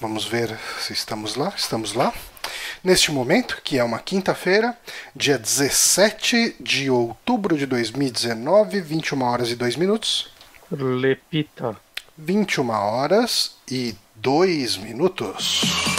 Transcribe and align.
Vamos 0.00 0.24
ver 0.26 0.58
se 0.80 0.92
estamos 0.92 1.36
lá. 1.36 1.52
Estamos 1.56 1.92
lá. 1.92 2.12
Neste 2.82 3.10
momento, 3.10 3.60
que 3.64 3.78
é 3.78 3.84
uma 3.84 3.98
quinta-feira, 3.98 4.76
dia 5.16 5.38
17 5.38 6.56
de 6.60 6.90
outubro 6.90 7.56
de 7.56 7.64
2019, 7.64 8.80
21 8.80 9.22
horas 9.22 9.50
e 9.50 9.56
2 9.56 9.76
minutos. 9.76 10.30
Lepita. 10.70 11.76
21 12.18 12.70
horas 12.70 13.56
e 13.70 13.94
2 14.16 14.76
minutos. 14.76 15.93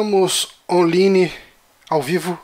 Estamos 0.00 0.48
online, 0.66 1.30
ao 1.90 2.00
vivo. 2.00 2.40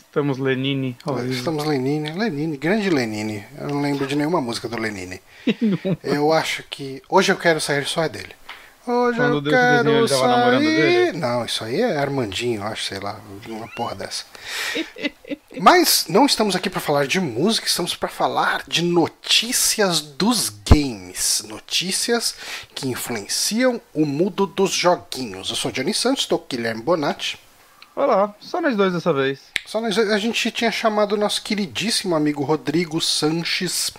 Estamos 0.00 0.38
Lenine. 0.40 0.96
ao 1.04 1.14
vivo. 1.14 1.32
Estamos 1.32 1.64
Lenine, 1.64 2.10
Lenine, 2.18 2.56
grande 2.56 2.90
Lenine. 2.90 3.44
Eu 3.60 3.68
não 3.68 3.80
lembro 3.80 4.08
de 4.08 4.16
nenhuma 4.16 4.40
música 4.40 4.68
do 4.68 4.76
Lenine. 4.76 5.20
Eu 6.02 6.32
acho 6.32 6.64
que. 6.68 7.00
Hoje 7.08 7.30
eu 7.30 7.36
quero 7.36 7.60
sair 7.60 7.86
só 7.86 8.02
é 8.02 8.08
dele. 8.08 8.32
Hoje 8.90 9.18
Quando 9.18 9.34
eu 9.34 9.40
desenho, 9.40 10.08
quero 10.08 10.08
namorando 10.26 10.62
sair. 10.64 10.76
dele? 10.76 11.18
Não, 11.18 11.44
isso 11.44 11.64
aí 11.64 11.80
é 11.80 11.96
Armandinho, 11.96 12.62
acho, 12.64 12.84
sei 12.84 12.98
lá, 12.98 13.20
uma 13.48 13.68
porra 13.68 13.94
dessa. 13.94 14.24
Mas 15.60 16.06
não 16.08 16.26
estamos 16.26 16.54
aqui 16.56 16.70
para 16.70 16.80
falar 16.80 17.06
de 17.06 17.20
música, 17.20 17.66
estamos 17.66 17.94
para 17.94 18.08
falar 18.08 18.62
de 18.66 18.82
notícias 18.82 20.00
dos 20.00 20.48
games. 20.48 21.42
Notícias 21.46 22.34
que 22.74 22.88
influenciam 22.88 23.80
o 23.92 24.06
mundo 24.06 24.46
dos 24.46 24.70
joguinhos. 24.70 25.50
Eu 25.50 25.56
sou 25.56 25.70
Johnny 25.70 25.92
Santos, 25.92 26.22
estou 26.22 26.38
com 26.38 26.44
o 26.44 26.48
Guilherme 26.48 26.82
Bonatti. 26.82 27.38
Olá, 28.02 28.34
só 28.40 28.62
nós 28.62 28.74
dois 28.74 28.94
dessa 28.94 29.12
vez. 29.12 29.40
Só 29.66 29.78
nós- 29.78 29.98
a 29.98 30.16
gente 30.16 30.50
tinha 30.50 30.72
chamado 30.72 31.12
o 31.12 31.16
nosso 31.18 31.42
queridíssimo 31.42 32.14
amigo 32.16 32.42
Rodrigo 32.42 32.98
Sanches 32.98 33.90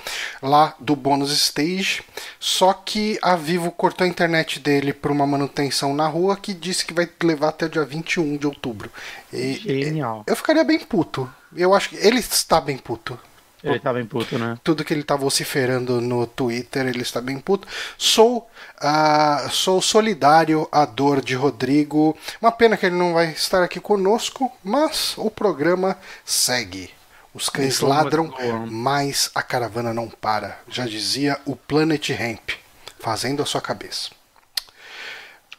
lá 0.41 0.73
do 0.79 0.95
Bônus 0.95 1.31
Stage, 1.31 2.01
só 2.39 2.73
que 2.73 3.19
a 3.21 3.35
Vivo 3.35 3.69
cortou 3.71 4.03
a 4.03 4.07
internet 4.07 4.59
dele 4.59 4.91
por 4.91 5.11
uma 5.11 5.27
manutenção 5.27 5.93
na 5.93 6.07
rua 6.07 6.35
que 6.35 6.51
disse 6.51 6.83
que 6.83 6.95
vai 6.95 7.07
levar 7.21 7.49
até 7.49 7.67
o 7.67 7.69
dia 7.69 7.85
21 7.85 8.37
de 8.37 8.47
outubro. 8.47 8.89
E- 9.31 9.53
Genial. 9.83 10.23
eu 10.25 10.35
ficaria 10.35 10.63
bem 10.63 10.79
puto. 10.79 11.31
Eu 11.55 11.75
acho 11.75 11.89
que 11.89 11.95
ele 11.97 12.17
está 12.17 12.59
bem 12.59 12.79
puto. 12.79 13.19
Ele 13.63 13.77
tá 13.77 13.93
bem 13.93 14.03
puto, 14.07 14.39
né? 14.39 14.57
Tudo 14.63 14.83
que 14.83 14.91
ele 14.91 15.03
tá 15.03 15.15
vociferando 15.15 16.01
no 16.01 16.25
Twitter, 16.25 16.87
ele 16.87 17.03
está 17.03 17.21
bem 17.21 17.37
puto. 17.37 17.67
Sou, 17.95 18.49
ah, 18.81 19.47
sou 19.49 19.81
solidário 19.81 20.67
à 20.71 20.85
dor 20.85 21.21
de 21.21 21.35
Rodrigo. 21.35 22.17
Uma 22.41 22.51
pena 22.51 22.75
que 22.75 22.85
ele 22.85 22.95
não 22.95 23.13
vai 23.13 23.31
estar 23.31 23.63
aqui 23.63 23.79
conosco, 23.79 24.51
mas 24.63 25.13
o 25.17 25.29
programa 25.29 25.97
segue. 26.25 26.89
Os 27.33 27.47
cães 27.47 27.77
Então, 27.77 27.87
ladram, 27.89 28.33
mas 28.69 29.31
a 29.33 29.41
caravana 29.41 29.93
não 29.93 30.09
para. 30.09 30.59
Já 30.67 30.85
dizia 30.85 31.39
o 31.45 31.55
Planet 31.55 32.09
Ramp, 32.09 32.51
fazendo 32.99 33.41
a 33.41 33.45
sua 33.45 33.61
cabeça. 33.61 34.09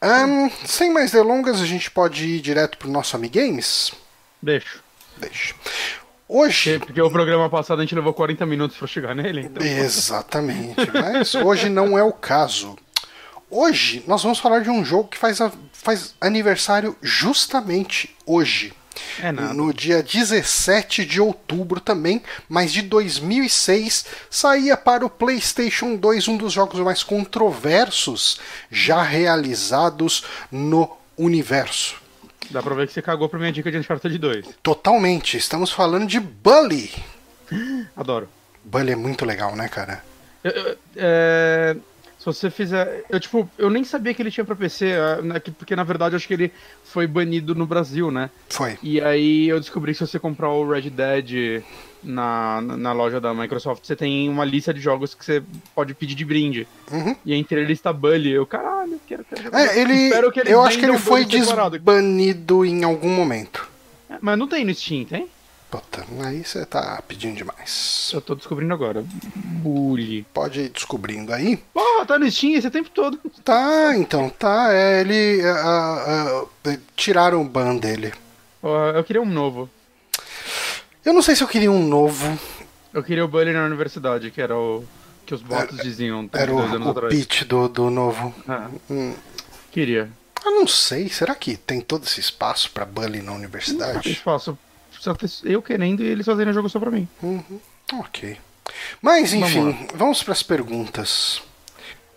Ahn, 0.01 0.51
sem 0.67 0.93
mais 0.93 1.13
delongas, 1.13 1.61
a 1.61 1.65
gente 1.65 1.91
pode 1.91 2.27
ir 2.27 2.41
direto 2.41 2.77
pro 2.77 2.91
nosso 2.91 3.17
Amigames? 3.17 3.93
Deixa. 4.43 4.81
Deixa. 5.17 5.55
Hoje. 6.29 6.79
Porque 6.79 7.01
o 7.01 7.11
programa 7.11 7.49
passado 7.49 7.79
a 7.79 7.83
gente 7.83 7.95
levou 7.95 8.13
40 8.13 8.45
minutos 8.45 8.77
pra 8.77 8.87
chegar 8.89 9.15
nele, 9.15 9.43
então. 9.43 9.65
Exatamente, 9.65 10.91
mas 10.93 11.35
hoje 11.35 11.69
não 11.69 11.97
é 11.97 12.03
o 12.03 12.13
caso. 12.13 12.77
Hoje 13.55 14.03
nós 14.07 14.23
vamos 14.23 14.39
falar 14.39 14.61
de 14.61 14.71
um 14.71 14.83
jogo 14.83 15.09
que 15.09 15.19
faz, 15.19 15.39
a- 15.41 15.53
faz 15.75 16.15
aniversário 16.19 16.97
justamente 17.03 18.17
hoje. 18.25 18.73
É 19.23 19.31
nada. 19.31 19.53
No 19.53 19.73
dia 19.75 20.03
17 20.03 21.05
de 21.05 21.21
outubro 21.21 21.79
também, 21.81 22.23
mas 22.49 22.73
de 22.73 22.81
2006, 22.81 24.07
saía 24.31 24.75
para 24.77 25.05
o 25.05 25.11
PlayStation 25.11 25.97
2 25.97 26.29
um 26.29 26.37
dos 26.39 26.53
jogos 26.53 26.81
mais 26.81 27.03
controversos 27.03 28.41
já 28.71 29.03
realizados 29.03 30.25
no 30.51 30.91
universo. 31.19 31.97
Dá 32.51 32.63
pra 32.63 32.75
ver 32.75 32.87
que 32.87 32.93
você 32.95 33.03
cagou 33.03 33.29
pra 33.29 33.39
minha 33.39 33.53
dica 33.53 33.71
de 33.71 33.77
Uncharted 33.79 34.17
2. 34.19 34.47
Totalmente, 34.63 35.37
estamos 35.37 35.71
falando 35.71 36.07
de 36.07 36.19
Bully. 36.21 36.91
Adoro. 37.97 38.29
Bully 38.65 38.93
é 38.93 38.97
muito 38.97 39.25
legal, 39.27 39.55
né, 39.57 39.69
cara? 39.69 40.03
Eu- 40.45 40.51
eu- 40.53 40.79
é, 40.97 41.77
se 42.23 42.27
você 42.27 42.49
fizer. 42.51 43.05
Eu, 43.11 43.19
tipo, 43.19 43.51
eu 43.59 43.69
nem 43.69 43.83
sabia 43.83 44.15
que 44.15 44.23
ele 44.23 44.31
tinha 44.31 44.45
pra 44.45 44.55
PC, 44.55 44.87
é, 44.91 45.23
né, 45.23 45.41
que- 45.41 45.51
porque 45.51 45.75
na 45.75 45.83
verdade 45.83 46.15
eu 46.15 46.17
acho 46.17 46.29
que 46.29 46.35
ele 46.35 46.53
foi 46.85 47.05
banido 47.05 47.53
no 47.53 47.67
Brasil, 47.67 48.13
né? 48.13 48.31
Foi. 48.49 48.79
E 48.81 49.01
aí 49.01 49.49
eu 49.49 49.59
descobri 49.59 49.91
que 49.93 49.99
se 49.99 50.07
você 50.07 50.21
comprar 50.21 50.49
o 50.51 50.69
Red 50.71 50.89
Dead 50.91 51.65
na, 52.01 52.61
na, 52.61 52.93
loja 52.93 53.21
da 53.21 53.35
Microsoft, 53.35 53.85
você 53.85 53.97
tem 53.97 54.29
uma 54.29 54.45
lista 54.45 54.73
de 54.73 54.81
jogos 54.81 55.15
que 55.15 55.25
você 55.25 55.43
pode 55.75 55.95
pedir 55.95 56.15
de 56.15 56.25
brinde. 56.25 56.67
Uhum. 56.93 57.17
E 57.27 57.35
entre 57.35 57.61
eles 57.61 57.81
tá 57.81 57.93
Bully. 57.93 58.31
Eu, 58.31 58.47
caralho, 58.47 59.01
quero, 59.05 59.25
quero. 59.25 59.57
É, 59.57 59.81
ele, 59.81 60.11
que 60.31 60.41
eles 60.41 60.53
eu 60.53 60.63
acho 60.63 60.79
que 60.79 60.85
ele 60.85 60.99
foi 60.99 61.25
desbanido 61.25 62.65
em 62.65 62.85
algum 62.85 63.11
momento. 63.11 63.69
É, 64.09 64.15
Mas 64.21 64.39
não 64.39 64.47
tem 64.47 64.65
no 64.65 64.73
Steam, 64.73 65.05
tem? 65.05 65.27
Puta, 65.73 66.05
aí 66.23 66.45
você 66.45 66.67
tá 66.67 67.03
pedindo 67.09 67.35
demais. 67.35 68.11
Eu 68.13 68.21
tô 68.21 68.35
descobrindo 68.35 68.75
agora. 68.75 69.03
Bully. 69.35 70.23
Pode 70.35 70.61
ir 70.61 70.69
descobrindo 70.69 71.33
aí. 71.33 71.57
Porra, 71.73 72.05
tá 72.05 72.19
no 72.19 72.31
Steam 72.31 72.59
esse 72.59 72.71
tempo 72.71 72.91
todo. 72.91 73.19
Tá, 73.43 73.97
então, 73.97 74.29
tá. 74.29 74.71
É, 74.71 75.01
ele. 75.01 75.41
ah, 75.47 76.45
ah, 76.67 76.77
tiraram 76.95 77.41
o 77.41 77.49
ban 77.49 77.77
dele. 77.77 78.13
Eu 78.95 79.03
queria 79.03 79.23
um 79.23 79.25
novo. 79.25 79.71
Eu 81.03 81.15
não 81.15 81.23
sei 81.23 81.35
se 81.35 81.43
eu 81.43 81.49
queria 81.49 81.73
um 81.73 81.83
novo. 81.89 82.39
Eu 82.93 83.03
queria 83.03 83.25
o 83.25 83.29
Bully 83.29 83.55
na 83.55 83.65
universidade, 83.65 84.31
que 84.31 84.43
era 84.43 84.55
o 84.55 84.85
que 85.25 85.35
os 85.35 85.41
bots 85.41 85.79
diziam 85.79 86.29
Era 86.35 86.53
o, 86.53 86.57
32 86.59 86.73
anos 86.75 86.87
o 86.87 86.91
atrás. 86.91 87.15
pitch 87.15 87.45
do, 87.45 87.67
do 87.67 87.89
novo. 87.89 88.35
Ah, 88.47 88.69
Hum, 88.91 89.15
queria. 89.71 90.11
eu 90.45 90.51
não 90.51 90.67
sei. 90.67 91.09
Será 91.09 91.35
que 91.35 91.57
tem 91.57 91.81
todo 91.81 92.05
esse 92.05 92.21
espaço 92.21 92.71
pra 92.73 92.85
Bully 92.85 93.23
na 93.23 93.33
universidade? 93.33 94.15
faço. 94.17 94.59
Só 95.01 95.17
Eu 95.45 95.63
querendo 95.63 96.03
e 96.03 96.07
eles 96.07 96.27
fazendo 96.27 96.49
o 96.51 96.53
jogo 96.53 96.69
só 96.69 96.79
pra 96.79 96.91
mim. 96.91 97.09
Uhum, 97.23 97.61
ok. 97.95 98.39
Mas, 99.01 99.33
Vamos 99.33 99.49
enfim, 99.51 99.89
vamos 99.95 100.23
para 100.23 100.33
as 100.33 100.43
perguntas. 100.43 101.43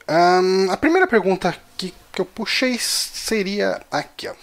Ahn, 0.08 0.70
a 0.70 0.78
primeira 0.78 1.08
pergunta 1.08 1.56
que, 1.78 1.94
que 2.12 2.22
eu 2.22 2.26
puxei 2.26 2.78
seria 2.78 3.82
aqui, 3.92 4.28
ó. 4.28 4.34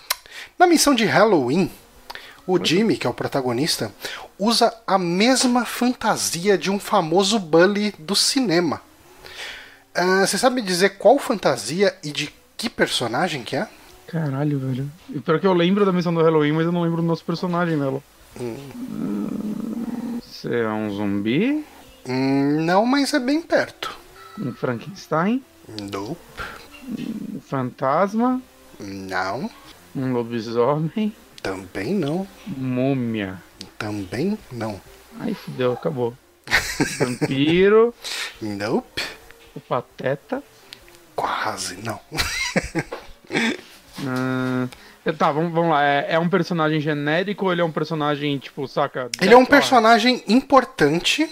Na 0.58 0.66
missão 0.66 0.94
de 0.94 1.04
Halloween, 1.04 1.70
o 2.46 2.62
Jimmy, 2.62 2.96
que 2.96 3.06
é 3.06 3.10
o 3.10 3.14
protagonista, 3.14 3.92
usa 4.38 4.74
a 4.86 4.98
mesma 4.98 5.64
fantasia 5.64 6.58
de 6.58 6.70
um 6.70 6.78
famoso 6.80 7.38
bully 7.38 7.94
do 7.98 8.16
cinema. 8.16 8.82
Ah, 9.94 10.26
Você 10.26 10.36
sabe 10.36 10.56
me 10.56 10.62
dizer 10.62 10.90
qual 10.98 11.18
fantasia 11.18 11.96
e 12.02 12.10
de 12.10 12.32
que 12.56 12.68
personagem 12.68 13.42
que 13.42 13.54
é? 13.56 13.68
Caralho, 14.06 14.58
velho. 14.58 14.90
Pior 15.24 15.40
que 15.40 15.46
eu 15.46 15.52
lembro 15.52 15.86
da 15.86 15.92
missão 15.92 16.12
do 16.12 16.22
Halloween, 16.22 16.52
mas 16.52 16.66
eu 16.66 16.72
não 16.72 16.82
lembro 16.82 17.00
do 17.00 17.06
nosso 17.08 17.24
personagem 17.24 17.76
nela. 17.76 18.02
Você 20.22 20.54
é 20.54 20.68
um 20.68 20.90
zumbi? 20.90 21.64
Hum, 22.08 22.64
não, 22.64 22.86
mas 22.86 23.12
é 23.14 23.20
bem 23.20 23.42
perto. 23.42 23.96
Um 24.38 24.52
Frankenstein? 24.52 25.44
Nope. 25.92 26.42
Um 26.98 27.40
fantasma? 27.40 28.40
Não. 28.80 29.50
Um 29.94 30.12
lobisomem? 30.12 31.14
Também 31.42 31.94
não. 31.94 32.26
Múmia? 32.46 33.42
Também 33.78 34.38
não. 34.50 34.80
Ai, 35.20 35.34
fudeu, 35.34 35.72
acabou. 35.72 36.16
Vampiro? 36.98 37.94
Nope. 38.40 39.02
O 39.54 39.60
Pateta? 39.60 40.42
Quase 41.14 41.76
não. 41.76 42.00
Ah, 44.04 44.66
tá, 45.18 45.32
vamos, 45.32 45.52
vamos 45.52 45.70
lá. 45.70 45.82
É, 45.82 46.06
é 46.14 46.18
um 46.18 46.28
personagem 46.28 46.80
genérico 46.80 47.46
ou 47.46 47.52
ele 47.52 47.60
é 47.60 47.64
um 47.64 47.72
personagem, 47.72 48.38
tipo, 48.38 48.68
saca? 48.68 49.10
Ele 49.20 49.34
é 49.34 49.36
um 49.36 49.44
personagem 49.46 50.22
importante 50.28 51.28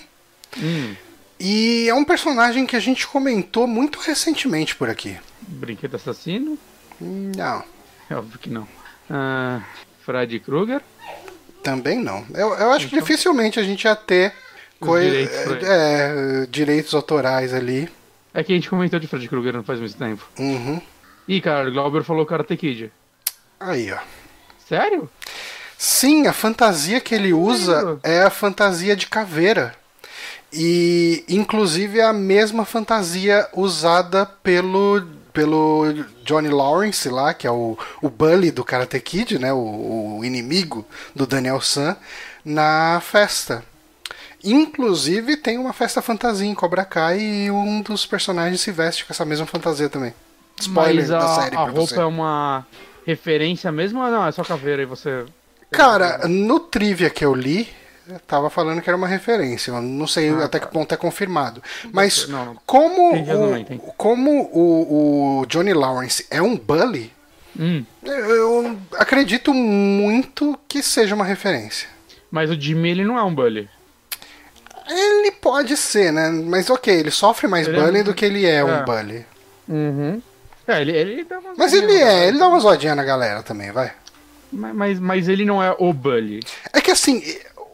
Hum, 0.59 0.95
e 1.39 1.87
é 1.89 1.95
um 1.95 2.05
personagem 2.05 2.67
que 2.67 2.75
a 2.75 2.81
gente 2.81 3.07
comentou 3.07 3.67
muito 3.69 4.01
recentemente 4.01 4.75
por 4.75 4.91
aqui. 4.91 5.17
brinquedo 5.47 5.95
assassino? 5.95 6.59
Não, 7.01 7.63
É 8.11 8.15
óbvio 8.17 8.39
que 8.39 8.51
não. 8.51 8.67
Ah, 9.09 9.61
Freddy 10.05 10.41
Krueger? 10.41 10.81
também 11.63 11.99
não. 11.99 12.25
Eu, 12.35 12.55
eu 12.55 12.73
acho 12.73 12.89
que 12.89 12.99
dificilmente 12.99 13.61
a 13.61 13.63
gente 13.63 13.85
ia 13.85 13.95
ter 13.95 14.33
Coi- 14.81 15.05
direitos 15.05 15.63
é, 15.69 16.47
direitos 16.51 16.95
autorais 16.95 17.53
ali. 17.53 17.87
É 18.33 18.43
que 18.43 18.53
a 18.53 18.55
gente 18.57 18.69
comentou 18.71 18.99
de 18.99 19.07
Fred 19.07 19.29
Krueger 19.29 19.53
não 19.53 19.63
faz 19.63 19.79
muito 19.79 19.95
tempo. 19.97 20.27
Uhum. 20.39 20.81
Ih, 21.29 21.41
cara, 21.41 21.69
o 21.69 21.73
Glauber 21.73 22.03
falou 22.03 22.25
Karate 22.25 22.57
Kid. 22.57 22.91
Aí, 23.61 23.93
ó. 23.93 23.99
Sério? 24.67 25.09
Sim, 25.77 26.27
a 26.27 26.33
fantasia 26.33 27.01
que 27.01 27.15
ele 27.15 27.33
usa 27.33 27.75
Sério? 27.75 28.01
é 28.03 28.23
a 28.23 28.31
fantasia 28.31 28.97
de 28.97 29.07
caveira. 29.07 29.75
E, 30.53 31.25
inclusive, 31.29 32.01
é 32.01 32.05
a 32.05 32.13
mesma 32.13 32.65
fantasia 32.65 33.47
usada 33.55 34.27
pelo, 34.27 35.03
pelo 35.33 35.85
Johnny 36.25 36.49
Lawrence 36.49 37.09
lá, 37.09 37.33
que 37.33 37.47
é 37.47 37.51
o, 37.51 37.79
o 38.03 38.09
bully 38.11 38.51
do 38.51 38.65
Karate 38.65 38.99
Kid, 39.01 39.39
né? 39.39 39.53
O, 39.53 40.19
o 40.19 40.25
inimigo 40.25 40.85
do 41.15 41.27
Daniel 41.27 41.61
San, 41.61 41.97
na 42.45 43.01
festa. 43.01 43.63
Inclusive, 44.43 45.37
tem 45.37 45.59
uma 45.59 45.73
festa 45.73 46.01
fantasia 46.01 46.49
em 46.49 46.55
Cobra 46.55 46.85
Kai 46.85 47.21
e 47.21 47.51
um 47.51 47.83
dos 47.83 48.07
personagens 48.07 48.61
se 48.61 48.73
veste 48.73 49.05
com 49.05 49.13
essa 49.13 49.25
mesma 49.25 49.47
fantasia 49.47 49.89
também. 49.89 50.15
Spoiler 50.59 51.05
a, 51.15 51.19
da 51.19 51.29
série 51.37 51.57
a 51.57 51.63
pra 51.63 51.73
roupa 51.73 51.87
você. 51.87 52.01
é 52.01 52.05
uma 52.05 52.67
referência 53.07 53.71
mesmo 53.73 54.01
ou 54.03 54.11
não? 54.11 54.27
É 54.27 54.33
só 54.33 54.43
caveira 54.45 54.83
e 54.83 54.87
você. 54.87 55.25
Cara, 55.71 56.27
no 56.29 56.59
trivia 56.61 57.09
que 57.11 57.25
eu 57.25 57.35
li, 57.35 57.69
tava 58.27 58.51
falando 58.51 58.83
que 58.83 58.91
era 58.91 58.97
uma 58.97 59.07
referência. 59.09 59.71
Eu 59.71 59.81
não 59.83 60.07
sei 60.07 60.31
Ah, 60.31 60.45
até 60.45 60.59
tá. 60.59 60.67
que 60.67 60.73
ponto 60.73 60.93
é 60.93 60.97
confirmado. 60.97 61.63
Mas 61.93 62.27
Não, 62.29 62.45
não. 62.47 62.57
como, 62.67 63.15
o, 63.15 63.79
como 63.97 64.43
o, 64.53 65.41
o 65.43 65.47
Johnny 65.47 65.73
Lawrence 65.73 66.27
é 66.31 66.43
um 66.43 66.57
bully, 66.57 67.13
Hum. 67.59 67.85
eu 68.05 68.79
acredito 68.97 69.53
muito 69.53 70.59
que 70.69 70.83
seja 70.83 71.15
uma 71.17 71.25
referência. 71.25 71.89
Mas 72.31 72.49
o 72.49 72.59
Jimmy, 72.59 72.91
ele 72.91 73.05
não 73.05 73.19
é 73.19 73.23
um 73.25 73.35
bully. 73.35 73.69
Ele 74.89 75.31
pode 75.33 75.77
ser, 75.77 76.13
né? 76.13 76.31
Mas 76.31 76.71
ok, 76.71 76.93
ele 76.93 77.11
sofre 77.11 77.47
mais 77.47 77.67
Ele 77.69 77.77
é 77.77 77.81
bullying 77.83 78.01
um- 78.01 78.05
do 78.05 78.15
que 78.15 78.25
ele 78.25 78.47
é, 78.47 78.65
um 78.65 78.71
é. 78.77 78.83
bully. 78.85 79.27
Uhum. 79.69 80.23
É, 80.67 80.81
ele, 80.81 80.93
ele 80.93 81.25
dá 81.25 81.39
umas 81.39 81.57
Mas 81.59 81.73
ele 81.73 81.93
é, 81.95 82.29
ele 82.29 82.39
dá 82.39 82.49
uma 82.49 82.61
zoadinha 82.61 82.95
na 82.95 83.05
galera 83.05 83.43
também, 83.43 83.71
vai. 83.73 83.93
Mas, 84.53 84.75
mas, 84.75 85.01
mas 85.01 85.29
ele 85.29 85.45
não 85.45 85.63
é 85.63 85.75
o 85.79 85.93
bully. 85.93 86.41
É 86.73 86.81
que 86.81 86.91
assim, 86.91 87.23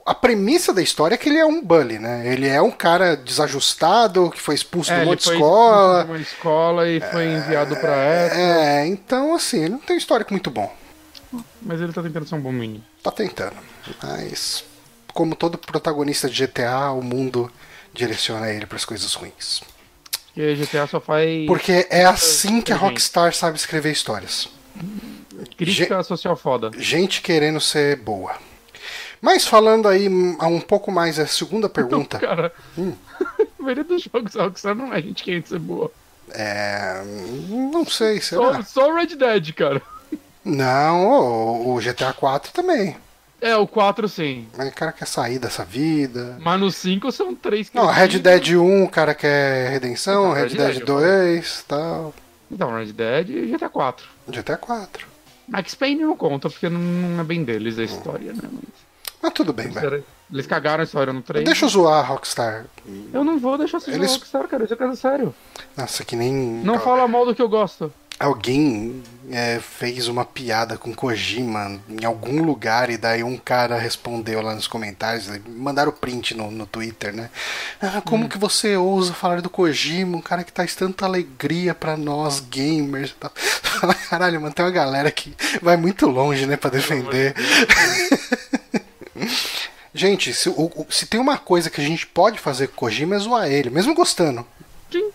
a 0.05 0.15
premissa 0.15 0.73
da 0.73 0.81
história 0.83 1.15
é 1.15 1.19
que 1.19 1.29
ele 1.29 1.38
é 1.38 1.44
um 1.47 1.62
bully, 1.62 1.99
né? 1.99 2.27
Ele 2.27 2.47
é 2.47 2.61
um 2.62 2.71
cara 2.71 3.17
desajustado, 3.17 4.31
que 4.31 4.41
foi 4.41 4.55
expulso 4.55 4.93
É, 4.93 5.00
de 5.00 5.05
uma 5.06 5.15
escola. 5.15 6.00
expulso 6.00 6.05
de 6.05 6.11
uma 6.12 6.21
escola 6.21 6.88
e 6.88 7.00
foi 7.00 7.25
enviado 7.27 7.77
pra 7.77 7.94
essa. 7.97 8.37
É, 8.37 8.87
então 8.87 9.35
assim, 9.35 9.61
ele 9.65 9.71
não 9.71 9.79
tem 9.79 9.97
um 9.97 9.99
histórico 9.99 10.33
muito 10.33 10.50
bom. 10.50 10.73
Mas 11.61 11.81
ele 11.81 11.93
tá 11.93 12.03
tentando 12.03 12.27
ser 12.27 12.35
um 12.37 12.41
bom 12.41 12.53
menino. 12.53 12.85
Tá 13.03 13.11
tentando. 13.11 13.56
Mas, 14.03 14.65
como 15.12 15.35
todo 15.35 15.59
protagonista 15.59 16.29
de 16.31 16.47
GTA, 16.47 16.91
o 16.93 17.03
mundo 17.03 17.50
direciona 17.93 18.49
ele 18.50 18.67
para 18.67 18.77
as 18.77 18.85
coisas 18.85 19.12
ruins. 19.15 19.61
E 20.37 20.55
GTA 20.55 20.87
só 20.87 21.00
faz 21.00 21.47
Porque 21.47 21.87
é 21.88 22.05
assim 22.05 22.61
que 22.61 22.73
a. 22.73 22.77
Rockstar 22.77 23.33
sabe 23.35 23.56
escrever 23.56 23.91
histórias. 23.91 24.49
crítica 25.56 26.03
social 26.03 26.37
foda. 26.37 26.71
Gente 26.77 27.23
querendo 27.23 27.61
ser 27.61 27.97
boa. 27.97 28.35
Mas 29.21 29.47
falando 29.47 29.88
aí 29.88 30.09
um 30.09 30.61
pouco 30.61 30.93
mais 30.93 31.19
a 31.19 31.27
segunda 31.27 31.69
pergunta. 31.71 32.19
Cara, 32.19 32.53
Hum. 32.77 32.93
a 33.59 33.62
maioria 33.62 33.85
dos 33.85 34.03
jogos 34.03 34.33
da 34.35 34.44
Rockstar 34.44 34.75
não 34.75 34.93
é 34.93 35.00
gente 35.00 35.25
querendo 35.25 35.47
ser 35.47 35.59
boa. 35.59 35.91
É. 36.31 37.03
Não 37.49 37.87
sei, 37.87 38.21
Só, 38.21 38.53
será? 38.53 38.62
só 38.65 38.91
o 38.91 38.94
Red 38.94 39.17
Dead, 39.17 39.53
cara. 39.55 39.81
Não, 40.44 41.06
o, 41.09 41.75
o 41.75 41.81
GTA 41.81 42.12
4 42.12 42.53
também. 42.53 42.97
É, 43.41 43.55
o 43.56 43.67
4 43.67 44.09
sim. 44.09 44.49
Mas 44.56 44.69
o 44.69 44.73
cara 44.75 44.93
quer 44.93 45.06
sair 45.06 45.38
dessa 45.38 45.65
vida. 45.65 46.38
Mas 46.41 46.59
no 46.61 46.71
5 46.71 47.12
são 47.12 47.35
três 47.35 47.69
que 47.69 47.77
Não, 47.77 47.87
Red 47.87 48.19
Dead 48.19 48.49
1 48.56 48.85
o 48.85 48.88
cara 48.88 49.15
quer 49.15 49.71
redenção, 49.71 50.31
Então, 50.31 50.33
Red, 50.33 50.49
Red 50.49 50.56
Dead 50.56 50.75
Dead, 50.77 50.85
2 50.87 51.65
tal. 51.69 52.15
Então, 52.50 52.75
Red 52.75 52.93
Dead 52.93 53.29
e 53.31 53.47
GTA 53.53 53.69
4. 53.69 54.06
GTA 54.29 54.56
4. 54.56 55.06
Max 55.49 55.75
Payne 55.75 56.03
não 56.03 56.17
conta, 56.17 56.49
porque 56.50 56.69
não, 56.69 57.21
é 57.21 57.25
bem 57.25 57.44
deles 57.44 57.79
a 57.79 57.85
história, 57.85 58.33
né? 58.33 58.41
Mas 58.50 58.62
Mas 59.23 59.33
tudo 59.33 59.53
bem, 59.53 59.69
velho. 59.69 60.05
eles 60.33 60.47
cagaram 60.47 60.81
a 60.81 60.85
história 60.85 61.12
no 61.12 61.23
3. 61.23 61.44
Deixa 61.44 61.67
eu 61.67 61.69
zoar 61.69 61.99
a 62.00 62.03
Rockstar. 62.06 62.65
Eu 63.12 63.23
não 63.23 63.38
vou 63.38 63.56
deixar 63.59 63.79
você 63.81 63.91
Eles- 63.91 64.06
jogar 64.11 64.15
Rockstar, 64.19 64.49
cara. 64.49 64.65
Isso 64.65 64.75
é 64.75 64.77
coisa 64.77 64.97
sério. 64.97 65.35
Nossa, 65.77 66.05
que 66.05 66.17
nem. 66.17 66.33
Não 66.33 66.79
fala 66.81 67.06
mal 67.06 67.25
do 67.27 67.35
que 67.35 67.43
eu 67.43 67.49
gosto. 67.49 67.93
Alguém 68.18 69.02
é, 69.30 69.60
fez 69.60 70.08
uma 70.08 70.24
piada 70.24 70.78
com 70.78 70.94
Kojima 70.94 71.78
em 71.88 72.02
algum 72.04 72.42
lugar 72.42 72.88
e 72.88 72.96
daí 72.96 73.22
um 73.22 73.36
cara 73.36 73.78
respondeu 73.78 74.40
lá 74.40 74.54
nos 74.54 74.66
comentários, 74.66 75.28
mandaram 75.46 75.92
print 75.92 76.34
no, 76.34 76.50
no 76.50 76.64
Twitter, 76.66 77.12
né? 77.14 77.28
Ah, 77.80 78.00
como 78.00 78.24
Hum. 78.24 78.28
que 78.28 78.38
você 78.38 78.74
ousa 78.74 79.12
falar 79.12 79.42
do 79.42 79.50
Kojima, 79.50 80.16
um 80.16 80.22
cara 80.22 80.44
que 80.44 80.52
traz 80.52 80.74
tanta 80.74 81.04
alegria 81.04 81.74
pra 81.74 81.94
nós 81.96 82.40
gamers. 82.40 83.14
Fala, 83.62 83.92
Caralho, 84.08 84.40
mano, 84.40 84.54
tem 84.54 84.64
uma 84.64 84.70
galera 84.72 85.10
que 85.10 85.34
vai 85.60 85.76
muito 85.76 86.06
longe, 86.06 86.46
né, 86.46 86.56
pra 86.56 86.70
defender. 86.70 87.34
Gente, 89.94 90.32
se, 90.34 90.48
o- 90.50 90.86
se 90.90 91.06
tem 91.06 91.18
uma 91.18 91.38
coisa 91.38 91.70
que 91.70 91.80
a 91.80 91.84
gente 91.84 92.06
pode 92.06 92.38
fazer 92.38 92.68
com 92.68 92.72
o 92.74 92.76
Kojima 92.80 93.16
é 93.16 93.18
zoar 93.18 93.46
ele, 93.50 93.70
mesmo 93.70 93.94
gostando. 93.94 94.46
Sim. 94.92 95.10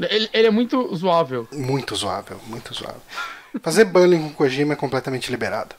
Ele, 0.00 0.28
ele 0.32 0.46
é 0.46 0.50
muito 0.50 0.94
zoável. 0.94 1.48
Muito 1.52 1.94
zoável, 1.94 2.40
muito 2.46 2.74
zoável. 2.74 3.00
Fazer 3.62 3.84
bullying 3.86 4.22
com 4.22 4.34
Kojima 4.34 4.74
é 4.74 4.76
completamente 4.76 5.30
liberado. 5.30 5.74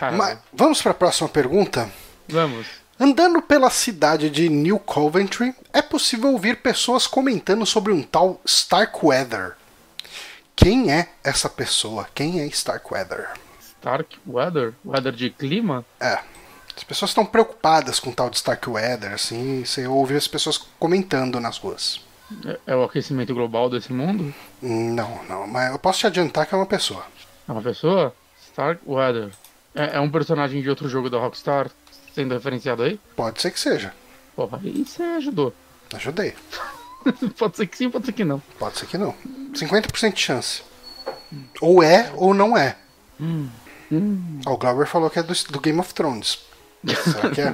Mas 0.00 0.38
vamos 0.52 0.82
para 0.82 0.92
a 0.92 0.94
próxima 0.94 1.28
pergunta. 1.28 1.90
vamos. 2.28 2.66
Andando 3.00 3.40
pela 3.40 3.70
cidade 3.70 4.28
de 4.28 4.48
New 4.48 4.78
Coventry, 4.80 5.54
é 5.72 5.80
possível 5.80 6.32
ouvir 6.32 6.56
pessoas 6.56 7.06
comentando 7.06 7.64
sobre 7.64 7.92
um 7.92 8.02
tal 8.02 8.40
Starkweather. 8.44 9.54
Quem 10.56 10.92
é 10.92 11.08
essa 11.22 11.48
pessoa? 11.48 12.08
Quem 12.12 12.40
é 12.40 12.46
Starkweather? 12.46 13.28
Stark 13.78 14.18
Weather? 14.26 14.74
Weather 14.84 15.12
de 15.12 15.30
clima? 15.30 15.84
É. 16.00 16.18
As 16.76 16.82
pessoas 16.82 17.12
estão 17.12 17.24
preocupadas 17.24 18.00
com 18.00 18.10
o 18.10 18.14
tal 18.14 18.28
de 18.28 18.36
Starkweather, 18.36 19.12
assim, 19.12 19.64
você 19.64 19.86
ouve 19.86 20.16
as 20.16 20.28
pessoas 20.28 20.58
comentando 20.78 21.40
nas 21.40 21.58
ruas. 21.58 22.00
É, 22.44 22.72
é 22.72 22.76
o 22.76 22.84
aquecimento 22.84 23.34
global 23.34 23.70
desse 23.70 23.92
mundo? 23.92 24.34
Não, 24.60 25.24
não, 25.28 25.46
mas 25.46 25.72
eu 25.72 25.78
posso 25.78 26.00
te 26.00 26.06
adiantar 26.06 26.46
que 26.46 26.54
é 26.54 26.58
uma 26.58 26.66
pessoa. 26.66 27.04
É 27.48 27.52
uma 27.52 27.62
pessoa? 27.62 28.14
Stark 28.50 28.80
Weather. 28.86 29.30
É, 29.74 29.96
é 29.96 30.00
um 30.00 30.10
personagem 30.10 30.62
de 30.62 30.68
outro 30.68 30.88
jogo 30.88 31.08
da 31.08 31.18
Rockstar 31.18 31.70
sendo 32.14 32.34
referenciado 32.34 32.82
aí? 32.82 33.00
Pode 33.16 33.40
ser 33.40 33.50
que 33.50 33.60
seja. 33.60 33.94
Porra, 34.34 34.60
aí 34.62 34.84
você 34.84 35.02
ajudou. 35.02 35.54
Ajudei. 35.94 36.34
pode 37.38 37.56
ser 37.56 37.66
que 37.66 37.76
sim, 37.76 37.90
pode 37.90 38.06
ser 38.06 38.12
que 38.12 38.24
não. 38.24 38.42
Pode 38.58 38.78
ser 38.78 38.86
que 38.86 38.98
não. 38.98 39.14
50% 39.54 40.12
de 40.12 40.20
chance. 40.20 40.62
Ou 41.60 41.82
é 41.82 42.10
ou 42.14 42.34
não 42.34 42.56
é. 42.56 42.76
Ó, 44.46 44.52
O 44.52 44.58
Glauber 44.58 44.86
falou 44.86 45.08
que 45.10 45.18
é 45.18 45.22
do, 45.22 45.32
do 45.50 45.60
Game 45.60 45.78
of 45.80 45.94
Thrones. 45.94 46.40
Será 47.04 47.30
que 47.30 47.40
é? 47.40 47.52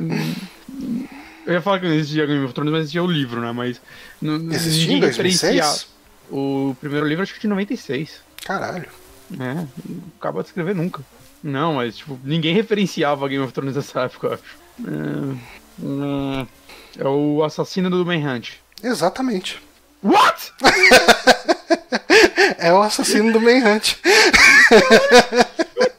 Eu 1.47 1.53
ia 1.55 1.61
falar 1.63 1.81
que 1.81 1.87
não 1.87 1.95
existia 1.95 2.27
Game 2.27 2.45
of 2.45 2.53
Thrones, 2.55 2.73
mas 2.73 2.81
existia 2.83 3.03
o 3.03 3.07
livro, 3.07 3.41
né? 3.41 3.53
Mas. 3.53 3.81
não- 4.21 4.39
não- 4.39 4.53
Existia 4.55 4.85
em 4.85 4.89
ninguém 4.95 5.09
referenciava. 5.11 5.55
2006? 5.57 5.87
O 6.31 6.77
primeiro 6.81 7.07
livro 7.07 7.23
acho 7.23 7.35
que 7.35 7.41
de 7.41 7.47
96. 7.49 8.21
Caralho. 8.45 8.89
É, 9.39 9.55
não 9.55 9.69
acaba 10.19 10.41
de 10.43 10.49
escrever 10.49 10.75
nunca. 10.75 11.03
Não, 11.43 11.75
mas 11.75 11.97
tipo, 11.99 12.19
ninguém 12.25 12.55
referenciava 12.55 13.29
Game 13.29 13.45
of 13.45 13.53
Thrones 13.53 13.77
nessa 13.77 14.01
época, 14.03 14.27
eu 14.29 14.33
acho. 14.35 14.43
É, 14.87 14.91
é, 17.01 17.05
é 17.05 17.09
o 17.09 17.43
assassino 17.45 17.91
do 17.91 18.05
Manhunt. 18.07 18.53
Exatamente. 18.83 19.61
What? 20.03 20.53
É 22.59 22.73
o 22.73 22.81
assassino 22.83 23.33
do 23.33 23.41
Manhunt. 23.41 23.97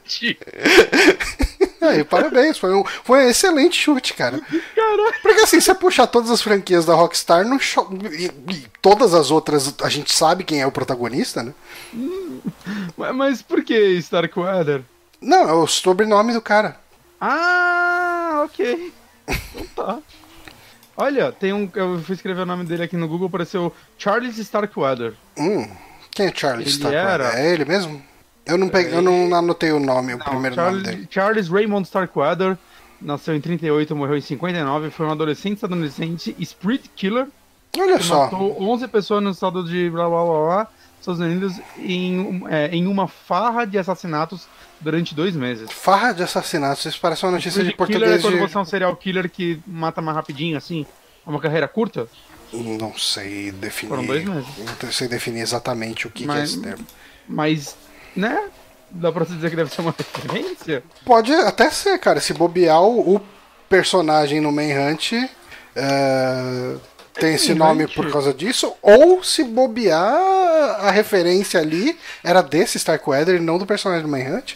Aí, 1.87 2.03
parabéns. 2.03 2.57
Foi 2.57 2.73
um, 2.73 2.83
foi 3.03 3.25
um 3.25 3.29
excelente 3.29 3.79
chute, 3.79 4.13
cara. 4.13 4.39
Caralho. 4.75 5.13
Porque 5.21 5.41
assim, 5.41 5.59
se 5.59 5.65
você 5.67 5.75
puxar 5.75 6.07
todas 6.07 6.29
as 6.31 6.41
franquias 6.41 6.85
da 6.85 6.93
Rockstar, 6.93 7.45
não 7.45 7.59
cho- 7.59 7.89
e, 8.11 8.25
e 8.53 8.65
todas 8.81 9.13
as 9.13 9.31
outras, 9.31 9.73
a 9.81 9.89
gente 9.89 10.13
sabe 10.13 10.43
quem 10.43 10.61
é 10.61 10.67
o 10.67 10.71
protagonista, 10.71 11.43
né? 11.43 11.53
Mas, 12.97 13.15
mas 13.15 13.41
por 13.41 13.63
que 13.63 13.73
Starkweather? 13.97 14.81
Não, 15.21 15.49
é 15.49 15.53
o 15.53 15.67
sobrenome 15.67 16.33
do 16.33 16.41
cara. 16.41 16.79
Ah, 17.19 18.43
ok. 18.45 18.93
Então 19.27 19.65
tá. 19.75 19.97
Olha, 20.97 21.31
tem 21.31 21.51
um. 21.51 21.69
Eu 21.75 21.99
fui 22.01 22.15
escrever 22.15 22.41
o 22.41 22.45
nome 22.45 22.63
dele 22.65 22.83
aqui 22.83 22.95
no 22.95 23.07
Google, 23.07 23.27
apareceu 23.27 23.73
Charles 23.97 24.37
Starkweather. 24.37 25.13
Hum, 25.37 25.67
quem 26.11 26.27
é 26.27 26.33
Charles 26.33 26.61
Ele 26.67 26.69
Starkweather? 26.69 27.25
era- 27.27 27.39
É 27.39 27.51
ele 27.51 27.65
mesmo? 27.65 28.01
Eu 28.45 28.57
não, 28.57 28.69
peguei, 28.69 28.93
eu 28.93 29.01
não 29.01 29.33
anotei 29.35 29.71
o 29.71 29.79
nome, 29.79 30.13
o 30.13 30.17
Não, 30.17 30.25
primeiro 30.25 30.55
nome 30.55 30.67
Charles, 30.69 30.83
dele. 30.83 31.07
Charles 31.09 31.47
Raymond 31.49 31.85
Starkweather 31.87 32.57
nasceu 33.01 33.35
em 33.35 33.41
38, 33.41 33.95
morreu 33.95 34.17
em 34.17 34.21
59, 34.21 34.89
foi 34.91 35.05
um 35.07 35.11
adolescente 35.11 35.55
estadunidense, 35.55 36.35
Spirit 36.43 36.89
Killer, 36.95 37.27
Olha 37.77 37.99
só. 38.01 38.25
matou 38.25 38.61
11 38.61 38.87
pessoas 38.87 39.23
no 39.23 39.31
estado 39.31 39.63
de 39.63 39.89
blá 39.89 40.07
blá 40.07 40.23
blá 40.23 40.33
blá, 40.45 40.67
Estados 40.99 41.19
Unidos, 41.19 41.59
em, 41.77 42.43
é, 42.49 42.67
em 42.67 42.87
uma 42.87 43.07
farra 43.07 43.65
de 43.65 43.77
assassinatos 43.77 44.47
durante 44.79 45.13
dois 45.13 45.35
meses. 45.35 45.69
Farra 45.71 46.13
de 46.13 46.23
assassinatos, 46.23 46.85
isso 46.85 46.99
parece 47.01 47.25
uma 47.25 47.31
notícia 47.33 47.63
de 47.63 47.71
Spirit 47.71 47.93
Killer 47.93 48.09
é 48.09 48.11
português 48.13 48.21
quando 48.21 48.33
de... 48.35 48.51
você 48.51 48.57
é 48.57 48.61
um 48.61 48.65
serial 48.65 48.95
killer 48.95 49.29
que 49.29 49.59
mata 49.67 50.01
mais 50.01 50.15
rapidinho, 50.15 50.57
assim. 50.57 50.85
É 51.25 51.29
uma 51.29 51.39
carreira 51.39 51.67
curta? 51.67 52.07
Não 52.53 52.97
sei 52.97 53.51
definir. 53.51 53.89
Foram 53.89 54.05
dois 54.05 54.23
meses. 54.23 54.47
Não 54.81 54.91
sei 54.91 55.07
definir 55.07 55.41
exatamente 55.41 56.07
o 56.07 56.09
que, 56.11 56.25
Mas- 56.25 56.35
que 56.35 56.41
é 56.41 56.43
esse 56.45 56.61
termo. 56.61 56.85
Mas, 57.27 57.75
né? 58.15 58.49
Dá 58.89 59.11
pra 59.11 59.25
dizer 59.25 59.49
que 59.49 59.55
deve 59.55 59.73
ser 59.73 59.81
uma 59.81 59.93
referência? 59.97 60.83
Pode 61.03 61.33
até 61.33 61.69
ser, 61.69 61.97
cara. 61.99 62.19
Se 62.21 62.33
bobear, 62.33 62.81
o, 62.81 63.15
o 63.15 63.21
personagem 63.67 64.39
no 64.39 64.51
Manhunt 64.51 65.13
é, 65.75 66.75
tem 67.13 67.35
esse 67.35 67.53
Manhunt? 67.53 67.77
nome 67.79 67.87
por 67.87 68.09
causa 68.11 68.33
disso, 68.33 68.73
ou 68.81 69.23
se 69.23 69.43
bobear, 69.43 70.15
a 70.81 70.91
referência 70.91 71.59
ali 71.59 71.97
era 72.23 72.41
desse 72.41 72.77
Starkweather 72.77 73.35
e 73.35 73.39
não 73.39 73.57
do 73.57 73.65
personagem 73.65 74.03
do 74.03 74.09
Manhunt. 74.09 74.55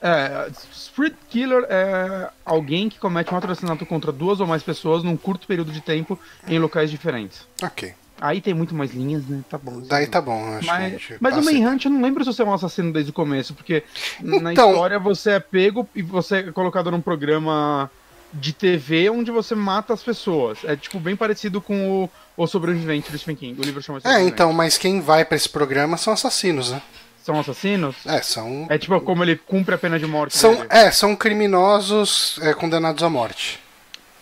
É, 0.00 0.48
Street 0.72 1.14
Killer 1.28 1.66
é 1.68 2.30
alguém 2.44 2.88
que 2.88 2.98
comete 2.98 3.34
um 3.34 3.36
assassinato 3.36 3.84
contra 3.84 4.12
duas 4.12 4.40
ou 4.40 4.46
mais 4.46 4.62
pessoas 4.62 5.02
num 5.02 5.16
curto 5.16 5.46
período 5.46 5.72
de 5.72 5.80
tempo 5.80 6.18
em 6.46 6.58
locais 6.58 6.88
diferentes. 6.90 7.40
Ok. 7.62 7.94
Aí 8.20 8.40
tem 8.40 8.52
muito 8.54 8.74
mais 8.74 8.92
linhas, 8.92 9.26
né? 9.26 9.40
Tá 9.48 9.56
bom. 9.58 9.80
Daí 9.80 10.06
tá 10.06 10.20
bom, 10.20 10.44
acho 10.54 10.60
que 10.60 10.66
Mas, 10.66 10.92
gente 10.92 11.16
mas 11.20 11.36
o 11.36 11.38
aceita. 11.38 11.60
Manhunt, 11.60 11.84
eu 11.84 11.90
não 11.90 12.02
lembro 12.02 12.24
se 12.24 12.32
você 12.32 12.42
é 12.42 12.44
um 12.44 12.52
assassino 12.52 12.92
desde 12.92 13.10
o 13.10 13.14
começo, 13.14 13.54
porque 13.54 13.84
na 14.20 14.52
Então- 14.52 14.70
história 14.72 14.98
você 14.98 15.32
é 15.32 15.40
pego 15.40 15.88
e 15.94 16.02
você 16.02 16.36
é 16.38 16.42
colocado 16.52 16.90
num 16.90 17.00
programa 17.00 17.90
de 18.32 18.52
TV 18.52 19.08
onde 19.08 19.30
você 19.30 19.54
mata 19.54 19.94
as 19.94 20.02
pessoas. 20.02 20.58
É 20.64 20.74
tipo 20.76 20.98
bem 21.00 21.14
parecido 21.16 21.60
com 21.60 22.04
o, 22.04 22.10
o 22.36 22.46
Sobrevivente 22.46 23.10
do 23.10 23.16
Stephen 23.16 23.36
King. 23.36 23.60
O 23.60 23.64
livro 23.64 23.80
chama 23.82 24.00
É, 24.04 24.20
então, 24.22 24.52
mas 24.52 24.76
quem 24.76 25.00
vai 25.00 25.24
pra 25.24 25.36
esse 25.36 25.48
programa 25.48 25.96
são 25.96 26.12
assassinos, 26.12 26.70
né? 26.72 26.82
São 27.22 27.38
assassinos? 27.38 27.94
É, 28.06 28.20
são. 28.22 28.66
É 28.68 28.78
tipo 28.78 28.98
como 29.02 29.22
ele 29.22 29.36
cumpre 29.36 29.74
a 29.74 29.78
pena 29.78 29.98
de 29.98 30.06
morte. 30.06 30.36
São, 30.36 30.54
dele. 30.54 30.66
é, 30.70 30.90
são 30.90 31.14
criminosos 31.14 32.38
é, 32.42 32.52
condenados 32.54 33.02
à 33.02 33.08
morte. 33.08 33.60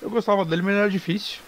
Eu 0.02 0.10
gostava 0.10 0.44
dele, 0.44 0.62
mas 0.62 0.74
era 0.76 0.90
difícil. 0.90 1.38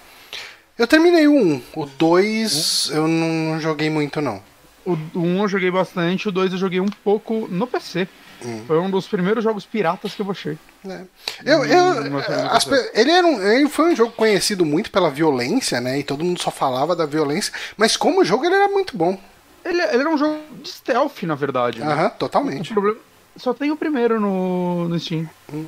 Eu 0.79 0.87
terminei 0.87 1.27
o 1.27 1.35
1. 1.35 1.63
O 1.75 1.87
2 1.87 2.91
eu 2.93 3.09
não 3.09 3.61
joguei 3.61 3.91
muito, 3.91 4.21
não. 4.21 4.41
O 4.87 4.97
1 5.15 5.43
eu 5.43 5.49
joguei 5.49 5.71
bastante, 5.71 6.29
o 6.29 6.33
2 6.33 6.53
eu 6.53 6.59
joguei 6.59 6.81
um 6.81 6.89
pouco 6.89 7.47
no 7.51 7.67
PC. 7.67 8.09
Hum. 8.45 8.63
Foi 8.69 8.79
um 8.79 8.89
dos 8.89 9.09
primeiros 9.09 9.43
jogos 9.43 9.67
piratas 9.67 10.15
que 10.15 10.23
eu 10.23 10.27
baixei. 10.27 10.57
É. 10.89 11.03
Eu, 11.45 11.65
eu, 11.65 11.89
as 12.51 12.65
muito 12.65 12.83
pe- 12.85 12.91
ele, 12.95 13.11
era 13.11 13.27
um, 13.27 13.43
ele 13.43 13.69
foi 13.69 13.93
um 13.93 13.97
jogo 13.97 14.13
conhecido 14.13 14.65
muito 14.65 14.93
pela 14.93 15.11
violência, 15.11 15.81
né? 15.81 15.99
E 15.99 16.05
todo 16.05 16.25
mundo 16.25 16.41
só 16.41 16.51
falava 16.53 16.95
da 16.95 17.05
violência. 17.05 17.53
Mas 17.77 17.97
como 17.97 18.25
jogo 18.25 18.47
ele 18.47 18.55
era 18.55 18.69
muito 18.69 18.97
bom. 18.97 19.19
Ele, 19.65 19.83
ele 19.83 20.01
era 20.03 20.09
um 20.09 20.17
jogo 20.17 20.39
de 20.63 20.69
stealth, 20.69 21.25
na 21.25 21.35
verdade. 21.35 21.81
né? 21.81 21.93
Aham, 21.93 22.07
O 22.07 22.11
totalmente. 22.11 22.73
problema... 22.73 22.99
Só 23.37 23.53
tem 23.53 23.71
o 23.73 23.77
primeiro 23.77 24.21
no, 24.21 24.89
no 24.89 24.99
Steam. 24.99 25.29
Hum. 25.53 25.67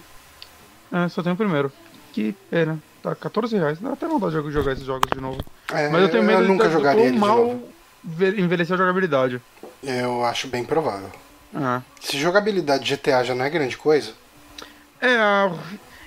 É, 0.93 1.09
só 1.09 1.23
tem 1.23 1.33
o 1.33 1.37
primeiro. 1.37 1.73
Que 2.13 2.35
pena. 2.49 2.81
Tá 3.03 3.15
14 3.15 3.57
reais. 3.57 3.79
Dá 3.81 3.93
até 3.93 4.07
vontade 4.07 4.41
de 4.43 4.51
jogar 4.51 4.73
esses 4.73 4.85
jogos 4.85 5.09
de 5.11 5.21
novo. 5.21 5.39
É, 5.73 5.89
Mas 5.89 6.03
eu 6.03 6.09
tenho 6.11 6.23
medo 6.25 6.43
nunca 6.45 6.67
de 6.67 6.73
jogaria 6.73 7.01
quão 7.01 7.07
ele 7.07 7.15
de 7.15 7.19
mal 7.19 7.61
envelheceu 8.39 8.75
a 8.75 8.79
jogabilidade. 8.79 9.41
Eu 9.83 10.25
acho 10.25 10.49
bem 10.49 10.65
provável. 10.65 11.11
É. 11.55 11.81
Se 12.01 12.19
jogabilidade 12.19 12.85
de 12.85 12.97
GTA 12.97 13.25
já 13.25 13.35
não 13.35 13.45
é 13.45 13.51
grande 13.51 13.77
coisa, 13.77 14.13
É, 15.01 15.51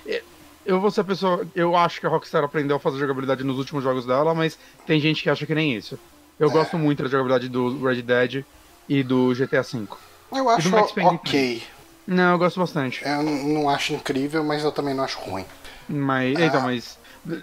é, 0.06 0.22
eu 0.64 0.80
vou 0.80 0.90
ser 0.90 1.00
a 1.02 1.04
pessoa. 1.04 1.46
Eu 1.54 1.76
acho 1.76 2.00
que 2.00 2.06
a 2.06 2.08
Rockstar 2.08 2.44
aprendeu 2.44 2.76
a 2.76 2.80
fazer 2.80 2.98
jogabilidade 2.98 3.42
nos 3.42 3.58
últimos 3.58 3.82
jogos 3.82 4.06
dela, 4.06 4.34
mas 4.34 4.58
tem 4.86 5.00
gente 5.00 5.22
que 5.22 5.28
acha 5.30 5.44
que 5.44 5.54
nem 5.54 5.74
isso. 5.74 5.98
Eu 6.38 6.50
gosto 6.50 6.78
muito 6.78 7.02
da 7.02 7.08
jogabilidade 7.08 7.48
do 7.48 7.84
Red 7.84 8.02
Dead 8.02 8.44
e 8.88 9.02
do 9.02 9.32
GTA 9.34 9.62
V. 9.62 9.86
eu 10.32 10.48
acho 10.48 10.74
ok. 10.74 11.62
Não, 12.06 12.32
eu 12.32 12.38
gosto 12.38 12.60
bastante. 12.60 13.02
Eu 13.04 13.22
não 13.22 13.68
acho 13.68 13.94
incrível, 13.94 14.44
mas 14.44 14.62
eu 14.62 14.70
também 14.72 14.94
não 14.94 15.04
acho 15.04 15.18
ruim. 15.18 15.44
Mas. 15.88 16.36
Ah. 16.36 16.44
Então, 16.46 16.60
mas. 16.62 16.98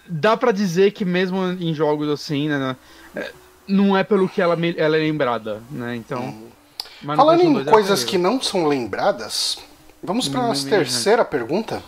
Dá 0.07 0.37
pra 0.37 0.51
dizer 0.51 0.91
que 0.91 1.03
mesmo 1.03 1.43
em 1.59 1.73
jogos 1.73 2.07
assim, 2.09 2.47
né? 2.47 2.59
né, 2.59 2.75
é, 3.15 3.31
Não 3.67 3.97
é 3.97 4.03
pelo 4.03 4.29
que 4.29 4.41
ela, 4.41 4.55
ela 4.77 4.95
é 4.95 4.99
lembrada, 4.99 5.61
né? 5.71 5.95
Então. 5.95 6.35
no 7.01 7.15
Falando 7.15 7.41
em 7.41 7.53
2 7.53 7.65
era 7.67 7.73
coisas 7.73 8.03
que 8.03 8.15
horrível. 8.15 8.31
não 8.31 8.41
são 8.41 8.67
lembradas, 8.67 9.57
vamos 10.03 10.27
para 10.27 10.41
Hum, 10.41 10.47
nossa 10.49 10.67
hum, 10.67 10.69
terceira 10.69 11.25
pergunta. 11.25 11.81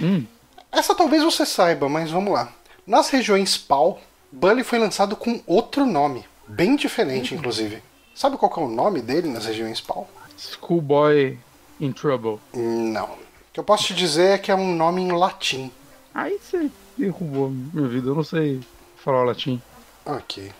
Hum, 0.00 0.26
Essa 0.70 0.94
talvez 0.94 1.22
você 1.22 1.46
saiba, 1.46 1.88
mas 1.88 2.10
vamos 2.10 2.34
lá. 2.34 2.52
Nas 2.86 3.08
regiões 3.08 3.56
PAL, 3.56 3.98
Bully 4.30 4.62
foi 4.62 4.78
lançado 4.78 5.16
com 5.16 5.40
outro 5.46 5.86
nome, 5.86 6.24
bem 6.46 6.76
diferente, 6.76 7.34
inclusive. 7.34 7.82
Sabe 8.14 8.36
qual 8.36 8.50
que 8.52 8.60
é 8.60 8.62
o 8.62 8.68
nome 8.68 9.00
dele 9.00 9.28
nas 9.28 9.46
regiões 9.46 9.80
PAL? 9.80 10.06
Schoolboy 10.36 11.38
in 11.80 11.92
Trouble. 11.92 12.38
Não. 12.52 13.04
O 13.06 13.18
que 13.52 13.60
eu 13.60 13.64
posso 13.64 13.84
te 13.84 13.94
dizer 13.94 14.30
é 14.32 14.38
que 14.38 14.50
é 14.50 14.54
um 14.54 14.74
nome 14.74 15.00
em 15.02 15.12
latim. 15.12 15.70
Aí 16.14 16.38
você 16.38 16.70
derrubou 16.96 17.50
minha 17.50 17.88
vida, 17.88 18.08
eu 18.08 18.14
não 18.14 18.24
sei 18.24 18.60
falar 18.96 19.24
latim. 19.24 19.60
Ok. 20.04 20.52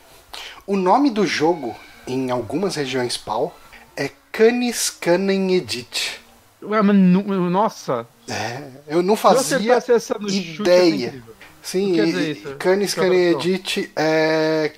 O 0.66 0.76
nome 0.76 1.10
do 1.10 1.26
jogo, 1.26 1.74
em 2.06 2.30
algumas 2.30 2.76
regiões 2.76 3.16
PAL, 3.16 3.56
é 3.96 4.10
Canis 4.30 4.88
Canem 4.90 5.54
Edit. 5.54 6.20
Ué, 6.62 6.80
mas 6.80 6.96
nossa, 6.96 8.06
É, 8.28 8.70
eu 8.86 9.02
não 9.02 9.14
eu 9.14 9.16
fazia 9.16 9.80
ser 9.80 10.16
ideia. 10.60 11.22
Sim, 11.62 12.00
e- 12.00 12.30
isso? 12.32 12.54
Canis 12.56 12.94
Canem? 12.94 13.30
Edit 13.32 13.92
é 13.96 14.72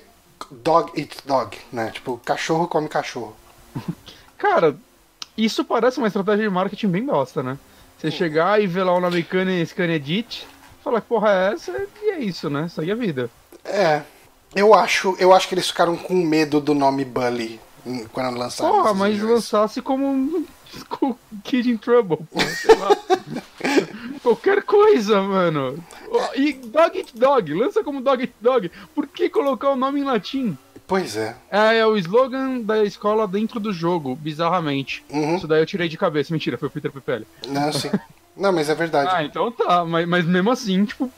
dog 0.51 0.91
eat 0.99 1.17
dog, 1.25 1.57
né? 1.71 1.91
Tipo, 1.91 2.17
cachorro 2.25 2.67
come 2.67 2.87
cachorro. 2.89 3.35
Cara, 4.37 4.75
isso 5.37 5.63
parece 5.63 5.97
uma 5.99 6.07
estratégia 6.07 6.43
de 6.43 6.49
marketing 6.53 6.87
bem 6.87 7.05
bosta, 7.05 7.41
né? 7.41 7.57
Você 7.97 8.11
chegar 8.11 8.61
e 8.61 8.67
ver 8.67 8.83
lá 8.83 8.93
o 8.93 8.99
nome 8.99 9.23
Kanye 9.23 9.65
Edit, 9.95 10.45
falar 10.85 11.01
que 11.01 11.07
porra 11.07 11.29
é 11.29 11.53
essa 11.53 11.87
e 12.03 12.09
é 12.11 12.19
isso, 12.19 12.49
né? 12.49 12.69
Segue 12.69 12.91
a 12.91 12.95
vida. 12.95 13.29
É. 13.65 14.03
Eu 14.55 14.73
acho, 14.73 15.15
eu 15.19 15.33
acho 15.33 15.49
que 15.49 15.55
eles 15.55 15.67
ficaram 15.67 15.97
com 15.97 16.13
medo 16.13 16.61
do 16.61 16.73
nome 16.73 17.03
Bully 17.03 17.59
quando 18.13 18.37
lançaram. 18.37 18.71
Porra, 18.71 18.93
mas 18.93 19.13
regiões. 19.13 19.33
lançasse 19.33 19.81
como 19.81 20.05
um 20.07 20.45
com 20.87 21.15
Kid 21.43 21.69
in 21.69 21.77
Trouble, 21.77 22.19
porra, 22.31 22.49
sei 22.49 22.75
lá. 22.75 22.89
Qualquer 24.21 24.63
coisa, 24.63 25.21
mano. 25.21 25.83
E 26.35 26.53
Dog 26.53 26.97
Eat 26.97 27.11
Dog, 27.15 27.53
lança 27.53 27.83
como 27.83 28.01
Dog 28.01 28.23
Eat 28.23 28.33
Dog. 28.39 28.71
Por 28.93 29.07
que 29.07 29.29
colocar 29.29 29.71
o 29.71 29.75
nome 29.75 29.99
em 29.99 30.03
latim? 30.03 30.57
Pois 30.87 31.17
é. 31.17 31.35
É, 31.51 31.77
é 31.77 31.85
o 31.85 31.97
slogan 31.97 32.59
da 32.59 32.83
escola 32.83 33.27
dentro 33.27 33.59
do 33.59 33.73
jogo, 33.73 34.15
bizarramente. 34.15 35.03
Uhum. 35.09 35.35
Isso 35.35 35.47
daí 35.47 35.61
eu 35.61 35.65
tirei 35.65 35.87
de 35.87 35.97
cabeça. 35.97 36.31
Mentira, 36.31 36.57
foi 36.57 36.67
o 36.67 36.71
Peter 36.71 36.91
Pepelli. 36.91 37.25
Não, 37.47 37.73
sim. 37.73 37.89
Não, 38.35 38.51
mas 38.51 38.69
é 38.69 38.75
verdade. 38.75 39.09
Ah, 39.13 39.23
então 39.23 39.51
tá. 39.51 39.85
Mas, 39.85 40.07
mas 40.07 40.25
mesmo 40.25 40.51
assim, 40.51 40.83
tipo, 40.85 41.09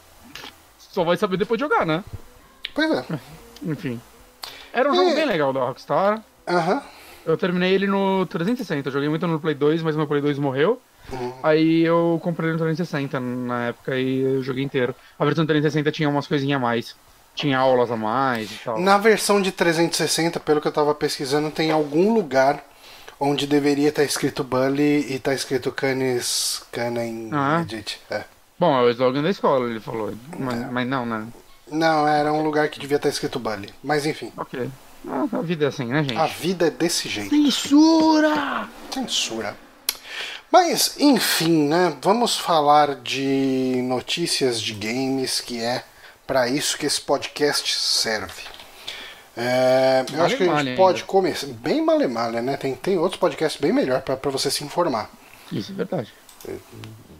só 0.77 1.03
vai 1.03 1.17
saber 1.17 1.37
depois 1.37 1.57
de 1.57 1.63
jogar, 1.65 1.85
né? 1.85 2.03
Pois 2.73 2.91
é. 2.91 3.03
Enfim. 3.63 3.99
Era 4.71 4.91
um 4.91 4.95
jogo 4.95 5.09
É. 5.11 5.15
bem 5.15 5.25
legal 5.25 5.51
da 5.51 5.61
Rockstar. 5.61 6.21
Aham. 6.47 6.81
Eu 7.25 7.35
terminei 7.37 7.73
ele 7.73 7.87
no 7.87 8.25
360. 8.27 8.87
Eu 8.87 8.93
joguei 8.93 9.09
muito 9.09 9.27
no 9.27 9.39
Play 9.39 9.55
2, 9.55 9.81
mas 9.81 9.95
meu 9.95 10.07
Play 10.07 10.21
2 10.21 10.37
morreu. 10.39 10.79
Uhum. 11.11 11.33
Aí 11.43 11.83
eu 11.83 12.19
comprei 12.23 12.51
no 12.51 12.57
360 12.57 13.19
na 13.19 13.67
época 13.67 13.97
e 13.97 14.19
eu 14.19 14.43
joguei 14.43 14.63
inteiro. 14.63 14.93
A 15.17 15.25
versão 15.25 15.43
do 15.43 15.47
360 15.47 15.91
tinha 15.91 16.07
umas 16.09 16.27
coisinhas 16.27 16.57
a 16.57 16.61
mais. 16.61 16.95
Tinha 17.33 17.57
aulas 17.59 17.91
a 17.91 17.95
mais 17.97 18.51
e 18.51 18.55
tal. 18.63 18.79
Na 18.79 18.97
versão 18.97 19.41
de 19.41 19.51
360, 19.51 20.39
pelo 20.39 20.59
que 20.61 20.67
eu 20.67 20.71
tava 20.71 20.93
pesquisando, 20.95 21.51
tem 21.51 21.71
algum 21.71 22.13
lugar 22.13 22.63
onde 23.19 23.47
deveria 23.47 23.89
estar 23.89 24.03
escrito 24.03 24.43
Bully 24.43 25.13
e 25.13 25.19
tá 25.19 25.33
escrito 25.33 25.71
Canis 25.71 26.61
Canem 26.71 27.29
Ah. 27.33 27.61
Edit. 27.61 27.99
É. 28.09 28.23
Bom, 28.59 28.75
é 28.77 28.83
o 28.83 28.89
slogan 28.89 29.21
da 29.21 29.29
escola, 29.29 29.69
ele 29.69 29.79
falou. 29.79 30.13
Mas, 30.37 30.71
mas 30.71 30.87
não, 30.87 31.05
né? 31.05 31.27
Não, 31.69 32.07
era 32.07 32.31
um 32.33 32.41
lugar 32.43 32.69
que 32.69 32.79
devia 32.79 32.97
estar 32.97 33.09
escrito 33.09 33.39
Bully. 33.39 33.73
Mas 33.83 34.05
enfim, 34.05 34.31
Ok. 34.37 34.69
A 35.31 35.41
vida 35.41 35.65
é 35.65 35.67
assim, 35.69 35.85
né, 35.85 36.03
gente? 36.03 36.17
a 36.17 36.25
vida 36.25 36.67
é 36.67 36.69
desse 36.69 37.07
jeito. 37.07 37.29
Censura! 37.29 38.67
Censura. 38.91 39.55
Mas, 40.51 40.95
enfim, 40.99 41.67
né? 41.67 41.95
Vamos 42.01 42.37
falar 42.37 42.95
de 42.95 43.81
notícias 43.83 44.59
de 44.61 44.73
games, 44.73 45.39
que 45.39 45.61
é 45.61 45.83
para 46.25 46.49
isso 46.49 46.77
que 46.77 46.85
esse 46.85 46.99
podcast 46.99 47.73
serve. 47.75 48.43
É, 49.39 50.03
eu 50.11 50.23
acho 50.23 50.35
que 50.35 50.43
a 50.49 50.63
gente 50.63 50.75
pode 50.75 51.01
ainda. 51.01 51.07
começar. 51.07 51.45
Bem 51.47 51.79
malemalha, 51.85 52.41
né? 52.41 52.57
Tem, 52.57 52.73
tem 52.75 52.97
outros 52.97 53.19
podcasts 53.19 53.61
bem 53.61 53.71
melhor 53.71 54.01
para 54.01 54.31
você 54.31 54.49
se 54.49 54.63
informar. 54.63 55.09
Isso 55.51 55.71
é 55.71 55.75
verdade. 55.75 56.11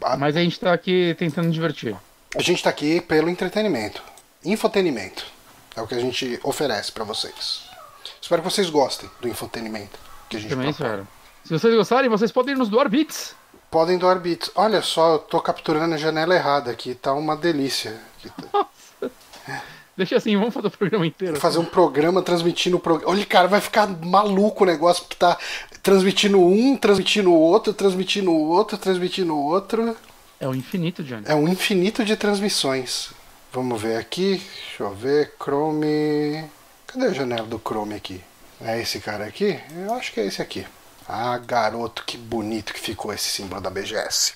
A, 0.01 0.17
Mas 0.17 0.35
a 0.35 0.41
gente 0.41 0.59
tá 0.59 0.73
aqui 0.73 1.15
tentando 1.19 1.51
divertir. 1.51 1.95
a 2.35 2.41
gente 2.41 2.63
tá 2.63 2.69
aqui 2.71 2.99
pelo 3.01 3.29
entretenimento. 3.29 4.01
Infotenimento. 4.43 5.25
É 5.75 5.81
o 5.81 5.87
que 5.87 5.93
a 5.93 5.99
gente 5.99 6.39
oferece 6.43 6.91
para 6.91 7.03
vocês. 7.03 7.61
Espero 8.19 8.41
que 8.41 8.49
vocês 8.49 8.69
gostem 8.69 9.09
do 9.21 9.27
infotenimento 9.27 9.99
que 10.27 10.37
a 10.37 10.39
gente 10.39 10.49
Também 10.49 10.73
propõe. 10.73 10.87
espero. 10.87 11.07
Se 11.45 11.53
vocês 11.53 11.75
gostarem, 11.75 12.09
vocês 12.09 12.31
podem 12.31 12.55
nos 12.55 12.67
doar 12.67 12.89
bits. 12.89 13.35
Podem 13.69 13.97
doar 13.97 14.19
bits. 14.19 14.49
Olha 14.55 14.81
só, 14.81 15.13
eu 15.13 15.19
tô 15.19 15.39
capturando 15.39 15.93
a 15.93 15.97
janela 15.97 16.33
errada 16.33 16.71
aqui, 16.71 16.95
tá 16.95 17.13
uma 17.13 17.35
delícia. 17.37 17.95
Tá- 18.51 18.65
Deixa 19.97 20.15
assim, 20.15 20.37
vamos 20.37 20.53
fazer 20.53 20.67
o 20.67 20.71
programa 20.71 21.07
inteiro. 21.07 21.39
Fazer 21.39 21.57
um 21.57 21.65
programa 21.65 22.21
transmitindo 22.21 22.77
o 22.77 22.79
programa. 22.79 23.11
Olha, 23.11 23.25
cara, 23.25 23.47
vai 23.47 23.59
ficar 23.59 23.87
maluco 23.87 24.63
o 24.63 24.67
negócio, 24.67 25.03
porque 25.03 25.15
tá 25.15 25.35
transmitindo 25.81 26.39
um, 26.39 26.77
transmitindo 26.77 27.31
o 27.31 27.39
outro, 27.39 27.73
transmitindo 27.73 28.31
o 28.31 28.47
outro, 28.47 28.77
transmitindo 28.77 29.35
o 29.35 29.43
outro. 29.43 29.97
É 30.39 30.47
o 30.47 30.53
infinito, 30.53 31.03
Johnny. 31.03 31.23
É 31.25 31.33
um 31.33 31.47
infinito 31.47 32.05
de 32.05 32.15
transmissões. 32.15 33.09
Vamos 33.51 33.81
ver 33.81 33.97
aqui. 33.97 34.39
Deixa 34.67 34.83
eu 34.83 34.93
ver. 34.93 35.33
Chrome. 35.41 36.45
Cadê 36.85 37.07
a 37.07 37.13
janela 37.13 37.47
do 37.47 37.59
Chrome 37.59 37.95
aqui? 37.95 38.21
É 38.61 38.79
esse 38.79 38.99
cara 38.99 39.25
aqui? 39.25 39.59
Eu 39.75 39.95
acho 39.95 40.13
que 40.13 40.19
é 40.19 40.27
esse 40.27 40.43
aqui. 40.43 40.63
Ah, 41.09 41.37
garoto, 41.39 42.03
que 42.05 42.17
bonito 42.17 42.71
que 42.71 42.79
ficou 42.79 43.11
esse 43.11 43.29
símbolo 43.29 43.61
da 43.61 43.71
BGS. 43.71 44.33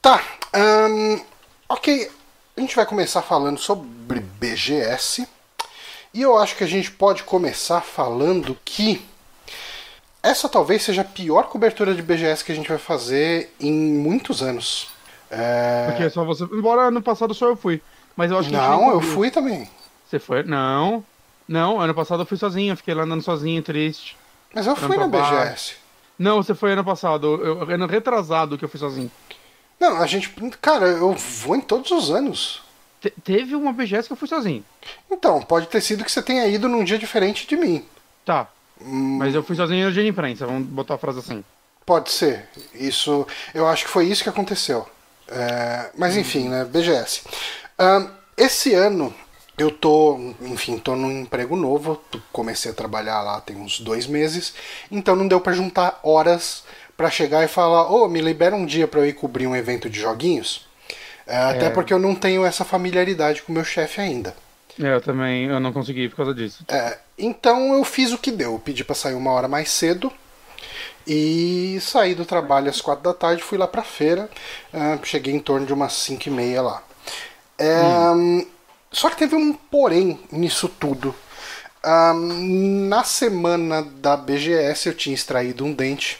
Tá. 0.00 0.22
hum, 0.54 1.20
ok. 1.68 2.08
A 2.56 2.60
gente 2.60 2.76
vai 2.76 2.86
começar 2.86 3.20
falando 3.20 3.58
sobre 3.58 4.20
BGS. 4.20 5.26
E 6.12 6.22
eu 6.22 6.38
acho 6.38 6.56
que 6.56 6.62
a 6.62 6.68
gente 6.68 6.90
pode 6.90 7.24
começar 7.24 7.80
falando 7.80 8.56
que 8.64 9.04
essa 10.22 10.48
talvez 10.48 10.82
seja 10.82 11.02
a 11.02 11.04
pior 11.04 11.48
cobertura 11.48 11.92
de 11.92 12.00
BGS 12.00 12.44
que 12.44 12.52
a 12.52 12.54
gente 12.54 12.68
vai 12.68 12.78
fazer 12.78 13.52
em 13.58 13.72
muitos 13.72 14.40
anos. 14.40 14.88
É... 15.28 15.86
Porque 15.90 16.08
só 16.10 16.24
você. 16.24 16.44
Embora 16.44 16.82
ano 16.82 17.02
passado 17.02 17.34
só 17.34 17.48
eu 17.48 17.56
fui. 17.56 17.82
Mas 18.16 18.30
eu 18.30 18.38
acho 18.38 18.48
que. 18.48 18.54
Não, 18.54 18.90
eu 18.92 19.00
fui 19.00 19.32
também. 19.32 19.68
Você 20.06 20.20
foi? 20.20 20.44
Não. 20.44 21.04
Não, 21.48 21.80
ano 21.80 21.92
passado 21.92 22.22
eu 22.22 22.26
fui 22.26 22.38
sozinho, 22.38 22.72
eu 22.72 22.76
fiquei 22.76 22.94
lá 22.94 23.02
andando 23.02 23.22
sozinho, 23.22 23.60
triste. 23.62 24.16
Mas 24.54 24.66
eu 24.66 24.76
fui 24.76 24.96
na. 24.96 25.08
BGS. 25.08 25.74
Não, 26.16 26.36
você 26.36 26.54
foi 26.54 26.72
ano 26.72 26.84
passado, 26.84 27.26
eu, 27.42 27.68
ano 27.68 27.86
retrasado 27.86 28.56
que 28.56 28.64
eu 28.64 28.68
fui 28.68 28.78
sozinho. 28.78 29.10
Não, 29.90 30.00
a 30.02 30.06
gente. 30.06 30.30
Cara, 30.60 30.86
eu 30.86 31.12
vou 31.12 31.56
em 31.56 31.60
todos 31.60 31.90
os 31.90 32.10
anos. 32.10 32.62
Te- 33.00 33.12
teve 33.22 33.54
uma 33.54 33.72
BGS 33.72 34.06
que 34.08 34.12
eu 34.12 34.16
fui 34.16 34.28
sozinho. 34.28 34.64
Então, 35.10 35.42
pode 35.42 35.66
ter 35.66 35.80
sido 35.80 36.04
que 36.04 36.10
você 36.10 36.22
tenha 36.22 36.46
ido 36.46 36.68
num 36.68 36.82
dia 36.84 36.98
diferente 36.98 37.46
de 37.46 37.56
mim. 37.56 37.84
Tá. 38.24 38.48
Hum, 38.80 39.18
Mas 39.18 39.34
eu 39.34 39.42
fui 39.42 39.54
sozinho 39.54 39.86
no 39.86 39.92
dia 39.92 40.02
de 40.02 40.08
imprensa, 40.08 40.46
vamos 40.46 40.66
botar 40.66 40.94
a 40.94 40.98
frase 40.98 41.18
assim. 41.18 41.44
Pode 41.84 42.10
ser. 42.10 42.48
Isso. 42.74 43.26
Eu 43.52 43.66
acho 43.68 43.84
que 43.84 43.90
foi 43.90 44.06
isso 44.06 44.22
que 44.22 44.28
aconteceu. 44.28 44.88
É, 45.28 45.90
mas 45.96 46.16
enfim, 46.16 46.48
né? 46.48 46.64
BGS. 46.64 47.22
Ahn, 47.78 48.08
esse 48.36 48.72
ano 48.74 49.14
eu 49.56 49.70
tô, 49.70 50.18
enfim, 50.40 50.78
tô 50.78 50.96
num 50.96 51.12
emprego 51.20 51.54
novo. 51.56 52.02
Comecei 52.32 52.70
a 52.70 52.74
trabalhar 52.74 53.20
lá 53.22 53.40
tem 53.40 53.56
uns 53.56 53.80
dois 53.80 54.06
meses. 54.06 54.54
Então 54.90 55.14
não 55.14 55.28
deu 55.28 55.40
pra 55.40 55.52
juntar 55.52 56.00
horas 56.02 56.64
pra 56.96 57.10
chegar 57.10 57.44
e 57.44 57.48
falar: 57.48 57.90
Ô, 57.92 58.08
me 58.08 58.20
libera 58.20 58.54
um 58.54 58.66
dia 58.66 58.86
pra 58.88 59.00
eu 59.00 59.06
ir 59.06 59.12
cobrir 59.14 59.46
um 59.46 59.56
evento 59.56 59.88
de 59.90 60.00
joguinhos. 60.00 60.66
É, 61.26 61.36
até 61.36 61.66
É. 61.66 61.70
porque 61.70 61.92
eu 61.92 61.98
não 61.98 62.14
tenho 62.14 62.44
essa 62.44 62.64
familiaridade 62.64 63.42
com 63.42 63.50
o 63.52 63.54
meu 63.54 63.64
chefe 63.64 64.00
ainda. 64.00 64.34
É, 64.82 64.92
eu 64.94 65.00
também, 65.00 65.44
eu 65.46 65.58
não 65.60 65.72
consegui 65.72 66.08
por 66.08 66.16
causa 66.16 66.34
disso. 66.34 66.64
É, 66.68 66.98
então 67.16 67.72
eu 67.74 67.84
fiz 67.84 68.12
o 68.12 68.18
que 68.18 68.30
deu. 68.30 68.52
Eu 68.54 68.58
pedi 68.58 68.82
pra 68.84 68.94
sair 68.94 69.14
uma 69.14 69.30
hora 69.30 69.46
mais 69.48 69.70
cedo 69.70 70.12
e 71.06 71.78
saí 71.80 72.14
do 72.14 72.24
trabalho 72.24 72.68
às 72.68 72.80
quatro 72.80 73.04
da 73.04 73.14
tarde. 73.14 73.42
Fui 73.42 73.56
lá 73.58 73.66
pra 73.68 73.82
feira. 73.82 74.28
ah, 74.72 74.98
cheguei 75.02 75.32
em 75.34 75.38
torno 75.40 75.66
de 75.66 75.72
umas 75.72 75.92
cinco 75.92 76.28
e 76.28 76.30
meia 76.32 76.60
lá. 76.62 76.82
É, 77.58 78.44
Só 78.90 79.08
que 79.10 79.16
teve 79.16 79.34
um 79.36 79.52
porém 79.54 80.18
nisso 80.30 80.68
tudo. 80.68 81.14
Ah, 81.82 82.12
na 82.14 83.04
semana 83.04 83.82
da 83.82 84.16
BGS 84.16 84.88
eu 84.88 84.94
tinha 84.94 85.14
extraído 85.14 85.64
um 85.64 85.72
dente. 85.72 86.18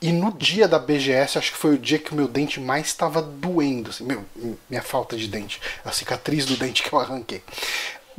E 0.00 0.12
no 0.12 0.32
dia 0.32 0.68
da 0.68 0.78
BGS, 0.78 1.38
acho 1.38 1.52
que 1.52 1.58
foi 1.58 1.74
o 1.74 1.78
dia 1.78 1.98
que 1.98 2.12
o 2.12 2.16
meu 2.16 2.28
dente 2.28 2.60
mais 2.60 2.86
estava 2.86 3.20
doendo. 3.20 3.90
assim, 3.90 4.04
meu, 4.04 4.24
minha 4.68 4.82
falta 4.82 5.16
de 5.16 5.28
dente. 5.28 5.60
A 5.84 5.92
cicatriz 5.92 6.46
do 6.46 6.56
dente 6.56 6.82
que 6.82 6.92
eu 6.92 6.98
arranquei. 6.98 7.42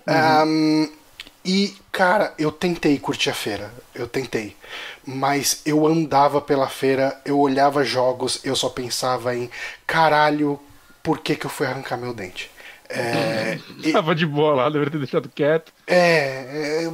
Ahn, 0.07 0.87
e, 1.43 1.75
cara, 1.91 2.33
eu 2.37 2.51
tentei 2.51 2.97
curtir 2.99 3.29
a 3.29 3.33
feira. 3.33 3.73
Eu 3.95 4.07
tentei. 4.07 4.55
Mas 5.05 5.61
eu 5.65 5.87
andava 5.87 6.41
pela 6.41 6.67
feira, 6.67 7.19
eu 7.25 7.39
olhava 7.39 7.83
jogos, 7.83 8.39
eu 8.43 8.55
só 8.55 8.69
pensava 8.69 9.35
em 9.35 9.49
caralho, 9.87 10.59
por 11.01 11.19
que, 11.19 11.35
que 11.35 11.45
eu 11.45 11.49
fui 11.49 11.65
arrancar 11.65 11.97
meu 11.97 12.13
dente? 12.13 12.51
É, 12.89 13.59
e- 13.83 13.91
Tava 13.91 14.15
de 14.15 14.25
boa 14.25 14.55
lá, 14.55 14.69
deveria 14.69 14.91
ter 14.91 14.97
deixado 14.97 15.29
quieto. 15.29 15.71
é, 15.85 15.95
é, 16.85 16.91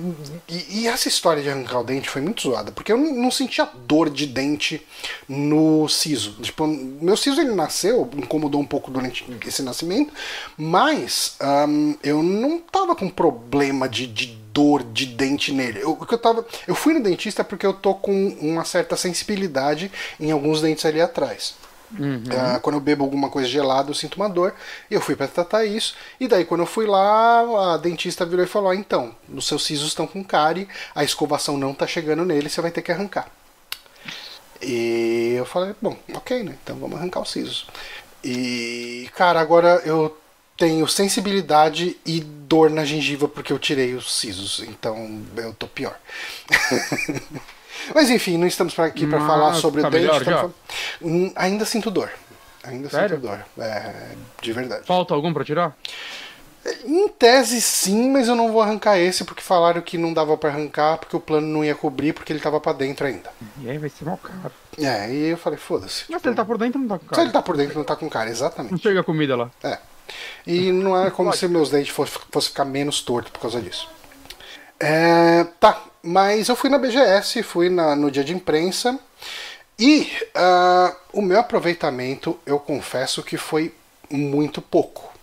e, 0.47 0.81
e 0.81 0.87
essa 0.87 1.07
história 1.07 1.41
de 1.41 1.49
arrancar 1.49 1.79
o 1.79 1.83
dente 1.85 2.09
foi 2.09 2.21
muito 2.21 2.41
zoada, 2.41 2.71
porque 2.71 2.91
eu 2.91 2.97
não, 2.97 3.13
não 3.15 3.31
sentia 3.31 3.67
dor 3.87 4.09
de 4.09 4.25
dente 4.25 4.85
no 5.27 5.87
siso. 5.87 6.33
Tipo, 6.41 6.67
meu 6.67 7.15
siso 7.15 7.39
ele 7.39 7.51
nasceu, 7.55 8.09
incomodou 8.17 8.59
um 8.59 8.65
pouco 8.65 8.91
durante 8.91 9.25
esse 9.47 9.63
nascimento, 9.63 10.13
mas 10.57 11.35
ahm, 11.39 11.93
eu 12.03 12.21
não 12.21 12.59
tava 12.59 12.95
com 12.95 13.09
problema 13.09 13.87
de, 13.87 14.05
de 14.07 14.27
dor 14.53 14.83
de 14.83 15.05
dente 15.05 15.51
nele. 15.51 15.79
Eu, 15.81 15.97
eu, 16.09 16.17
tava, 16.17 16.45
eu 16.67 16.75
fui 16.75 16.93
no 16.93 17.01
dentista 17.03 17.43
porque 17.43 17.65
eu 17.65 17.73
tô 17.73 17.93
com 17.93 18.29
uma 18.41 18.63
certa 18.65 18.95
sensibilidade 18.97 19.91
em 20.19 20.31
alguns 20.31 20.61
dentes 20.61 20.85
ali 20.85 21.01
atrás. 21.01 21.55
Ah, 22.31 22.59
quando 22.59 22.75
eu 22.75 22.81
bebo 22.81 23.03
alguma 23.03 23.29
coisa 23.29 23.47
gelada, 23.47 23.89
eu 23.89 23.93
sinto 23.93 24.15
uma 24.15 24.29
dor. 24.29 24.53
Eu 24.89 25.01
fui 25.01 25.15
pra 25.15 25.27
tratar 25.27 25.65
isso. 25.65 25.95
E 26.19 26.27
daí, 26.27 26.45
quando 26.45 26.61
eu 26.61 26.65
fui 26.65 26.85
lá, 26.85 27.73
a 27.73 27.77
dentista 27.77 28.25
virou 28.25 28.43
e 28.45 28.47
falou: 28.47 28.69
ah, 28.69 28.75
então, 28.75 29.15
os 29.33 29.47
seus 29.47 29.63
sisos 29.63 29.89
estão 29.89 30.07
com 30.07 30.23
cárie, 30.23 30.67
a 30.93 31.03
escovação 31.03 31.57
não 31.57 31.73
tá 31.73 31.87
chegando 31.87 32.25
nele, 32.25 32.49
você 32.49 32.61
vai 32.61 32.71
ter 32.71 32.81
que 32.81 32.91
arrancar. 32.91 33.29
E 34.61 35.35
eu 35.37 35.45
falei: 35.45 35.75
bom, 35.81 35.97
ok, 36.13 36.43
né? 36.43 36.55
Então 36.63 36.77
vamos 36.77 36.97
arrancar 36.97 37.21
os 37.21 37.31
sisos. 37.31 37.67
E, 38.23 39.09
cara, 39.15 39.39
agora 39.39 39.81
eu 39.85 40.17
tenho 40.57 40.87
sensibilidade 40.87 41.97
e 42.05 42.21
dor 42.21 42.69
na 42.69 42.85
gengiva 42.85 43.27
porque 43.27 43.53
eu 43.53 43.59
tirei 43.59 43.93
os 43.93 44.13
sisos. 44.19 44.61
Então 44.61 45.21
eu 45.37 45.53
tô 45.53 45.67
pior. 45.67 45.97
Mas 47.93 48.09
enfim, 48.09 48.37
não 48.37 48.47
estamos 48.47 48.77
aqui 48.79 49.05
para 49.07 49.19
falar 49.25 49.53
sobre 49.55 49.81
tá 49.81 49.87
o 49.87 49.91
dente. 49.91 50.01
melhor 50.03 50.23
falando- 50.23 50.53
Hum, 51.01 51.31
Ainda 51.35 51.65
sinto 51.65 51.91
dor. 51.91 52.09
Ainda 52.63 52.89
Sério? 52.89 53.17
sinto 53.17 53.27
dor. 53.27 53.45
É, 53.57 54.11
de 54.41 54.53
verdade. 54.53 54.85
Falta 54.85 55.13
algum 55.13 55.31
pra 55.33 55.43
tirar? 55.43 55.75
Em 56.83 57.07
tese, 57.09 57.61
sim, 57.61 58.09
mas 58.09 58.27
eu 58.27 58.35
não 58.35 58.51
vou 58.51 58.59
arrancar 58.59 58.97
esse 58.97 59.23
porque 59.23 59.43
falaram 59.43 59.79
que 59.83 59.99
não 59.99 60.11
dava 60.11 60.35
pra 60.35 60.49
arrancar 60.49 60.97
porque 60.97 61.15
o 61.15 61.19
plano 61.19 61.45
não 61.45 61.63
ia 61.63 61.75
cobrir 61.75 62.11
porque 62.11 62.33
ele 62.33 62.39
tava 62.39 62.59
pra 62.59 62.73
dentro 62.73 63.05
ainda. 63.05 63.29
E 63.59 63.69
aí 63.69 63.77
vai 63.77 63.87
ser 63.87 64.03
mal 64.03 64.17
caro. 64.17 64.51
É, 64.79 65.11
e 65.13 65.27
eu 65.29 65.37
falei, 65.37 65.59
foda-se. 65.59 66.05
Mas 66.09 66.23
se 66.23 66.27
ele 66.27 66.35
tá 66.35 66.43
por 66.43 66.57
dentro, 66.57 66.79
não 66.81 66.87
tá 66.87 66.97
com 66.97 67.03
Se 67.05 67.09
cara. 67.11 67.21
ele 67.21 67.31
tá 67.31 67.41
por 67.43 67.55
dentro, 67.55 67.77
não 67.77 67.85
tá 67.85 67.95
com 67.95 68.09
cara, 68.09 68.25
Não 68.25 68.31
exatamente. 68.31 68.81
chega 68.81 69.03
comida 69.03 69.35
lá. 69.37 69.51
É. 69.63 69.77
E 70.47 70.71
não 70.71 70.99
é 70.99 71.11
como 71.11 71.31
se 71.33 71.47
meus 71.47 71.69
dentes 71.69 71.89
fossem 71.93 72.19
fosse 72.31 72.47
ficar 72.49 72.65
menos 72.65 72.99
torto 73.01 73.31
por 73.31 73.41
causa 73.41 73.61
disso. 73.61 73.87
É, 74.79 75.43
tá, 75.59 75.81
mas 76.05 76.47
eu 76.47 76.55
fui 76.55 76.69
na 76.69 76.77
BGS, 76.77 77.43
fui 77.43 77.69
na- 77.69 77.95
no 77.95 78.11
dia 78.11 78.23
de 78.23 78.33
imprensa 78.33 78.97
e 79.77 80.09
ah, 80.33 80.95
o 81.11 81.21
meu 81.21 81.39
aproveitamento, 81.39 82.39
eu 82.45 82.59
confesso 82.59 83.23
que 83.23 83.37
foi 83.37 83.73
muito 84.09 84.61
pouco. 84.61 85.13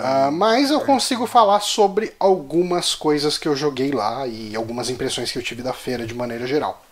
Ah, 0.00 0.30
mas 0.32 0.70
eu 0.70 0.80
consigo 0.80 1.26
falar 1.26 1.60
sobre 1.60 2.12
algumas 2.18 2.94
coisas 2.94 3.36
que 3.36 3.46
eu 3.46 3.54
joguei 3.54 3.90
lá 3.92 4.26
e 4.26 4.56
algumas 4.56 4.88
impressões 4.88 5.30
que 5.30 5.38
eu 5.38 5.42
tive 5.42 5.62
da 5.62 5.72
feira 5.72 6.06
de 6.06 6.14
maneira 6.14 6.46
geral. 6.46 6.82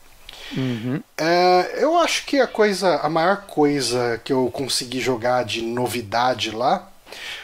Uhum. 0.56 1.00
É, 1.16 1.76
eu 1.78 1.96
acho 1.98 2.26
que 2.26 2.40
a 2.40 2.46
coisa, 2.46 2.96
a 2.96 3.08
maior 3.08 3.42
coisa 3.46 4.20
que 4.24 4.32
eu 4.32 4.50
consegui 4.52 5.00
jogar 5.00 5.44
de 5.44 5.62
novidade 5.62 6.50
lá 6.50 6.88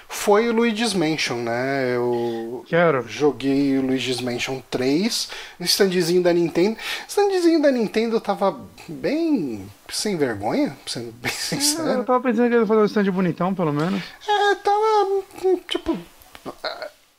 foi 0.09 0.49
o 0.49 0.53
Luigi's 0.53 0.95
Mansion, 0.95 1.37
né? 1.39 1.95
Eu 1.95 2.65
Quero. 2.69 3.07
joguei 3.09 3.77
o 3.79 3.83
Luigi's 3.83 4.21
Mansion 4.21 4.61
3, 4.71 5.29
no 5.59 5.67
standzinho 5.67 6.23
da 6.23 6.33
Nintendo. 6.33 6.77
O 6.77 7.09
standzinho 7.09 7.61
da 7.61 7.71
Nintendo 7.71 8.21
tava 8.21 8.59
bem 8.89 9.67
sem 9.89 10.17
vergonha, 10.17 10.77
sendo 10.87 11.13
bem 11.13 11.33
Eu 11.33 11.39
sincero. 11.39 12.05
tava 12.05 12.21
pensando 12.21 12.49
que 12.49 12.55
ele 12.55 12.63
ia 12.63 12.67
fazer 12.67 12.81
um 12.81 12.85
stand 12.87 13.11
bonitão, 13.11 13.55
pelo 13.55 13.73
menos. 13.73 14.03
É, 14.29 14.55
tava 14.57 15.23
tipo 15.69 15.99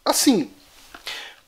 assim, 0.06 0.50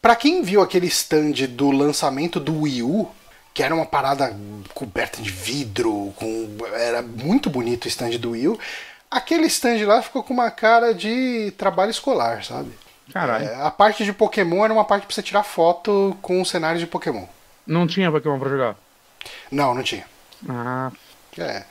Pra 0.02 0.16
quem 0.16 0.42
viu 0.44 0.62
aquele 0.62 0.88
stand 0.88 1.34
do 1.50 1.72
lançamento 1.72 2.40
do 2.40 2.62
Wii 2.62 2.84
U, 2.84 3.10
que 3.54 3.62
era 3.62 3.76
uma 3.76 3.86
parada 3.86 4.34
coberta 4.74 5.22
de 5.22 5.30
vidro, 5.30 6.14
com 6.16 6.48
era 6.74 7.02
muito 7.02 7.50
bonito 7.50 7.84
o 7.84 7.88
stand 7.90 8.12
do 8.12 8.32
Wii 8.32 8.48
U, 8.48 8.60
aquele 9.10 9.48
stand 9.48 9.86
lá 9.86 10.02
ficou 10.02 10.24
com 10.24 10.34
uma 10.34 10.52
cara 10.52 10.94
de 10.94 11.52
trabalho 11.58 11.92
escolar, 11.92 12.44
sabe? 12.44 12.72
Caralho. 13.12 13.46
É, 13.46 13.56
a 13.62 13.72
parte 13.72 14.04
de 14.06 14.14
Pokémon 14.14 14.64
era 14.64 14.74
uma 14.74 14.86
parte 14.86 15.06
pra 15.06 15.14
você 15.16 15.24
tirar 15.24 15.44
foto 15.44 16.16
com 16.22 16.44
cenários 16.46 16.80
de 16.80 16.88
Pokémon. 16.88 17.26
Não 17.66 17.88
tinha 17.88 18.12
Pokémon 18.12 18.38
pra 18.40 18.50
jogar. 18.50 18.76
Não, 19.52 19.74
não 19.74 19.84
tinha. 19.84 20.06
Ah, 20.48 20.92
É. 21.38 21.64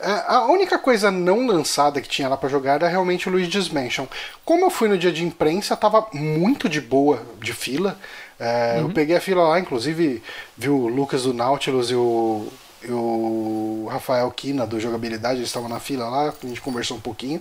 É, 0.00 0.10
A 0.26 0.44
única 0.46 0.78
coisa 0.78 1.10
não 1.10 1.46
lançada 1.46 2.00
que 2.00 2.08
tinha 2.08 2.28
lá 2.28 2.36
pra 2.36 2.48
jogar 2.48 2.74
era 2.74 2.88
realmente 2.88 3.28
o 3.28 3.32
Luigi's 3.32 3.68
Mansion. 3.68 4.06
Como 4.44 4.64
eu 4.66 4.70
fui 4.70 4.88
no 4.88 4.98
dia 4.98 5.12
de 5.12 5.24
imprensa, 5.24 5.76
tava 5.76 6.06
muito 6.12 6.68
de 6.68 6.80
boa 6.80 7.22
de 7.40 7.52
fila. 7.54 7.96
É, 8.38 8.80
Eu 8.80 8.90
peguei 8.90 9.16
a 9.16 9.20
fila 9.20 9.48
lá, 9.48 9.58
inclusive 9.60 10.22
vi 10.56 10.68
o 10.68 10.88
Lucas 10.88 11.22
do 11.22 11.32
Nautilus 11.32 11.90
e 11.90 11.94
o, 11.94 12.52
o 12.88 13.88
Rafael 13.90 14.30
Kina 14.30 14.66
do 14.66 14.80
Jogabilidade, 14.80 15.36
eles 15.36 15.48
estavam 15.48 15.68
na 15.68 15.80
fila 15.80 16.08
lá, 16.08 16.28
a 16.42 16.46
gente 16.46 16.60
conversou 16.60 16.96
um 16.96 17.00
pouquinho. 17.00 17.40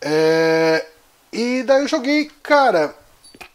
É, 0.00 0.84
e 1.32 1.62
daí 1.62 1.82
eu 1.82 1.88
joguei, 1.88 2.30
cara, 2.42 2.94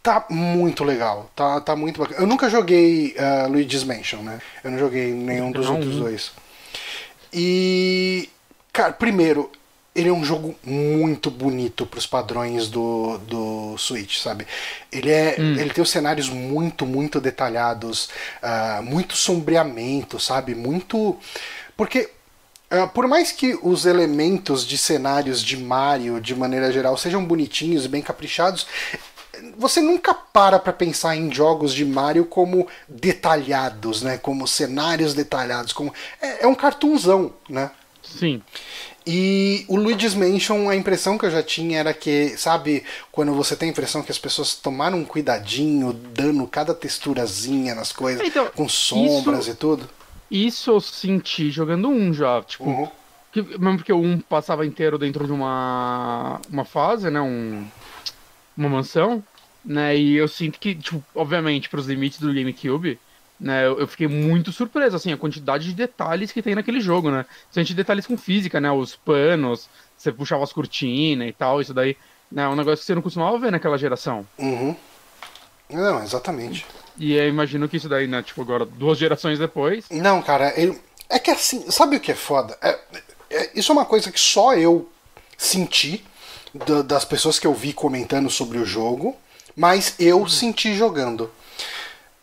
tá 0.01 0.25
muito 0.29 0.83
legal, 0.83 1.29
tá, 1.35 1.59
tá 1.61 1.75
muito 1.75 1.99
bacana. 1.99 2.21
Eu 2.21 2.27
nunca 2.27 2.49
joguei 2.49 3.15
uh, 3.17 3.49
Luigi's 3.49 3.83
Mansion, 3.83 4.21
né? 4.21 4.39
Eu 4.63 4.71
não 4.71 4.79
joguei 4.79 5.11
nenhum 5.11 5.51
dos 5.51 5.65
Não. 5.65 5.75
outros 5.75 5.95
dois. 5.97 6.31
E, 7.33 8.29
cara, 8.71 8.93
primeiro, 8.93 9.51
ele 9.97 10.09
é 10.09 10.13
um 10.13 10.23
jogo 10.23 10.55
muito 10.63 11.31
bonito 11.31 11.83
para 11.83 11.97
os 11.97 12.05
padrões 12.05 12.69
do, 12.69 13.17
do 13.17 13.75
Switch, 13.79 14.19
sabe? 14.19 14.45
Ele, 14.91 15.09
é, 15.09 15.35
hum. 15.39 15.55
ele 15.57 15.71
tem 15.71 15.81
os 15.81 15.89
cenários 15.89 16.29
muito, 16.29 16.85
muito 16.85 17.19
detalhados, 17.19 18.07
uh, 18.43 18.83
muito 18.83 19.17
sombreamento, 19.17 20.19
sabe? 20.19 20.53
Muito. 20.53 21.17
Porque 21.75 22.11
uh, 22.71 22.87
por 22.89 23.07
mais 23.07 23.31
que 23.31 23.57
os 23.63 23.87
elementos 23.87 24.67
de 24.67 24.77
cenários 24.77 25.41
de 25.41 25.57
Mario, 25.57 26.21
de 26.21 26.35
maneira 26.35 26.71
geral, 26.71 26.95
sejam 26.95 27.25
bonitinhos 27.25 27.85
e 27.85 27.87
bem 27.87 28.03
caprichados, 28.03 28.67
você 29.57 29.81
nunca 29.81 30.13
para 30.13 30.59
para 30.59 30.73
pensar 30.73 31.15
em 31.15 31.33
jogos 31.33 31.73
de 31.73 31.83
Mario 31.83 32.25
como 32.25 32.67
detalhados, 32.87 34.03
né? 34.03 34.19
Como 34.19 34.47
cenários 34.47 35.15
detalhados, 35.15 35.73
como 35.73 35.91
é, 36.21 36.43
é 36.43 36.47
um 36.47 36.53
cartunzão, 36.53 37.33
né? 37.49 37.71
Sim. 38.03 38.43
E 39.09 39.63
o 39.69 39.77
Luigi's 39.77 40.13
Mansion, 40.13 40.69
a 40.69 40.75
impressão 40.75 41.17
que 41.17 41.25
eu 41.25 41.31
já 41.31 41.41
tinha 41.41 41.79
era 41.79 41.93
que, 41.93 42.37
sabe, 42.37 42.83
quando 43.09 43.33
você 43.33 43.55
tem 43.55 43.69
a 43.69 43.71
impressão 43.71 44.03
que 44.03 44.11
as 44.11 44.19
pessoas 44.19 44.53
tomaram 44.53 44.97
um 44.97 45.05
cuidadinho, 45.05 45.93
dando 45.93 46.45
cada 46.45 46.73
texturazinha 46.73 47.73
nas 47.73 47.93
coisas, 47.93 48.27
então, 48.27 48.47
com 48.53 48.67
sombras 48.67 49.45
isso, 49.45 49.51
e 49.51 49.55
tudo? 49.55 49.89
Isso 50.29 50.71
eu 50.71 50.81
senti 50.81 51.49
jogando 51.49 51.87
um 51.87 52.13
já, 52.13 52.41
tipo. 52.41 52.65
Uhum. 52.65 52.89
Que, 53.31 53.41
mesmo 53.41 53.77
porque 53.77 53.93
o 53.93 54.01
um 54.01 54.19
passava 54.19 54.65
inteiro 54.65 54.97
dentro 54.97 55.25
de 55.25 55.31
uma, 55.31 56.41
uma 56.51 56.65
fase, 56.65 57.09
né? 57.09 57.21
Um, 57.21 57.65
uma 58.57 58.67
mansão, 58.67 59.23
né? 59.63 59.95
E 59.95 60.15
eu 60.15 60.27
sinto 60.27 60.59
que, 60.59 60.75
tipo, 60.75 61.01
obviamente, 61.15 61.69
para 61.69 61.79
os 61.79 61.87
limites 61.87 62.19
do 62.19 62.33
GameCube, 62.33 62.99
né? 63.39 63.65
Eu, 63.65 63.79
eu, 63.79 63.87
fiquei 63.87 64.07
muito 64.07 64.51
surpreso, 64.51 64.95
assim, 64.95 65.11
a 65.11 65.17
quantidade 65.17 65.65
de 65.65 65.73
detalhes 65.73 66.31
que 66.31 66.41
tem 66.41 66.55
naquele 66.55 66.81
jogo, 66.81 67.11
né? 67.11 67.25
Sente 67.51 67.73
detalhes 67.73 68.07
com 68.07 68.17
física, 68.17 68.59
né? 68.59 68.71
Os 68.71 68.95
panos, 68.95 69.69
você 69.97 70.11
puxava 70.11 70.43
as 70.43 70.53
cortinas 70.53 71.27
e 71.27 71.33
tal, 71.33 71.61
isso 71.61 71.73
daí, 71.73 71.95
né? 72.31 72.43
É 72.43 72.47
um 72.47 72.55
negócio 72.55 72.79
que 72.79 72.85
você 72.85 72.95
não 72.95 73.01
costumava 73.01 73.37
ver 73.37 73.51
naquela 73.51 73.77
geração. 73.77 74.25
Uhum. 74.37 74.75
Não, 75.69 76.03
exatamente. 76.03 76.65
E 76.97 77.13
eu 77.13 77.27
imagino 77.27 77.69
que 77.69 77.77
isso 77.77 77.89
daí, 77.89 78.07
né? 78.07 78.23
Tipo, 78.23 78.41
agora, 78.41 78.65
duas 78.65 78.97
gerações 78.97 79.37
depois. 79.37 79.85
Não, 79.91 80.21
cara, 80.21 80.53
ele... 80.59 80.79
é 81.09 81.19
que 81.19 81.29
assim, 81.29 81.69
sabe 81.69 81.97
o 81.97 81.99
que 81.99 82.11
é 82.11 82.15
foda? 82.15 82.57
É, 82.61 82.79
é, 83.29 83.51
isso 83.53 83.71
é 83.71 83.73
uma 83.73 83.85
coisa 83.85 84.11
que 84.11 84.19
só 84.19 84.55
eu 84.55 84.89
senti 85.37 86.03
das 86.85 87.05
pessoas 87.05 87.37
que 87.37 87.45
eu 87.45 87.53
vi 87.53 87.71
comentando 87.71 88.29
sobre 88.29 88.57
o 88.57 88.65
jogo, 88.65 89.15
mas 89.55 89.93
eu 89.99 90.19
uhum. 90.21 90.27
senti 90.27 90.73
jogando. 90.73 91.29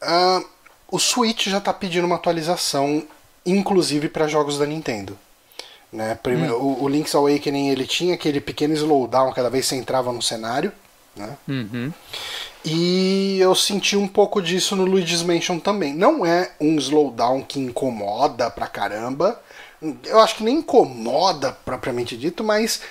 Uh, 0.02 0.53
o 0.94 0.98
Switch 1.00 1.48
já 1.48 1.58
está 1.58 1.72
pedindo 1.72 2.04
uma 2.04 2.14
atualização, 2.14 3.02
inclusive 3.44 4.08
para 4.08 4.28
jogos 4.28 4.58
da 4.58 4.64
Nintendo. 4.64 5.18
Né? 5.92 6.16
Primeiro, 6.22 6.56
hum. 6.56 6.76
o, 6.80 6.84
o, 6.84 6.88
Link's 6.88 7.16
Awakening 7.16 7.70
ele 7.70 7.84
tinha 7.84 8.14
aquele 8.14 8.40
pequeno 8.40 8.74
slowdown 8.74 9.32
cada 9.32 9.50
vez 9.50 9.64
que 9.64 9.70
você 9.70 9.76
entrava 9.76 10.12
no 10.12 10.22
cenário. 10.22 10.70
Né? 11.16 11.36
Uhum. 11.48 11.92
E 12.64 13.38
eu 13.40 13.56
senti 13.56 13.96
um 13.96 14.06
pouco 14.06 14.40
disso 14.40 14.76
no 14.76 14.84
Luigi's 14.84 15.24
Mansion 15.24 15.58
também. 15.58 15.92
Não 15.92 16.24
é 16.24 16.52
um 16.60 16.76
slowdown 16.76 17.42
que 17.42 17.58
incomoda 17.58 18.48
pra 18.48 18.68
caramba. 18.68 19.42
Eu 20.04 20.20
acho 20.20 20.36
que 20.36 20.44
nem 20.44 20.58
incomoda 20.58 21.50
propriamente 21.64 22.16
dito, 22.16 22.44
mas 22.44 22.82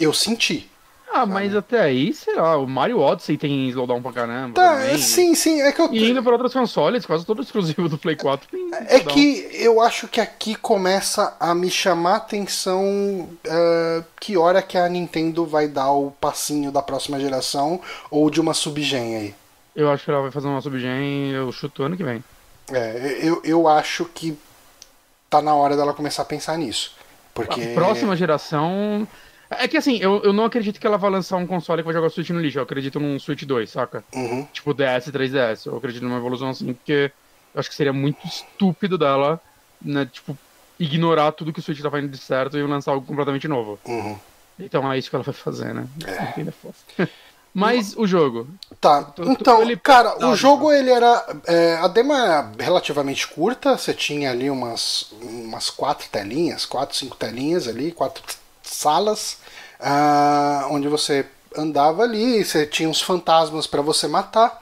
eu 0.00 0.14
senti. 0.14 0.70
Ah, 1.14 1.26
mas 1.26 1.54
até 1.54 1.80
aí, 1.80 2.12
sei 2.14 2.34
lá, 2.34 2.56
o 2.56 2.66
Mario 2.66 2.98
Odyssey 2.98 3.36
tem 3.36 3.68
slowdown 3.68 4.00
pra 4.00 4.12
caramba. 4.12 4.54
Tá, 4.54 4.76
também. 4.78 4.96
sim, 4.96 5.34
sim. 5.34 5.60
É 5.60 5.70
que 5.70 5.80
eu... 5.80 5.92
E 5.92 6.10
indo 6.10 6.22
para 6.22 6.32
outros 6.32 6.54
consoles, 6.54 7.04
quase 7.04 7.26
todo 7.26 7.42
exclusivo 7.42 7.86
do 7.86 7.98
Play 7.98 8.16
4 8.16 8.48
tem 8.48 8.70
É 8.88 8.98
que 9.00 9.48
eu 9.52 9.80
acho 9.80 10.08
que 10.08 10.20
aqui 10.20 10.54
começa 10.54 11.36
a 11.38 11.54
me 11.54 11.70
chamar 11.70 12.12
a 12.12 12.16
atenção 12.16 13.28
uh, 13.46 14.04
que 14.18 14.38
hora 14.38 14.62
que 14.62 14.78
a 14.78 14.88
Nintendo 14.88 15.44
vai 15.44 15.68
dar 15.68 15.92
o 15.92 16.10
passinho 16.12 16.72
da 16.72 16.80
próxima 16.80 17.20
geração 17.20 17.78
ou 18.10 18.30
de 18.30 18.40
uma 18.40 18.54
subgen 18.54 19.16
aí. 19.16 19.34
Eu 19.76 19.90
acho 19.90 20.04
que 20.04 20.10
ela 20.10 20.22
vai 20.22 20.30
fazer 20.30 20.48
uma 20.48 20.60
subgen, 20.62 21.30
eu 21.30 21.52
chuto 21.52 21.82
ano 21.82 21.96
que 21.96 22.04
vem. 22.04 22.24
É, 22.70 23.18
eu, 23.22 23.42
eu 23.44 23.68
acho 23.68 24.06
que 24.06 24.38
tá 25.28 25.42
na 25.42 25.54
hora 25.54 25.76
dela 25.76 25.92
começar 25.92 26.22
a 26.22 26.26
pensar 26.26 26.56
nisso. 26.56 26.94
Porque... 27.34 27.62
A 27.62 27.74
próxima 27.74 28.16
geração 28.16 29.06
é 29.58 29.68
que 29.68 29.76
assim, 29.76 29.98
eu, 29.98 30.22
eu 30.22 30.32
não 30.32 30.44
acredito 30.44 30.80
que 30.80 30.86
ela 30.86 30.98
vai 30.98 31.10
lançar 31.10 31.36
um 31.36 31.46
console 31.46 31.82
que 31.82 31.86
vai 31.86 31.94
jogar 31.94 32.06
o 32.06 32.10
Switch 32.10 32.30
no 32.30 32.40
lixo. 32.40 32.58
Eu 32.58 32.62
acredito 32.62 33.00
num 33.00 33.18
Switch 33.18 33.42
2, 33.44 33.70
saca? 33.70 34.04
Uhum. 34.14 34.46
Tipo 34.52 34.74
DS 34.74 35.06
e 35.06 35.12
3DS. 35.12 35.66
Eu 35.66 35.76
acredito 35.76 36.02
numa 36.02 36.18
evolução 36.18 36.50
assim, 36.50 36.72
porque 36.72 37.12
eu 37.54 37.60
acho 37.60 37.68
que 37.68 37.74
seria 37.74 37.92
muito 37.92 38.26
estúpido 38.26 38.96
dela, 38.96 39.40
né? 39.80 40.08
Tipo, 40.10 40.36
ignorar 40.78 41.32
tudo 41.32 41.52
que 41.52 41.60
o 41.60 41.62
Switch 41.62 41.80
tá 41.80 41.90
fazendo 41.90 42.10
de 42.10 42.18
certo 42.18 42.56
e 42.56 42.62
lançar 42.62 42.92
algo 42.92 43.06
completamente 43.06 43.46
novo. 43.48 43.78
Uhum. 43.84 44.18
Então 44.58 44.90
é 44.90 44.98
isso 44.98 45.10
que 45.10 45.16
ela 45.16 45.24
vai 45.24 45.34
fazer, 45.34 45.74
né? 45.74 45.86
É. 46.06 47.06
Mas 47.54 47.94
o 47.96 48.06
jogo. 48.06 48.48
Tá. 48.80 49.12
Então, 49.18 49.60
ele... 49.60 49.76
cara, 49.76 50.26
o 50.26 50.34
jogo 50.34 50.72
ele 50.72 50.90
era. 50.90 51.40
É, 51.46 51.74
a 51.76 51.88
demo 51.88 52.14
é 52.14 52.50
relativamente 52.58 53.28
curta. 53.28 53.76
Você 53.76 53.92
tinha 53.92 54.30
ali 54.30 54.48
umas, 54.48 55.12
umas 55.20 55.68
quatro 55.68 56.08
telinhas, 56.08 56.64
quatro, 56.64 56.96
cinco 56.96 57.14
telinhas 57.14 57.68
ali, 57.68 57.92
quatro 57.92 58.22
salas 58.62 59.38
ah, 59.80 60.66
onde 60.70 60.88
você 60.88 61.26
andava 61.56 62.02
ali, 62.02 62.44
você 62.44 62.64
tinha 62.64 62.88
uns 62.88 63.02
fantasmas 63.02 63.66
para 63.66 63.82
você 63.82 64.06
matar. 64.06 64.60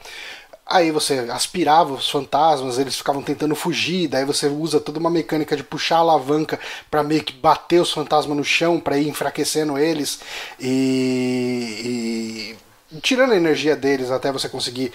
Aí 0.67 0.93
você 0.93 1.27
aspirava 1.33 1.93
os 1.93 2.09
fantasmas, 2.09 2.79
eles 2.79 2.97
ficavam 2.97 3.23
tentando 3.23 3.57
fugir, 3.57 4.07
daí 4.07 4.25
você 4.25 4.47
usa 4.47 4.79
toda 4.79 5.01
uma 5.01 5.11
mecânica 5.11 5.57
de 5.57 5.65
puxar 5.65 5.97
a 5.97 5.99
alavanca 5.99 6.61
para 6.89 7.03
meio 7.03 7.25
que 7.25 7.33
bater 7.33 7.81
os 7.81 7.93
fantasmas 7.93 8.37
no 8.37 8.45
chão 8.45 8.79
para 8.79 8.97
ir 8.97 9.09
enfraquecendo 9.09 9.77
eles 9.77 10.21
e, 10.61 12.57
e, 12.93 12.99
tirando 13.01 13.33
a 13.33 13.37
energia 13.37 13.75
deles 13.75 14.13
até 14.13 14.31
você 14.31 14.49
conseguir, 14.49 14.93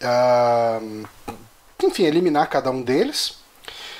uh, 0.00 1.08
enfim, 1.82 2.04
eliminar 2.04 2.48
cada 2.48 2.70
um 2.70 2.80
deles. 2.80 3.38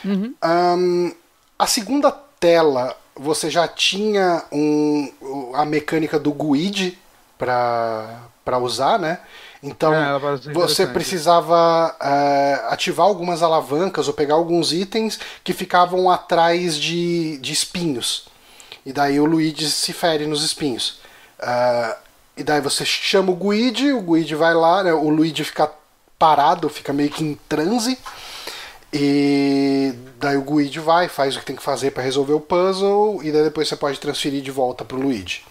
Uhum. 0.04 0.32
Um, 0.44 1.12
a 1.58 1.66
segunda 1.66 2.12
tela 2.12 2.96
você 3.18 3.50
já 3.50 3.66
tinha 3.66 4.44
um, 4.52 5.12
a 5.54 5.64
mecânica 5.64 6.18
do 6.18 6.32
GUID 6.32 6.98
para 7.36 8.58
usar, 8.60 8.98
né? 8.98 9.18
Então 9.62 9.92
é, 9.92 10.18
você 10.52 10.86
precisava 10.86 11.96
é, 12.00 12.60
ativar 12.68 13.06
algumas 13.06 13.42
alavancas 13.42 14.06
ou 14.06 14.14
pegar 14.14 14.34
alguns 14.34 14.72
itens 14.72 15.18
que 15.42 15.52
ficavam 15.52 16.08
atrás 16.10 16.76
de, 16.76 17.38
de 17.38 17.52
espinhos. 17.52 18.28
E 18.86 18.92
daí 18.92 19.18
o 19.18 19.24
Luigi 19.24 19.68
se 19.68 19.92
fere 19.92 20.26
nos 20.26 20.44
espinhos. 20.44 21.00
Uh, 21.40 21.94
e 22.36 22.44
daí 22.44 22.60
você 22.60 22.84
chama 22.84 23.32
o 23.32 23.36
Guide, 23.36 23.92
o 23.92 24.00
Guide 24.00 24.34
vai 24.34 24.54
lá, 24.54 24.84
né? 24.84 24.92
o 24.92 25.08
Luigi 25.08 25.44
fica 25.44 25.70
parado, 26.18 26.68
fica 26.68 26.92
meio 26.92 27.10
que 27.10 27.22
em 27.22 27.34
transe. 27.48 27.98
E 28.92 29.92
daí 30.18 30.36
o 30.36 30.42
Guide 30.42 30.80
vai, 30.80 31.08
faz 31.08 31.36
o 31.36 31.40
que 31.40 31.44
tem 31.44 31.56
que 31.56 31.62
fazer 31.62 31.90
para 31.90 32.02
resolver 32.02 32.32
o 32.32 32.40
puzzle, 32.40 33.20
e 33.22 33.30
daí 33.30 33.44
depois 33.44 33.68
você 33.68 33.76
pode 33.76 34.00
transferir 34.00 34.42
de 34.42 34.50
volta 34.50 34.84
pro 34.84 35.00
Luigi. 35.00 35.42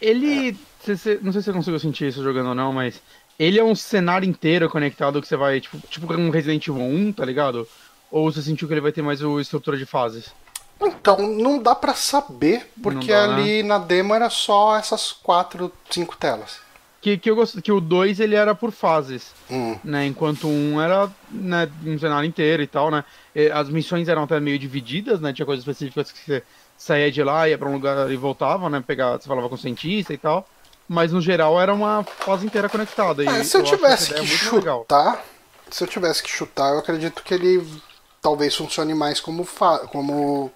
Ele. 0.00 0.50
É. 0.50 1.18
não 1.20 1.32
sei 1.32 1.42
se 1.42 1.46
você 1.46 1.52
conseguiu 1.52 1.80
sentir 1.80 2.08
isso 2.08 2.22
jogando 2.22 2.50
ou 2.50 2.54
não, 2.54 2.72
mas. 2.72 3.00
Ele 3.38 3.58
é 3.58 3.64
um 3.64 3.74
cenário 3.74 4.26
inteiro 4.26 4.70
conectado 4.70 5.20
que 5.20 5.28
você 5.28 5.36
vai, 5.36 5.60
tipo, 5.60 5.78
tipo 5.88 6.10
um 6.14 6.30
Resident 6.30 6.68
Evil 6.68 6.82
1, 6.82 7.12
tá 7.12 7.24
ligado? 7.24 7.68
Ou 8.10 8.32
você 8.32 8.40
sentiu 8.40 8.66
que 8.66 8.72
ele 8.72 8.80
vai 8.80 8.92
ter 8.92 9.02
mais 9.02 9.20
o 9.20 9.38
estrutura 9.38 9.76
de 9.76 9.84
fases? 9.84 10.30
Então, 10.80 11.18
não 11.18 11.58
dá 11.58 11.74
para 11.74 11.92
saber, 11.92 12.70
porque 12.82 13.12
dá, 13.12 13.24
ali 13.24 13.62
né? 13.62 13.68
na 13.68 13.78
demo 13.78 14.14
era 14.14 14.30
só 14.30 14.78
essas 14.78 15.12
quatro, 15.12 15.70
cinco 15.90 16.16
telas 16.16 16.65
que, 17.06 17.18
que 17.18 17.30
eu 17.30 17.36
gosto 17.36 17.62
que 17.62 17.70
o 17.70 17.80
2 17.80 18.18
ele 18.18 18.34
era 18.34 18.52
por 18.52 18.72
fases, 18.72 19.32
hum. 19.48 19.78
né? 19.84 20.06
Enquanto 20.06 20.48
um 20.48 20.80
era 20.80 21.08
né, 21.30 21.70
um 21.84 21.96
cenário 21.96 22.26
inteiro 22.26 22.64
e 22.64 22.66
tal, 22.66 22.90
né? 22.90 23.04
As 23.54 23.68
missões 23.68 24.08
eram 24.08 24.24
até 24.24 24.40
meio 24.40 24.58
divididas, 24.58 25.20
né? 25.20 25.32
Tinha 25.32 25.46
coisas 25.46 25.62
específicas 25.62 26.10
que 26.10 26.18
você 26.18 26.42
saía 26.76 27.12
de 27.12 27.22
lá, 27.22 27.48
ia 27.48 27.56
para 27.56 27.68
um 27.68 27.74
lugar 27.74 28.10
e 28.10 28.16
voltava, 28.16 28.68
né? 28.68 28.82
Pegar, 28.84 29.12
você 29.12 29.28
falava 29.28 29.48
com 29.48 29.54
o 29.54 29.58
cientista 29.58 30.12
e 30.12 30.18
tal. 30.18 30.48
Mas 30.88 31.12
no 31.12 31.20
geral 31.20 31.60
era 31.60 31.72
uma 31.72 32.02
fase 32.02 32.44
inteira 32.44 32.68
conectada. 32.68 33.22
É, 33.24 33.44
se 33.44 33.56
eu, 33.56 33.60
eu 33.60 33.66
tivesse 33.66 34.12
que 34.12 34.26
chutar, 34.26 35.24
se 35.70 35.84
eu 35.84 35.88
tivesse 35.88 36.22
que 36.24 36.30
chutar, 36.30 36.72
eu 36.72 36.78
acredito 36.80 37.22
que 37.22 37.34
ele 37.34 37.64
talvez 38.20 38.56
funcione 38.56 38.94
mais 38.94 39.20
como 39.20 39.46
como 39.92 40.50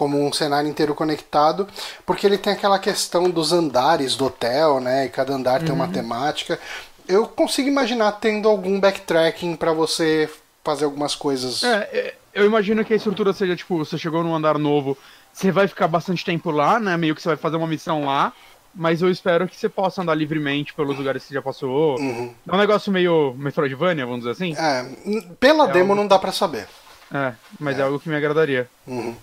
como 0.00 0.18
um 0.18 0.32
cenário 0.32 0.66
inteiro 0.66 0.94
conectado, 0.94 1.68
porque 2.06 2.26
ele 2.26 2.38
tem 2.38 2.54
aquela 2.54 2.78
questão 2.78 3.28
dos 3.28 3.52
andares 3.52 4.16
do 4.16 4.24
hotel, 4.24 4.80
né? 4.80 5.04
E 5.04 5.08
cada 5.10 5.34
andar 5.34 5.60
uhum. 5.60 5.66
tem 5.66 5.74
uma 5.74 5.84
uhum. 5.84 5.92
temática. 5.92 6.58
Eu 7.06 7.26
consigo 7.26 7.68
imaginar 7.68 8.12
tendo 8.12 8.48
algum 8.48 8.80
backtracking 8.80 9.56
para 9.56 9.74
você 9.74 10.26
fazer 10.64 10.86
algumas 10.86 11.14
coisas. 11.14 11.62
É, 11.62 11.76
é, 11.92 12.14
eu 12.32 12.46
imagino 12.46 12.82
que 12.82 12.94
a 12.94 12.96
estrutura 12.96 13.34
seja 13.34 13.54
tipo, 13.54 13.76
você 13.76 13.98
chegou 13.98 14.24
num 14.24 14.34
andar 14.34 14.56
novo, 14.56 14.96
você 15.34 15.52
vai 15.52 15.68
ficar 15.68 15.86
bastante 15.86 16.24
tempo 16.24 16.50
lá, 16.50 16.80
né? 16.80 16.96
Meio 16.96 17.14
que 17.14 17.20
você 17.20 17.28
vai 17.28 17.36
fazer 17.36 17.58
uma 17.58 17.66
missão 17.66 18.06
lá. 18.06 18.32
Mas 18.74 19.02
eu 19.02 19.10
espero 19.10 19.46
que 19.46 19.56
você 19.56 19.68
possa 19.68 20.00
andar 20.00 20.14
livremente 20.14 20.72
pelos 20.72 20.96
lugares 20.96 21.20
que 21.22 21.28
você 21.28 21.34
já 21.34 21.42
passou. 21.42 21.98
Uhum. 21.98 22.32
É 22.48 22.54
um 22.54 22.58
negócio 22.58 22.90
meio 22.90 23.34
Metroidvania, 23.36 24.06
vamos 24.06 24.20
dizer 24.20 24.30
assim. 24.30 24.54
É, 24.56 25.26
pela 25.38 25.68
é 25.68 25.72
demo 25.72 25.90
algo... 25.90 25.96
não 25.96 26.08
dá 26.08 26.18
para 26.18 26.32
saber. 26.32 26.66
É, 27.12 27.32
mas 27.58 27.76
é. 27.76 27.80
é. 27.80 27.84
algo 27.84 27.98
que 27.98 28.08
me 28.08 28.14
agradaria. 28.14 28.68
Uhum. 28.86 29.14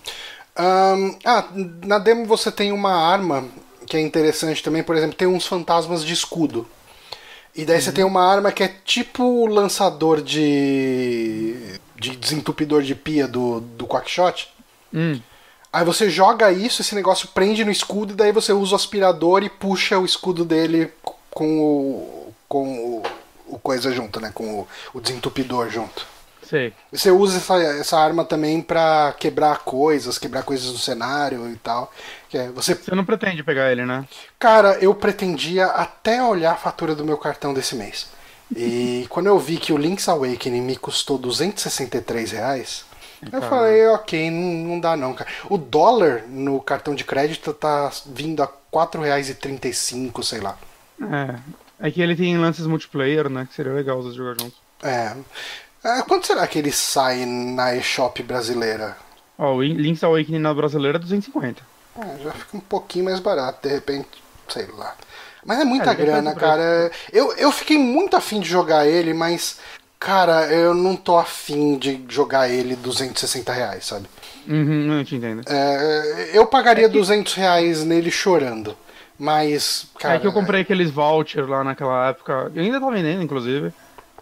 Um, 0.58 1.16
ah, 1.24 1.48
na 1.84 1.98
demo 1.98 2.26
você 2.26 2.50
tem 2.50 2.72
uma 2.72 2.92
arma 2.92 3.44
que 3.86 3.96
é 3.96 4.00
interessante 4.00 4.62
também, 4.62 4.82
por 4.82 4.96
exemplo, 4.96 5.16
tem 5.16 5.28
uns 5.28 5.46
fantasmas 5.46 6.04
de 6.04 6.12
escudo. 6.12 6.68
E 7.54 7.64
daí 7.64 7.76
uhum. 7.76 7.82
você 7.82 7.92
tem 7.92 8.04
uma 8.04 8.24
arma 8.24 8.52
que 8.52 8.62
é 8.62 8.68
tipo 8.68 9.24
o 9.24 9.46
lançador 9.46 10.20
de. 10.20 11.56
de 11.96 12.16
desentupidor 12.16 12.82
de 12.82 12.94
pia 12.94 13.26
do, 13.26 13.60
do 13.60 13.86
Quackshot. 13.86 14.48
Hum. 14.92 15.20
Aí 15.72 15.84
você 15.84 16.08
joga 16.08 16.50
isso, 16.50 16.82
esse 16.82 16.94
negócio 16.94 17.28
prende 17.28 17.64
no 17.64 17.70
escudo, 17.70 18.12
e 18.12 18.16
daí 18.16 18.32
você 18.32 18.52
usa 18.52 18.72
o 18.72 18.76
aspirador 18.76 19.42
e 19.42 19.50
puxa 19.50 19.98
o 19.98 20.04
escudo 20.04 20.44
dele 20.44 20.92
com 21.30 21.60
o. 21.60 22.34
com 22.48 22.78
o, 22.78 23.02
o 23.46 23.58
coisa 23.58 23.92
junto, 23.92 24.20
né? 24.20 24.30
Com 24.34 24.60
o, 24.60 24.68
o 24.94 25.00
desentupidor 25.00 25.68
junto. 25.68 26.06
Sei. 26.48 26.72
Você 26.90 27.10
usa 27.10 27.36
essa, 27.36 27.56
essa 27.56 27.98
arma 27.98 28.24
também 28.24 28.62
para 28.62 29.14
quebrar 29.18 29.58
coisas, 29.58 30.16
quebrar 30.16 30.42
coisas 30.42 30.72
do 30.72 30.78
cenário 30.78 31.50
e 31.50 31.56
tal. 31.56 31.92
É, 32.32 32.48
você... 32.48 32.74
você 32.74 32.94
não 32.94 33.04
pretende 33.04 33.42
pegar 33.42 33.70
ele, 33.70 33.84
né? 33.84 34.06
Cara, 34.38 34.78
eu 34.80 34.94
pretendia 34.94 35.66
até 35.66 36.22
olhar 36.22 36.52
a 36.52 36.56
fatura 36.56 36.94
do 36.94 37.04
meu 37.04 37.18
cartão 37.18 37.52
desse 37.52 37.76
mês. 37.76 38.08
E 38.56 39.06
quando 39.10 39.26
eu 39.26 39.38
vi 39.38 39.58
que 39.58 39.74
o 39.74 39.76
Link's 39.76 40.08
Awakening 40.08 40.62
me 40.62 40.76
custou 40.76 41.18
263 41.18 42.32
reais, 42.32 42.86
eu 43.30 43.42
falei, 43.42 43.86
ok, 43.88 44.30
não, 44.30 44.68
não 44.68 44.80
dá 44.80 44.96
não, 44.96 45.12
cara. 45.12 45.28
O 45.50 45.58
dólar 45.58 46.22
no 46.28 46.60
cartão 46.62 46.94
de 46.94 47.04
crédito 47.04 47.52
tá 47.52 47.90
vindo 48.06 48.42
a 48.42 48.46
R$ 48.46 48.52
4,35, 48.72 50.22
sei 50.22 50.40
lá. 50.40 50.56
É. 51.02 51.58
É 51.80 51.90
que 51.90 52.00
ele 52.00 52.16
tem 52.16 52.38
lances 52.38 52.66
multiplayer, 52.66 53.28
né? 53.28 53.46
Que 53.48 53.54
seria 53.54 53.72
legal 53.72 53.98
os 53.98 54.14
jogar 54.14 54.34
juntos. 54.40 54.58
É. 54.82 55.14
É, 55.88 56.02
quanto 56.02 56.26
será 56.26 56.46
que 56.46 56.58
ele 56.58 56.70
sai 56.70 57.24
na 57.24 57.74
eShop 57.74 58.22
brasileira? 58.22 58.96
Ó, 59.38 59.54
o 59.54 59.62
Link's 59.62 60.04
Awakening 60.04 60.38
na 60.38 60.52
brasileira 60.52 60.98
é 60.98 61.00
250. 61.00 61.62
É, 61.98 62.22
já 62.22 62.32
fica 62.32 62.56
um 62.56 62.60
pouquinho 62.60 63.06
mais 63.06 63.20
barato, 63.20 63.66
de 63.66 63.72
repente, 63.72 64.08
sei 64.48 64.66
lá. 64.76 64.94
Mas 65.44 65.60
é 65.60 65.64
muita 65.64 65.92
é, 65.92 65.94
grana, 65.94 66.34
cara. 66.34 66.90
Eu, 67.10 67.32
eu 67.36 67.50
fiquei 67.50 67.78
muito 67.78 68.16
afim 68.16 68.40
de 68.40 68.48
jogar 68.48 68.86
ele, 68.86 69.14
mas, 69.14 69.60
cara, 69.98 70.46
eu 70.52 70.74
não 70.74 70.94
tô 70.94 71.16
afim 71.16 71.78
de 71.78 72.04
jogar 72.08 72.50
ele 72.50 72.76
260 72.76 73.52
reais, 73.52 73.86
sabe? 73.86 74.06
Uhum, 74.46 74.86
não 74.86 75.04
te 75.04 75.16
entendo. 75.16 75.42
É, 75.46 76.30
eu 76.34 76.46
pagaria 76.46 76.86
é 76.86 76.88
que... 76.88 76.98
200 76.98 77.32
reais 77.34 77.84
nele 77.84 78.10
chorando. 78.10 78.76
Mas, 79.18 79.86
cara. 79.98 80.14
É 80.14 80.18
que 80.18 80.26
eu 80.26 80.32
comprei 80.32 80.60
aqueles 80.60 80.90
vouchers 80.90 81.48
lá 81.48 81.64
naquela 81.64 82.08
época. 82.08 82.52
Eu 82.54 82.62
ainda 82.62 82.78
tô 82.78 82.90
vendendo, 82.90 83.22
inclusive. 83.22 83.72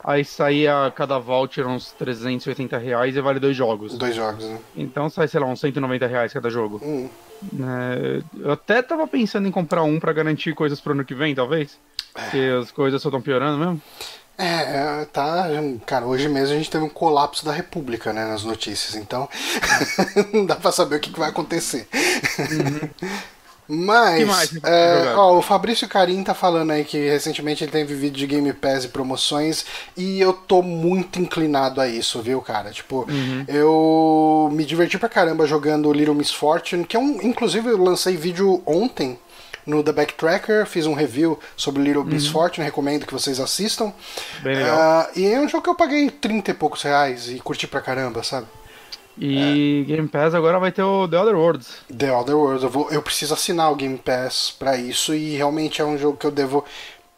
Aí 0.07 0.25
saía 0.25 0.93
cada 0.95 1.19
voucher 1.19 1.67
uns 1.67 1.91
380 1.91 2.79
reais 2.79 3.17
e 3.17 3.21
vale 3.21 3.41
dois 3.41 3.57
jogos. 3.57 3.99
Dois 3.99 4.15
jogos, 4.15 4.45
né? 4.45 4.61
Então 4.77 5.11
sai, 5.11 5.27
sei 5.27 5.41
lá, 5.41 5.47
uns 5.47 5.59
190 5.59 6.07
reais 6.07 6.33
cada 6.33 6.49
jogo. 6.49 6.81
Hum. 6.81 7.09
É, 7.61 8.23
eu 8.39 8.53
até 8.53 8.83
tava 8.83 9.05
pensando 9.09 9.49
em 9.49 9.51
comprar 9.51 9.83
um 9.83 9.99
para 9.99 10.13
garantir 10.13 10.55
coisas 10.55 10.81
pro 10.81 10.93
ano 10.93 11.05
que 11.05 11.13
vem, 11.13 11.35
talvez. 11.35 11.77
Porque 12.15 12.39
as 12.39 12.71
coisas 12.71 13.03
só 13.03 13.09
estão 13.09 13.21
piorando 13.21 13.59
mesmo. 13.59 13.83
É, 14.39 15.01
é, 15.01 15.05
tá. 15.07 15.49
Cara, 15.85 16.07
hoje 16.07 16.29
mesmo 16.29 16.55
a 16.55 16.59
gente 16.59 16.71
teve 16.71 16.85
um 16.85 16.89
colapso 16.89 17.45
da 17.45 17.53
República, 17.53 18.13
né, 18.13 18.27
nas 18.27 18.45
notícias, 18.45 18.95
então 18.95 19.29
não 20.33 20.47
dá 20.47 20.55
pra 20.55 20.71
saber 20.71 20.97
o 20.97 21.01
que, 21.01 21.11
que 21.11 21.19
vai 21.19 21.31
acontecer. 21.31 21.89
Uhum. 22.39 23.09
Mas, 23.69 24.57
é, 24.63 25.15
ó, 25.17 25.37
o 25.39 25.43
Fabrício 25.43 25.89
Carim 25.89 26.23
tá 26.23 26.35
falando 26.35 26.71
aí 26.71 26.85
que 26.85 27.09
recentemente 27.09 27.65
ele 27.65 27.73
tem 27.73 27.85
vivido 27.85 28.17
de 28.17 28.27
Game 28.27 28.53
Pass 28.53 28.85
e 28.85 28.89
promoções 28.89 29.65
e 29.97 30.21
eu 30.21 30.33
tô 30.33 30.63
muito 30.63 31.21
inclinado 31.21 31.81
a 31.81 31.89
isso, 31.89 32.23
viu, 32.23 32.41
cara? 32.41 32.71
Tipo, 32.71 33.07
uhum. 33.09 33.45
eu 33.49 34.51
me 34.53 34.65
diverti 34.65 34.99
pra 34.99 35.09
caramba 35.09 35.47
jogando 35.47 35.93
Little 35.93 36.15
Miss 36.15 36.31
Fortune, 36.31 36.85
que 36.85 36.97
é 36.97 37.01
um. 37.01 37.21
Inclusive, 37.23 37.69
eu 37.69 37.83
lancei 37.83 38.17
vídeo 38.17 38.63
ontem 38.65 39.19
no 39.67 39.83
The 39.83 39.93
Backtracker, 39.93 40.65
fiz 40.65 40.87
um 40.87 40.95
review 40.95 41.39
sobre 41.57 41.83
Little 41.83 42.03
uhum. 42.03 42.09
Miss 42.09 42.29
Fortune, 42.29 42.65
recomendo 42.65 43.05
que 43.05 43.13
vocês 43.13 43.41
assistam. 43.41 43.93
Bem 44.43 44.57
legal. 44.57 45.09
Uh, 45.11 45.19
e 45.19 45.27
é 45.27 45.41
um 45.41 45.49
jogo 45.49 45.65
que 45.65 45.71
eu 45.71 45.75
paguei 45.75 46.09
30 46.09 46.53
e 46.53 46.55
poucos 46.55 46.83
reais 46.83 47.29
e 47.29 47.41
curti 47.41 47.67
pra 47.67 47.81
caramba, 47.81 48.23
sabe? 48.23 48.47
E 49.19 49.83
é. 49.83 49.85
Game 49.85 50.09
Pass 50.09 50.35
agora 50.35 50.59
vai 50.59 50.71
ter 50.71 50.83
o 50.83 51.09
The 51.09 51.19
Other 51.19 51.37
Worlds. 51.37 51.79
The 51.97 52.13
Other 52.13 52.37
Worlds. 52.37 52.63
Eu, 52.63 52.71
vou, 52.71 52.91
eu 52.91 53.03
preciso 53.03 53.35
assinar 53.35 53.73
o 53.73 53.77
Game 53.77 53.99
Pass 53.99 54.55
para 54.57 54.77
isso 54.77 55.15
e 55.15 55.37
realmente 55.37 55.81
é 55.81 55.85
um 55.85 55.97
jogo 55.97 56.17
que 56.17 56.27
eu 56.27 56.31
devo 56.31 56.65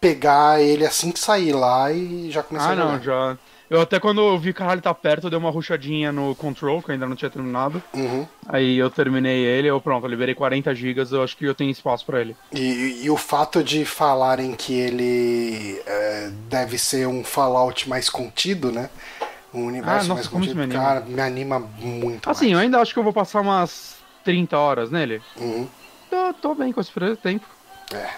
pegar 0.00 0.62
ele 0.62 0.86
assim 0.86 1.10
que 1.10 1.18
sair 1.18 1.52
lá 1.52 1.92
e 1.92 2.30
já 2.30 2.42
começar 2.42 2.68
ah, 2.68 2.72
a 2.72 2.76
jogar. 2.76 2.88
Ah, 2.88 2.92
não, 2.92 3.02
já. 3.02 3.38
Eu 3.70 3.82
até 3.82 4.00
quando 4.00 4.22
eu 4.22 4.38
vi 4.38 4.52
que 4.52 4.58
caralho 4.58 4.80
tá 4.80 4.94
perto, 4.94 5.26
eu 5.26 5.30
dei 5.30 5.38
uma 5.38 5.50
ruchadinha 5.50 6.10
no 6.10 6.34
Control, 6.34 6.80
que 6.80 6.90
eu 6.90 6.94
ainda 6.94 7.06
não 7.06 7.14
tinha 7.14 7.30
terminado. 7.30 7.82
Uhum. 7.92 8.26
Aí 8.48 8.78
eu 8.78 8.88
terminei 8.88 9.44
ele, 9.44 9.68
eu 9.68 9.78
pronto, 9.78 10.04
eu 10.04 10.10
liberei 10.10 10.34
40 10.34 10.74
GB, 10.74 11.06
eu 11.12 11.22
acho 11.22 11.36
que 11.36 11.44
eu 11.44 11.54
tenho 11.54 11.70
espaço 11.70 12.06
para 12.06 12.20
ele. 12.20 12.34
E, 12.50 13.02
e, 13.04 13.10
o 13.10 13.16
fato 13.16 13.62
de 13.62 13.84
falarem 13.84 14.54
que 14.54 14.72
ele 14.72 15.82
é, 15.86 16.30
deve 16.48 16.78
ser 16.78 17.06
um 17.06 17.22
Fallout 17.22 17.86
mais 17.88 18.08
contido, 18.08 18.72
né? 18.72 18.88
Um 19.52 19.66
universo 19.66 19.90
ah, 19.90 20.08
nossa, 20.08 20.14
mais 20.14 20.28
contido, 20.28 20.54
me 20.56 20.68
cara, 20.68 21.00
me 21.00 21.20
anima 21.20 21.58
muito. 21.58 22.28
Assim, 22.28 22.46
mais. 22.46 22.52
eu 22.52 22.58
ainda 22.58 22.80
acho 22.80 22.92
que 22.92 22.98
eu 22.98 23.04
vou 23.04 23.12
passar 23.12 23.40
umas 23.40 23.96
30 24.24 24.58
horas 24.58 24.90
nele. 24.90 25.22
Uhum. 25.36 25.66
Tô, 26.10 26.32
tô 26.34 26.54
bem 26.54 26.72
com 26.72 26.80
esse 26.80 26.92
tempo. 27.22 27.46
É. 27.92 28.08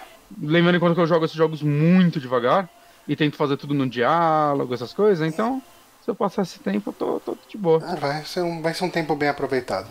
Lembrando 0.41 0.77
enquanto 0.77 0.95
que 0.95 1.01
eu 1.01 1.07
jogo 1.07 1.25
esses 1.25 1.37
jogos 1.37 1.63
muito 1.63 2.21
devagar 2.21 2.69
e 3.07 3.17
tento 3.17 3.37
fazer 3.37 3.57
tudo 3.57 3.75
no 3.75 3.89
diálogo, 3.89 4.75
essas 4.75 4.93
coisas, 4.93 5.27
então 5.27 5.63
se 6.03 6.11
eu 6.11 6.15
passar 6.15 6.43
esse 6.43 6.59
tempo, 6.59 6.91
eu 6.91 6.93
tô, 6.93 7.21
tô 7.21 7.37
de 7.49 7.59
boa. 7.59 7.81
Ah, 7.85 7.97
vai, 7.97 8.25
ser 8.25 8.43
um, 8.43 8.63
vai 8.63 8.75
ser 8.75 8.85
um 8.85 8.91
tempo 8.91 9.15
bem 9.15 9.29
aproveitado. 9.29 9.89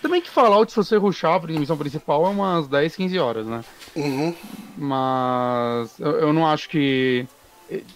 Também 0.00 0.22
que 0.22 0.30
Fallout, 0.30 0.72
se 0.72 0.76
você 0.76 0.96
ruxar 0.96 1.34
a 1.34 1.46
missão 1.46 1.76
principal, 1.76 2.26
é 2.26 2.30
umas 2.30 2.66
10, 2.66 2.96
15 2.96 3.18
horas, 3.18 3.46
né? 3.46 3.62
Uhum. 3.94 4.34
Mas 4.76 5.98
eu, 5.98 6.12
eu 6.12 6.32
não 6.32 6.46
acho 6.46 6.68
que 6.68 7.26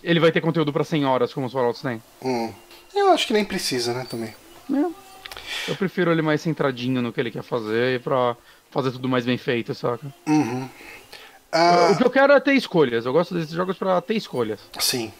ele 0.02 0.20
vai 0.20 0.30
ter 0.30 0.40
conteúdo 0.40 0.72
para 0.72 0.84
100 0.84 1.04
horas 1.04 1.32
como 1.32 1.46
os 1.46 1.52
Fallouts 1.52 1.80
têm. 1.80 2.02
Uhum. 2.22 2.52
Eu 2.94 3.10
acho 3.10 3.26
que 3.26 3.32
nem 3.32 3.44
precisa, 3.44 3.92
né, 3.92 4.06
também. 4.08 4.34
É. 4.72 5.70
Eu 5.70 5.76
prefiro 5.76 6.10
ele 6.10 6.22
mais 6.22 6.40
centradinho 6.40 7.02
no 7.02 7.12
que 7.12 7.20
ele 7.20 7.30
quer 7.30 7.42
fazer 7.42 8.00
pra 8.00 8.36
fazer 8.70 8.92
tudo 8.92 9.08
mais 9.08 9.24
bem 9.24 9.38
feito, 9.38 9.74
saca? 9.74 10.06
Uhum. 10.26 10.68
Uh... 11.52 11.92
O 11.92 11.96
que 11.96 12.04
eu 12.04 12.10
quero 12.10 12.32
é 12.32 12.40
ter 12.40 12.54
escolhas. 12.54 13.06
Eu 13.06 13.12
gosto 13.12 13.34
desses 13.34 13.52
jogos 13.52 13.76
pra 13.76 14.00
ter 14.00 14.14
escolhas. 14.14 14.60
Sim. 14.78 15.12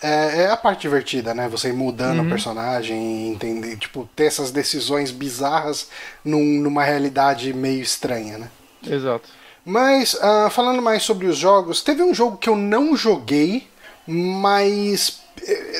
É, 0.00 0.42
é 0.42 0.50
a 0.50 0.56
parte 0.56 0.82
divertida, 0.82 1.34
né? 1.34 1.48
Você 1.48 1.70
ir 1.70 1.72
mudando 1.72 2.20
uhum. 2.20 2.26
o 2.26 2.28
personagem, 2.28 3.30
entender, 3.30 3.76
tipo, 3.76 4.08
ter 4.14 4.26
essas 4.26 4.50
decisões 4.50 5.10
bizarras 5.10 5.88
num, 6.24 6.60
numa 6.60 6.84
realidade 6.84 7.52
meio 7.52 7.82
estranha, 7.82 8.38
né? 8.38 8.50
Exato. 8.86 9.28
Mas, 9.64 10.14
uh, 10.14 10.48
falando 10.50 10.80
mais 10.80 11.02
sobre 11.02 11.26
os 11.26 11.36
jogos, 11.36 11.82
teve 11.82 12.02
um 12.02 12.14
jogo 12.14 12.36
que 12.36 12.48
eu 12.48 12.56
não 12.56 12.96
joguei, 12.96 13.66
mas 14.06 15.20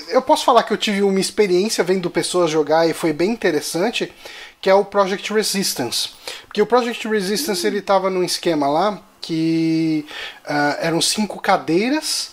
eu 0.08 0.22
posso 0.22 0.44
falar 0.44 0.62
que 0.62 0.72
eu 0.72 0.76
tive 0.76 1.02
uma 1.02 1.20
experiência 1.20 1.84
vendo 1.84 2.10
pessoas 2.10 2.50
jogar 2.50 2.88
e 2.88 2.92
foi 2.92 3.12
bem 3.12 3.30
interessante, 3.30 4.12
que 4.60 4.68
é 4.68 4.74
o 4.74 4.84
Project 4.84 5.32
Resistance. 5.32 6.10
Porque 6.46 6.62
o 6.62 6.66
Project 6.66 7.06
Resistance 7.08 7.66
ele 7.66 7.78
estava 7.78 8.10
num 8.10 8.22
esquema 8.22 8.68
lá 8.68 9.00
que 9.20 10.06
uh, 10.44 10.76
eram 10.80 11.00
cinco 11.00 11.40
cadeiras, 11.40 12.32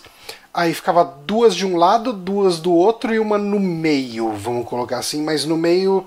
aí 0.53 0.73
ficava 0.73 1.03
duas 1.03 1.55
de 1.55 1.65
um 1.65 1.75
lado, 1.75 2.13
duas 2.13 2.59
do 2.59 2.73
outro 2.73 3.13
e 3.13 3.19
uma 3.19 3.37
no 3.37 3.59
meio, 3.59 4.31
vamos 4.31 4.67
colocar 4.67 4.99
assim, 4.99 5.21
mas 5.21 5.45
no 5.45 5.57
meio. 5.57 6.05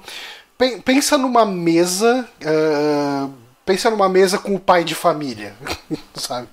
Pensa 0.85 1.16
numa 1.16 1.44
mesa. 1.44 2.28
Uh, 2.42 3.47
Pensa 3.68 3.90
numa 3.90 4.09
mesa 4.09 4.38
com 4.38 4.54
o 4.54 4.59
pai 4.59 4.83
de 4.83 4.94
família, 4.94 5.52
sabe? 6.16 6.48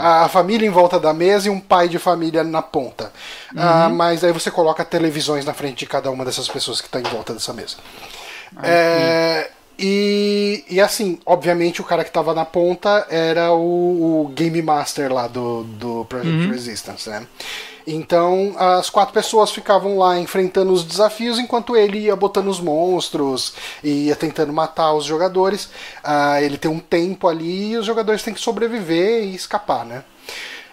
A 0.00 0.28
família 0.28 0.66
em 0.66 0.70
volta 0.70 0.98
da 0.98 1.14
mesa 1.14 1.46
e 1.46 1.50
um 1.50 1.60
pai 1.60 1.88
de 1.88 1.96
família 1.96 2.42
na 2.42 2.60
ponta. 2.60 3.12
Ah, 3.56 3.60
uhum. 3.60 3.84
Ah, 3.84 3.88
mas 3.88 4.24
aí 4.24 4.32
você 4.32 4.50
coloca 4.50 4.84
televisões 4.84 5.44
na 5.44 5.54
frente 5.54 5.78
de 5.78 5.86
cada 5.86 6.10
uma 6.10 6.24
dessas 6.24 6.48
pessoas 6.48 6.80
que 6.80 6.88
está 6.88 6.98
em 6.98 7.04
volta 7.04 7.32
dessa 7.32 7.52
mesa. 7.52 7.76
Ah, 8.56 8.62
é, 8.64 9.50
e, 9.78 10.64
e 10.68 10.80
assim, 10.80 11.20
obviamente 11.24 11.80
o 11.80 11.84
cara 11.84 12.02
que 12.02 12.10
estava 12.10 12.34
na 12.34 12.44
ponta 12.44 13.06
era 13.08 13.52
o, 13.52 14.24
o, 14.24 14.28
Game 14.34 14.60
Master 14.60 15.12
lá 15.12 15.28
do, 15.28 15.62
do 15.62 16.04
Project 16.06 16.36
uhum. 16.36 16.50
Resistance, 16.50 17.08
né? 17.08 17.28
Então 17.94 18.54
as 18.58 18.90
quatro 18.90 19.12
pessoas 19.12 19.50
ficavam 19.50 19.98
lá 19.98 20.18
enfrentando 20.18 20.72
os 20.72 20.84
desafios 20.84 21.38
enquanto 21.38 21.76
ele 21.76 21.98
ia 21.98 22.16
botando 22.16 22.48
os 22.48 22.60
monstros 22.60 23.54
e 23.82 24.06
ia 24.06 24.16
tentando 24.16 24.52
matar 24.52 24.92
os 24.92 25.04
jogadores. 25.04 25.64
Uh, 26.04 26.40
ele 26.42 26.58
tem 26.58 26.70
um 26.70 26.80
tempo 26.80 27.28
ali 27.28 27.72
e 27.72 27.76
os 27.76 27.86
jogadores 27.86 28.22
têm 28.22 28.34
que 28.34 28.40
sobreviver 28.40 29.24
e 29.24 29.34
escapar, 29.34 29.84
né? 29.84 30.04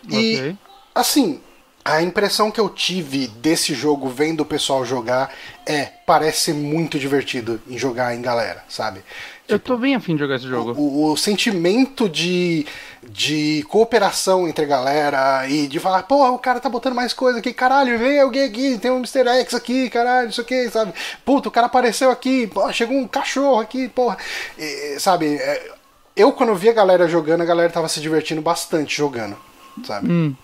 Okay. 0.05 0.51
E 0.51 0.57
assim, 0.93 1.41
a 1.83 2.01
impressão 2.01 2.51
que 2.51 2.59
eu 2.59 2.67
tive 2.67 3.27
desse 3.27 3.73
jogo 3.73 4.09
vendo 4.09 4.41
o 4.41 4.45
pessoal 4.45 4.83
jogar 4.83 5.33
é 5.65 5.85
parece 6.05 6.51
muito 6.51 6.99
divertido 6.99 7.61
em 7.67 7.77
jogar 7.77 8.13
em 8.13 8.21
galera, 8.21 8.63
sabe? 8.67 9.01
Eu 9.47 9.57
tô 9.57 9.77
bem 9.77 9.95
afim 9.95 10.13
de 10.13 10.19
jogar 10.19 10.35
esse 10.35 10.47
jogo. 10.47 10.73
O, 10.73 11.11
o 11.11 11.17
sentimento 11.17 12.09
de, 12.09 12.65
de 13.09 13.63
cooperação 13.69 14.47
entre 14.47 14.65
a 14.65 14.67
galera 14.67 15.47
e 15.49 15.67
de 15.67 15.79
falar, 15.79 16.03
pô, 16.03 16.27
o 16.29 16.37
cara 16.37 16.59
tá 16.59 16.67
botando 16.67 16.95
mais 16.95 17.13
coisa 17.13 17.39
aqui, 17.39 17.53
caralho, 17.53 17.97
vem 17.97 18.19
alguém 18.19 18.43
aqui, 18.43 18.77
tem 18.77 18.91
um 18.91 18.97
Mr. 18.97 19.27
X 19.41 19.53
aqui, 19.53 19.89
caralho, 19.89 20.29
isso 20.29 20.41
aqui, 20.41 20.69
sabe? 20.69 20.93
Puta, 21.23 21.47
o 21.47 21.51
cara 21.51 21.67
apareceu 21.67 22.11
aqui, 22.11 22.47
pô, 22.47 22.71
chegou 22.73 22.97
um 22.97 23.07
cachorro 23.07 23.61
aqui, 23.61 23.87
porra. 23.87 24.17
E, 24.57 24.99
sabe, 24.99 25.35
é, 25.35 25.71
eu 26.15 26.33
quando 26.33 26.53
vi 26.53 26.67
a 26.67 26.73
galera 26.73 27.07
jogando, 27.07 27.41
a 27.41 27.45
galera 27.45 27.71
tava 27.71 27.87
se 27.87 28.01
divertindo 28.01 28.41
bastante 28.41 28.97
jogando, 28.97 29.37
sabe? 29.85 30.11
Hum. 30.11 30.35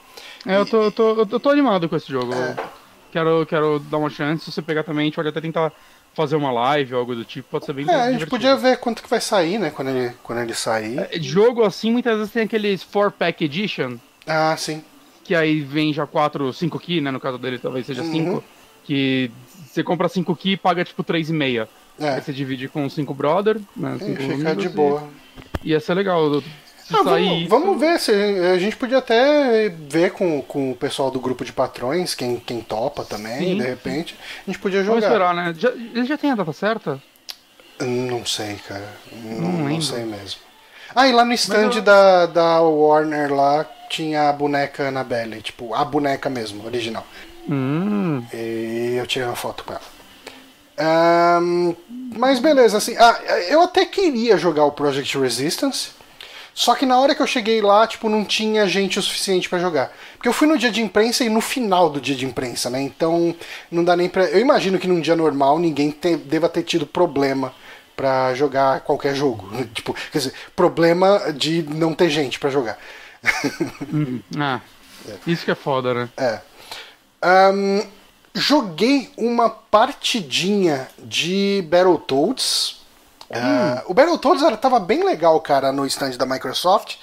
É, 0.46 0.58
eu 0.58 0.66
tô, 0.66 0.82
eu, 0.84 0.92
tô, 0.92 1.28
eu 1.30 1.40
tô 1.40 1.50
animado 1.50 1.90
com 1.90 1.96
esse 1.96 2.10
jogo. 2.10 2.34
É. 2.34 2.56
Quero, 3.12 3.46
quero 3.46 3.80
dar 3.80 3.98
uma 3.98 4.10
chance, 4.10 4.46
se 4.46 4.52
você 4.52 4.62
pegar 4.62 4.84
também, 4.84 5.04
a 5.04 5.06
gente 5.06 5.16
pode 5.16 5.30
até 5.30 5.40
tentar 5.40 5.72
fazer 6.14 6.36
uma 6.36 6.52
live 6.52 6.94
ou 6.94 7.00
algo 7.00 7.16
do 7.16 7.26
tipo, 7.26 7.50
pode 7.50 7.66
ser 7.66 7.74
bem 7.74 7.90
É, 7.90 7.94
a 7.94 8.12
gente 8.12 8.28
podia 8.28 8.56
ver 8.56 8.78
quanto 8.78 9.02
que 9.02 9.10
vai 9.10 9.20
sair, 9.20 9.58
né, 9.58 9.70
quando 9.72 9.90
ele, 9.90 10.14
quando 10.24 10.40
ele 10.40 10.54
sair. 10.54 11.00
É, 11.00 11.20
jogo 11.20 11.64
assim, 11.64 11.92
muitas 11.92 12.18
vezes 12.18 12.32
tem 12.32 12.44
aqueles 12.44 12.84
4-pack 12.84 13.44
edition. 13.44 13.98
Ah, 14.28 14.56
sim. 14.58 14.84
Que 15.24 15.34
aí 15.34 15.62
vem 15.62 15.94
já 15.94 16.06
4, 16.06 16.54
5 16.54 16.80
key, 16.80 17.02
né, 17.02 17.12
no 17.12 17.20
caso 17.20 17.38
dele 17.38 17.58
talvez 17.58 17.86
seja 17.86 18.04
5. 18.04 18.30
Uhum. 18.32 18.42
Que 18.84 19.32
você 19.66 19.84
compra 19.84 20.08
5 20.08 20.36
key 20.36 20.52
e 20.52 20.58
paga 20.58 20.86
tipo 20.86 21.04
3,5. 21.04 21.68
É. 22.00 22.10
Aí 22.10 22.22
você 22.22 22.34
divide 22.34 22.68
com 22.68 22.88
5 22.90 23.14
brother, 23.14 23.60
né, 23.76 23.98
cinco 24.00 24.22
fica 24.22 24.56
de 24.56 24.70
boa. 24.70 25.08
E 25.64 25.70
ia 25.72 25.80
ser 25.80 25.94
legal. 25.94 26.44
Ah, 26.92 27.02
vamos, 27.04 27.48
vamos, 27.48 27.80
ver, 27.80 28.00
se 28.00 28.12
a 28.12 28.58
gente 28.58 28.76
podia 28.76 28.98
até 28.98 29.70
ver 29.70 30.12
com, 30.12 30.42
com 30.42 30.72
o 30.72 30.76
pessoal 30.76 31.10
do 31.10 31.20
grupo 31.20 31.46
de 31.46 31.54
patrões, 31.54 32.14
quem, 32.14 32.38
quem 32.38 32.62
topa 32.62 33.04
também, 33.04 33.40
Sim. 33.40 33.58
de 33.58 33.64
repente. 33.64 34.16
A 34.46 34.52
gente 34.52 34.60
podia 34.60 34.84
jogar. 34.84 35.00
Vamos 35.00 35.06
esperar, 35.06 35.34
né? 35.34 35.56
Já, 35.58 35.70
ele 35.70 36.06
já 36.06 36.18
tem 36.18 36.32
a 36.32 36.36
data 36.36 36.52
certa? 36.52 37.02
Não 37.80 38.26
sei, 38.26 38.56
cara. 38.68 38.88
Não, 39.12 39.52
não, 39.52 39.70
não 39.70 39.82
sei 39.82 40.04
mesmo. 40.04 40.42
Ah, 40.96 41.08
e 41.08 41.12
lá 41.12 41.26
no 41.26 41.34
stand 41.34 41.72
eu... 41.76 41.82
da, 41.82 42.26
da 42.28 42.62
Warner 42.62 43.34
lá 43.34 43.66
tinha 43.90 44.30
a 44.30 44.34
boneca 44.34 44.88
Annabelle, 44.88 45.42
tipo, 45.42 45.74
a 45.74 45.84
boneca 45.84 46.30
mesmo, 46.30 46.66
original. 46.66 47.06
Hum. 47.50 48.24
E 48.34 48.96
eu 48.98 49.08
tirei 49.08 49.28
uma 49.28 49.36
foto 49.36 49.64
com 49.64 49.74
ela. 49.74 51.40
Um, 51.40 51.76
mas 52.18 52.40
beleza, 52.40 52.78
assim, 52.78 52.96
ah, 52.98 53.20
eu 53.48 53.62
até 53.62 53.86
queria 53.86 54.38
jogar 54.38 54.66
o 54.66 54.72
Project 54.72 55.18
Resistance. 55.18 55.92
Só 56.54 56.76
que 56.76 56.86
na 56.86 57.00
hora 57.00 57.16
que 57.16 57.22
eu 57.22 57.28
cheguei 57.28 57.62
lá, 57.62 57.88
tipo, 57.88 58.08
não 58.08 58.24
tinha 58.24 58.68
gente 58.68 59.00
o 59.00 59.02
suficiente 59.02 59.50
para 59.50 59.60
jogar. 59.60 59.92
Porque 60.14 60.28
eu 60.28 60.34
fui 60.34 60.48
no 60.48 60.58
dia 60.58 60.72
de 60.72 60.82
imprensa 60.82 61.24
e 61.24 61.30
no 61.30 61.42
final 61.42 61.90
do 61.90 62.00
dia 62.00 62.16
de 62.16 62.26
imprensa, 62.26 62.70
né? 62.70 62.82
Então 62.82 63.36
não 63.72 63.84
dá 63.84 63.96
nem 63.96 64.08
pra. 64.08 64.26
Eu 64.26 64.40
imagino 64.40 64.78
que 64.78 64.88
num 64.88 65.02
dia 65.02 65.16
normal 65.16 65.58
ninguém 65.58 65.90
te... 65.90 66.16
deva 66.16 66.48
ter 66.48 66.64
tido 66.64 66.86
problema 66.86 67.54
para 67.96 68.34
jogar 68.36 68.82
qualquer 68.82 69.16
jogo. 69.16 69.50
tipo, 69.74 69.94
quer 70.12 70.18
dizer, 70.20 70.34
problema 70.56 71.34
de 71.34 71.64
não 71.64 71.94
ter 71.94 72.10
gente 72.10 72.40
para 72.40 72.52
jogar. 72.52 72.78
Uhum. 73.92 74.22
ah, 74.38 74.62
é. 75.10 75.18
isso 75.26 75.46
que 75.46 75.52
é 75.52 75.56
foda, 75.56 75.94
né? 75.94 76.10
É. 76.18 76.40
Um, 77.52 77.82
joguei 78.36 79.12
uma 79.18 79.50
partidinha 79.50 80.88
de 81.00 81.66
Battletoads 81.68 82.83
Uh, 83.34 83.92
o 83.92 83.94
Battletoads 83.94 84.44
estava 84.44 84.80
bem 84.80 85.04
legal, 85.04 85.40
cara, 85.42 85.72
no 85.72 85.86
stand 85.86 86.12
da 86.12 86.26
Microsoft, 86.26 86.96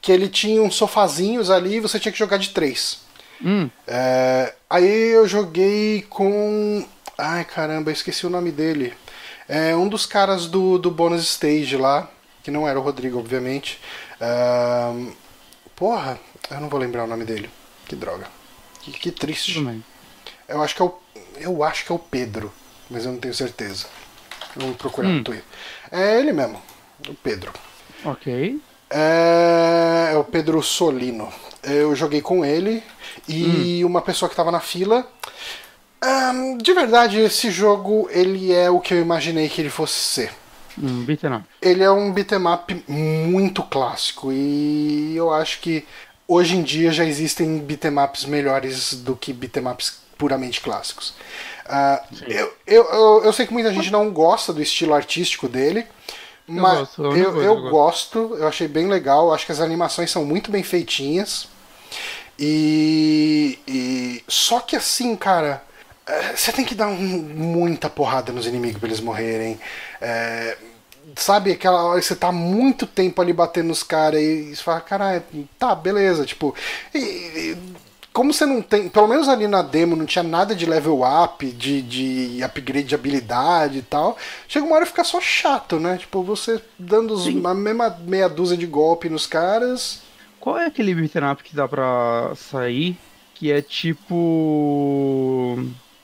que 0.00 0.12
ele 0.12 0.28
tinha 0.28 0.62
uns 0.62 0.74
sofazinhos 0.74 1.50
ali 1.50 1.76
e 1.76 1.80
você 1.80 1.98
tinha 1.98 2.12
que 2.12 2.18
jogar 2.18 2.36
de 2.36 2.50
três. 2.50 3.00
Hum. 3.42 3.70
Uh, 3.86 4.52
aí 4.68 5.10
eu 5.10 5.26
joguei 5.26 6.02
com. 6.02 6.86
Ai 7.16 7.44
caramba, 7.44 7.90
esqueci 7.90 8.26
o 8.26 8.30
nome 8.30 8.50
dele. 8.50 8.94
É 9.48 9.74
um 9.74 9.88
dos 9.88 10.04
caras 10.04 10.46
do, 10.46 10.78
do 10.78 10.90
bonus 10.90 11.22
stage 11.22 11.76
lá, 11.76 12.08
que 12.42 12.50
não 12.50 12.68
era 12.68 12.78
o 12.78 12.82
Rodrigo, 12.82 13.18
obviamente. 13.18 13.80
Uh, 14.20 15.12
porra, 15.74 16.18
eu 16.50 16.60
não 16.60 16.68
vou 16.68 16.78
lembrar 16.78 17.04
o 17.04 17.06
nome 17.06 17.24
dele. 17.24 17.48
Que 17.86 17.96
droga. 17.96 18.26
Que, 18.80 18.92
que 18.92 19.10
triste. 19.10 19.82
Eu 20.46 20.62
acho 20.62 20.74
que 20.74 20.82
é 20.82 20.84
o. 20.84 20.94
Eu 21.36 21.62
acho 21.62 21.84
que 21.84 21.92
é 21.92 21.94
o 21.94 21.98
Pedro, 21.98 22.52
mas 22.90 23.04
eu 23.04 23.12
não 23.12 23.18
tenho 23.18 23.34
certeza. 23.34 23.86
Vamos 24.56 24.76
procurar 24.76 25.08
hum. 25.08 25.18
no 25.18 25.24
Twitter. 25.24 25.44
É 25.90 26.18
ele 26.18 26.32
mesmo, 26.32 26.60
o 27.08 27.14
Pedro. 27.14 27.52
Ok. 28.04 28.60
É, 28.90 30.10
é 30.12 30.16
o 30.16 30.24
Pedro 30.24 30.62
Solino. 30.62 31.28
Eu 31.62 31.94
joguei 31.94 32.20
com 32.20 32.44
ele 32.44 32.82
e 33.26 33.82
hum. 33.84 33.88
uma 33.88 34.00
pessoa 34.00 34.28
que 34.28 34.32
estava 34.34 34.50
na 34.50 34.60
fila. 34.60 35.06
Um, 36.02 36.56
de 36.56 36.72
verdade, 36.72 37.18
esse 37.18 37.50
jogo 37.50 38.08
ele 38.10 38.52
é 38.52 38.70
o 38.70 38.80
que 38.80 38.94
eu 38.94 39.00
imaginei 39.00 39.48
que 39.48 39.60
ele 39.60 39.70
fosse 39.70 39.98
ser. 39.98 40.32
Um 40.80 41.04
beat'em 41.04 41.34
up. 41.34 41.44
Ele 41.60 41.82
é 41.82 41.90
um 41.90 42.12
beat'em 42.12 42.46
up 42.46 42.84
muito 42.86 43.62
clássico 43.64 44.32
e 44.32 45.14
eu 45.16 45.32
acho 45.32 45.60
que 45.60 45.84
hoje 46.26 46.56
em 46.56 46.62
dia 46.62 46.92
já 46.92 47.04
existem 47.04 47.58
beat'em 47.58 47.98
ups 47.98 48.24
melhores 48.24 48.94
do 48.94 49.16
que 49.16 49.32
beat'em 49.32 49.66
ups 49.66 49.98
puramente 50.16 50.60
clássicos. 50.60 51.14
Uh, 51.68 52.22
eu, 52.26 52.52
eu, 52.66 52.84
eu, 52.84 53.24
eu, 53.24 53.32
sei 53.32 53.46
que 53.46 53.52
muita 53.52 53.72
gente 53.72 53.90
não 53.90 54.10
gosta 54.10 54.52
do 54.54 54.62
estilo 54.62 54.94
artístico 54.94 55.46
dele, 55.48 55.86
mas 56.46 56.78
gosto, 56.78 57.02
eu, 57.04 57.12
eu, 57.12 57.42
eu 57.42 57.70
gosto, 57.70 58.36
eu 58.38 58.48
achei 58.48 58.66
bem 58.66 58.88
legal, 58.88 59.32
acho 59.32 59.44
que 59.44 59.52
as 59.52 59.60
animações 59.60 60.10
são 60.10 60.24
muito 60.24 60.50
bem 60.50 60.62
feitinhas. 60.62 61.48
E, 62.38 63.58
e 63.66 64.24
só 64.26 64.60
que 64.60 64.76
assim, 64.76 65.14
cara, 65.14 65.62
é, 66.06 66.34
você 66.34 66.52
tem 66.52 66.64
que 66.64 66.74
dar 66.74 66.86
um, 66.86 66.96
muita 66.96 67.90
porrada 67.90 68.32
nos 68.32 68.46
inimigos 68.46 68.78
pra 68.78 68.88
eles 68.88 69.00
morrerem. 69.00 69.60
É, 70.00 70.56
sabe, 71.16 71.52
aquela 71.52 71.84
hora 71.84 72.00
que 72.00 72.06
você 72.06 72.16
tá 72.16 72.32
muito 72.32 72.86
tempo 72.86 73.20
ali 73.20 73.32
batendo 73.32 73.68
nos 73.68 73.82
caras 73.82 74.20
e 74.20 74.54
você 74.54 74.62
fala, 74.62 74.80
caralho, 74.80 75.22
tá, 75.58 75.74
beleza, 75.74 76.24
tipo. 76.24 76.54
E, 76.94 76.98
e, 76.98 77.58
como 78.18 78.32
você 78.32 78.44
não 78.44 78.60
tem, 78.60 78.88
pelo 78.88 79.06
menos 79.06 79.28
ali 79.28 79.46
na 79.46 79.62
demo, 79.62 79.94
não 79.94 80.04
tinha 80.04 80.24
nada 80.24 80.52
de 80.52 80.66
level 80.66 81.02
up, 81.02 81.46
de, 81.52 81.80
de 81.80 82.42
upgrade 82.42 82.88
de 82.88 82.94
habilidade 82.96 83.78
e 83.78 83.82
tal, 83.82 84.18
chega 84.48 84.66
uma 84.66 84.74
hora 84.74 84.84
e 84.84 84.88
fica 84.88 85.04
só 85.04 85.20
chato, 85.20 85.78
né? 85.78 85.98
Tipo, 85.98 86.20
você 86.24 86.60
dando 86.76 87.14
os, 87.14 87.28
a 87.28 87.54
mesma 87.54 87.96
meia 88.04 88.28
dúzia 88.28 88.56
de 88.56 88.66
golpe 88.66 89.08
nos 89.08 89.24
caras. 89.24 90.02
Qual 90.40 90.58
é 90.58 90.66
aquele 90.66 90.96
beat'em 90.96 91.30
up 91.30 91.44
que 91.44 91.54
dá 91.54 91.68
pra 91.68 92.32
sair? 92.34 92.98
Que 93.36 93.52
é 93.52 93.62
tipo. 93.62 95.56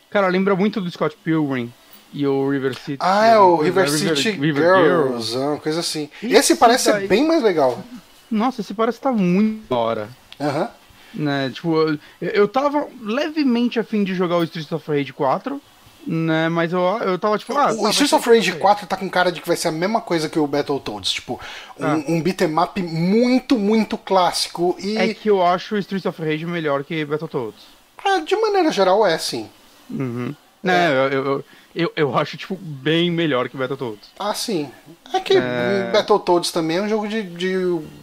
Cara, 0.09 0.29
lembra 0.29 0.55
muito 0.55 0.81
do 0.81 0.89
Scott 0.93 1.17
Pilgrim 1.25 1.73
e 2.13 2.25
o 2.25 2.49
River 2.49 2.79
City. 2.79 2.99
Ah, 3.01 3.27
é 3.27 3.39
o 3.39 3.57
River, 3.57 3.87
River 3.91 4.17
City 4.17 4.31
River, 4.31 4.63
Girls, 4.63 5.33
Girls. 5.33 5.37
uma 5.37 5.57
coisa 5.57 5.81
assim. 5.81 6.09
Esse, 6.23 6.33
esse 6.33 6.55
parece 6.55 6.93
daí... 6.93 7.03
ser 7.03 7.09
bem 7.09 7.27
mais 7.27 7.43
legal. 7.43 7.83
Nossa, 8.31 8.61
esse 8.61 8.73
parece 8.73 8.99
estar 8.99 9.11
tá 9.11 9.17
muito 9.17 9.69
da 9.69 9.77
hora. 9.77 10.09
Aham. 10.41 10.61
Uhum. 10.61 10.84
Né, 11.15 11.51
tipo, 11.55 11.77
eu, 11.77 11.99
eu 12.21 12.49
tava 12.49 12.89
levemente 13.01 13.79
afim 13.79 14.03
de 14.03 14.15
jogar 14.15 14.37
o 14.37 14.45
Streets 14.45 14.73
of 14.73 14.91
Rage 14.91 15.13
4, 15.13 15.61
né, 16.07 16.49
mas 16.49 16.73
eu, 16.73 16.81
eu 16.81 17.19
tava 17.19 17.39
tipo, 17.39 17.57
ah, 17.57 17.73
O 17.73 17.89
Streets 17.89 18.13
of 18.13 18.29
Rage 18.29 18.53
4 18.53 18.87
tá 18.87 18.97
com 18.97 19.09
cara 19.09 19.31
de 19.31 19.41
que 19.41 19.47
vai 19.47 19.57
ser 19.57 19.69
a 19.69 19.73
mesma 19.73 20.01
coisa 20.01 20.29
que 20.29 20.39
o 20.39 20.47
Battletoads, 20.47 21.13
tipo, 21.13 21.41
um, 21.79 21.87
ah. 21.87 22.05
um 22.09 22.21
beat'em 22.21 22.59
up 22.59 22.83
muito, 22.83 23.57
muito 23.57 23.97
clássico 23.97 24.77
e... 24.81 24.99
É 24.99 25.15
que 25.15 25.31
eu 25.31 25.45
acho 25.45 25.77
o 25.77 25.79
Streets 25.79 26.05
of 26.05 26.21
Rage 26.21 26.45
melhor 26.47 26.83
que 26.83 27.05
Battletoads. 27.05 27.63
Ah, 28.05 28.19
de 28.19 28.37
maneira 28.37 28.71
geral 28.73 29.07
é, 29.07 29.17
sim. 29.17 29.49
Uhum. 29.89 30.35
Né, 30.63 30.91
é. 30.91 30.93
eu, 30.93 31.13
eu, 31.13 31.45
eu, 31.75 31.93
eu, 31.95 32.19
acho, 32.19 32.37
tipo, 32.37 32.57
bem 32.57 33.11
melhor 33.11 33.49
que 33.49 33.57
Battletoads. 33.57 34.11
Ah, 34.19 34.35
sim. 34.35 34.71
É 35.13 35.21
que 35.21 35.35
é... 35.37 35.91
Battletoads 35.93 36.51
também 36.51 36.79
é 36.79 36.83
um 36.83 36.89
jogo 36.89 37.07
de, 37.07 37.23
de 37.23 37.55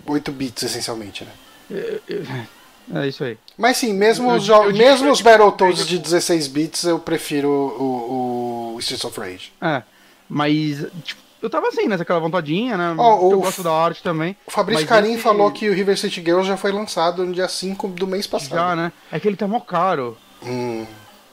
8 0.05 0.31
bits, 0.31 0.63
essencialmente, 0.63 1.25
né? 1.25 1.31
É, 1.69 1.99
é 2.93 3.07
isso 3.07 3.23
aí. 3.23 3.37
Mas 3.57 3.77
sim, 3.77 3.93
mesmo 3.93 4.29
eu, 4.31 4.35
os, 4.37 4.47
eu, 4.47 4.73
mesmo 4.73 5.11
os 5.11 5.21
Battletoads 5.21 5.85
de 5.85 5.97
16 5.97 6.47
bits, 6.47 6.83
eu 6.83 6.99
prefiro 6.99 7.49
o, 7.49 8.73
o 8.75 8.79
Streets 8.79 9.05
of 9.05 9.19
Rage. 9.19 9.53
É, 9.61 9.83
mas 10.27 10.85
tipo, 11.03 11.21
eu 11.41 11.49
tava 11.49 11.67
assim, 11.67 11.87
né? 11.87 11.95
Aquela 11.95 12.19
vontadinha, 12.19 12.77
né? 12.77 12.95
Oh, 12.97 13.31
eu 13.31 13.41
gosto 13.41 13.63
da 13.63 13.71
arte 13.71 14.03
também. 14.03 14.37
O 14.45 14.51
Fabrício 14.51 14.85
Carim 14.85 15.13
esse... 15.13 15.23
falou 15.23 15.51
que 15.51 15.67
o 15.69 15.73
River 15.73 15.97
City 15.97 16.21
Girls 16.21 16.47
já 16.47 16.55
foi 16.55 16.71
lançado 16.71 17.25
no 17.25 17.33
dia 17.33 17.47
5 17.47 17.87
do 17.89 18.05
mês 18.05 18.27
passado. 18.27 18.55
Já, 18.57 18.75
né? 18.75 18.91
É 19.11 19.19
que 19.19 19.27
ele 19.27 19.35
tá 19.35 19.47
mó 19.47 19.59
caro. 19.59 20.15
Hum. 20.43 20.85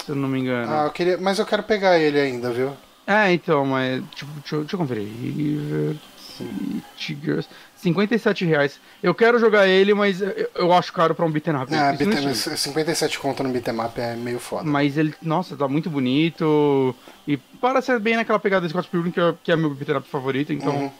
Se 0.04 0.12
eu 0.12 0.16
não 0.16 0.28
me 0.28 0.40
engano. 0.40 0.72
Ah, 0.72 0.84
eu 0.86 0.90
queria... 0.90 1.18
mas 1.18 1.38
eu 1.38 1.44
quero 1.44 1.62
pegar 1.62 1.98
ele 1.98 2.18
ainda, 2.18 2.50
viu? 2.50 2.74
É, 3.06 3.32
então, 3.32 3.66
mas. 3.66 4.02
Tipo, 4.14 4.30
deixa, 4.40 4.56
deixa 4.58 4.74
eu 4.74 4.78
conferir. 4.78 5.06
River 5.06 5.96
City 6.16 7.18
Girls. 7.22 7.48
57 7.80 8.44
reais. 8.44 8.80
Eu 9.02 9.14
quero 9.14 9.38
jogar 9.38 9.66
ele, 9.66 9.94
mas 9.94 10.20
eu, 10.20 10.50
eu 10.54 10.72
acho 10.72 10.92
caro 10.92 11.14
pra 11.14 11.24
um 11.24 11.30
beat'em 11.30 11.54
up. 11.54 11.72
Ah, 11.74 11.92
beat 11.92 12.34
57 12.34 13.18
conto 13.18 13.42
no 13.42 13.50
beat'em 13.50 13.80
up 13.80 14.00
é 14.00 14.14
meio 14.16 14.40
foda. 14.40 14.64
Mas 14.64 14.96
ele, 14.96 15.14
nossa, 15.22 15.56
tá 15.56 15.68
muito 15.68 15.88
bonito. 15.88 16.94
E 17.26 17.36
parece 17.60 17.96
bem 17.98 18.16
naquela 18.16 18.38
pegada 18.38 18.66
do 18.66 18.70
Scott 18.70 18.88
Pilgrim, 18.88 19.10
que 19.10 19.20
é, 19.20 19.34
que 19.44 19.52
é 19.52 19.56
meu 19.56 19.70
beat'em 19.70 19.96
up 19.96 20.08
favorito, 20.08 20.52
então... 20.52 20.74
Uhum. 20.74 20.90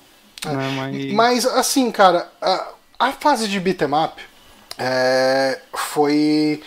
É, 0.46 0.70
mas... 0.76 1.12
mas... 1.12 1.46
assim, 1.46 1.90
cara, 1.90 2.30
a, 2.40 2.68
a 2.98 3.12
fase 3.12 3.48
de 3.48 3.58
beat'em 3.58 3.88
up 3.92 4.22
é, 4.78 5.58
foi 5.74 6.62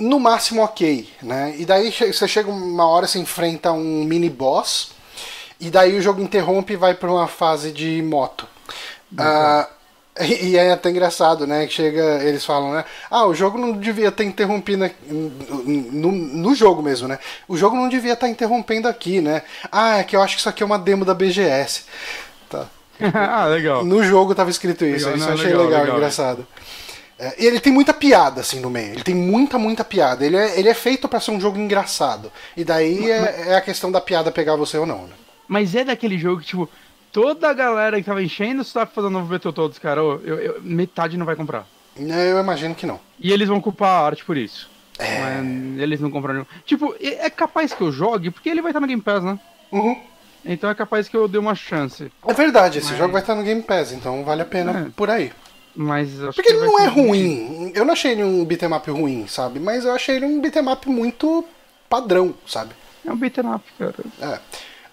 no 0.00 0.18
máximo 0.18 0.62
ok, 0.62 1.08
né? 1.22 1.54
E 1.58 1.66
daí 1.66 1.92
você 1.92 2.26
chega 2.26 2.50
uma 2.50 2.86
hora, 2.86 3.06
você 3.06 3.18
enfrenta 3.18 3.72
um 3.72 4.04
mini 4.04 4.30
boss 4.30 4.92
E 5.60 5.70
daí 5.70 5.98
o 5.98 6.00
jogo 6.00 6.22
interrompe 6.22 6.72
e 6.72 6.76
vai 6.76 6.94
pra 6.94 7.12
uma 7.12 7.28
fase 7.28 7.70
de 7.70 8.00
moto. 8.02 8.48
Ah, 9.18 9.68
e 10.20 10.56
é 10.56 10.72
até 10.72 10.90
engraçado, 10.90 11.46
né? 11.46 11.66
Que 11.66 11.72
chega, 11.72 12.22
eles 12.22 12.44
falam, 12.44 12.72
né? 12.72 12.84
Ah, 13.10 13.26
o 13.26 13.34
jogo 13.34 13.56
não 13.56 13.72
devia 13.72 14.12
ter 14.12 14.24
interrompido 14.24 14.90
no, 15.08 16.12
no 16.12 16.54
jogo 16.54 16.82
mesmo, 16.82 17.08
né? 17.08 17.18
O 17.48 17.56
jogo 17.56 17.76
não 17.76 17.88
devia 17.88 18.12
estar 18.12 18.28
interrompendo 18.28 18.86
aqui, 18.88 19.20
né? 19.20 19.42
Ah, 19.70 19.98
é 19.98 20.04
que 20.04 20.14
eu 20.14 20.20
acho 20.20 20.34
que 20.34 20.40
isso 20.40 20.48
aqui 20.48 20.62
é 20.62 20.66
uma 20.66 20.78
demo 20.78 21.04
da 21.04 21.14
BGS. 21.14 21.84
Tá. 22.50 22.66
ah, 23.14 23.46
legal. 23.46 23.84
No 23.84 24.04
jogo 24.04 24.34
tava 24.34 24.50
escrito 24.50 24.84
isso, 24.84 25.06
Legal, 25.06 25.16
isso 25.16 25.24
eu 25.24 25.28
não, 25.28 25.34
achei 25.34 25.50
legal, 25.50 25.64
legal, 25.64 25.80
legal. 25.80 25.96
engraçado. 25.96 26.46
É, 27.18 27.34
e 27.38 27.46
ele 27.46 27.60
tem 27.60 27.72
muita 27.72 27.94
piada 27.94 28.40
assim 28.40 28.60
no 28.60 28.68
meio. 28.68 28.92
Ele 28.92 29.02
tem 29.02 29.14
muita, 29.14 29.56
muita 29.56 29.84
piada. 29.84 30.26
Ele 30.26 30.36
é, 30.36 30.58
ele 30.58 30.68
é 30.68 30.74
feito 30.74 31.08
pra 31.08 31.20
ser 31.20 31.30
um 31.30 31.40
jogo 31.40 31.58
engraçado. 31.58 32.30
E 32.56 32.64
daí 32.64 33.10
é, 33.10 33.44
é 33.48 33.54
a 33.56 33.60
questão 33.60 33.90
da 33.90 34.00
piada 34.00 34.30
pegar 34.30 34.56
você 34.56 34.76
ou 34.76 34.84
não, 34.84 35.06
né? 35.06 35.14
Mas 35.48 35.74
é 35.74 35.84
daquele 35.84 36.18
jogo 36.18 36.40
que, 36.40 36.48
tipo, 36.48 36.68
toda 37.12 37.48
a 37.48 37.52
galera 37.52 37.98
que 37.98 38.06
tava 38.06 38.22
enchendo 38.22 38.62
o 38.62 38.64
saco 38.64 38.92
fazendo 38.94 39.12
novo 39.12 39.26
Battletoads, 39.26 39.78
cara, 39.78 40.02
ô, 40.02 40.14
eu, 40.24 40.38
eu- 40.38 40.60
metade 40.62 41.16
não 41.16 41.26
vai 41.26 41.36
comprar. 41.36 41.66
Eu 41.96 42.40
imagino 42.40 42.74
que 42.74 42.86
não. 42.86 42.98
E 43.20 43.30
eles 43.32 43.48
vão 43.48 43.60
culpar 43.60 43.88
a 43.90 44.06
arte 44.06 44.24
por 44.24 44.36
isso. 44.36 44.70
É. 44.98 45.20
Mas 45.20 45.80
eles 45.80 46.00
não 46.00 46.10
compraram. 46.10 46.46
Tipo, 46.64 46.94
é 47.00 47.28
capaz 47.28 47.72
que 47.74 47.80
eu 47.82 47.92
jogue, 47.92 48.30
porque 48.30 48.48
ele 48.48 48.62
vai 48.62 48.70
estar 48.70 48.80
no 48.80 48.86
Game 48.86 49.02
Pass, 49.02 49.22
né? 49.22 49.38
Uhum. 49.70 50.00
Então 50.44 50.68
é 50.70 50.74
capaz 50.74 51.08
que 51.08 51.16
eu 51.16 51.28
dê 51.28 51.38
uma 51.38 51.54
chance. 51.54 52.10
É 52.26 52.32
verdade, 52.34 52.78
esse 52.78 52.88
Mas- 52.90 52.98
jogo 52.98 53.12
vai 53.12 53.20
estar 53.20 53.34
no 53.34 53.42
Game 53.42 53.62
Pass, 53.62 53.92
então 53.92 54.24
vale 54.24 54.42
a 54.42 54.46
pena 54.46 54.86
É. 54.88 54.90
por 54.96 55.08
aí. 55.10 55.30
Mas 55.74 56.22
acho 56.22 56.34
Porque 56.36 56.42
que 56.42 56.52
ele 56.58 56.66
não 56.66 56.78
é 56.80 56.86
ruim. 56.86 57.72
Eu 57.74 57.84
não 57.84 57.92
achei 57.94 58.12
ele 58.12 58.24
um 58.24 58.44
beat'em 58.44 58.72
up 58.74 58.90
ruim, 58.90 59.26
sabe? 59.26 59.58
Mas 59.60 59.84
eu 59.84 59.92
achei 59.92 60.16
ele 60.16 60.26
um 60.26 60.40
beat'em 60.40 60.68
up 60.70 60.88
muito 60.88 61.44
padrão, 61.88 62.34
sabe? 62.46 62.74
É 63.06 63.10
um 63.12 63.16
beat'em 63.16 63.46
up, 63.54 63.64
cara. 63.78 63.94
É. 64.20 64.38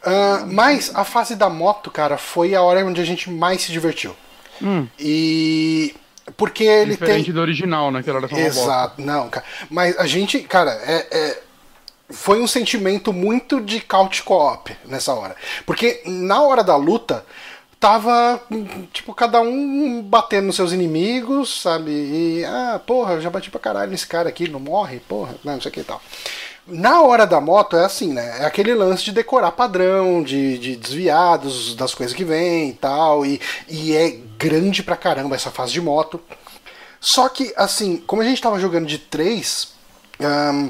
Ah, 0.03 0.45
mas 0.47 0.91
a 0.95 1.03
fase 1.03 1.35
da 1.35 1.49
moto, 1.49 1.91
cara, 1.91 2.17
foi 2.17 2.55
a 2.55 2.61
hora 2.61 2.85
onde 2.85 3.01
a 3.01 3.05
gente 3.05 3.29
mais 3.29 3.61
se 3.61 3.71
divertiu. 3.71 4.15
Hum, 4.61 4.87
E. 4.99 5.95
Porque 6.37 6.63
ele 6.63 6.91
diferente 6.91 7.25
tem. 7.25 7.33
do 7.33 7.41
original, 7.41 7.91
né? 7.91 8.03
Que 8.03 8.09
era. 8.09 8.19
Exato, 8.39 9.01
não, 9.01 9.29
cara. 9.29 9.45
Mas 9.69 9.97
a 9.97 10.05
gente, 10.05 10.39
cara, 10.41 10.71
é, 10.85 11.07
é- 11.11 11.39
foi 12.11 12.39
um 12.39 12.47
sentimento 12.47 13.11
muito 13.11 13.59
de 13.59 13.79
couch 13.81 14.21
co-op 14.23 14.75
nessa 14.85 15.13
hora. 15.13 15.35
Porque 15.65 16.01
na 16.05 16.41
hora 16.43 16.63
da 16.63 16.75
luta, 16.75 17.25
tava, 17.79 18.41
tipo, 18.91 19.13
cada 19.13 19.39
um 19.41 20.01
batendo 20.01 20.47
nos 20.47 20.55
seus 20.55 20.71
inimigos, 20.73 21.61
sabe? 21.61 21.91
E, 21.91 22.45
ah, 22.45 22.79
porra, 22.85 23.13
eu 23.13 23.21
já 23.21 23.29
bati 23.29 23.49
pra 23.49 23.59
caralho 23.59 23.91
nesse 23.91 24.05
cara 24.07 24.27
aqui, 24.29 24.49
não 24.49 24.59
morre, 24.59 24.99
porra, 25.07 25.35
não, 25.43 25.57
isso 25.57 25.67
aqui 25.67 25.79
e 25.79 25.83
tal. 25.83 26.01
Na 26.67 27.01
hora 27.01 27.25
da 27.25 27.41
moto 27.41 27.75
é 27.75 27.85
assim, 27.85 28.13
né? 28.13 28.41
É 28.41 28.45
aquele 28.45 28.75
lance 28.75 29.03
de 29.03 29.11
decorar 29.11 29.51
padrão, 29.53 30.21
de, 30.21 30.57
de 30.59 30.75
desviar 30.75 31.37
dos- 31.39 31.73
das 31.75 31.95
coisas 31.95 32.15
que 32.15 32.23
vem 32.23 32.69
e 32.69 32.73
tal. 32.73 33.25
E, 33.25 33.41
e 33.67 33.95
é 33.95 34.11
grande 34.37 34.83
pra 34.83 34.95
caramba 34.95 35.35
essa 35.35 35.49
fase 35.49 35.71
de 35.73 35.81
moto. 35.81 36.21
Só 36.99 37.27
que, 37.29 37.51
assim, 37.55 37.97
como 38.05 38.21
a 38.21 38.25
gente 38.25 38.41
tava 38.41 38.59
jogando 38.59 38.85
de 38.85 38.99
três, 38.99 39.69
ahn, 40.19 40.69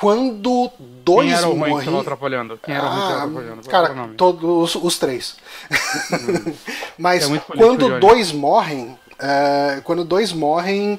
quando 0.00 0.70
dois 1.04 1.28
Quem 1.28 1.36
era 1.36 1.46
o 1.48 1.50
ruim 1.52 1.62
que 1.62 1.68
morriam. 1.70 1.84
tava 1.92 2.00
atrapalhando? 2.02 2.60
Quem 2.62 2.74
era 2.74 2.84
o 2.84 2.88
ruim 2.88 3.00
que 3.00 3.08
tava 3.08 3.16
atrapalhando? 3.24 3.62
Qual 3.68 3.84
era 3.84 3.92
o 3.92 3.96
Cara, 3.96 4.10
todos 4.16 4.74
os 4.74 4.98
três. 4.98 5.36
Mas 6.96 7.24
É 7.24 7.26
muito 7.28 7.42
político, 7.44 7.68
quando 7.68 8.00
dois 8.00 8.32
morrem, 8.32 8.98
é, 9.18 9.80
quando 9.84 10.04
dois 10.04 10.32
morrem, 10.32 10.98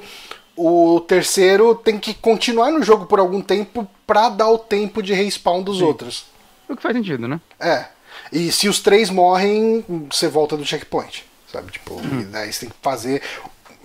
o 0.56 1.00
terceiro 1.02 1.76
tem 1.76 1.98
que 1.98 2.14
continuar 2.14 2.72
no 2.72 2.84
jogo 2.84 3.06
por 3.06 3.20
algum 3.20 3.42
tempo 3.42 3.88
pra 4.06 4.30
dar 4.30 4.50
o 4.50 4.58
tempo 4.58 5.02
de 5.02 5.14
respawn 5.14 5.62
dos 5.62 5.82
outros. 5.82 6.26
O 6.68 6.76
que 6.76 6.82
faz 6.84 6.96
sentido, 6.96 7.28
né? 7.28 7.40
É. 7.60 7.86
E 8.32 8.52
se 8.52 8.68
os 8.68 8.80
três 8.80 9.10
morrem, 9.10 9.84
você 10.12 10.28
volta 10.28 10.56
do 10.58 10.66
checkpoint. 10.66 11.26
Sabe? 11.52 11.72
Tipo, 11.72 11.96
Hum. 11.96 12.22
e 12.22 12.24
daí 12.26 12.52
você 12.54 12.62
tem 12.62 12.70
que 12.70 12.76
fazer. 12.82 13.22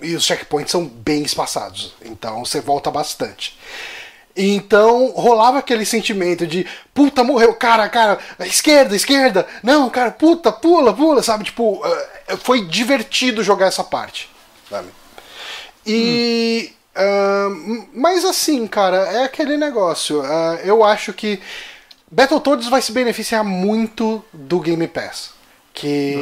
E 0.03 0.15
os 0.15 0.25
checkpoints 0.25 0.71
são 0.71 0.85
bem 0.85 1.23
espaçados. 1.23 1.95
Então 2.05 2.45
você 2.45 2.61
volta 2.61 2.91
bastante. 2.91 3.57
Então 4.37 5.13
rolava 5.13 5.59
aquele 5.59 5.85
sentimento 5.85 6.45
de 6.45 6.67
puta, 6.93 7.23
morreu, 7.23 7.55
cara, 7.55 7.89
cara, 7.89 8.19
esquerda, 8.41 8.97
esquerda, 8.97 9.47
não, 9.63 9.89
cara, 9.89 10.11
puta, 10.11 10.51
pula, 10.51 10.93
pula, 10.93 11.23
sabe? 11.23 11.45
Tipo, 11.45 11.81
eh, 11.87 12.37
foi 12.39 12.67
divertido 12.67 13.45
jogar 13.45 13.67
essa 13.67 13.85
parte, 13.85 14.29
sabe? 14.69 14.89
E. 15.87 16.73
ah, 16.97 17.49
mas 17.95 18.25
assim, 18.25 18.67
cara, 18.67 18.97
é 18.97 19.25
aquele 19.25 19.57
negócio. 19.57 20.21
ah, 20.23 20.59
eu 20.65 20.83
acho 20.83 21.13
que 21.13 21.41
Battletoads 22.11 22.69
vai 22.69 22.83
se 22.83 22.93
beneficiar 22.93 23.45
muito 23.45 24.25
do 24.33 24.59
Game 24.61 24.87
Pass. 24.89 25.33
Que 25.73 26.21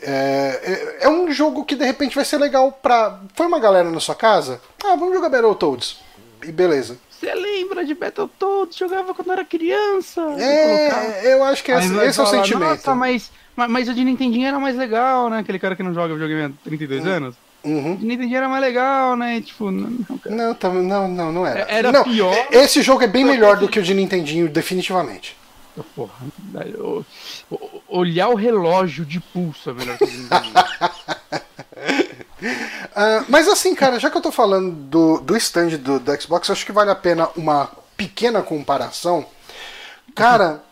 é, 0.02 0.96
é 1.02 1.08
um 1.10 1.30
jogo 1.30 1.62
que 1.62 1.76
de 1.76 1.84
repente 1.84 2.16
vai 2.16 2.24
ser 2.24 2.38
legal 2.38 2.72
pra. 2.72 3.20
Foi 3.34 3.46
uma 3.46 3.60
galera 3.60 3.90
na 3.90 4.00
sua 4.00 4.14
casa? 4.14 4.62
Ah, 4.82 4.96
vamos 4.96 5.14
jogar 5.14 5.28
Battletoads. 5.28 5.98
E 6.42 6.50
beleza. 6.50 6.96
Você 7.18 7.34
lembra 7.34 7.84
de 7.84 7.94
Battletoads? 7.94 8.78
Jogava 8.78 9.12
quando 9.12 9.32
era 9.32 9.44
criança. 9.44 10.20
É, 10.38 11.34
eu 11.34 11.42
acho 11.42 11.64
que 11.64 11.72
esse, 11.72 11.86
esse 11.86 12.20
é 12.20 12.22
o 12.22 12.26
falar, 12.26 12.44
sentimento. 12.44 12.70
Nossa, 12.70 12.94
mas, 12.94 13.32
mas, 13.56 13.70
mas 13.70 13.88
o 13.88 13.94
de 13.94 14.04
Nintendinho 14.04 14.46
era 14.46 14.58
mais 14.58 14.76
legal, 14.76 15.28
né? 15.28 15.40
Aquele 15.40 15.58
cara 15.58 15.74
que 15.74 15.82
não 15.82 15.92
joga 15.92 16.14
videogame 16.14 16.44
há 16.44 16.50
32 16.62 17.06
anos. 17.06 17.34
Uhum. 17.64 17.94
O 17.94 17.96
de 17.96 18.06
Nintendinho 18.06 18.36
era 18.36 18.48
mais 18.48 18.62
legal, 18.62 19.16
né? 19.16 19.40
Tipo, 19.40 19.68
não, 19.68 19.90
não, 20.08 20.54
cara. 20.54 20.74
Não, 20.74 20.82
não, 20.82 21.08
não, 21.08 21.32
não 21.32 21.46
era. 21.46 21.60
Era 21.68 21.90
não, 21.90 22.04
pior. 22.04 22.32
Esse 22.52 22.82
jogo 22.82 23.02
é 23.02 23.08
bem 23.08 23.24
melhor 23.24 23.56
do 23.56 23.68
que 23.68 23.80
o 23.80 23.82
de 23.82 23.94
Nintendinho, 23.94 24.48
definitivamente. 24.48 25.36
Porra, 25.94 26.14
olhar 27.88 28.28
o 28.28 28.34
relógio 28.36 29.04
de 29.04 29.20
pulso 29.20 29.70
é 29.70 29.72
melhor 29.74 29.98
que 29.98 30.04
o 30.04 30.06
de 30.06 30.18
Nintendinho. 30.18 30.54
Ah, 32.94 33.24
mas 33.28 33.48
assim, 33.48 33.74
cara, 33.74 33.98
já 33.98 34.10
que 34.10 34.16
eu 34.16 34.20
tô 34.22 34.30
falando 34.32 34.70
do, 34.70 35.20
do 35.20 35.36
stand 35.36 35.70
do, 35.78 35.98
do 35.98 36.20
Xbox, 36.22 36.50
acho 36.50 36.64
que 36.66 36.72
vale 36.72 36.90
a 36.90 36.94
pena 36.94 37.28
uma 37.36 37.70
pequena 37.96 38.42
comparação. 38.42 39.26
Cara, 40.14 40.62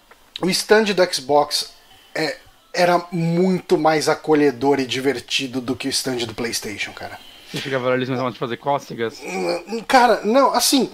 o 0.41 0.49
stand 0.51 0.85
do 0.85 1.14
Xbox 1.14 1.71
é, 2.14 2.37
era 2.73 3.05
muito 3.11 3.79
mais 3.79 4.09
acolhedor 4.09 4.79
e 4.81 4.87
divertido 4.87 5.61
do 5.61 5.75
que 5.75 5.89
o 5.89 5.91
stand 5.91 6.19
do 6.19 6.35
PlayStation, 6.35 6.93
cara. 6.93 7.19
Você 7.51 7.61
ficava 7.61 7.91
ali 7.91 8.05
de 8.05 8.39
fazer 8.39 8.57
cócegas. 8.57 9.21
Hum, 9.23 9.83
Cara, 9.87 10.21
não, 10.25 10.53
assim. 10.53 10.91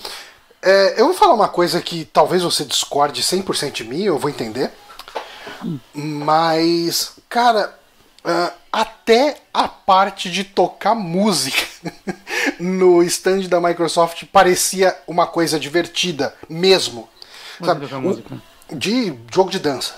é, 0.60 1.00
eu 1.00 1.06
vou 1.06 1.14
falar 1.14 1.34
uma 1.34 1.48
coisa 1.48 1.80
que 1.80 2.04
talvez 2.04 2.42
você 2.42 2.64
discorde 2.64 3.22
100% 3.22 3.72
de 3.72 3.84
mim, 3.84 4.02
eu 4.02 4.18
vou 4.18 4.30
entender. 4.30 4.70
Mas, 5.94 7.12
cara, 7.28 7.78
ah, 8.24 8.52
até 8.72 9.36
a 9.52 9.68
parte 9.68 10.30
de 10.30 10.44
tocar 10.44 10.94
música 10.94 11.62
no 12.58 13.02
stand 13.02 13.42
da 13.48 13.60
Microsoft 13.60 14.24
parecia 14.32 14.96
uma 15.06 15.26
coisa 15.26 15.58
divertida 15.58 16.34
mesmo. 16.48 17.08
Sabe? 17.64 17.86
música? 17.96 18.42
de 18.70 19.14
jogo 19.32 19.50
de 19.50 19.58
dança. 19.58 19.94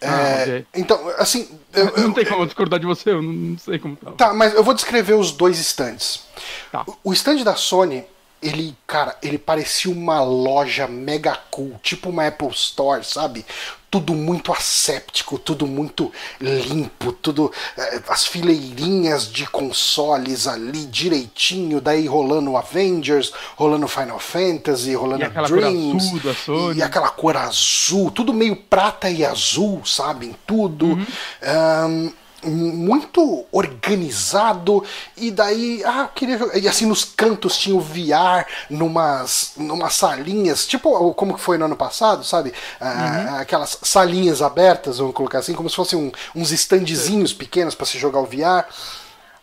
Ah, 0.00 0.06
É, 0.08 0.42
ok. 0.42 0.66
Então, 0.74 1.08
assim. 1.18 1.48
eu- 1.72 1.88
eu- 1.96 2.02
Não 2.08 2.12
tem 2.12 2.24
como 2.24 2.42
eu 2.42 2.46
discordar 2.46 2.80
de 2.80 2.86
você, 2.86 3.10
eu 3.10 3.22
não, 3.22 3.56
sei 3.58 3.78
como 3.78 3.94
tá. 3.96 4.10
Tá, 4.12 4.34
mas 4.34 4.52
eu 4.54 4.64
vou 4.64 4.74
descrever 4.74 5.14
os 5.14 5.30
dois 5.30 5.58
stands. 5.58 6.24
Tá. 6.72 6.82
O- 6.86 6.96
O 7.10 7.12
stand 7.12 7.44
da 7.44 7.54
Sony, 7.54 8.04
ele, 8.42 8.74
cara, 8.86 9.16
ele 9.22 9.38
parecia 9.38 9.90
uma 9.90 10.22
loja 10.22 10.86
mega 10.86 11.34
cool, 11.50 11.78
tipo 11.82 12.10
uma 12.10 12.26
Apple 12.26 12.48
Store, 12.48 13.04
sabe? 13.04 13.44
Tudo 13.90 14.14
muito 14.14 14.50
asséptico, 14.50 15.38
tudo 15.38 15.66
muito 15.66 16.10
limpo, 16.40 17.12
tudo. 17.12 17.52
eh, 17.76 18.02
as 18.08 18.26
fileirinhas 18.26 19.30
de 19.30 19.46
consoles 19.46 20.46
ali 20.46 20.86
direitinho, 20.86 21.78
daí 21.78 22.06
rolando 22.06 22.56
Avengers, 22.56 23.32
rolando 23.54 23.86
Final 23.86 24.18
Fantasy, 24.18 24.94
rolando 24.94 25.22
E 25.22 25.26
aquela 25.26 25.46
cor 25.48 25.60
Dreams. 25.60 26.06
azul 26.06 26.20
da 26.20 26.34
Sony. 26.34 26.78
E 26.78 26.82
aquela 26.82 27.10
cor 27.10 27.36
azul, 27.36 28.10
tudo 28.10 28.32
meio 28.32 28.56
prata 28.56 29.10
e 29.10 29.24
azul, 29.26 29.82
sabe? 29.84 30.26
Em 30.26 30.36
tudo. 30.46 30.98
Ahn, 31.42 32.08
muito 32.44 33.44
organizado. 33.52 34.84
E 35.16 35.30
daí, 35.30 35.82
ah, 35.84 36.02
eu 36.02 36.08
queria 36.08 36.38
jogar. 36.38 36.58
E 36.58 36.68
assim, 36.68 36.86
nos 36.86 37.04
cantos 37.04 37.56
tinha 37.56 37.74
o 37.76 37.80
VR 37.80 38.46
numas, 38.70 39.52
numas 39.56 39.94
salinhas, 39.94 40.66
tipo 40.66 41.12
como 41.14 41.34
que 41.34 41.40
foi 41.40 41.58
no 41.58 41.64
ano 41.66 41.76
passado, 41.76 42.24
sabe? 42.24 42.52
Ah, 42.80 43.38
Aquelas 43.40 43.78
salinhas 43.82 44.42
abertas, 44.42 44.98
vamos 44.98 45.14
colocar 45.14 45.38
assim, 45.38 45.54
como 45.54 45.68
se 45.70 45.76
fossem 45.76 45.98
um- 45.98 46.12
uns 46.34 46.50
standzinhos 46.52 47.32
pequenos 47.32 47.74
para 47.74 47.86
se 47.86 47.98
jogar 47.98 48.20
o 48.20 48.26
VR. 48.26 48.64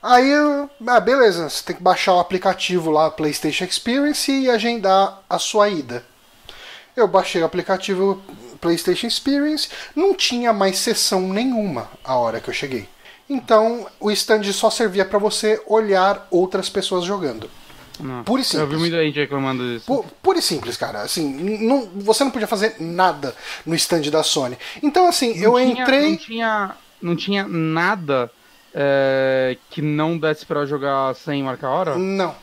Aí, 0.02 0.32
ah, 0.88 1.00
beleza, 1.00 1.50
você 1.50 1.64
tem 1.64 1.76
que 1.76 1.84
baixar 1.84 2.14
o 2.16 2.20
aplicativo 2.20 2.90
lá, 2.90 3.12
PlayStation 3.12 3.66
Experience, 3.66 4.32
e 4.32 4.50
agendar 4.50 5.22
a 5.30 5.38
sua 5.38 5.68
ida. 5.70 6.04
Eu 6.96 7.08
baixei 7.08 7.42
o 7.42 7.46
aplicativo 7.46 8.22
PlayStation 8.60 9.08
Experience, 9.08 9.70
não 9.96 10.14
tinha 10.14 10.52
mais 10.52 10.78
sessão 10.78 11.22
nenhuma 11.22 11.90
a 12.04 12.16
hora 12.16 12.40
que 12.42 12.50
eu 12.50 12.54
cheguei. 12.54 12.88
Então 13.30 13.88
o 14.00 14.10
stand 14.12 14.44
só 14.52 14.70
servia 14.70 15.06
para 15.06 15.20
você 15.20 15.62
olhar 15.68 16.28
outras 16.32 16.68
pessoas 16.70 17.06
jogando. 17.06 17.50
Não. 18.00 18.24
Pura 18.24 18.42
e 18.42 18.44
Eu 18.44 18.48
vi 18.48 18.58
simples. 18.58 18.80
muita 18.80 19.04
gente 19.04 19.20
reclamando 19.20 19.62
disso. 19.74 19.86
Pu- 19.86 20.06
Pura 20.24 20.40
e 20.40 20.42
simples, 20.42 20.78
cara. 20.78 21.02
Assim, 21.02 21.28
não, 21.62 21.86
você 21.96 22.24
não 22.24 22.32
podia 22.32 22.48
fazer 22.48 22.76
nada 22.80 23.36
no 23.66 23.76
stand 23.76 24.02
da 24.10 24.24
Sony. 24.24 24.58
Então, 24.82 25.08
assim, 25.08 25.38
eu 25.38 25.52
Não 25.52 25.60
tinha- 25.60 25.82
entrei. 25.84 26.10
Não 26.12 26.18
tinha, 26.18 26.76
não 27.02 27.16
tinha 27.16 27.48
nada 27.48 28.32
é, 28.74 29.58
que 29.70 29.82
não 29.82 30.18
desse 30.18 30.46
pra 30.46 30.66
jogar 30.66 31.14
sem 31.16 31.44
marcar 31.44 31.70
hora? 31.70 31.98
Não, 31.98 32.34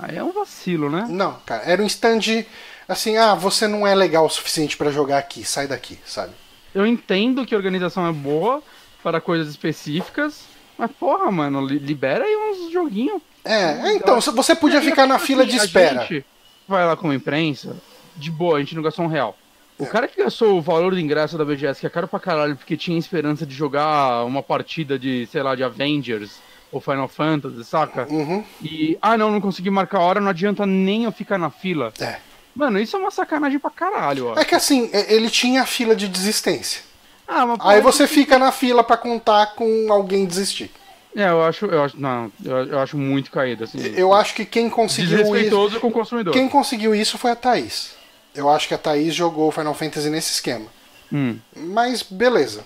Aí 0.00 0.16
é 0.16 0.22
um 0.22 0.32
vacilo, 0.32 0.88
né? 0.88 1.04
não, 1.08 1.34
cara. 1.44 1.64
Era 1.64 1.82
um 1.82 1.86
stand 1.86 2.44
assim, 2.90 3.16
ah, 3.16 3.34
você 3.34 3.66
não 3.66 3.86
é 3.86 3.94
legal 3.94 4.26
o 4.26 4.30
suficiente 4.30 4.76
pra 4.76 4.90
jogar 4.90 5.18
aqui, 5.18 5.44
sai 5.44 5.66
daqui, 5.66 5.98
sabe? 6.04 6.32
Eu 6.74 6.86
entendo 6.86 7.44
que 7.46 7.54
a 7.54 7.58
organização 7.58 8.06
é 8.06 8.12
boa 8.12 8.62
para 9.02 9.20
coisas 9.20 9.48
específicas, 9.48 10.42
mas 10.78 10.90
porra, 10.92 11.30
mano, 11.30 11.64
li- 11.64 11.78
libera 11.78 12.24
aí 12.24 12.36
uns 12.36 12.72
joguinhos. 12.72 13.20
É, 13.44 13.88
é, 13.90 13.94
então, 13.94 14.20
você 14.20 14.54
podia 14.54 14.82
ficar 14.82 15.06
na 15.06 15.18
fila 15.18 15.44
de 15.44 15.52
Assim, 15.56 15.60
a 15.60 15.64
espera. 15.64 16.00
gente 16.02 16.24
vai 16.68 16.84
lá 16.86 16.96
como 16.96 17.12
imprensa, 17.12 17.76
de 18.16 18.30
boa, 18.30 18.56
a 18.58 18.60
gente 18.60 18.74
não 18.76 18.82
gastou 18.82 19.04
um 19.04 19.08
real. 19.08 19.36
O 19.78 19.86
cara 19.86 20.06
que 20.06 20.22
gastou 20.22 20.58
o 20.58 20.60
valor 20.60 20.92
do 20.92 21.00
ingresso 21.00 21.38
da 21.38 21.44
BGS, 21.44 21.80
que 21.80 21.86
é 21.86 21.90
caro 21.90 22.06
pra 22.06 22.20
caralho, 22.20 22.54
porque 22.54 22.76
tinha 22.76 22.98
esperança 22.98 23.46
de 23.46 23.54
jogar 23.54 24.24
uma 24.26 24.42
partida 24.42 24.98
de, 24.98 25.26
sei 25.32 25.42
lá, 25.42 25.54
de 25.54 25.64
Avengers 25.64 26.38
ou 26.70 26.80
Final 26.82 27.08
Fantasy, 27.08 27.64
saca? 27.64 28.06
Uhum. 28.10 28.44
E, 28.62 28.98
ah 29.00 29.16
não, 29.16 29.30
não 29.30 29.40
consegui 29.40 29.70
marcar 29.70 29.98
a 29.98 30.02
hora, 30.02 30.20
não 30.20 30.28
adianta 30.28 30.66
nem 30.66 31.04
eu 31.04 31.10
ficar 31.12 31.38
na 31.38 31.48
fila. 31.48 31.92
É. 31.98 32.18
Mano, 32.60 32.78
isso 32.78 32.94
é 32.94 33.00
uma 33.00 33.10
sacanagem 33.10 33.58
pra 33.58 33.70
caralho, 33.70 34.26
ó. 34.26 34.38
É 34.38 34.44
que 34.44 34.54
assim, 34.54 34.90
é- 34.92 35.14
ele 35.14 35.30
tinha 35.30 35.62
a 35.62 35.66
fila 35.66 35.96
de 35.96 36.06
desistência. 36.06 36.82
Ah, 37.26 37.46
mas 37.46 37.58
Aí 37.62 37.80
você 37.80 38.06
fica 38.06 38.38
na 38.38 38.52
fila 38.52 38.84
pra 38.84 38.98
contar 38.98 39.54
com 39.54 39.90
alguém 39.90 40.26
desistir. 40.26 40.70
É, 41.16 41.28
eu 41.30 41.42
acho, 41.42 41.64
eu 41.64 41.82
acho, 41.82 41.98
não, 41.98 42.30
eu, 42.44 42.78
acho 42.78 42.98
muito 42.98 43.30
caído, 43.30 43.64
assim. 43.64 43.78
Eu 43.96 44.12
acho 44.12 44.34
que 44.34 44.44
quem 44.44 44.68
conseguiu 44.68 45.34
isso. 45.34 45.80
Com 45.80 45.88
o 45.88 45.90
consumidor. 45.90 46.34
Quem 46.34 46.50
conseguiu 46.50 46.94
isso 46.94 47.16
foi 47.16 47.30
a 47.30 47.36
Thaís. 47.36 47.92
Eu 48.34 48.50
acho 48.50 48.68
que 48.68 48.74
a 48.74 48.78
Thaís 48.78 49.14
jogou 49.14 49.50
Final 49.50 49.74
Fantasy 49.74 50.10
nesse 50.10 50.32
esquema. 50.32 50.66
Hum. 51.10 51.38
Mas 51.56 52.02
beleza. 52.02 52.62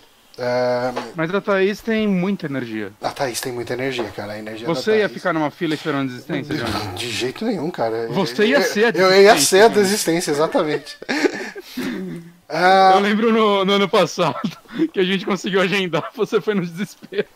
Mas 1.14 1.32
a 1.32 1.40
Thaís 1.40 1.80
tem 1.80 2.08
muita 2.08 2.46
energia. 2.46 2.90
A 3.00 3.10
Thaís 3.10 3.40
tem 3.40 3.52
muita 3.52 3.72
energia, 3.74 4.04
cara. 4.16 4.32
A 4.32 4.38
energia 4.38 4.66
Você 4.66 4.92
ia 4.98 4.98
Thaís- 5.02 5.12
ficar 5.12 5.32
numa 5.32 5.50
fila 5.50 5.74
esperando 5.74 6.08
desistência, 6.08 6.54
John? 6.56 6.94
De 6.94 7.08
jeito 7.10 7.44
nenhum, 7.44 7.70
cara. 7.70 8.08
Você 8.08 8.46
ia 8.46 8.60
ser 8.62 8.86
a 8.86 8.98
Eu, 8.98 9.10
eu 9.12 9.22
ia 9.22 9.34
desistência, 9.34 9.58
ser 9.58 9.64
a 9.64 9.68
né? 9.68 9.74
desistência, 9.74 10.30
exatamente. 10.32 10.96
Ah, 12.56 12.92
Eu 12.94 13.00
lembro 13.00 13.32
no, 13.32 13.64
no 13.64 13.72
ano 13.72 13.88
passado 13.88 14.38
que 14.92 15.00
a 15.00 15.02
gente 15.02 15.24
conseguiu 15.24 15.60
agendar, 15.62 16.10
você 16.14 16.40
foi 16.42 16.54
no 16.54 16.60
desespero. 16.64 17.26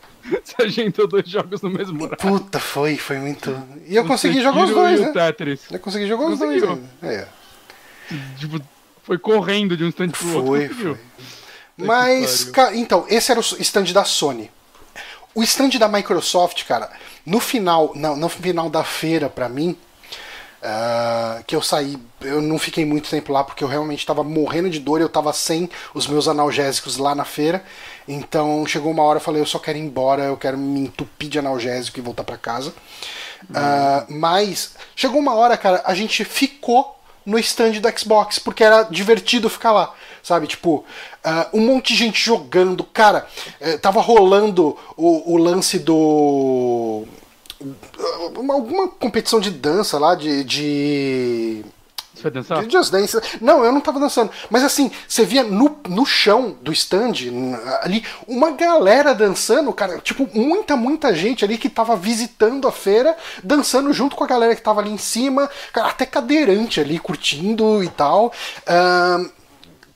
Você 0.45 0.63
agendou 0.63 1.09
dois 1.09 1.27
jogos 1.29 1.63
no 1.63 1.71
mesmo 1.71 2.05
horário. 2.05 2.19
puta, 2.19 2.61
foi, 2.61 2.97
foi 2.99 3.17
muito. 3.19 3.51
E 3.87 3.97
eu 3.97 4.05
O 4.05 4.07
consegui 4.07 4.43
jogar 4.43 4.65
os 4.65 4.71
dois, 4.71 5.01
né? 5.01 5.11
Tetris. 5.13 5.63
Eu 5.73 5.79
consegui 5.81 6.07
jogar 6.07 6.27
os 6.27 6.39
dois 6.39 6.61
Conseguiu. 6.63 6.87
ainda. 7.03 7.15
É. 7.15 7.27
Tipo, 8.37 8.61
foi 9.03 9.19
correndo 9.19 9.77
de 9.77 9.83
um 9.85 9.89
instante 9.89 10.17
pro 10.19 10.29
outro. 10.45 10.47
Foi, 10.47 10.69
foi. 10.69 10.97
Mas, 11.87 12.45
pariu. 12.45 12.53
ca- 12.53 12.77
então, 12.77 13.07
esse 13.09 13.31
era 13.31 13.41
o 13.41 13.43
stand 13.43 13.93
da 13.93 14.05
Sony. 14.05 14.51
O 15.35 15.43
stand 15.43 15.71
da 15.79 15.89
Microsoft, 15.89 16.65
cara, 16.65 16.91
no 17.25 17.39
final, 17.39 17.93
não, 17.95 18.17
no 18.17 18.29
final 18.29 18.69
da 18.69 18.83
feira, 18.83 19.29
pra 19.29 19.49
mim, 19.49 19.77
ah, 20.63 21.41
que 21.47 21.55
eu 21.55 21.63
saí, 21.63 21.97
eu 22.21 22.41
não 22.43 22.59
fiquei 22.59 22.85
muito 22.85 23.09
tempo 23.09 23.33
lá 23.33 23.45
porque 23.45 23.63
eu 23.63 23.69
realmente 23.69 24.05
tava 24.05 24.25
morrendo 24.25 24.69
de 24.69 24.81
dor, 24.81 25.01
eu 25.01 25.09
tava 25.09 25.33
sem 25.33 25.71
os 25.95 26.07
meus 26.09 26.27
analgésicos 26.27 26.97
lá 26.97 27.15
na 27.15 27.25
feira. 27.25 27.63
Então 28.09 28.67
chegou 28.67 28.91
uma 28.91 29.03
hora 29.05 29.19
eu 29.19 29.23
falei, 29.23 29.41
eu 29.41 29.47
só 29.47 29.59
quero 29.61 29.79
ir 29.79 29.83
embora, 29.83 30.25
eu 30.25 30.37
quero 30.37 30.59
me 30.59 30.81
entupir 30.81 31.29
de 31.29 31.39
analgésico 31.39 31.99
e 31.99 32.03
voltar 32.03 32.25
pra 32.25 32.37
casa. 32.37 32.75
Ah, 33.55 34.05
mas 34.09 34.73
chegou 34.97 35.21
uma 35.21 35.35
hora, 35.35 35.57
cara, 35.57 35.83
a 35.85 35.95
gente 35.95 36.25
ficou 36.25 36.99
no 37.25 37.39
stand 37.39 37.73
do 37.81 37.99
Xbox, 37.99 38.39
porque 38.41 38.65
era 38.65 38.83
divertido 38.85 39.49
ficar 39.51 39.71
lá, 39.73 39.95
sabe? 40.23 40.47
Tipo, 40.47 40.85
ah, 41.25 41.49
um 41.53 41.61
monte 41.61 41.93
de 41.93 41.99
gente 41.99 42.25
jogando. 42.25 42.85
Cara, 42.85 43.27
eh, 43.61 43.77
tava 43.79 44.01
rolando 44.01 44.77
o, 44.97 45.35
o 45.35 45.37
lance 45.37 45.79
do. 45.79 47.05
uma- 48.37 48.55
alguma 48.55 48.89
competição 48.89 49.41
de 49.41 49.51
dança 49.51 49.99
lá, 49.99 50.15
de. 50.15 50.45
de... 50.45 51.65
Você 52.15 52.23
foi 52.23 52.31
dançar? 52.33 52.67
de 52.67 52.73
Just 52.73 52.91
Dance. 52.91 53.17
Não, 53.41 53.65
eu 53.65 53.71
não 53.71 53.81
tava 53.81 54.01
dançando. 54.01 54.33
Mas 54.51 54.65
assim, 54.65 54.91
você 55.07 55.25
via 55.25 55.45
no, 55.45 55.79
no 55.89 56.05
chão 56.05 56.57
do 56.61 56.73
stand, 56.73 57.13
ali, 57.81 58.05
uma 58.27 58.51
galera 58.51 59.15
dançando, 59.15 59.73
cara. 59.73 59.99
Tipo, 59.99 60.29
muita, 60.35 60.75
muita 60.77 61.15
gente 61.15 61.45
ali 61.45 61.57
que 61.57 61.69
tava 61.69 61.95
visitando 61.95 62.67
a 62.67 62.73
feira, 62.73 63.17
dançando 63.45 63.93
junto 63.93 64.17
com 64.17 64.25
a 64.25 64.27
galera 64.27 64.57
que 64.57 64.63
tava 64.63 64.81
ali 64.81 64.91
em 64.91 64.99
cima. 64.99 65.49
Cara, 65.73 65.91
até 65.91 66.05
cadeirante 66.05 66.81
ali, 66.81 66.99
curtindo 66.99 67.85
e 67.85 67.89
tal. 67.89 68.33
Ahn, 68.67 69.29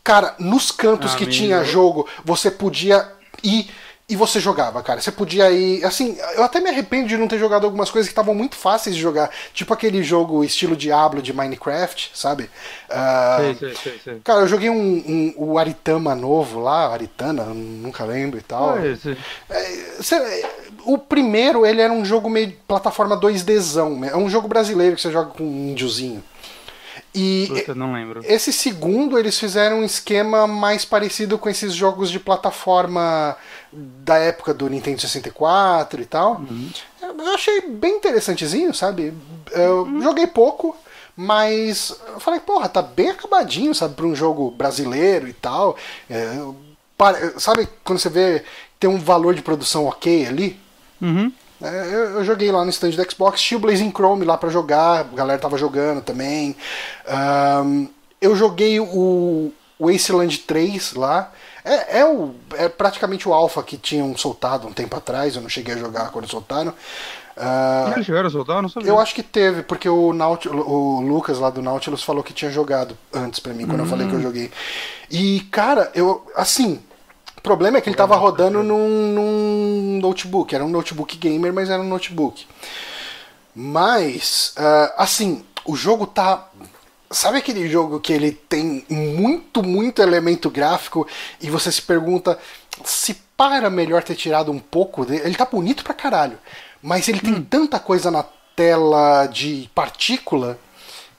cara, 0.05 0.35
nos 0.39 0.71
cantos 0.71 1.15
que 1.15 1.25
Amigo. 1.25 1.39
tinha 1.39 1.65
jogo, 1.65 2.09
você 2.25 2.51
podia 2.51 3.09
ir 3.43 3.71
e 4.09 4.17
você 4.17 4.39
jogava, 4.41 4.83
cara. 4.83 5.01
Você 5.01 5.11
podia 5.11 5.51
ir. 5.51 5.83
Assim, 5.87 6.19
eu 6.35 6.43
até 6.43 6.61
me 6.61 6.69
arrependo 6.69 7.09
de 7.09 7.17
não 7.17 7.27
ter 7.29 7.39
jogado 7.39 7.65
algumas 7.65 7.91
coisas 7.91 8.09
que 8.09 8.13
estavam 8.13 8.35
muito 8.35 8.57
fáceis 8.57 8.95
de 8.95 9.01
jogar. 9.01 9.31
Tipo 9.55 9.73
aquele 9.73 10.03
jogo 10.03 10.45
estilo 10.45 10.77
Diablo 10.77 11.23
de 11.23 11.33
Minecraft, 11.33 12.11
sabe? 12.15 12.51
Ah, 12.91 13.39
Sei, 13.59 13.75
sei, 13.75 14.01
sei. 14.05 14.21
Cara, 14.23 14.41
eu 14.41 14.49
joguei 14.49 14.69
um, 14.69 14.75
um- 14.77 15.35
o 15.39 15.59
Aritama 15.59 16.15
novo 16.15 16.61
lá, 16.61 16.93
Aritana, 16.93 17.45
nunca 17.45 18.05
lembro 18.05 18.39
e 18.39 18.43
tal. 18.43 18.75
Ah. 18.75 18.81
É, 19.49 20.03
cê- 20.03 20.47
o 20.85 20.99
primeiro, 20.99 21.65
ele 21.65 21.81
era 21.81 21.93
um 21.93 22.05
jogo 22.05 22.29
meio 22.29 22.53
plataforma 22.69 23.17
2Dzão. 23.17 24.05
É 24.05 24.17
um 24.17 24.29
jogo 24.29 24.47
brasileiro 24.49 24.97
que 24.97 25.01
você 25.01 25.13
joga 25.13 25.31
com 25.31 25.45
um 25.45 25.71
índiozinho. 25.71 26.23
E 27.15 27.47
Puta, 27.49 27.75
não 27.75 27.93
lembro. 27.93 28.21
esse 28.25 28.53
segundo, 28.53 29.19
eles 29.19 29.39
fizeram 29.39 29.81
um 29.81 29.85
esquema 29.85 30.47
mais 30.47 30.85
parecido 30.85 31.39
com 31.39 31.49
esses 31.49 31.75
jogos 31.75 32.11
de 32.11 32.19
plataforma 32.19 33.37
da 33.71 34.17
época 34.17 34.55
do 34.55 34.69
Nintendo 34.69 35.01
64 35.01 36.01
e 36.01 36.07
tal. 36.07 36.41
Eu 37.03 37.35
achei 37.35 37.61
bem 37.69 37.97
interessantezinho, 37.97 38.73
sabe? 38.73 39.13
Eu 39.51 39.87
joguei 40.01 40.27
pouco, 40.27 40.75
mas 41.15 41.95
eu 42.09 42.19
falei, 42.21 42.41
porra, 42.41 42.69
tá 42.69 42.81
bem 42.81 43.11
acabadinho, 43.11 43.75
sabe, 43.75 43.95
pra 43.95 44.07
um 44.07 44.15
jogo 44.15 44.51
brasileiro 44.51 45.29
e 45.29 45.33
tal. 45.35 45.77
É, 46.09 46.39
pare- 46.97 47.35
sabe 47.39 47.69
quando 47.85 47.99
você 47.99 48.09
vê 48.09 48.43
tem 48.81 48.89
um 48.89 48.99
valor 48.99 49.35
de 49.35 49.43
produção 49.43 49.85
ok 49.87 50.27
ali? 50.27 50.59
Uhum. 51.01 51.31
É, 51.63 51.87
eu, 51.87 52.11
eu 52.17 52.25
joguei 52.25 52.51
lá 52.51 52.65
no 52.65 52.71
stand 52.71 52.91
do 52.91 53.11
Xbox, 53.11 53.41
tinha 53.41 53.59
o 53.59 53.61
Blazing 53.61 53.91
Chrome 53.91 54.25
lá 54.25 54.37
pra 54.37 54.51
jogar, 54.51 55.01
a 55.01 55.03
galera 55.05 55.41
tava 55.41 55.57
jogando 55.57 56.03
também. 56.03 56.57
Ahn, 57.07 57.87
eu 58.21 58.35
joguei 58.35 58.81
o 58.81 59.53
Wasteland 59.79 60.39
3 60.39 60.95
lá. 60.95 61.33
É, 61.65 62.01
é, 62.01 62.05
o, 62.05 62.35
é 62.55 62.69
praticamente 62.69 63.29
o 63.29 63.33
Alpha 63.33 63.63
que 63.63 63.77
tinham 63.77 64.17
soltado 64.17 64.67
um 64.67 64.73
tempo 64.73 64.97
atrás, 64.97 65.37
eu 65.37 65.43
não 65.43 65.49
cheguei 65.49 65.75
a 65.75 65.79
jogar 65.79 66.11
quando 66.11 66.29
soltaram. 66.29 66.75
Ah, 67.37 67.91
Eles 67.95 68.05
chegaram 68.05 68.29
a 68.29 68.31
soltar? 68.31 68.57
Eu 68.57 68.63
não 68.63 68.69
sabia. 68.69 68.89
eu 68.89 68.99
acho 68.99 69.15
que 69.15 69.23
teve, 69.23 69.63
porque 69.63 69.89
o, 69.89 70.11
o 70.13 71.01
Lucas 71.01 71.39
lá 71.39 71.49
do 71.51 71.63
Nautilus 71.63 72.03
falou 72.03 72.23
que 72.23 72.33
tinha 72.33 72.51
jogado 72.51 72.97
antes 73.13 73.41
pra 73.41 73.55
mim, 73.55 73.67
quando 73.67 73.81
eu 73.81 73.87
falei 73.87 74.07
que 74.07 74.13
eu 74.15 74.21
joguei. 74.21 74.51
E, 75.11 75.41
cara, 75.51 75.91
eu. 75.95 76.27
Assim. 76.37 76.81
O 77.43 77.49
problema 77.53 77.79
é 77.79 77.81
que 77.81 77.89
ele 77.89 77.97
tava 77.97 78.15
rodando 78.15 78.63
num, 78.63 79.13
num 79.13 79.99
notebook. 80.01 80.55
Era 80.55 80.65
um 80.65 80.69
notebook 80.69 81.17
gamer, 81.17 81.53
mas 81.53 81.71
era 81.71 81.83
um 81.83 81.89
notebook. 81.89 82.47
Mas, 83.53 84.53
ah, 84.57 84.95
assim, 84.99 85.45
o 85.65 85.75
jogo 85.75 86.07
tá. 86.07 86.49
Sabe 87.11 87.39
aquele 87.39 87.69
jogo 87.69 87.99
que 87.99 88.13
ele 88.13 88.31
tem 88.31 88.87
muito, 88.89 89.61
muito 89.61 90.01
elemento 90.01 90.49
gráfico 90.49 91.05
e 91.41 91.51
você 91.51 91.73
se 91.73 91.83
pergunta 91.83 92.39
se 92.85 93.15
para 93.37 93.69
melhor 93.69 94.05
ter 94.05 94.15
tirado 94.15 94.53
um 94.53 94.61
pouco 94.61 95.05
dele? 95.05 95.23
Ele 95.25 95.35
tá 95.35 95.45
bonito 95.45 95.83
pra 95.83 95.95
caralho, 95.95 96.39
mas 96.81 97.09
ele 97.09 97.19
tem 97.19 97.43
tanta 97.43 97.81
coisa 97.81 98.09
na 98.09 98.25
tela 98.55 99.27
de 99.27 99.69
partícula 99.75 100.57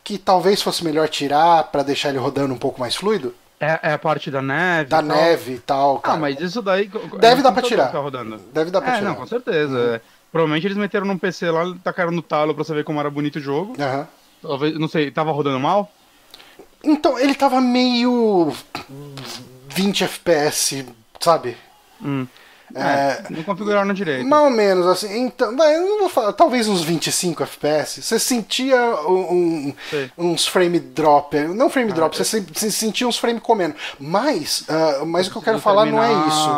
que 0.05 0.17
talvez 0.17 0.61
fosse 0.61 0.85
melhor 0.85 1.09
tirar 1.09 1.65
pra 1.65 1.83
deixar 1.83 2.09
ele 2.09 2.17
rodando 2.17 2.53
um 2.53 2.57
pouco 2.57 2.79
mais 2.79 2.95
fluido. 2.95 3.35
É, 3.59 3.79
é 3.81 3.93
a 3.93 3.97
parte 3.97 4.29
da 4.29 4.41
neve. 4.41 4.89
Da 4.89 4.99
e 4.99 5.03
neve 5.03 5.53
e 5.53 5.59
tal. 5.59 5.97
Ah, 5.97 6.01
cara. 6.01 6.19
mas 6.19 6.39
isso 6.39 6.61
daí. 6.61 6.89
Deve 7.19 7.41
dar 7.41 7.51
pra 7.51 7.61
tirar. 7.61 7.91
Tá 7.91 7.99
rodando. 7.99 8.37
Deve 8.53 8.71
dar 8.71 8.81
pra 8.81 8.93
é, 8.93 8.97
tirar. 8.97 9.09
não, 9.09 9.15
com 9.15 9.27
certeza. 9.27 9.95
É. 9.95 10.01
Provavelmente 10.31 10.65
eles 10.65 10.77
meteram 10.77 11.05
num 11.05 11.17
PC 11.17 11.49
lá, 11.51 11.75
tacaram 11.83 12.11
no 12.11 12.21
talo 12.21 12.55
pra 12.55 12.63
saber 12.63 12.83
como 12.83 12.99
era 12.99 13.09
bonito 13.09 13.35
o 13.37 13.41
jogo. 13.41 13.75
Aham. 13.79 14.07
Talvez, 14.41 14.77
não 14.77 14.87
sei, 14.87 15.09
tava 15.09 15.31
rodando 15.31 15.59
mal? 15.59 15.89
Então, 16.83 17.17
ele 17.17 17.33
tava 17.33 17.61
meio 17.61 18.51
20 19.69 20.03
FPS, 20.03 20.85
sabe? 21.19 21.55
Hum. 22.03 22.27
É, 22.75 22.79
É, 22.81 23.23
não 23.29 23.43
configuraram 23.43 23.93
direito. 23.93 24.25
Mais 24.27 24.43
ou 24.43 24.49
menos, 24.49 24.87
assim. 24.87 25.25
Então, 25.25 25.51
eu 25.51 25.81
não 25.87 25.99
vou 25.99 26.09
falar, 26.09 26.33
talvez 26.33 26.67
uns 26.67 26.81
25 26.81 27.43
FPS. 27.43 28.01
Você 28.01 28.17
sentia 28.17 28.77
um- 29.07 29.73
uns 30.17 30.47
frame 30.47 30.79
drop. 30.79 31.37
Não 31.39 31.69
frame 31.69 31.91
drop, 31.93 32.15
você, 32.17 32.23
se- 32.25 32.45
você 32.53 32.71
sentia 32.71 33.07
uns 33.07 33.17
frame 33.17 33.39
comendo. 33.39 33.75
Mas, 33.99 34.63
ah, 34.67 35.03
mas 35.05 35.27
o 35.27 35.31
que 35.31 35.37
eu 35.37 35.41
quero 35.41 35.59
falar 35.59 35.85
não 35.85 36.03
é 36.03 36.11
isso. 36.27 36.49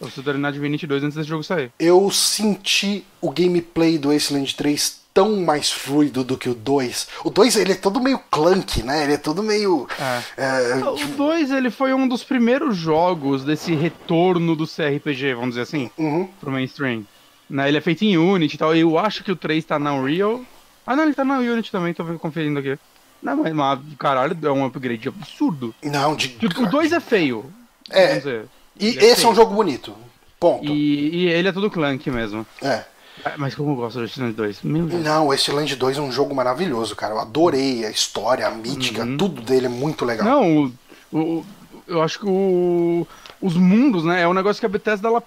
Eu 0.00 0.06
preciso 0.06 0.24
terminar 0.24 0.50
de 0.52 0.58
22 0.58 1.04
antes 1.04 1.16
desse 1.16 1.28
jogo 1.28 1.44
sair. 1.44 1.70
Eu 1.78 2.10
senti 2.10 3.04
o 3.20 3.30
gameplay 3.30 3.98
do 3.98 4.12
Wasteland 4.12 4.52
3 4.56 5.01
tão 5.12 5.36
mais 5.42 5.70
fluido 5.70 6.24
do 6.24 6.38
que 6.38 6.48
o 6.48 6.54
2. 6.54 7.08
O 7.24 7.30
2 7.30 7.56
ele 7.56 7.72
é 7.72 7.76
todo 7.76 8.00
meio 8.00 8.18
clunky, 8.30 8.82
né? 8.82 9.04
Ele 9.04 9.14
é 9.14 9.18
todo 9.18 9.42
meio. 9.42 9.86
É. 9.98 10.22
É, 10.36 10.84
o 10.84 11.06
2 11.16 11.50
ele 11.50 11.70
foi 11.70 11.92
um 11.92 12.08
dos 12.08 12.24
primeiros 12.24 12.76
jogos 12.76 13.44
desse 13.44 13.74
retorno 13.74 14.56
do 14.56 14.66
CRPG, 14.66 15.34
vamos 15.34 15.50
dizer 15.50 15.62
assim, 15.62 15.90
uhum. 15.98 16.28
pro 16.40 16.50
mainstream. 16.50 17.04
Né? 17.48 17.68
Ele 17.68 17.78
é 17.78 17.80
feito 17.80 18.02
em 18.04 18.16
Unity 18.16 18.54
e 18.54 18.58
tal. 18.58 18.74
Eu 18.74 18.98
acho 18.98 19.22
que 19.22 19.32
o 19.32 19.36
3 19.36 19.64
tá 19.64 19.78
na 19.78 19.92
Unreal. 19.92 20.40
Ah, 20.86 20.96
não, 20.96 21.04
ele 21.04 21.14
tá 21.14 21.24
na 21.24 21.38
Unity 21.38 21.70
também, 21.70 21.92
tô 21.92 22.04
conferindo 22.18 22.58
aqui. 22.58 22.78
Não, 23.22 23.36
mas, 23.36 23.52
mas 23.52 23.78
caralho, 23.98 24.36
é 24.42 24.50
um 24.50 24.64
upgrade 24.64 25.08
absurdo. 25.08 25.74
Não, 25.82 26.16
de. 26.16 26.28
Tipo, 26.28 26.62
o 26.62 26.66
2 26.70 26.92
é 26.92 27.00
feio. 27.00 27.52
É. 27.90 28.16
Dizer. 28.16 28.46
E 28.80 28.88
esse 28.88 29.24
é, 29.24 29.28
é 29.28 29.30
um 29.30 29.34
jogo 29.34 29.54
bonito. 29.54 29.94
Ponto. 30.40 30.64
E, 30.64 31.10
e, 31.14 31.28
ele 31.28 31.48
é 31.48 31.52
tudo 31.52 31.70
clank 31.70 32.10
mesmo. 32.10 32.44
É. 32.60 32.84
é 33.24 33.36
mas 33.36 33.54
como 33.54 33.72
eu 33.72 33.76
gosto 33.76 33.96
do 33.98 34.02
Wasteland 34.02 34.34
2? 34.34 34.62
Meu 34.62 34.86
Deus. 34.86 35.04
Não, 35.04 35.26
o 35.26 35.30
Wasteland 35.30 35.76
2 35.76 35.98
é 35.98 36.00
um 36.00 36.12
jogo 36.12 36.34
maravilhoso, 36.34 36.96
cara. 36.96 37.14
Eu 37.14 37.20
adorei 37.20 37.84
a 37.84 37.90
história, 37.90 38.46
a 38.46 38.50
mítica, 38.50 39.02
uhum. 39.02 39.16
tudo 39.16 39.42
dele 39.42 39.66
é 39.66 39.68
muito 39.68 40.04
legal. 40.04 40.26
Não, 40.26 40.72
o, 41.12 41.18
o, 41.18 41.46
eu 41.86 42.02
acho 42.02 42.18
que 42.18 42.26
o, 42.26 43.06
os 43.40 43.54
mundos, 43.54 44.04
né, 44.04 44.22
é 44.22 44.28
um 44.28 44.34
negócio 44.34 44.60
que 44.60 44.66
a 44.66 44.68
Bethesda 44.68 45.08
ela 45.08 45.22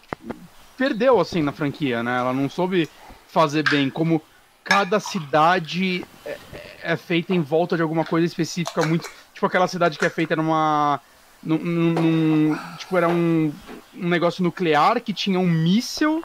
perdeu, 0.77 1.19
assim, 1.19 1.41
na 1.41 1.51
franquia, 1.51 2.03
né? 2.03 2.17
Ela 2.17 2.33
não 2.33 2.49
soube 2.49 2.89
fazer 3.27 3.63
bem, 3.69 3.89
como 3.89 4.21
cada 4.63 4.99
cidade 4.99 6.03
é, 6.25 6.37
é 6.83 6.97
feita 6.97 7.33
em 7.33 7.41
volta 7.41 7.75
de 7.75 7.81
alguma 7.81 8.03
coisa 8.03 8.25
específica, 8.25 8.85
muito... 8.85 9.09
Tipo 9.33 9.47
aquela 9.47 9.67
cidade 9.67 9.99
que 9.99 10.05
é 10.05 10.09
feita 10.09 10.33
numa 10.33 11.01
num, 11.43 11.57
num, 11.57 12.57
tipo, 12.77 12.97
era 12.97 13.07
um, 13.07 13.53
um 13.93 14.09
negócio 14.09 14.43
nuclear 14.43 14.99
que 14.99 15.13
tinha 15.13 15.39
um 15.39 15.47
míssil 15.47 16.23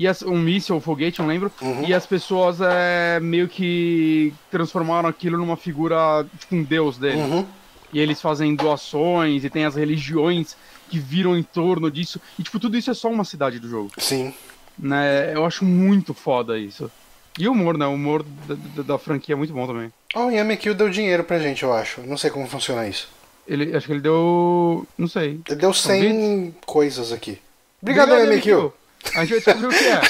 e 0.00 0.08
as, 0.08 0.22
um 0.22 0.38
míssil, 0.38 0.74
um 0.74 0.80
foguete, 0.80 1.20
não 1.20 1.28
lembro. 1.28 1.52
Uhum. 1.60 1.84
E 1.86 1.92
as 1.92 2.06
pessoas 2.06 2.56
é, 2.58 3.20
meio 3.20 3.46
que 3.46 4.32
transformaram 4.50 5.06
aquilo 5.06 5.36
numa 5.36 5.58
figura, 5.58 6.26
tipo, 6.38 6.56
um 6.56 6.62
deus 6.62 6.96
dele. 6.96 7.18
Uhum. 7.18 7.46
E 7.92 8.00
eles 8.00 8.18
fazem 8.18 8.54
doações 8.54 9.44
e 9.44 9.50
tem 9.50 9.66
as 9.66 9.74
religiões 9.74 10.56
que 10.88 10.98
viram 10.98 11.36
em 11.36 11.42
torno 11.42 11.90
disso. 11.90 12.18
E, 12.38 12.42
tipo, 12.42 12.58
tudo 12.58 12.78
isso 12.78 12.90
é 12.90 12.94
só 12.94 13.10
uma 13.10 13.24
cidade 13.24 13.58
do 13.58 13.68
jogo. 13.68 13.90
Sim. 13.98 14.32
Né? 14.78 15.34
Eu 15.34 15.44
acho 15.44 15.66
muito 15.66 16.14
foda 16.14 16.58
isso. 16.58 16.90
E 17.38 17.46
o 17.46 17.52
humor, 17.52 17.76
né? 17.76 17.84
O 17.86 17.92
humor 17.92 18.24
da, 18.48 18.54
da, 18.76 18.82
da 18.82 18.98
franquia 18.98 19.34
é 19.34 19.36
muito 19.36 19.52
bom 19.52 19.66
também. 19.66 19.92
Oh, 20.14 20.28
o 20.28 20.30
Yamekill 20.30 20.74
deu 20.74 20.88
dinheiro 20.88 21.24
pra 21.24 21.38
gente, 21.38 21.62
eu 21.62 21.74
acho. 21.74 22.00
Não 22.00 22.16
sei 22.16 22.30
como 22.30 22.46
funciona 22.46 22.88
isso. 22.88 23.06
Ele, 23.46 23.76
acho 23.76 23.86
que 23.86 23.92
ele 23.92 24.00
deu. 24.00 24.86
Não 24.96 25.08
sei. 25.08 25.42
Ele 25.46 25.56
deu 25.56 25.74
100 25.74 26.54
coisas 26.64 27.12
aqui. 27.12 27.38
Obrigado, 27.82 28.12
obrigado 28.12 28.32
MQ. 28.32 28.79
A 29.14 29.24
gente 29.24 29.40
vai 29.40 29.54
descobrir 29.54 29.66
o 29.66 29.70
que 29.70 29.84
é. 29.86 30.00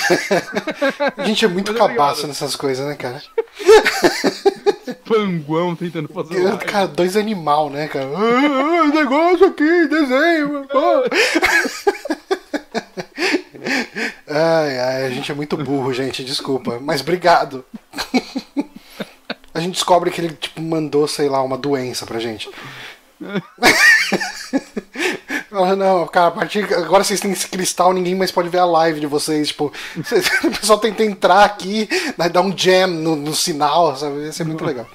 A 1.22 1.24
gente 1.24 1.44
é 1.44 1.48
muito 1.48 1.74
cabaço 1.74 2.26
nessas 2.26 2.56
coisas, 2.56 2.86
né, 2.86 2.94
cara? 2.94 3.22
Panguão 5.06 5.74
tentando 5.74 6.08
fazer. 6.08 6.40
Eu, 6.40 6.58
cara, 6.58 6.86
dois 6.86 7.16
animal, 7.16 7.70
né, 7.70 7.88
cara? 7.88 8.06
Ah, 8.06 8.82
ah, 8.82 8.86
negócio 8.86 9.46
aqui, 9.46 9.86
desenho. 9.88 10.66
ai, 14.28 14.78
ai, 14.78 15.06
a 15.06 15.10
gente 15.10 15.30
é 15.32 15.34
muito 15.34 15.56
burro, 15.56 15.92
gente, 15.92 16.24
desculpa. 16.24 16.78
Mas 16.80 17.00
obrigado. 17.00 17.64
A 19.52 19.60
gente 19.60 19.74
descobre 19.74 20.10
que 20.10 20.20
ele, 20.20 20.32
tipo, 20.34 20.62
mandou, 20.62 21.08
sei 21.08 21.28
lá, 21.28 21.42
uma 21.42 21.58
doença 21.58 22.06
pra 22.06 22.20
gente. 22.20 22.48
Não, 25.50 26.06
cara, 26.06 26.28
a 26.28 26.30
partir 26.30 26.64
agora 26.74 27.04
vocês 27.04 27.20
têm 27.20 27.32
esse 27.32 27.48
cristal, 27.48 27.92
ninguém 27.92 28.14
mais 28.14 28.30
pode 28.30 28.48
ver 28.48 28.58
a 28.58 28.64
live 28.64 29.00
de 29.00 29.06
vocês. 29.06 29.48
Tipo, 29.48 29.72
o 30.44 30.50
pessoal 30.50 30.78
tenta 30.78 31.04
entrar 31.04 31.44
aqui, 31.44 31.88
né, 32.16 32.28
dar 32.28 32.42
um 32.42 32.56
jam 32.56 32.88
no, 32.88 33.16
no 33.16 33.34
sinal, 33.34 33.96
sabe? 33.96 34.24
Ia 34.24 34.32
ser 34.32 34.44
muito 34.44 34.64
legal. 34.64 34.86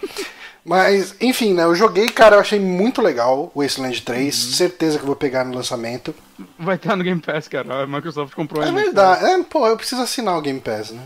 Mas, 0.65 1.15
enfim, 1.21 1.53
né? 1.53 1.63
Eu 1.63 1.75
joguei, 1.75 2.07
cara, 2.07 2.37
eu 2.37 2.39
achei 2.39 2.59
muito 2.59 2.99
legal 2.99 3.51
o 3.53 3.61
Wasteland 3.61 4.01
3. 4.01 4.45
Uhum. 4.45 4.51
Certeza 4.51 4.97
que 4.97 5.03
eu 5.03 5.07
vou 5.07 5.15
pegar 5.15 5.45
no 5.45 5.53
lançamento. 5.53 6.13
Vai 6.57 6.75
estar 6.75 6.95
no 6.95 7.03
Game 7.03 7.21
Pass, 7.21 7.47
cara. 7.47 7.83
A 7.83 7.87
Microsoft 7.87 8.33
comprou 8.33 8.63
É 8.63 8.71
verdade. 8.71 9.25
É, 9.25 9.43
pô, 9.43 9.67
eu 9.67 9.77
preciso 9.77 10.01
assinar 10.01 10.35
o 10.35 10.41
Game 10.41 10.59
Pass, 10.59 10.89
né? 10.89 11.03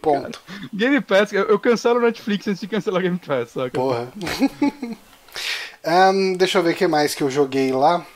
Ponto. 0.00 0.40
Cara, 0.46 0.60
Game 0.72 0.98
Pass, 1.02 1.30
eu 1.34 1.58
cancelo 1.58 1.98
o 1.98 2.02
Netflix 2.02 2.48
antes 2.48 2.60
de 2.60 2.66
cancelar 2.66 3.00
o 3.00 3.02
Game 3.02 3.18
Pass, 3.18 3.50
saca? 3.50 3.70
Porra. 3.70 4.08
Um, 5.86 6.32
deixa 6.34 6.58
eu 6.58 6.62
ver 6.62 6.72
o 6.72 6.74
que 6.74 6.86
mais 6.86 7.14
que 7.14 7.22
eu 7.22 7.30
joguei 7.30 7.70
lá. 7.70 8.06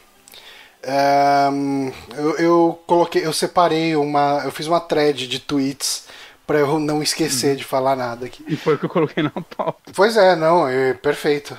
Um, 0.87 1.93
eu, 2.17 2.37
eu, 2.39 2.81
coloquei, 2.87 3.27
eu 3.27 3.33
separei 3.33 3.97
uma, 3.97 4.43
eu 4.45 4.53
fiz 4.53 4.67
uma 4.67 4.81
thread 4.81 5.27
de 5.27 5.39
tweets 5.41 6.05
para 6.47 6.61
eu 6.61 6.79
não 6.79 7.03
esquecer 7.03 7.55
hum. 7.55 7.57
de 7.57 7.65
falar 7.65 7.97
nada 7.97 8.27
aqui. 8.27 8.45
E 8.47 8.57
foi 8.57 8.75
o 8.75 8.79
que 8.79 8.85
eu 8.85 8.91
coloquei 8.91 9.23
na 9.23 9.31
pauta. 9.31 9.93
Pois 9.95 10.17
é, 10.17 10.35
não, 10.37 10.69
é 10.69 10.95
perfeito. 10.95 11.59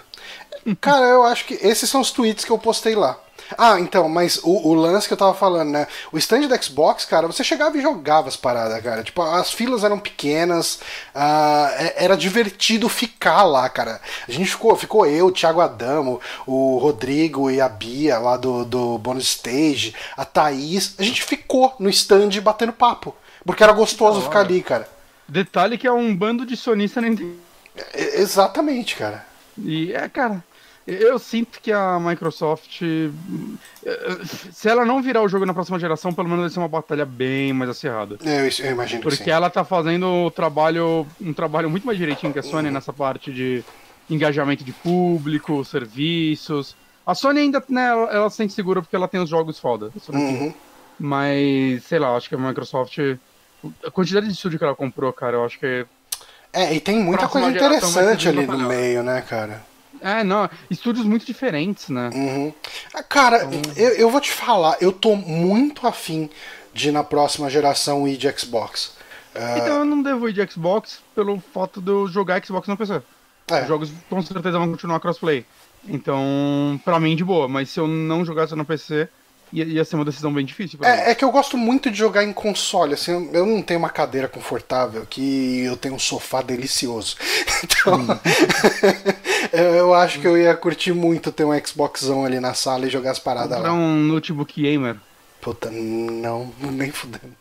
Cara, 0.81 1.05
eu 1.05 1.23
acho 1.23 1.45
que 1.45 1.53
esses 1.61 1.89
são 1.89 2.01
os 2.01 2.11
tweets 2.11 2.43
que 2.43 2.51
eu 2.51 2.57
postei 2.57 2.95
lá. 2.95 3.19
Ah, 3.57 3.79
então, 3.79 4.07
mas 4.07 4.39
o, 4.43 4.69
o, 4.69 4.73
lance 4.73 5.07
que 5.07 5.13
eu 5.13 5.17
tava 5.17 5.33
falando, 5.33 5.71
né? 5.71 5.87
O 6.11 6.17
stand 6.17 6.47
do 6.47 6.63
Xbox, 6.63 7.05
cara, 7.05 7.27
você 7.27 7.43
chegava 7.43 7.77
e 7.77 7.81
jogava 7.81 8.27
as 8.27 8.35
paradas, 8.35 8.81
cara. 8.81 9.03
Tipo, 9.03 9.21
as 9.21 9.51
filas 9.51 9.83
eram 9.83 9.99
pequenas, 9.99 10.79
uh, 11.15 11.93
era 11.95 12.15
divertido 12.15 12.87
ficar 12.87 13.43
lá, 13.43 13.67
cara. 13.69 13.99
A 14.27 14.31
gente 14.31 14.51
ficou, 14.51 14.75
ficou 14.75 15.05
eu, 15.05 15.27
o 15.27 15.31
Thiago 15.31 15.61
Adamo, 15.61 16.21
o 16.45 16.77
Rodrigo 16.77 17.49
e 17.49 17.59
a 17.59 17.69
Bia 17.69 18.19
lá 18.19 18.37
do, 18.37 18.63
do 18.65 18.97
Bonus 18.97 19.25
Stage, 19.25 19.95
a 20.15 20.25
Thaís. 20.25 20.95
A 20.99 21.03
gente 21.03 21.23
ficou 21.23 21.75
no 21.79 21.89
stand 21.89 22.39
batendo 22.41 22.73
papo. 22.73 23.15
Porque 23.45 23.63
era 23.63 23.73
gostoso 23.73 24.21
ficar 24.21 24.41
ali, 24.41 24.61
cara. 24.61 24.87
Detalhe 25.27 25.77
que 25.77 25.87
é 25.87 25.91
um 25.91 26.15
bando 26.15 26.45
de 26.45 26.57
sonista 26.57 27.01
nem. 27.01 27.39
É, 27.93 28.19
exatamente, 28.19 28.95
cara. 28.95 29.25
E 29.57 29.93
é, 29.93 30.07
cara, 30.09 30.43
eu 30.89 31.19
sinto 31.19 31.59
que 31.61 31.71
a 31.71 31.99
Microsoft, 31.99 32.81
se 34.51 34.69
ela 34.69 34.83
não 34.83 35.01
virar 35.01 35.21
o 35.21 35.27
jogo 35.27 35.45
na 35.45 35.53
próxima 35.53 35.77
geração, 35.77 36.11
pelo 36.11 36.27
menos 36.27 36.43
vai 36.43 36.49
ser 36.49 36.59
uma 36.59 36.67
batalha 36.67 37.05
bem 37.05 37.53
mais 37.53 37.69
acirrada. 37.69 38.17
É, 38.25 38.41
eu, 38.41 38.65
eu 38.65 38.71
imagino 38.71 39.01
Porque 39.01 39.17
que 39.17 39.23
sim. 39.25 39.29
ela 39.29 39.49
tá 39.49 39.63
fazendo 39.63 40.07
o 40.07 40.31
trabalho, 40.31 41.05
um 41.21 41.33
trabalho 41.33 41.69
muito 41.69 41.85
mais 41.85 41.97
direitinho 41.97 42.33
que 42.33 42.39
a 42.39 42.43
Sony 42.43 42.67
uhum. 42.67 42.73
nessa 42.73 42.91
parte 42.91 43.31
de 43.31 43.63
engajamento 44.09 44.63
de 44.63 44.71
público, 44.71 45.63
serviços. 45.63 46.75
A 47.05 47.13
Sony 47.13 47.41
ainda, 47.41 47.63
né, 47.69 47.87
ela, 47.87 48.11
ela 48.11 48.29
se 48.29 48.37
sente 48.37 48.53
segura 48.53 48.81
porque 48.81 48.95
ela 48.95 49.07
tem 49.07 49.21
os 49.21 49.29
jogos 49.29 49.59
foda. 49.59 49.91
Uhum. 50.09 50.53
Mas, 50.99 51.83
sei 51.83 51.99
lá, 51.99 52.15
acho 52.15 52.27
que 52.27 52.35
a 52.35 52.37
Microsoft. 52.37 52.97
A 53.85 53.91
quantidade 53.91 54.25
de 54.25 54.33
estúdio 54.33 54.57
que 54.57 54.65
ela 54.65 54.75
comprou, 54.75 55.11
cara, 55.13 55.37
eu 55.37 55.45
acho 55.45 55.59
que. 55.59 55.85
É, 56.51 56.73
e 56.73 56.79
tem 56.79 56.99
muita 56.99 57.27
coisa 57.27 57.49
interessante 57.49 58.27
ali 58.27 58.47
no 58.47 58.57
meio, 58.57 59.03
né, 59.03 59.21
cara? 59.21 59.68
É, 60.01 60.23
não, 60.23 60.49
estúdios 60.69 61.05
muito 61.05 61.25
diferentes, 61.25 61.89
né? 61.89 62.09
Uhum. 62.13 62.53
Ah, 62.93 63.03
cara, 63.03 63.43
então... 63.45 63.73
eu, 63.75 63.89
eu 63.91 64.09
vou 64.09 64.21
te 64.21 64.31
falar, 64.31 64.77
eu 64.79 64.91
tô 64.91 65.15
muito 65.15 65.85
afim 65.85 66.29
de 66.73 66.91
na 66.91 67.03
próxima 67.03 67.49
geração 67.49 68.07
ir 68.07 68.17
de 68.17 68.31
Xbox. 68.31 68.97
Uh... 69.35 69.57
Então 69.57 69.79
eu 69.79 69.85
não 69.85 70.01
devo 70.01 70.29
ir 70.29 70.33
de 70.33 70.51
Xbox 70.51 70.99
pelo 71.13 71.41
fato 71.53 71.81
de 71.81 71.91
eu 71.91 72.07
jogar 72.07 72.43
Xbox 72.43 72.67
no 72.67 72.77
PC. 72.77 73.01
É. 73.47 73.61
Os 73.61 73.67
jogos 73.67 73.91
com 74.09 74.21
certeza 74.21 74.59
vão 74.59 74.71
continuar 74.71 74.99
crossplay. 74.99 75.45
Então, 75.87 76.79
pra 76.83 76.99
mim, 76.99 77.15
de 77.15 77.23
boa. 77.23 77.47
Mas 77.47 77.69
se 77.69 77.79
eu 77.79 77.87
não 77.87 78.23
jogasse 78.25 78.55
no 78.55 78.65
PC, 78.65 79.09
ia, 79.51 79.65
ia 79.65 79.85
ser 79.85 79.95
uma 79.95 80.05
decisão 80.05 80.33
bem 80.33 80.45
difícil. 80.45 80.79
É, 80.83 81.11
é, 81.11 81.15
que 81.15 81.23
eu 81.23 81.31
gosto 81.31 81.57
muito 81.57 81.89
de 81.89 81.97
jogar 81.97 82.23
em 82.23 82.33
console. 82.33 82.93
Assim, 82.93 83.29
eu 83.33 83.45
não 83.45 83.61
tenho 83.61 83.79
uma 83.79 83.89
cadeira 83.89 84.27
confortável, 84.27 85.05
que 85.09 85.61
eu 85.61 85.77
tenho 85.77 85.95
um 85.95 85.99
sofá 85.99 86.41
delicioso. 86.41 87.15
Então, 87.61 87.99
hum. 87.99 88.07
eu 89.51 89.93
acho 89.93 90.19
que 90.21 90.27
eu 90.27 90.37
ia 90.37 90.55
curtir 90.55 90.93
muito 90.93 91.29
ter 91.29 91.43
um 91.43 91.65
Xboxão 91.65 92.23
ali 92.23 92.39
na 92.39 92.53
sala 92.53 92.85
e 92.85 92.89
jogar 92.89 93.11
as 93.11 93.19
paradas 93.19 93.61
lá. 93.61 93.73
um 93.73 93.95
notebook 93.95 94.61
gamer. 94.61 94.95
Puta, 95.41 95.69
não, 95.69 96.53
nem 96.61 96.91
fudendo. 96.91 97.35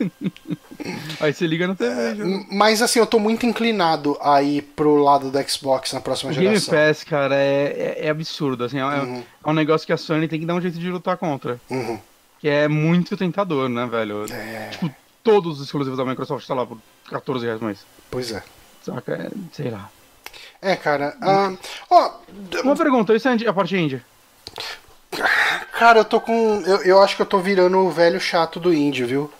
Aí 1.20 1.32
você 1.32 1.46
liga 1.46 1.66
na 1.66 1.74
TV. 1.74 1.90
É, 1.90 2.14
mas 2.50 2.82
assim, 2.82 2.98
eu 2.98 3.06
tô 3.06 3.18
muito 3.18 3.46
inclinado 3.46 4.16
a 4.20 4.42
ir 4.42 4.62
pro 4.62 4.96
lado 4.96 5.30
do 5.30 5.50
Xbox 5.50 5.92
na 5.92 6.00
próxima 6.00 6.30
o 6.30 6.34
geração. 6.34 6.74
Game 6.74 6.88
Pass, 6.88 7.04
cara, 7.04 7.36
é, 7.36 7.96
é, 8.00 8.06
é 8.06 8.10
absurdo. 8.10 8.64
Assim, 8.64 8.78
é, 8.78 8.84
uhum. 8.84 9.22
é, 9.44 9.50
um 9.50 9.52
negócio 9.52 9.86
que 9.86 9.92
a 9.92 9.96
Sony 9.96 10.28
tem 10.28 10.40
que 10.40 10.46
dar 10.46 10.54
um 10.54 10.60
jeito 10.60 10.78
de 10.78 10.90
lutar 10.90 11.16
contra. 11.16 11.60
Uhum. 11.70 11.98
Que 12.40 12.48
é 12.48 12.68
muito 12.68 13.16
tentador, 13.16 13.68
né, 13.68 13.86
velho? 13.86 14.24
É. 14.32 14.70
Tipo, 14.70 14.90
todos 15.22 15.60
os 15.60 15.66
exclusivos 15.66 15.98
da 15.98 16.04
Microsoft 16.04 16.42
estão 16.42 16.56
tá 16.56 16.62
lá 16.62 16.66
por 16.66 16.78
14 17.08 17.44
reais 17.44 17.60
mais. 17.60 17.78
Pois 18.10 18.32
é. 18.32 18.42
Saca? 18.82 19.12
É, 19.14 19.30
sei 19.52 19.70
lá. 19.70 19.90
É, 20.60 20.76
cara. 20.76 21.16
Uh, 21.20 21.58
oh, 21.90 22.60
Uma 22.62 22.76
pergunta, 22.76 23.14
isso 23.14 23.28
é 23.28 23.36
a 23.46 23.52
parte 23.52 23.76
indie? 23.76 24.02
Cara, 25.72 26.00
eu 26.00 26.04
tô 26.04 26.20
com. 26.20 26.62
Eu, 26.64 26.82
eu 26.82 27.02
acho 27.02 27.16
que 27.16 27.22
eu 27.22 27.26
tô 27.26 27.38
virando 27.38 27.78
o 27.78 27.90
velho 27.90 28.20
chato 28.20 28.58
do 28.60 28.72
indie, 28.72 29.04
viu? 29.04 29.30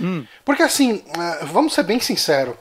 Hum. 0.00 0.24
Porque 0.44 0.62
assim, 0.62 1.02
é, 1.18 1.44
vamos 1.44 1.74
ser 1.74 1.82
bem 1.82 2.00
sinceros. 2.00 2.54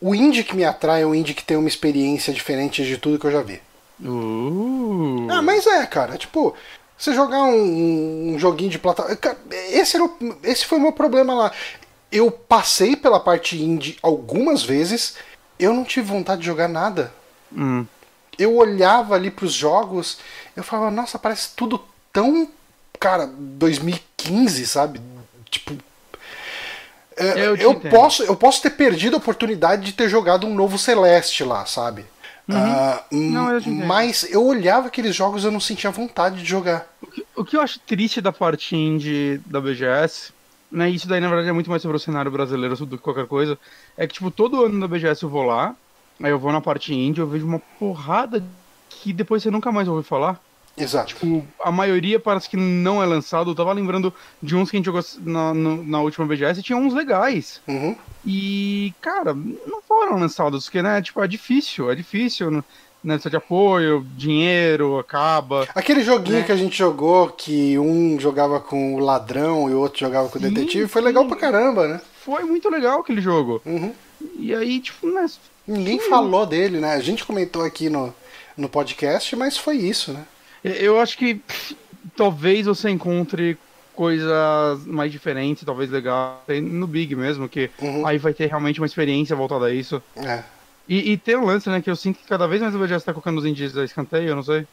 O 0.00 0.14
indie 0.14 0.42
que 0.42 0.56
me 0.56 0.64
atrai 0.64 1.02
é 1.02 1.06
o 1.06 1.14
indie 1.14 1.34
que 1.34 1.44
tem 1.44 1.56
uma 1.56 1.68
experiência 1.68 2.32
diferente 2.32 2.84
de 2.84 2.98
tudo 2.98 3.18
que 3.18 3.26
eu 3.26 3.30
já 3.30 3.42
vi. 3.42 3.60
Uh. 4.00 5.28
Ah, 5.30 5.40
mas 5.40 5.66
é, 5.66 5.86
cara. 5.86 6.18
Tipo, 6.18 6.54
você 6.98 7.14
jogar 7.14 7.42
um, 7.42 8.34
um 8.34 8.38
joguinho 8.38 8.70
de 8.70 8.78
plataforma. 8.78 9.18
Esse, 9.70 9.96
era 9.96 10.04
o, 10.04 10.38
esse 10.42 10.64
foi 10.64 10.78
o 10.78 10.80
meu 10.80 10.92
problema 10.92 11.34
lá. 11.34 11.52
eu 12.10 12.30
passei 12.30 12.96
pela 12.96 13.20
parte 13.20 13.60
indie 13.60 13.98
algumas 14.02 14.62
vezes, 14.62 15.16
eu 15.58 15.72
não 15.72 15.84
tive 15.84 16.08
vontade 16.08 16.40
de 16.40 16.46
jogar 16.46 16.68
nada. 16.68 17.12
Hum. 17.56 17.86
Eu 18.38 18.56
olhava 18.56 19.14
ali 19.14 19.30
pros 19.30 19.52
jogos, 19.52 20.18
eu 20.56 20.64
falava, 20.64 20.90
nossa, 20.90 21.18
parece 21.18 21.50
tudo 21.54 21.80
tão, 22.12 22.48
cara, 22.98 23.26
2015, 23.26 24.66
sabe? 24.66 25.00
Tipo, 25.50 25.76
Eu 27.16 27.56
te 27.56 27.62
eu, 27.62 27.72
entendo. 27.72 27.90
posso, 27.90 28.22
eu 28.22 28.36
posso 28.36 28.62
ter 28.62 28.70
perdido 28.70 29.14
a 29.14 29.18
oportunidade 29.18 29.84
de 29.84 29.92
ter 29.92 30.08
jogado 30.08 30.46
um 30.46 30.54
novo 30.54 30.78
Celeste 30.78 31.44
lá, 31.44 31.66
sabe? 31.66 32.04
Uhum. 32.48 33.30
Não, 33.30 33.52
eu 33.52 33.62
mas 33.86 34.24
eu 34.30 34.44
olhava 34.44 34.88
aqueles 34.88 35.14
jogos 35.14 35.42
e 35.42 35.46
eu 35.46 35.52
não 35.52 35.60
sentia 35.60 35.90
vontade 35.90 36.42
de 36.42 36.44
jogar. 36.44 36.86
O 37.36 37.44
que 37.44 37.56
eu 37.56 37.60
acho 37.60 37.78
triste 37.80 38.20
da 38.20 38.32
parte 38.32 38.74
indie 38.76 39.40
da 39.46 39.60
BGS, 39.60 40.32
né? 40.70 40.90
Isso 40.90 41.06
daí 41.06 41.20
na 41.20 41.28
verdade 41.28 41.48
é 41.48 41.52
muito 41.52 41.70
mais 41.70 41.82
sobre 41.82 41.96
o 41.96 42.00
cenário 42.00 42.30
brasileiro 42.30 42.74
do 42.84 42.96
que 42.96 43.02
qualquer 43.02 43.26
coisa. 43.26 43.58
É 43.96 44.06
que, 44.06 44.14
tipo, 44.14 44.30
todo 44.30 44.64
ano 44.64 44.80
da 44.80 44.88
BGS 44.88 45.22
eu 45.22 45.28
vou 45.28 45.42
lá, 45.42 45.74
aí 46.22 46.30
eu 46.30 46.38
vou 46.38 46.52
na 46.52 46.60
parte 46.60 46.94
indie, 46.94 47.20
eu 47.20 47.26
vejo 47.26 47.46
uma 47.46 47.60
porrada 47.78 48.42
que 48.88 49.12
depois 49.12 49.42
você 49.42 49.50
nunca 49.50 49.70
mais 49.70 49.86
ouve 49.88 50.06
falar. 50.06 50.40
Exato. 50.76 51.08
Tipo, 51.14 51.44
a 51.62 51.70
maioria 51.70 52.18
parece 52.18 52.48
que 52.48 52.56
não 52.56 53.02
é 53.02 53.06
lançado. 53.06 53.50
Eu 53.50 53.54
tava 53.54 53.72
lembrando 53.72 54.12
de 54.42 54.56
uns 54.56 54.70
que 54.70 54.76
a 54.76 54.78
gente 54.78 54.86
jogou 54.86 55.02
na, 55.20 55.52
no- 55.52 55.84
na 55.84 56.00
última 56.00 56.26
BGS 56.26 56.60
e 56.60 56.62
tinha 56.62 56.78
uns 56.78 56.94
legais. 56.94 57.60
Uhum. 57.68 57.94
E, 58.24 58.94
cara, 59.00 59.34
não 59.34 59.82
foram 59.86 60.18
lançados, 60.18 60.64
porque, 60.64 60.80
né, 60.82 61.02
tipo, 61.02 61.22
é 61.22 61.28
difícil, 61.28 61.90
é 61.90 61.94
difícil, 61.94 62.50
né? 62.50 62.62
Precisa 63.04 63.30
de 63.30 63.36
apoio, 63.36 64.06
dinheiro, 64.16 64.98
acaba. 64.98 65.66
Aquele 65.74 66.02
joguinho 66.02 66.38
Né? 66.38 66.44
que 66.44 66.52
a 66.52 66.56
gente 66.56 66.78
jogou, 66.78 67.28
que 67.28 67.76
um 67.78 68.18
jogava 68.20 68.60
com 68.60 68.94
o 68.94 68.98
ladrão 69.00 69.68
e 69.68 69.74
o 69.74 69.80
outro 69.80 69.98
jogava 69.98 70.28
com 70.28 70.38
o 70.38 70.40
Sim, 70.40 70.48
detetive, 70.50 70.86
foi 70.88 71.02
sim. 71.02 71.06
legal 71.08 71.26
pra 71.26 71.36
caramba, 71.36 71.88
né? 71.88 72.00
Foi 72.24 72.44
muito 72.44 72.70
legal 72.70 73.00
aquele 73.00 73.20
jogo. 73.20 73.60
Uhum. 73.66 73.92
E 74.38 74.54
aí, 74.54 74.80
tipo, 74.80 75.06
né, 75.10 75.26
Ninguém 75.66 75.98
falou 76.00 76.46
dele, 76.46 76.78
né? 76.80 76.92
A 76.94 77.00
gente 77.00 77.24
comentou 77.24 77.62
aqui 77.64 77.88
no, 77.90 78.12
no 78.56 78.68
podcast, 78.68 79.34
mas 79.36 79.56
foi 79.56 79.76
isso, 79.76 80.12
né? 80.12 80.24
Eu 80.64 81.00
acho 81.00 81.16
que 81.18 81.40
talvez 82.16 82.66
você 82.66 82.90
encontre 82.90 83.56
coisas 83.94 84.84
mais 84.86 85.12
diferentes, 85.12 85.64
talvez 85.64 85.90
legal, 85.90 86.42
no 86.62 86.86
Big 86.86 87.14
mesmo, 87.14 87.48
que 87.48 87.70
Uhum. 87.80 88.06
aí 88.06 88.18
vai 88.18 88.32
ter 88.32 88.46
realmente 88.46 88.80
uma 88.80 88.86
experiência 88.86 89.36
voltada 89.36 89.66
a 89.66 89.72
isso. 89.72 90.02
É. 90.16 90.42
E, 90.88 91.12
e 91.12 91.16
tem 91.16 91.36
um 91.36 91.44
lance, 91.44 91.68
né, 91.68 91.80
que 91.80 91.90
eu 91.90 91.96
sinto 91.96 92.18
que 92.18 92.26
cada 92.26 92.46
vez 92.48 92.60
mais 92.60 92.74
a 92.74 92.78
BGS 92.78 93.04
tá 93.04 93.12
colocando 93.12 93.38
os 93.38 93.44
indies 93.44 93.76
a 93.76 93.84
escanteio, 93.84 94.28
eu 94.30 94.36
não 94.36 94.42
sei. 94.42 94.66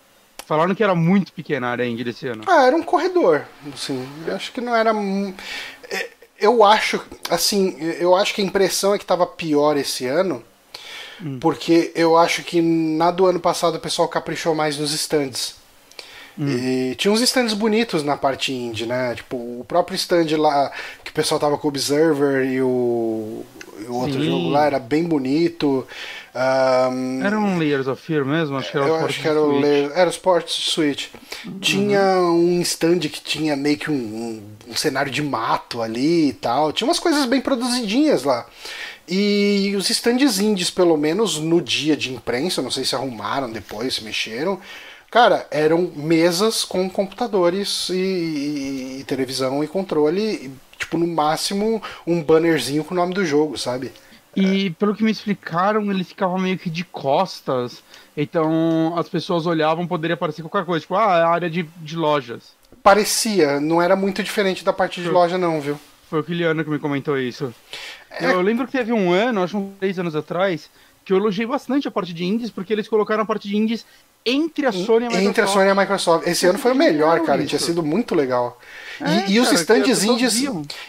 Falaram 0.46 0.74
que 0.74 0.84
era 0.84 0.96
muito 0.96 1.32
pequena 1.34 1.68
a 1.68 1.72
área 1.72 1.86
indie 1.86 2.04
desse 2.04 2.28
ano. 2.28 2.44
Ah, 2.48 2.66
era 2.66 2.76
um 2.76 2.82
corredor, 2.82 3.44
assim. 3.72 4.08
Eu 4.26 4.36
acho 4.36 4.52
que 4.52 4.60
não 4.62 4.76
era. 4.76 4.92
é, 5.92 6.10
Eu 6.40 6.64
acho, 6.64 7.00
assim, 7.30 7.78
eu 8.00 8.16
acho 8.16 8.34
que 8.34 8.42
a 8.42 8.46
impressão 8.46 8.96
é 8.96 8.98
que 8.98 9.06
tava 9.06 9.28
pior 9.28 9.78
esse 9.78 10.08
ano, 10.08 10.44
porque 11.40 11.92
eu 11.94 12.18
acho 12.18 12.44
que 12.44 12.62
na 12.62 13.12
do 13.12 13.26
ano 13.28 13.40
passado 13.40 13.76
o 13.76 13.80
pessoal 13.80 14.08
caprichou 14.08 14.56
mais 14.56 14.78
nos 14.80 14.94
stands. 14.94 15.59
E 16.42 16.96
tinha 16.96 17.12
uns 17.12 17.20
stands 17.22 17.54
bonitos 17.54 18.02
na 18.02 18.16
parte 18.16 18.54
indie, 18.54 18.86
né? 18.86 19.14
Tipo, 19.16 19.36
o 19.36 19.66
próprio 19.68 19.96
stand 19.96 20.38
lá, 20.38 20.72
que 21.04 21.12
o 21.12 21.14
pessoal 21.14 21.38
tava 21.40 21.58
com 21.58 21.68
o 21.68 21.70
Observer 21.70 22.46
e 22.46 22.62
o, 22.62 23.44
o 23.88 23.94
outro 23.94 24.24
jogo 24.24 24.48
lá, 24.50 24.66
era 24.66 24.80
bem 24.80 25.04
bonito. 25.04 25.86
Ahn, 26.34 27.22
Era 27.26 27.38
um 27.38 27.58
Layers 27.58 27.88
of 27.88 28.02
Fear 28.02 28.24
mesmo? 28.26 28.56
Acho 28.58 28.72
que 28.72 28.78
era 28.78 28.86
o 28.86 28.88
eu 28.90 28.94
Sport 28.96 29.10
acho 29.12 29.22
que 29.22 29.28
era 29.28 29.42
o. 29.42 29.60
Le- 29.60 29.92
era 29.94 30.08
o 30.08 30.12
Sports 30.12 30.54
Switch. 30.54 31.08
Tinha 31.60 32.02
um 32.22 32.62
stand 32.62 33.00
que 33.00 33.22
tinha 33.22 33.56
meio 33.56 33.78
que 33.78 33.92
um, 33.92 33.94
um- 33.96 34.44
um 34.72 34.76
cenário 34.76 35.12
de 35.12 35.22
mato 35.22 35.82
ali 35.82 36.30
e 36.30 36.34
tal. 36.34 36.72
Tinha 36.72 36.88
umas 36.88 37.00
coisas 37.00 37.26
bem 37.26 37.42
produzidinhas 37.42 38.24
lá. 38.24 38.46
E 39.08 39.74
os 39.76 39.90
stands 39.90 40.40
indies, 40.40 40.70
pelo 40.70 40.96
menos 40.96 41.38
no 41.40 41.60
dia 41.62 41.98
de 41.98 42.14
imprensa, 42.14 42.62
não 42.62 42.70
sei 42.72 42.86
se 42.86 42.96
arrumaram 42.96 43.52
depois, 43.52 43.96
se 43.96 44.04
mexeram. 44.04 44.60
Cara, 45.12 45.48
eram 45.50 45.92
mesas 45.96 46.64
com 46.64 46.90
computadores 46.90 47.90
e, 47.90 47.94
e- 47.96 48.98
e 49.00 49.04
televisão 49.06 49.64
e 49.64 49.68
controle. 49.68 50.22
e, 50.22 50.52
tipo, 50.78 50.98
no 50.98 51.08
máximo 51.08 51.82
um 52.06 52.22
bannerzinho 52.24 52.84
com 52.84 52.94
o 52.94 52.98
nome 52.98 53.14
do 53.14 53.26
jogo, 53.26 53.58
sabe? 53.58 53.92
E 54.36 54.70
pelo 54.72 54.96
que 54.96 55.04
me 55.04 55.12
explicaram, 55.12 55.90
ele 55.92 56.04
ficava 56.04 56.38
meio 56.38 56.58
que 56.58 56.70
de 56.70 56.84
costas. 56.84 57.84
Então 58.16 58.94
as 58.98 59.10
pessoas 59.10 59.46
olhavam, 59.48 59.88
poderia 59.88 60.16
parecer 60.16 60.42
qualquer 60.44 60.66
coisa. 60.66 60.82
Tipo, 60.82 60.96
ah, 60.96 61.18
é 61.18 61.22
a 61.24 61.28
área 61.30 61.50
de, 61.50 61.64
de 61.78 61.96
lojas. 61.96 62.54
Parecia, 62.84 63.60
não 63.60 63.82
era 63.82 63.96
muito 63.96 64.24
diferente 64.24 64.64
da 64.64 64.72
parte 64.72 65.02
de 65.02 65.08
Sim. 65.08 65.14
loja, 65.14 65.38
não, 65.38 65.60
viu? 65.60 65.78
Foi 66.10 66.20
o 66.20 66.24
Kiliano 66.24 66.64
que 66.64 66.70
me 66.70 66.80
comentou 66.80 67.18
isso. 67.20 67.54
É. 68.12 68.26
Eu 68.32 68.42
lembro 68.42 68.66
que 68.66 68.72
teve 68.72 68.94
um 68.94 69.12
ano, 69.12 69.44
acho 69.44 69.58
uns 69.58 69.78
três 69.80 70.00
anos 70.00 70.16
atrás, 70.16 70.70
que 71.04 71.12
eu 71.12 71.18
elogiei 71.18 71.46
bastante 71.46 71.88
a 71.88 71.92
parte 71.92 72.14
de 72.14 72.24
indies, 72.24 72.50
porque 72.52 72.72
eles 72.72 72.88
colocaram 72.88 73.24
a 73.24 73.26
parte 73.26 73.48
de 73.48 73.58
indies 73.58 73.86
entre 74.26 74.66
a 74.66 74.72
Sony 74.72 75.06
e 75.06 75.08
a 75.08 75.10
Microsoft. 75.10 75.26
Entre 75.28 75.42
a 75.42 75.48
Sony 75.48 75.66
e 75.66 75.70
a 75.70 75.76
Microsoft. 75.76 76.28
Esse 76.28 76.46
ano 76.46 76.60
foi 76.60 76.72
o 76.72 76.76
melhor, 76.76 77.22
cara. 77.22 77.40
isso. 77.42 77.50
Tinha 77.50 77.60
sido 77.60 77.84
muito 77.84 78.14
legal. 78.16 78.60
E, 79.00 79.04
É, 79.04 79.30
e 79.30 79.40
os 79.40 79.46
cara, 79.48 79.56
que 79.82 79.92
stands 79.92 80.04
indies. 80.04 80.36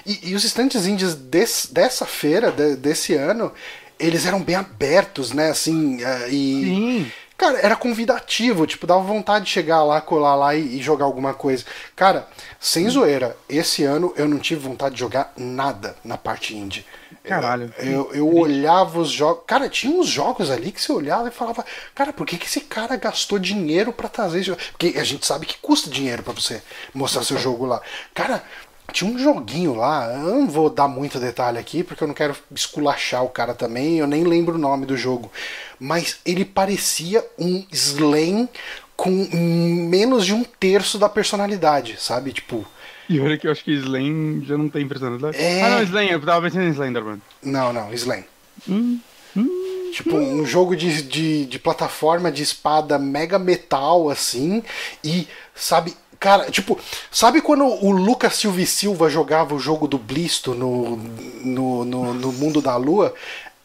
E, 0.06 0.30
e 0.30 0.34
os 0.34 0.44
stands 0.44 0.86
indies 0.86 1.14
des- 1.14 1.68
dessa 1.70 2.04
feira, 2.04 2.50
de- 2.50 2.76
desse 2.76 3.14
ano, 3.14 3.52
eles 3.98 4.26
eram 4.26 4.42
bem 4.42 4.56
abertos, 4.56 5.32
né? 5.32 5.50
Assim. 5.50 6.02
eh, 6.02 6.28
e. 6.30 6.32
Sim. 6.64 7.12
Cara, 7.38 7.58
era 7.60 7.74
convidativo, 7.74 8.66
tipo, 8.66 8.86
dava 8.86 9.00
vontade 9.02 9.46
de 9.46 9.50
chegar 9.50 9.82
lá, 9.82 9.98
colar 10.02 10.34
lá 10.34 10.54
e, 10.54 10.76
e 10.78 10.82
jogar 10.82 11.06
alguma 11.06 11.32
coisa. 11.32 11.64
Cara, 11.96 12.28
sem 12.60 12.86
zoeira, 12.90 13.34
esse 13.48 13.82
ano 13.82 14.12
eu 14.14 14.28
não 14.28 14.38
tive 14.38 14.60
vontade 14.60 14.94
de 14.94 15.00
jogar 15.00 15.32
nada 15.38 15.96
na 16.04 16.18
parte 16.18 16.54
indie. 16.54 16.84
Caralho. 17.22 17.72
Eu, 17.78 18.12
eu 18.14 18.34
olhava 18.34 18.98
os 18.98 19.10
jogos. 19.10 19.44
Cara, 19.46 19.68
tinha 19.68 19.94
uns 19.94 20.08
jogos 20.08 20.50
ali 20.50 20.72
que 20.72 20.80
você 20.80 20.90
olhava 20.90 21.28
e 21.28 21.32
falava, 21.32 21.64
cara, 21.94 22.12
por 22.12 22.26
que, 22.26 22.38
que 22.38 22.46
esse 22.46 22.62
cara 22.62 22.96
gastou 22.96 23.38
dinheiro 23.38 23.92
pra 23.92 24.08
trazer 24.08 24.38
esse 24.38 24.46
jogo? 24.48 24.60
Porque 24.72 24.98
a 24.98 25.04
gente 25.04 25.26
sabe 25.26 25.46
que 25.46 25.58
custa 25.58 25.90
dinheiro 25.90 26.22
pra 26.22 26.32
você 26.32 26.62
mostrar 26.94 27.22
seu 27.22 27.38
jogo 27.38 27.66
lá. 27.66 27.80
Cara, 28.14 28.42
tinha 28.90 29.10
um 29.10 29.18
joguinho 29.18 29.74
lá, 29.74 30.12
eu 30.12 30.34
não 30.34 30.48
vou 30.48 30.68
dar 30.68 30.88
muito 30.88 31.20
detalhe 31.20 31.58
aqui, 31.58 31.84
porque 31.84 32.02
eu 32.02 32.08
não 32.08 32.14
quero 32.14 32.36
esculachar 32.50 33.22
o 33.24 33.28
cara 33.28 33.54
também, 33.54 33.98
eu 33.98 34.06
nem 34.06 34.24
lembro 34.24 34.56
o 34.56 34.58
nome 34.58 34.86
do 34.86 34.96
jogo. 34.96 35.30
Mas 35.78 36.18
ele 36.24 36.44
parecia 36.44 37.24
um 37.38 37.64
Slam 37.70 38.48
com 38.96 39.10
menos 39.10 40.26
de 40.26 40.34
um 40.34 40.44
terço 40.44 40.98
da 40.98 41.08
personalidade, 41.08 41.96
sabe? 42.00 42.32
Tipo. 42.32 42.66
E 43.10 43.18
olha 43.18 43.36
que 43.36 43.48
eu 43.48 43.50
acho 43.50 43.64
que 43.64 43.72
Slam 43.72 44.44
já 44.44 44.56
não 44.56 44.68
tem 44.68 44.86
personalidade. 44.86 45.36
É. 45.36 45.62
Ah, 45.62 45.70
não, 45.70 45.82
Slam, 45.82 46.04
eu 46.04 46.20
tava 46.20 46.42
pensando 46.42 46.62
em 46.62 46.70
Slenderman. 46.70 47.20
Não, 47.42 47.72
não, 47.72 47.92
Slam. 47.92 48.22
Hum, 48.68 49.00
Tipo, 49.92 50.16
um 50.16 50.46
jogo 50.46 50.76
de, 50.76 51.02
de, 51.02 51.44
de 51.46 51.58
plataforma 51.58 52.30
de 52.30 52.44
espada 52.44 52.98
mega 52.98 53.36
metal, 53.36 54.08
assim, 54.08 54.62
e, 55.02 55.26
sabe, 55.52 55.96
cara, 56.20 56.48
tipo, 56.50 56.78
sabe 57.10 57.40
quando 57.40 57.64
o 57.64 57.90
Lucas 57.90 58.36
Silva 58.36 58.64
Silva 58.64 59.10
jogava 59.10 59.54
o 59.54 59.58
jogo 59.58 59.88
do 59.88 59.98
Blisto 59.98 60.54
no, 60.54 60.96
no, 61.44 61.84
no, 61.84 62.14
no 62.14 62.32
Mundo 62.32 62.62
da 62.62 62.76
Lua? 62.76 63.12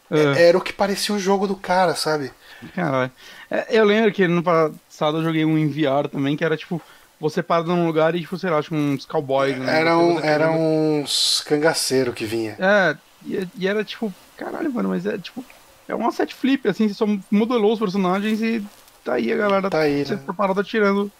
É. 0.09 0.47
Era 0.47 0.57
o 0.57 0.61
que 0.61 0.73
parecia 0.73 1.13
o 1.13 1.19
jogo 1.19 1.47
do 1.47 1.55
cara, 1.55 1.93
sabe? 1.93 2.31
Caralho. 2.73 3.11
É, 3.49 3.67
eu 3.69 3.85
lembro 3.85 4.11
que 4.11 4.27
no 4.27 4.41
passado 4.41 5.17
eu 5.17 5.23
joguei 5.23 5.45
um 5.45 5.57
em 5.57 5.67
VR 5.67 6.07
também, 6.11 6.35
que 6.35 6.43
era 6.43 6.57
tipo, 6.57 6.81
você 7.19 7.41
para 7.43 7.63
num 7.63 7.85
lugar 7.85 8.13
e, 8.15 8.21
tipo, 8.21 8.37
sei 8.37 8.49
lá, 8.49 8.61
tinha 8.61 8.79
uns 8.79 9.05
cowboys. 9.05 9.57
né? 9.57 9.79
Eram, 9.81 10.15
Você- 10.15 10.27
eram 10.27 10.99
uns 11.01 11.43
cangaceiros 11.47 12.13
que 12.13 12.25
vinha. 12.25 12.55
É, 12.59 12.95
e, 13.25 13.47
e 13.57 13.67
era 13.67 13.83
tipo, 13.83 14.13
caralho, 14.37 14.71
mano, 14.71 14.89
mas 14.89 15.05
é 15.05 15.17
tipo, 15.17 15.43
é 15.87 15.95
um 15.95 16.07
asset 16.07 16.33
flip, 16.33 16.67
assim, 16.67 16.87
você 16.87 16.93
só 16.93 17.05
modelou 17.31 17.73
os 17.73 17.79
personagens 17.79 18.41
e 18.41 18.63
tá 19.03 19.13
aí 19.15 19.31
a 19.31 19.37
galera 19.37 19.69
Tá 19.69 19.79
aí, 19.79 20.05
você 20.05 20.15
né? 20.15 20.21
preparada 20.25 20.61
atirando. 20.61 21.11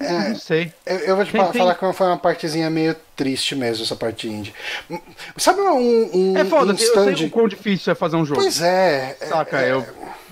É. 0.00 0.28
Não 0.28 0.36
sei. 0.36 0.72
Eu, 0.86 0.96
eu 0.98 1.16
vou 1.16 1.24
te 1.24 1.32
Tem- 1.32 1.40
fa- 1.40 1.48
tem- 1.50 1.58
falar 1.60 1.74
que 1.74 1.92
foi 1.92 2.06
uma 2.06 2.16
partezinha 2.16 2.70
meio 2.70 2.94
triste 3.16 3.56
mesmo, 3.56 3.82
essa 3.84 3.96
parte 3.96 4.28
indie. 4.28 4.54
Sabe 5.36 5.60
um, 5.60 6.10
um, 6.34 6.38
É 6.38 6.44
foda, 6.44 6.66
um 6.66 6.74
eu 6.74 6.78
sei 6.78 6.86
stand... 6.86 7.26
o 7.26 7.30
quão 7.30 7.48
difícil 7.48 7.90
é 7.92 7.96
fazer 7.96 8.14
um 8.14 8.24
jogo. 8.24 8.40
Pois 8.40 8.60
é. 8.62 9.16
é- 9.20 9.26
Saca, 9.26 9.60
é- 9.60 9.72
eu 9.72 9.84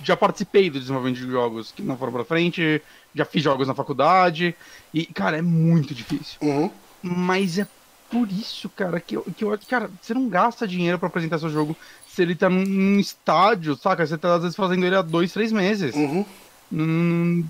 já 0.07 0.17
participei 0.17 0.71
do 0.71 0.79
desenvolvimento 0.79 1.19
de 1.19 1.31
jogos 1.31 1.73
que 1.73 1.83
não 1.83 1.97
foram 1.97 2.13
pra 2.13 2.25
frente, 2.25 2.81
já 3.15 3.25
fiz 3.25 3.43
jogos 3.43 3.67
na 3.67 3.75
faculdade, 3.75 4.55
e, 4.95 5.07
cara, 5.07 5.39
é 5.39 5.43
muito 5.43 5.95
difícil. 5.95 6.39
Uhum. 6.41 6.71
Mas 7.03 7.59
é 7.59 7.67
por 8.11 8.29
isso, 8.31 8.69
cara, 8.69 9.01
que 9.01 9.17
eu, 9.17 9.27
que 9.37 9.43
eu 9.45 9.59
cara, 9.69 9.91
você 10.01 10.15
não 10.15 10.29
gasta 10.29 10.67
dinheiro 10.67 10.99
pra 10.99 11.09
apresentar 11.09 11.39
seu 11.39 11.51
jogo 11.51 11.77
se 12.09 12.23
ele 12.23 12.35
tá 12.35 12.49
num, 12.49 12.65
num 12.65 13.01
estádio, 13.01 13.77
saca? 13.77 14.07
Você 14.07 14.17
tá 14.17 14.37
às 14.37 14.43
vezes 14.43 14.57
fazendo 14.57 14.87
ele 14.87 14.95
há 14.95 15.03
dois, 15.03 15.33
três 15.33 15.51
meses. 15.51 15.95
Uhum. 15.95 16.25
Hum, 16.73 17.45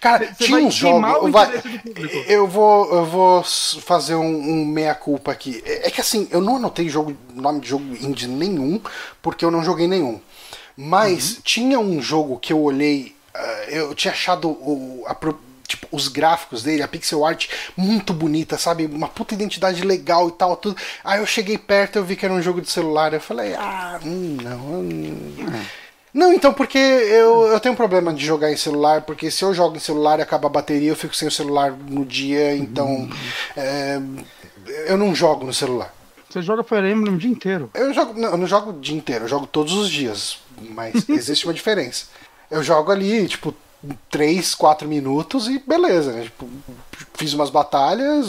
Cara, 0.00 0.32
tinha 0.34 0.50
vai 0.50 0.62
uns 0.62 0.78
queimar 0.80 1.12
jogos. 1.14 1.28
o 1.28 1.32
vai- 1.32 1.62
eu 2.28 2.46
vou, 2.46 2.94
eu 2.94 3.04
vou 3.04 3.42
fazer 3.42 4.14
um, 4.14 4.24
um 4.26 4.64
meia-culpa 4.66 5.32
aqui. 5.32 5.60
É 5.64 5.88
é 5.88 5.90
que 5.90 6.00
assim, 6.00 6.28
eu 6.30 6.40
não 6.40 6.56
anotei 6.56 6.88
jogo, 6.88 7.16
nome 7.34 7.60
de 7.60 7.68
jogo 7.68 7.84
indie 8.00 8.28
nenhum, 8.28 8.80
porque 9.20 9.44
eu 9.44 9.50
não 9.50 9.64
joguei 9.64 9.88
nenhum. 9.88 10.20
Mas 10.76 11.36
Uhum. 11.36 11.40
tinha 11.44 11.80
um 11.80 12.02
jogo 12.02 12.38
que 12.38 12.52
eu 12.52 12.60
olhei, 12.60 13.14
ah, 13.34 13.64
eu 13.68 13.94
tinha 13.94 14.12
achado 14.12 14.48
o, 14.48 15.04
a 15.06 15.14
tipo, 15.66 15.86
os 15.90 16.08
gráficos 16.08 16.62
dele, 16.62 16.82
a 16.82 16.88
pixel 16.88 17.24
art 17.24 17.48
muito 17.76 18.12
bonita, 18.12 18.58
sabe? 18.58 18.86
Uma 18.86 19.08
puta 19.08 19.34
identidade 19.34 19.82
legal 19.82 20.28
e 20.28 20.32
tal, 20.32 20.56
tudo. 20.56 20.76
Aí 21.02 21.20
eu 21.20 21.26
cheguei 21.26 21.56
perto, 21.58 21.96
eu 21.96 22.04
vi 22.04 22.16
que 22.16 22.24
era 22.24 22.34
um 22.34 22.42
jogo 22.42 22.60
de 22.60 22.70
celular, 22.70 23.12
eu 23.12 23.20
falei, 23.20 23.54
ah, 23.54 23.98
hum, 24.04 24.36
não. 24.42 24.80
Hum. 24.80 25.64
Não, 26.12 26.32
então, 26.32 26.52
porque 26.52 26.78
eu, 26.78 27.46
eu 27.46 27.58
tenho 27.58 27.72
um 27.72 27.76
problema 27.76 28.14
de 28.14 28.24
jogar 28.24 28.52
em 28.52 28.56
celular, 28.56 29.02
porque 29.02 29.32
se 29.32 29.42
eu 29.44 29.52
jogo 29.52 29.76
em 29.76 29.80
celular 29.80 30.20
e 30.20 30.22
acaba 30.22 30.46
a 30.46 30.50
bateria, 30.50 30.90
eu 30.90 30.96
fico 30.96 31.14
sem 31.16 31.26
o 31.26 31.30
celular 31.30 31.72
no 31.72 32.04
dia, 32.04 32.54
então. 32.56 33.08
É, 33.56 34.00
eu 34.86 34.96
não 34.96 35.12
jogo 35.12 35.44
no 35.44 35.52
celular. 35.52 35.92
Você 36.30 36.40
joga 36.40 36.62
Fire 36.62 36.90
Emblem 36.90 37.14
o 37.14 37.18
dia 37.18 37.30
inteiro. 37.30 37.70
Eu, 37.74 37.92
jogo, 37.92 38.18
não, 38.18 38.30
eu 38.30 38.36
não 38.36 38.46
jogo 38.46 38.70
o 38.70 38.80
dia 38.80 38.96
inteiro, 38.96 39.24
eu 39.24 39.28
jogo 39.28 39.46
todos 39.46 39.72
os 39.72 39.90
dias. 39.90 40.38
Mas 40.60 41.06
existe 41.08 41.46
uma 41.46 41.54
diferença. 41.54 42.06
Eu 42.50 42.62
jogo 42.62 42.92
ali, 42.92 43.26
tipo, 43.26 43.54
3, 44.10 44.54
4 44.54 44.88
minutos 44.88 45.48
e 45.48 45.58
beleza, 45.58 46.12
né? 46.12 46.24
Tipo, 46.24 46.48
fiz 47.14 47.32
umas 47.32 47.50
batalhas, 47.50 48.26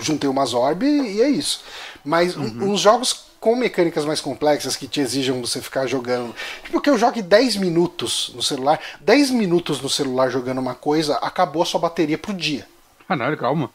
juntei 0.00 0.28
umas 0.28 0.54
orb 0.54 0.84
e 0.84 1.20
é 1.20 1.28
isso. 1.28 1.62
Mas 2.04 2.36
uhum. 2.36 2.72
uns 2.72 2.80
jogos 2.80 3.24
com 3.40 3.54
mecânicas 3.54 4.06
mais 4.06 4.22
complexas 4.22 4.74
que 4.74 4.88
te 4.88 5.00
exijam 5.00 5.40
você 5.40 5.60
ficar 5.60 5.86
jogando. 5.86 6.34
Tipo, 6.62 6.80
que 6.80 6.88
eu 6.88 6.96
jogue 6.96 7.20
10 7.20 7.56
minutos 7.56 8.32
no 8.34 8.42
celular, 8.42 8.80
10 9.00 9.30
minutos 9.30 9.82
no 9.82 9.90
celular 9.90 10.30
jogando 10.30 10.58
uma 10.58 10.74
coisa, 10.74 11.16
acabou 11.16 11.62
a 11.62 11.66
sua 11.66 11.80
bateria 11.80 12.16
pro 12.16 12.32
dia. 12.32 12.66
Caralho, 13.06 13.36
calma. 13.36 13.70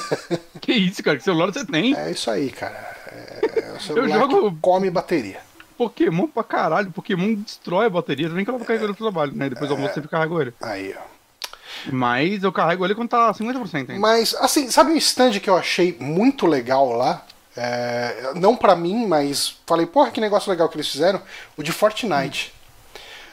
que 0.58 0.72
isso, 0.72 1.02
cara? 1.02 1.18
Que 1.18 1.24
celular 1.24 1.52
você 1.52 1.66
tem? 1.66 1.94
É 1.94 2.10
isso 2.10 2.30
aí, 2.30 2.50
cara. 2.50 2.96
É, 3.08 3.74
o 3.76 3.80
celular 3.82 4.20
eu 4.22 4.30
jogo... 4.30 4.58
come 4.62 4.90
bateria. 4.90 5.49
Pokémon 5.80 6.26
pra 6.26 6.44
caralho. 6.44 6.90
Pokémon 6.90 7.32
destrói 7.36 7.86
a 7.86 7.90
bateria. 7.90 8.28
Também 8.28 8.44
que 8.44 8.50
ela 8.50 8.58
vai 8.58 8.66
carregando 8.66 8.90
no 8.90 8.96
trabalho, 8.98 9.32
né? 9.34 9.48
Depois 9.48 9.66
do 9.66 9.74
almoço 9.74 9.94
você 9.94 10.06
carrega 10.06 10.34
ele. 10.42 10.54
Aí, 10.60 10.94
ó. 10.94 11.90
Mas 11.90 12.42
eu 12.42 12.52
carrego 12.52 12.84
ele 12.84 12.94
quando 12.94 13.08
tá 13.08 13.32
50% 13.32 13.74
ainda. 13.74 13.98
Mas, 13.98 14.34
assim, 14.34 14.70
sabe 14.70 14.92
um 14.92 14.96
stand 14.96 15.40
que 15.40 15.48
eu 15.48 15.56
achei 15.56 15.96
muito 15.98 16.46
legal 16.46 16.92
lá? 16.92 17.24
É, 17.56 18.32
não 18.36 18.54
para 18.54 18.76
mim, 18.76 19.06
mas 19.06 19.56
falei, 19.66 19.86
porra, 19.86 20.10
que 20.10 20.20
negócio 20.20 20.50
legal 20.50 20.68
que 20.68 20.76
eles 20.76 20.88
fizeram. 20.88 21.22
O 21.56 21.62
de 21.62 21.72
Fortnite. 21.72 22.52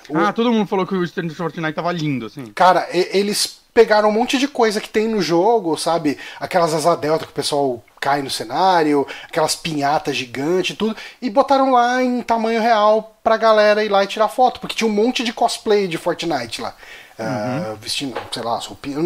O... 0.07 0.17
Ah, 0.17 0.31
todo 0.31 0.49
mundo 0.49 0.67
falou 0.67 0.87
que 0.87 0.95
o 0.95 1.03
stand 1.03 1.27
de 1.27 1.35
Fortnite 1.35 1.73
tava 1.73 1.91
lindo, 1.91 2.27
assim. 2.27 2.45
Cara, 2.55 2.87
eles 2.93 3.59
pegaram 3.77 4.09
um 4.09 4.11
monte 4.11 4.39
de 4.39 4.47
coisa 4.47 4.81
que 4.81 4.89
tem 4.89 5.07
no 5.07 5.21
jogo, 5.21 5.77
sabe? 5.77 6.17
Aquelas 6.39 6.73
asa 6.73 6.97
delta 6.97 7.25
que 7.25 7.31
o 7.31 7.35
pessoal 7.35 7.83
cai 8.01 8.23
no 8.23 8.29
cenário, 8.29 9.05
aquelas 9.27 9.55
pinhatas 9.55 10.17
gigantes 10.17 10.73
e 10.73 10.75
tudo, 10.75 10.97
e 11.21 11.29
botaram 11.29 11.71
lá 11.71 12.01
em 12.01 12.23
tamanho 12.23 12.59
real 12.59 13.15
pra 13.23 13.37
galera 13.37 13.85
ir 13.85 13.89
lá 13.89 14.03
e 14.03 14.07
tirar 14.07 14.29
foto, 14.29 14.59
porque 14.59 14.73
tinha 14.73 14.89
um 14.89 14.91
monte 14.91 15.23
de 15.23 15.31
cosplay 15.31 15.87
de 15.87 15.95
Fortnite 15.95 16.59
lá. 16.59 16.73
Uhum. 17.19 17.73
Uh, 17.73 17.75
vestindo, 17.77 18.19
sei 18.31 18.43
lá, 18.43 18.57
roupinhas. 18.59 19.03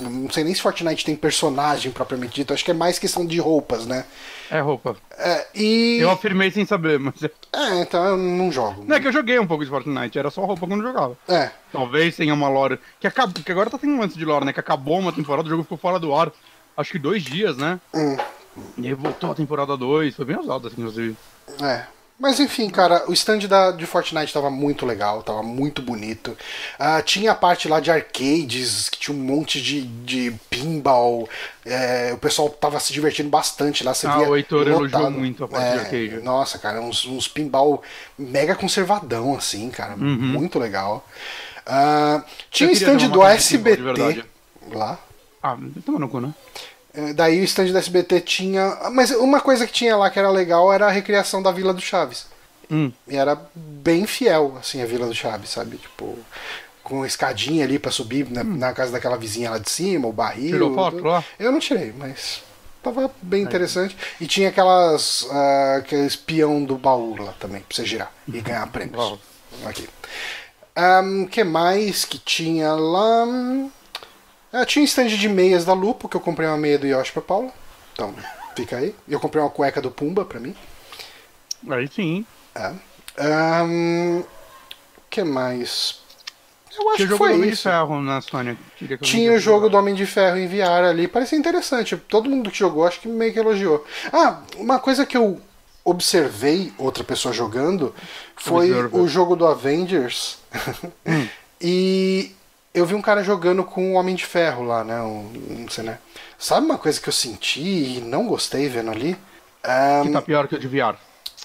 Não 0.00 0.30
sei 0.30 0.42
nem 0.42 0.54
se 0.54 0.60
Fortnite 0.60 1.04
tem 1.04 1.14
personagem 1.14 1.92
propriamente 1.92 2.34
dito, 2.34 2.52
acho 2.52 2.64
que 2.64 2.70
é 2.72 2.74
mais 2.74 2.98
questão 2.98 3.24
de 3.24 3.38
roupas, 3.38 3.86
né? 3.86 4.04
É 4.50 4.60
roupa. 4.60 4.96
É, 5.16 5.46
e... 5.54 5.98
Eu 6.00 6.10
afirmei 6.10 6.50
sem 6.50 6.66
saber, 6.66 6.98
mas. 6.98 7.22
É, 7.22 7.30
é, 7.52 7.80
então 7.82 8.04
eu 8.04 8.16
não 8.16 8.50
jogo. 8.50 8.84
Não, 8.86 8.96
é 8.96 9.00
que 9.00 9.06
eu 9.06 9.12
joguei 9.12 9.38
um 9.38 9.46
pouco 9.46 9.64
de 9.64 9.70
Fortnite, 9.70 10.18
era 10.18 10.30
só 10.30 10.44
roupa 10.44 10.66
quando 10.66 10.80
eu 10.80 10.88
jogava. 10.88 11.16
É. 11.28 11.50
Talvez 11.70 12.16
tenha 12.16 12.34
uma 12.34 12.48
lore. 12.48 12.78
Que, 13.00 13.06
acabou, 13.06 13.42
que 13.42 13.52
agora 13.52 13.70
tá 13.70 13.78
tendo 13.78 13.94
um 13.94 14.00
lance 14.00 14.18
de 14.18 14.24
lore, 14.24 14.44
né? 14.44 14.52
Que 14.52 14.60
acabou 14.60 14.98
uma 14.98 15.12
temporada, 15.12 15.46
o 15.46 15.50
jogo 15.50 15.62
ficou 15.62 15.78
fora 15.78 15.98
do 15.98 16.14
ar. 16.14 16.32
Acho 16.76 16.92
que 16.92 16.98
dois 16.98 17.22
dias, 17.22 17.56
né? 17.56 17.80
Hum. 17.94 18.16
E 18.76 18.86
aí 18.86 18.94
voltou 18.94 19.30
a 19.30 19.34
temporada 19.34 19.76
2, 19.76 20.14
foi 20.14 20.24
bem 20.24 20.38
usado, 20.38 20.68
assim, 20.68 20.76
inclusive. 20.78 21.16
É. 21.62 21.86
Mas 22.22 22.38
enfim, 22.38 22.70
cara, 22.70 23.02
o 23.08 23.12
stand 23.12 23.48
da, 23.48 23.72
de 23.72 23.84
Fortnite 23.84 24.32
tava 24.32 24.48
muito 24.48 24.86
legal, 24.86 25.24
tava 25.24 25.42
muito 25.42 25.82
bonito. 25.82 26.38
Uh, 26.78 27.02
tinha 27.04 27.32
a 27.32 27.34
parte 27.34 27.66
lá 27.66 27.80
de 27.80 27.90
arcades, 27.90 28.88
que 28.88 28.96
tinha 28.96 29.16
um 29.16 29.18
monte 29.18 29.60
de, 29.60 29.82
de 29.82 30.32
pinball. 30.48 31.28
É, 31.66 32.12
o 32.14 32.18
pessoal 32.18 32.48
tava 32.48 32.78
se 32.78 32.92
divertindo 32.92 33.28
bastante 33.28 33.82
lá. 33.82 33.92
Você 33.92 34.06
ah, 34.06 34.18
via 34.18 34.28
o 34.28 34.36
Heitor 34.36 34.68
elogiou 34.68 35.10
muito 35.10 35.42
a 35.42 35.48
parte 35.48 35.66
é, 35.66 35.72
de 35.72 35.78
arcade. 35.80 36.22
Nossa, 36.22 36.60
cara, 36.60 36.80
uns, 36.80 37.04
uns 37.06 37.26
pinball 37.26 37.82
mega 38.16 38.54
conservadão, 38.54 39.34
assim, 39.34 39.68
cara. 39.68 39.94
Uhum. 39.94 40.16
Muito 40.16 40.60
legal. 40.60 41.04
Uh, 41.66 42.22
tinha 42.52 42.70
um 42.70 42.72
stand 42.72 43.08
do 43.08 43.20
SBT 43.24 44.24
lá. 44.70 44.96
Ah, 45.42 45.58
toma 45.84 45.98
no 45.98 46.08
cu, 46.08 46.20
né? 46.20 46.32
É, 46.94 47.12
daí 47.12 47.40
o 47.40 47.44
stand 47.44 47.72
da 47.72 47.78
SBT 47.78 48.20
tinha. 48.20 48.90
Mas 48.92 49.10
uma 49.10 49.40
coisa 49.40 49.66
que 49.66 49.72
tinha 49.72 49.96
lá 49.96 50.10
que 50.10 50.18
era 50.18 50.30
legal 50.30 50.72
era 50.72 50.86
a 50.86 50.90
recriação 50.90 51.42
da 51.42 51.50
Vila 51.50 51.72
do 51.72 51.80
Chaves. 51.80 52.26
Hum. 52.70 52.92
E 53.08 53.16
era 53.16 53.38
bem 53.54 54.06
fiel, 54.06 54.56
assim, 54.58 54.82
a 54.82 54.86
Vila 54.86 55.06
do 55.06 55.14
Chaves, 55.14 55.50
sabe? 55.50 55.76
Tipo, 55.76 56.18
com 56.82 57.04
escadinha 57.04 57.64
ali 57.64 57.78
para 57.78 57.90
subir 57.90 58.30
na, 58.30 58.42
hum. 58.42 58.56
na, 58.56 58.72
casa 58.72 58.92
daquela 58.92 59.16
vizinha 59.16 59.50
lá 59.50 59.58
de 59.58 59.70
cima, 59.70 60.08
o 60.08 60.12
barril. 60.12 60.52
Tirou 60.52 60.74
foto 60.74 61.02
lá? 61.02 61.24
Eu 61.38 61.52
não 61.52 61.60
tirei, 61.60 61.92
mas 61.96 62.42
tava 62.82 63.10
bem 63.22 63.42
interessante. 63.42 63.96
E 64.20 64.26
tinha 64.26 64.48
aquelas. 64.48 65.22
Uh, 65.22 65.78
aqueles 65.78 66.16
peão 66.16 66.64
do 66.64 66.76
baú 66.76 67.16
lá 67.18 67.32
também, 67.38 67.62
pra 67.62 67.74
você 67.74 67.86
girar 67.86 68.12
e 68.28 68.36
uhum. 68.36 68.42
ganhar 68.42 68.66
prêmios. 68.68 69.18
Aqui. 69.64 69.88
Um, 70.76 71.26
que 71.26 71.44
mais 71.44 72.04
que 72.04 72.18
tinha 72.18 72.72
lá? 72.72 73.26
Tinha 74.66 74.82
um 74.82 74.86
stand 74.86 75.08
de 75.08 75.28
meias 75.28 75.64
da 75.64 75.72
Lupo, 75.72 76.08
que 76.08 76.16
eu 76.16 76.20
comprei 76.20 76.46
uma 76.46 76.58
meia 76.58 76.78
do 76.78 76.86
Yoshi 76.86 77.12
pra 77.12 77.22
Paula. 77.22 77.50
Então, 77.92 78.14
fica 78.54 78.76
aí. 78.76 78.94
E 79.08 79.12
eu 79.12 79.20
comprei 79.20 79.42
uma 79.42 79.50
cueca 79.50 79.80
do 79.80 79.90
Pumba 79.90 80.24
pra 80.24 80.38
mim. 80.38 80.54
Aí 81.68 81.88
sim. 81.88 82.26
É. 82.54 82.72
Um, 83.64 84.22
que 85.08 85.22
mais? 85.22 86.00
Eu 86.76 86.88
acho 86.88 86.96
Tinha 86.96 87.08
que 87.08 87.18
foi 87.18 87.34
Homem 87.34 87.50
de 87.50 87.56
Ferro 87.56 88.00
na 88.00 88.20
Sony. 88.20 88.58
Tinha 89.02 89.32
o 89.32 89.38
jogo 89.38 89.68
do 89.68 89.76
Homem 89.76 89.94
de 89.94 90.06
Ferro 90.06 90.38
em 90.38 90.46
VR 90.46 90.86
ali. 90.88 91.06
Parecia 91.06 91.38
interessante. 91.38 91.96
Todo 91.96 92.30
mundo 92.30 92.50
que 92.50 92.58
jogou, 92.58 92.86
acho 92.86 93.00
que 93.00 93.08
meio 93.08 93.32
que 93.32 93.38
elogiou. 93.38 93.86
Ah, 94.12 94.40
uma 94.56 94.78
coisa 94.78 95.04
que 95.04 95.16
eu 95.16 95.40
observei 95.84 96.72
outra 96.78 97.04
pessoa 97.04 97.34
jogando 97.34 97.94
foi 98.36 98.72
o 98.72 99.06
jogo 99.06 99.36
do 99.36 99.46
Avengers. 99.46 100.38
Hum. 101.04 101.26
e 101.60 102.32
eu 102.74 102.86
vi 102.86 102.94
um 102.94 103.02
cara 103.02 103.22
jogando 103.22 103.64
com 103.64 103.92
o 103.92 103.94
Homem 103.94 104.14
de 104.14 104.24
Ferro 104.24 104.64
lá, 104.64 104.82
né? 104.82 105.00
Um, 105.02 105.30
não 105.60 105.68
sei, 105.68 105.84
né? 105.84 105.98
Sabe 106.38 106.66
uma 106.66 106.78
coisa 106.78 107.00
que 107.00 107.08
eu 107.08 107.12
senti 107.12 107.98
e 107.98 108.00
não 108.00 108.26
gostei 108.26 108.68
vendo 108.68 108.90
ali? 108.90 109.16
Um... 109.64 110.06
Que 110.06 110.12
tá 110.12 110.22
pior 110.22 110.48
que 110.48 110.54
o 110.54 110.58
de 110.58 110.66
VR. 110.66 110.96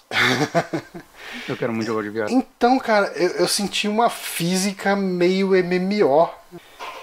eu 1.47 1.57
quero 1.57 1.73
muito 1.73 1.87
jogar 1.87 2.03
de 2.03 2.09
VR. 2.09 2.31
Então, 2.31 2.79
cara, 2.79 3.07
eu, 3.15 3.29
eu 3.31 3.47
senti 3.47 3.87
uma 3.87 4.09
física 4.09 4.95
meio 4.95 5.49
MMO. 5.49 6.29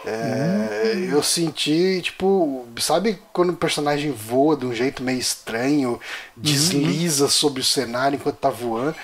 É, 0.06 0.92
hum. 0.96 1.10
Eu 1.12 1.22
senti, 1.22 2.00
tipo, 2.02 2.66
sabe 2.78 3.18
quando 3.32 3.50
o 3.50 3.56
personagem 3.56 4.10
voa 4.10 4.56
de 4.56 4.66
um 4.66 4.74
jeito 4.74 5.02
meio 5.02 5.18
estranho, 5.18 6.00
desliza 6.36 7.24
uhum. 7.24 7.30
sobre 7.30 7.60
o 7.60 7.64
cenário 7.64 8.16
enquanto 8.16 8.36
tá 8.36 8.50
voando? 8.50 8.96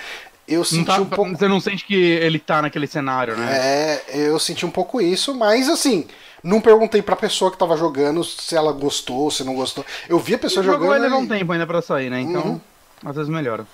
Eu 0.53 0.63
senti 0.63 0.85
tá, 0.85 0.97
um 0.97 1.05
pouco. 1.05 1.31
Você 1.31 1.47
não 1.47 1.59
sente 1.59 1.85
que 1.85 1.95
ele 1.95 2.39
tá 2.39 2.61
naquele 2.61 2.87
cenário, 2.87 3.35
né? 3.37 3.57
É, 3.57 4.03
eu 4.13 4.39
senti 4.39 4.65
um 4.65 4.71
pouco 4.71 5.01
isso, 5.01 5.33
mas 5.35 5.69
assim, 5.69 6.07
não 6.43 6.59
perguntei 6.59 7.01
pra 7.01 7.15
pessoa 7.15 7.51
que 7.51 7.57
tava 7.57 7.77
jogando 7.77 8.23
se 8.23 8.55
ela 8.55 8.71
gostou, 8.71 9.29
se 9.29 9.43
não 9.43 9.55
gostou. 9.55 9.85
Eu 10.09 10.19
vi 10.19 10.35
a 10.35 10.39
pessoa 10.39 10.63
o 10.63 10.65
jogando. 10.65 10.89
vai 10.89 10.99
levar 10.99 11.17
e... 11.17 11.19
um 11.19 11.27
tempo 11.27 11.51
ainda 11.51 11.67
pra 11.67 11.81
sair, 11.81 12.09
né? 12.09 12.21
Então, 12.21 12.43
uhum. 12.43 12.61
às 13.05 13.15
vezes 13.15 13.29
melhora. 13.29 13.65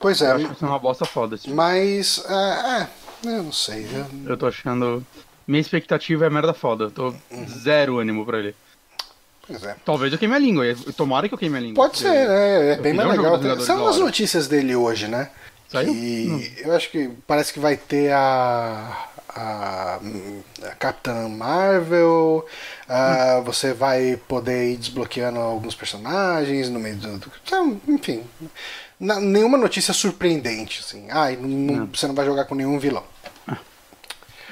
Pois 0.00 0.20
é. 0.20 0.30
Eu 0.30 0.36
acho 0.36 0.54
que 0.54 0.64
é 0.64 0.68
uma 0.68 0.78
bosta 0.78 1.04
foda. 1.04 1.38
Tipo. 1.38 1.54
Mas, 1.54 2.24
é, 2.28 2.82
é, 2.82 2.88
eu 3.24 3.42
não 3.44 3.52
sei. 3.52 3.86
Eu... 3.92 4.30
eu 4.30 4.36
tô 4.36 4.46
achando. 4.46 5.06
Minha 5.46 5.60
expectativa 5.60 6.26
é 6.26 6.30
merda 6.30 6.52
foda. 6.54 6.84
Eu 6.84 6.90
tô 6.90 7.14
uhum. 7.30 7.48
zero 7.48 7.98
ânimo 7.98 8.26
pra 8.26 8.38
ele. 8.38 8.54
Pois 9.46 9.62
é. 9.62 9.76
Talvez 9.84 10.12
eu 10.12 10.18
queime 10.18 10.34
a 10.34 10.38
língua. 10.38 10.64
Tomara 10.96 11.28
que 11.28 11.34
eu 11.34 11.38
queime 11.38 11.58
a 11.58 11.60
língua. 11.60 11.84
Pode 11.84 11.98
ser, 11.98 12.28
né? 12.28 12.72
É 12.72 12.76
bem 12.76 12.94
mais 12.94 13.08
legal. 13.10 13.60
São 13.60 13.86
as 13.86 13.98
notícias 13.98 14.48
dele 14.48 14.74
hoje, 14.74 15.06
né? 15.06 15.30
Saiu? 15.74 15.92
E 15.92 16.54
eu 16.58 16.72
acho 16.72 16.88
que 16.88 17.10
parece 17.26 17.52
que 17.52 17.58
vai 17.58 17.76
ter 17.76 18.12
a, 18.12 19.08
a, 19.28 19.98
a 20.62 20.74
Capitã 20.76 21.28
Marvel. 21.28 22.46
hum. 22.88 23.42
Você 23.44 23.72
vai 23.72 24.16
poder 24.28 24.72
ir 24.72 24.76
desbloqueando 24.76 25.40
alguns 25.40 25.74
personagens 25.74 26.68
no 26.68 26.78
meio 26.78 26.94
do. 26.96 27.18
do 27.18 27.32
então, 27.44 27.80
enfim. 27.88 28.22
Na, 29.00 29.18
nenhuma 29.18 29.58
notícia 29.58 29.92
surpreendente, 29.92 30.80
assim. 30.80 31.08
Ah, 31.10 31.32
não, 31.32 31.76
não, 31.76 31.86
você 31.86 32.06
não 32.06 32.14
vai 32.14 32.24
jogar 32.24 32.44
com 32.44 32.54
nenhum 32.54 32.78
vilão. 32.78 33.02
Ah. 33.48 33.58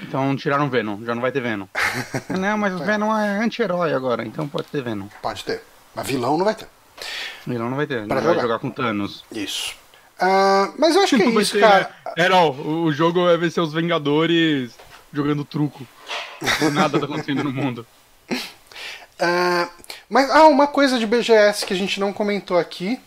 Então 0.03 0.35
tiraram 0.35 0.69
Venom, 0.69 1.05
já 1.05 1.15
não 1.15 1.23
vai 1.23 1.31
ter 1.31 1.41
Venom. 1.41 1.67
não, 2.29 2.59
mas 2.59 2.75
o 2.75 2.83
é. 2.83 2.87
Venom 2.87 3.17
é 3.17 3.39
anti-herói 3.39 3.95
agora, 3.95 4.27
então 4.27 4.49
pode 4.49 4.67
ter 4.67 4.83
Venom. 4.83 5.07
Pode 5.23 5.45
ter. 5.45 5.63
Mas 5.95 6.05
vilão 6.05 6.37
não 6.37 6.45
vai 6.45 6.57
ter. 6.57 6.67
Vilão 7.47 7.71
não 7.71 7.77
vai 7.77 7.87
ter. 7.87 8.07
Pra 8.09 8.17
não 8.17 8.23
jogar. 8.23 8.35
vai 8.35 8.43
jogar 8.43 8.59
com 8.59 8.71
Thanos. 8.71 9.25
Isso. 9.31 9.82
Uh, 10.23 10.73
mas 10.79 10.95
eu 10.95 11.03
acho 11.03 11.17
que 11.17 11.23
é 11.23 11.29
isso, 11.29 11.59
cara. 11.59 11.91
É, 12.17 12.29
não, 12.29 12.51
o 12.51 12.93
jogo 12.93 13.25
vai 13.37 13.51
ser 13.51 13.61
os 13.61 13.73
Vingadores 13.73 14.71
jogando 15.13 15.45
truco. 15.45 15.85
Nada 16.73 16.99
tá 16.99 17.07
acontecendo 17.07 17.43
no 17.43 17.53
mundo. 17.53 17.85
Uh, 18.31 19.69
mas, 20.09 20.31
ah, 20.31 20.47
uma 20.47 20.69
coisa 20.69 20.97
de 20.97 21.07
BGS 21.07 21.67
que 21.67 21.75
a 21.75 21.77
gente 21.77 21.99
não 21.99 22.13
comentou 22.13 22.57
aqui. 22.57 23.01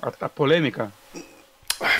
A, 0.00 0.12
a, 0.20 0.28
polêmica? 0.28 0.92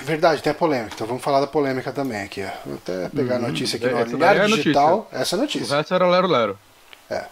Verdade, 0.05 0.41
tem 0.41 0.53
a 0.53 0.55
polêmica. 0.55 0.95
Então 0.95 1.09
vamos 1.09 1.25
falar 1.25 1.41
da 1.41 1.49
polêmica 1.49 1.91
também 1.91 2.23
aqui. 2.23 2.45
Ó. 2.45 2.51
Vou 2.65 2.77
até 2.77 3.09
pegar 3.09 3.37
a 3.37 3.39
hum, 3.39 3.49
notícia 3.49 3.77
aqui 3.77 3.87
no 3.87 4.17
Olhar 4.17 4.37
é 4.37 4.47
Digital. 4.47 4.97
Notícia. 4.99 5.19
Essa 5.19 5.35
é 5.35 5.39
a 5.39 5.43
notícia. 5.43 5.75
O 5.75 5.79
resto 5.79 5.95
era 5.95 6.09
Lero 6.09 6.29
Lero. 6.29 6.59
É. 7.11 7.25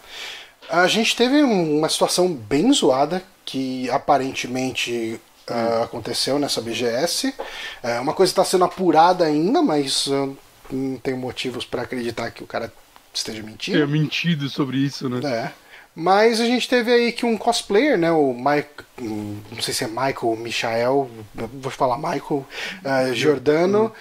A 0.68 0.88
gente 0.88 1.14
teve 1.14 1.42
uma 1.42 1.88
situação 1.88 2.32
bem 2.32 2.72
zoada 2.72 3.22
que 3.44 3.88
aparentemente 3.90 5.20
uh, 5.50 5.82
aconteceu 5.84 6.38
nessa 6.38 6.60
BGS. 6.60 7.34
É 7.82 8.00
uma 8.00 8.12
coisa 8.12 8.30
está 8.30 8.44
sendo 8.44 8.64
apurada 8.64 9.24
ainda, 9.24 9.62
mas 9.62 10.06
eu 10.06 10.36
não 10.70 10.96
tenho 10.98 11.16
motivos 11.16 11.64
para 11.64 11.82
acreditar 11.82 12.30
que 12.30 12.42
o 12.42 12.46
cara 12.46 12.72
esteja 13.12 13.42
mentindo. 13.42 13.82
É 13.82 13.86
mentido 13.86 14.48
sobre 14.48 14.78
isso, 14.78 15.08
né? 15.08 15.20
É. 15.28 15.52
Mas 15.94 16.40
a 16.40 16.44
gente 16.44 16.68
teve 16.68 16.92
aí 16.92 17.12
que 17.12 17.24
um 17.24 17.36
cosplayer, 17.36 17.96
né? 17.96 18.10
O 18.10 18.34
Mike. 18.34 18.84
Não 18.98 19.62
sei 19.62 19.72
se 19.72 19.84
é 19.84 19.86
Michael, 19.86 20.36
Michael, 20.36 21.10
vou 21.34 21.70
falar 21.70 21.96
Michael 21.96 22.44
uh, 22.84 23.14
Giordano. 23.14 23.92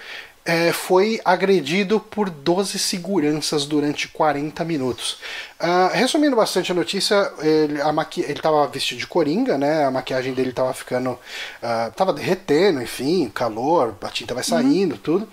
É, 0.46 0.72
foi 0.72 1.20
agredido 1.24 1.98
por 1.98 2.28
12 2.28 2.78
seguranças 2.78 3.64
durante 3.64 4.08
40 4.08 4.62
minutos. 4.62 5.18
Uh, 5.58 5.88
resumindo 5.94 6.36
bastante 6.36 6.70
a 6.70 6.74
notícia, 6.74 7.32
ele, 7.38 7.80
a 7.80 7.90
maqui... 7.90 8.20
ele 8.20 8.42
tava 8.42 8.66
vestido 8.66 8.98
de 8.98 9.06
coringa, 9.06 9.56
né? 9.56 9.86
A 9.86 9.90
maquiagem 9.90 10.34
dele 10.34 10.52
tava 10.52 10.74
ficando. 10.74 11.12
Uh, 11.12 11.90
tava 11.96 12.12
derretendo, 12.12 12.82
enfim, 12.82 13.30
calor, 13.30 13.96
a 14.02 14.08
tinta 14.08 14.34
vai 14.34 14.44
saindo, 14.44 14.96
uhum. 14.96 15.00
tudo. 15.00 15.28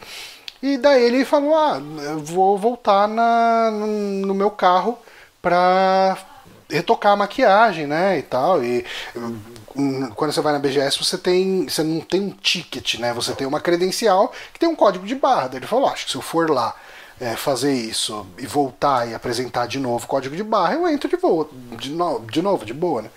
E 0.63 0.77
daí 0.77 1.03
ele 1.03 1.25
falou: 1.25 1.55
Ah, 1.55 1.81
vou 2.17 2.57
voltar 2.57 3.05
na, 3.07 3.69
no 3.69 4.33
meu 4.33 4.51
carro 4.51 4.97
pra 5.41 6.17
retocar 6.69 7.13
a 7.13 7.17
maquiagem, 7.17 7.85
né, 7.85 8.17
e 8.19 8.21
tal. 8.21 8.63
E 8.63 8.85
quando 10.15 10.31
você 10.31 10.41
vai 10.41 10.53
na 10.53 10.59
BGS, 10.59 10.97
você 10.97 11.17
tem, 11.17 11.67
você 11.67 11.83
não 11.83 12.01
tem 12.01 12.21
um 12.21 12.31
ticket, 12.31 12.99
né? 12.99 13.13
Você 13.13 13.33
tem 13.33 13.47
uma 13.47 13.59
credencial 13.59 14.31
que 14.53 14.59
tem 14.59 14.69
um 14.69 14.75
código 14.75 15.05
de 15.05 15.15
barra. 15.15 15.49
Ele 15.53 15.67
falou, 15.67 15.87
acho 15.87 16.05
que 16.05 16.11
se 16.11 16.17
eu 16.17 16.21
for 16.21 16.49
lá 16.49 16.75
é, 17.19 17.35
fazer 17.35 17.73
isso 17.73 18.25
e 18.37 18.47
voltar 18.47 19.07
e 19.07 19.13
apresentar 19.13 19.67
de 19.67 19.79
novo 19.79 20.05
o 20.05 20.07
código 20.07 20.35
de 20.35 20.43
barra, 20.43 20.73
eu 20.73 20.87
entro 20.87 21.07
de, 21.07 21.15
vo 21.15 21.47
de, 21.77 21.91
no 21.91 22.19
de 22.21 22.41
novo, 22.41 22.65
de 22.65 22.73
boa, 22.73 23.03
né? 23.03 23.09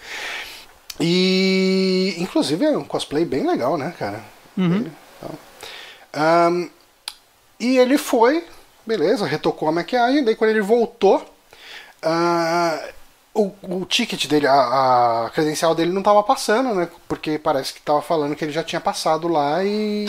E 1.00 2.14
inclusive 2.18 2.64
é 2.64 2.76
um 2.76 2.84
cosplay 2.84 3.24
bem 3.24 3.46
legal, 3.46 3.76
né, 3.76 3.94
cara? 3.98 4.22
Uhum. 4.56 4.90
Então, 5.18 6.50
um, 6.52 6.70
e 7.58 7.78
ele 7.78 7.98
foi, 7.98 8.44
beleza, 8.86 9.26
retocou 9.26 9.68
a 9.68 9.72
maquiagem, 9.72 10.22
daí 10.22 10.36
quando 10.36 10.50
ele 10.50 10.60
voltou, 10.60 11.16
uh, 12.04 12.92
o, 13.34 13.52
o 13.62 13.84
ticket 13.84 14.26
dele, 14.26 14.46
a, 14.46 15.24
a, 15.26 15.30
credencial 15.30 15.74
dele 15.74 15.92
não 15.92 16.00
estava 16.00 16.22
passando, 16.22 16.72
né? 16.74 16.88
Porque 17.08 17.36
parece 17.36 17.72
que 17.72 17.80
estava 17.80 18.00
falando 18.00 18.36
que 18.36 18.44
ele 18.44 18.52
já 18.52 18.62
tinha 18.62 18.80
passado 18.80 19.26
lá 19.26 19.62
e 19.64 20.06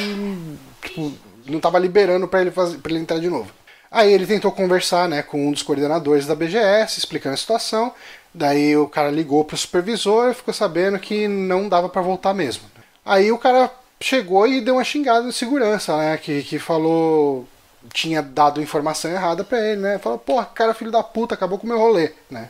tipo, 0.82 1.12
não 1.48 1.58
estava 1.58 1.80
liberando 1.80 2.28
para 2.28 2.42
ele, 2.42 2.52
fazer, 2.52 2.80
ele 2.86 3.00
entrar 3.00 3.20
de 3.20 3.30
novo. 3.30 3.52
Aí 3.90 4.12
ele 4.14 4.28
tentou 4.28 4.52
conversar 4.52 5.08
né, 5.10 5.24
com 5.24 5.48
um 5.48 5.52
dos 5.52 5.64
coordenadores 5.64 6.28
da 6.28 6.36
BGS, 6.36 7.00
explicando 7.00 7.34
a 7.34 7.38
situação. 7.38 7.94
Daí 8.34 8.76
o 8.78 8.88
cara 8.88 9.10
ligou 9.10 9.44
para 9.44 9.56
o 9.56 9.58
supervisor 9.58 10.30
e 10.30 10.34
ficou 10.34 10.54
sabendo 10.54 11.00
que 11.00 11.28
não 11.28 11.70
dava 11.70 11.90
para 11.90 12.02
voltar 12.02 12.34
mesmo. 12.34 12.64
Aí 13.06 13.32
o 13.32 13.38
cara 13.38 13.72
chegou 14.00 14.46
e 14.46 14.62
deu 14.62 14.76
uma 14.76 14.84
xingada 14.84 15.26
de 15.28 15.34
segurança, 15.34 15.98
né? 15.98 16.18
Que, 16.18 16.44
que 16.44 16.60
falou. 16.60 17.48
Tinha 17.94 18.22
dado 18.22 18.62
informação 18.62 19.12
errada 19.12 19.44
para 19.44 19.60
ele, 19.60 19.82
né? 19.82 20.00
Falou, 20.00 20.18
porra, 20.18 20.46
cara, 20.46 20.74
filho 20.74 20.92
da 20.92 21.04
puta, 21.04 21.36
acabou 21.36 21.60
com 21.60 21.66
o 21.66 21.70
meu 21.70 21.78
rolê, 21.78 22.12
né? 22.30 22.50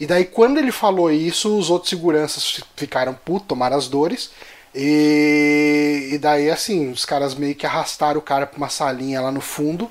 E 0.00 0.06
daí, 0.06 0.24
quando 0.24 0.58
ele 0.58 0.72
falou 0.72 1.12
isso, 1.12 1.58
os 1.58 1.68
outros 1.68 1.90
seguranças 1.90 2.62
ficaram 2.74 3.12
putos, 3.12 3.48
tomaram 3.48 3.76
as 3.76 3.86
dores. 3.86 4.30
E, 4.74 6.10
e 6.12 6.18
daí, 6.18 6.50
assim, 6.50 6.90
os 6.90 7.04
caras 7.04 7.34
meio 7.34 7.54
que 7.54 7.66
arrastaram 7.66 8.18
o 8.18 8.22
cara 8.22 8.46
pra 8.46 8.56
uma 8.56 8.70
salinha 8.70 9.20
lá 9.20 9.30
no 9.30 9.42
fundo 9.42 9.90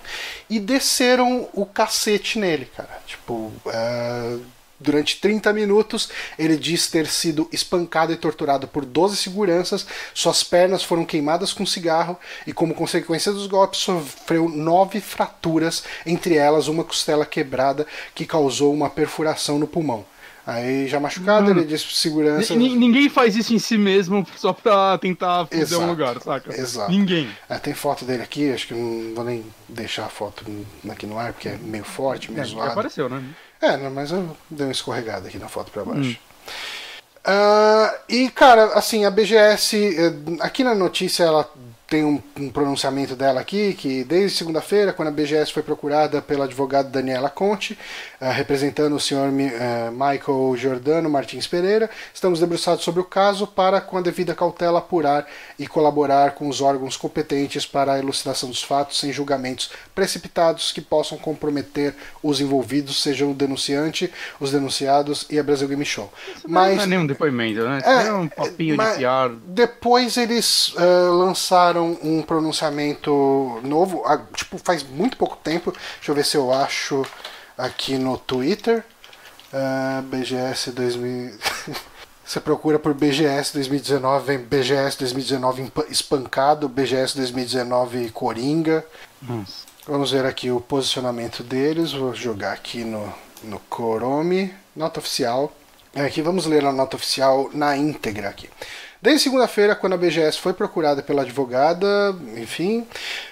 e 0.49 0.60
desceram 0.60 1.47
o 1.53 1.64
cacete 1.66 2.39
nele, 2.39 2.66
cara. 2.66 2.99
Tipo, 3.05 3.34
uh, 3.66 4.41
Durante 4.80 5.19
30 5.19 5.51
minutos, 5.51 6.09
ele 6.38 6.55
diz 6.55 6.88
ter 6.88 7.05
sido 7.07 7.49
espancado 7.51 8.13
e 8.13 8.15
torturado 8.15 8.67
por 8.67 8.86
12 8.86 9.17
seguranças, 9.17 9.86
suas 10.13 10.41
pernas 10.43 10.84
foram 10.84 11.03
queimadas 11.03 11.51
com 11.51 11.65
cigarro 11.65 12.17
e, 12.47 12.53
como 12.53 12.73
consequência 12.73 13.32
dos 13.32 13.47
golpes, 13.47 13.82
sofreu 13.82 14.47
nove 14.47 15.01
fraturas, 15.01 15.84
entre 16.05 16.36
elas 16.36 16.67
uma 16.67 16.84
costela 16.84 17.25
quebrada 17.25 17.86
que 18.15 18.25
causou 18.25 18.73
uma 18.73 18.89
perfuração 18.89 19.59
no 19.59 19.67
pulmão. 19.67 20.05
Aí, 20.47 20.88
já 20.88 20.99
machucado, 20.99 21.51
ele 21.51 21.63
diz 21.63 21.82
segurança. 21.82 22.55
N 22.55 22.75
ninguém 22.75 23.07
faz 23.07 23.36
isso 23.36 23.53
em 23.53 23.59
si 23.59 23.77
mesmo 23.77 24.25
só 24.36 24.51
pra 24.51 24.97
tentar 24.97 25.45
fazer 25.45 25.75
um 25.75 25.86
lugar, 25.86 26.19
saca? 26.21 26.59
Exato. 26.59 26.89
Ninguém. 26.89 27.30
É, 27.47 27.59
tem 27.59 27.75
foto 27.75 28.03
dele 28.03 28.23
aqui, 28.23 28.51
acho 28.51 28.67
que 28.67 28.73
não 28.73 29.13
vou 29.13 29.23
nem 29.23 29.45
deixar 29.67 30.05
a 30.05 30.09
foto 30.09 30.43
aqui 30.89 31.05
no 31.05 31.19
ar, 31.19 31.34
porque 31.34 31.49
é 31.49 31.57
meio 31.57 31.84
forte, 31.84 32.32
meio 32.32 32.41
é, 32.41 32.47
zoado. 32.47 32.71
apareceu, 32.71 33.07
né? 33.07 33.23
É, 33.62 33.78
mas 33.89 34.12
eu 34.12 34.36
dei 34.49 34.68
uma 34.68 34.72
escorregada 34.72 35.28
aqui 35.28 35.38
na 35.38 35.49
foto 35.49 35.72
para 35.72 35.84
baixo. 35.84 36.12
Hum. 36.12 36.30
Uh, 37.30 37.99
e, 38.07 38.30
cara, 38.30 38.74
assim, 38.74 39.05
a 39.05 39.12
BGS, 39.12 39.76
eh, 39.76 40.14
aqui 40.39 40.64
na 40.64 40.74
notícia 40.74 41.26
ela 41.26 41.47
tem 41.89 42.05
um, 42.05 42.21
um, 42.37 42.49
pronunciamento 42.49 43.15
dela 43.15 43.41
aqui, 43.41 43.73
que 43.73 44.03
desde 44.03 44.37
segunda-feira, 44.37 44.93
quando 44.93 45.07
a 45.07 45.11
BGS 45.11 45.51
foi 45.51 45.63
procurada 45.63 46.21
pela 46.21 46.45
advogada 46.45 46.87
Daniela 46.87 47.29
Conte, 47.29 47.77
uh, 48.21 48.29
representando 48.31 48.95
o 48.95 48.99
senhor 48.99 49.29
uh, 49.29 49.91
Michael 49.91 50.55
Giordano 50.55 51.09
Martins 51.09 51.47
Pereira, 51.47 51.89
estamos 52.13 52.39
debruçados 52.39 52.83
sobre 52.83 53.01
o 53.01 53.03
caso 53.03 53.47
para, 53.47 53.81
com 53.81 53.97
a 53.97 54.01
devida 54.01 54.35
cautela, 54.35 54.79
apurar 54.79 55.25
e 55.57 55.67
colaborar 55.67 56.31
com 56.31 56.47
os 56.47 56.61
órgãos 56.61 56.95
competentes 56.95 57.65
para 57.65 57.93
a 57.93 57.99
elucidação 57.99 58.49
dos 58.49 58.61
fatos 58.61 58.99
sem 58.99 59.11
julgamentos 59.11 59.71
precipitados 59.95 60.71
que 60.71 60.81
possam 60.81 61.17
comprometer 61.17 61.95
os 62.21 62.39
envolvidos, 62.39 63.01
sejam 63.01 63.31
o 63.31 63.33
denunciante, 63.33 64.13
os 64.39 64.51
denunciados 64.51 65.25
e 65.29 65.39
a 65.39 65.43
Brasil 65.43 65.67
Game 65.67 65.85
Show. 65.85 66.11
Isso 66.35 66.45
mas, 66.47 66.77
não 66.77 66.83
é 66.83 66.87
nenhum 66.87 67.07
depoimento, 67.07 67.63
né? 67.63 67.81
É, 67.83 68.07
é 68.07 68.13
um 68.13 68.27
papinho 68.27 68.77
de 68.77 68.97
piar. 68.97 69.29
Depois 69.47 70.17
eles 70.17 70.69
uh, 70.75 71.11
lançaram 71.13 71.78
lançaram 71.80 71.97
um 72.03 72.21
pronunciamento 72.21 73.59
novo, 73.63 74.03
tipo, 74.36 74.57
faz 74.57 74.84
muito 74.84 75.17
pouco 75.17 75.38
tempo. 75.38 75.71
Deixa 75.71 76.11
eu 76.11 76.15
ver 76.15 76.25
se 76.25 76.38
eu 76.38 76.51
acho 76.51 77.05
aqui 77.57 77.97
no 77.97 78.17
Twitter. 78.17 78.84
Uh, 79.51 80.01
BGS 80.03 80.71
2000. 80.71 81.38
Você 82.23 82.39
procura 82.39 82.77
por 82.77 82.93
BGS 82.93 83.53
2019, 83.53 84.23
vem 84.23 84.38
BGS 84.38 84.99
2019 84.99 85.71
espancado, 85.89 86.69
BGS 86.69 87.15
2019 87.15 88.11
Coringa. 88.11 88.86
Nossa. 89.19 89.67
Vamos 89.88 90.11
ver 90.11 90.27
aqui 90.27 90.51
o 90.51 90.61
posicionamento 90.61 91.41
deles. 91.41 91.91
Vou 91.91 92.13
jogar 92.13 92.53
aqui 92.53 92.84
no, 92.84 93.11
no 93.41 93.59
Chrome, 93.67 94.53
nota 94.75 94.99
oficial. 94.99 95.51
Aqui 95.95 96.21
vamos 96.21 96.45
ler 96.45 96.63
a 96.65 96.71
nota 96.71 96.97
oficial 96.97 97.49
na 97.51 97.75
íntegra 97.75 98.30
aqui. 98.30 98.47
Desde 99.01 99.23
segunda-feira, 99.23 99.75
quando 99.75 99.93
a 99.93 99.97
BGS 99.97 100.39
foi 100.39 100.53
procurada 100.53 101.01
pela 101.01 101.21
advogada, 101.21 102.13
enfim, 102.35 102.85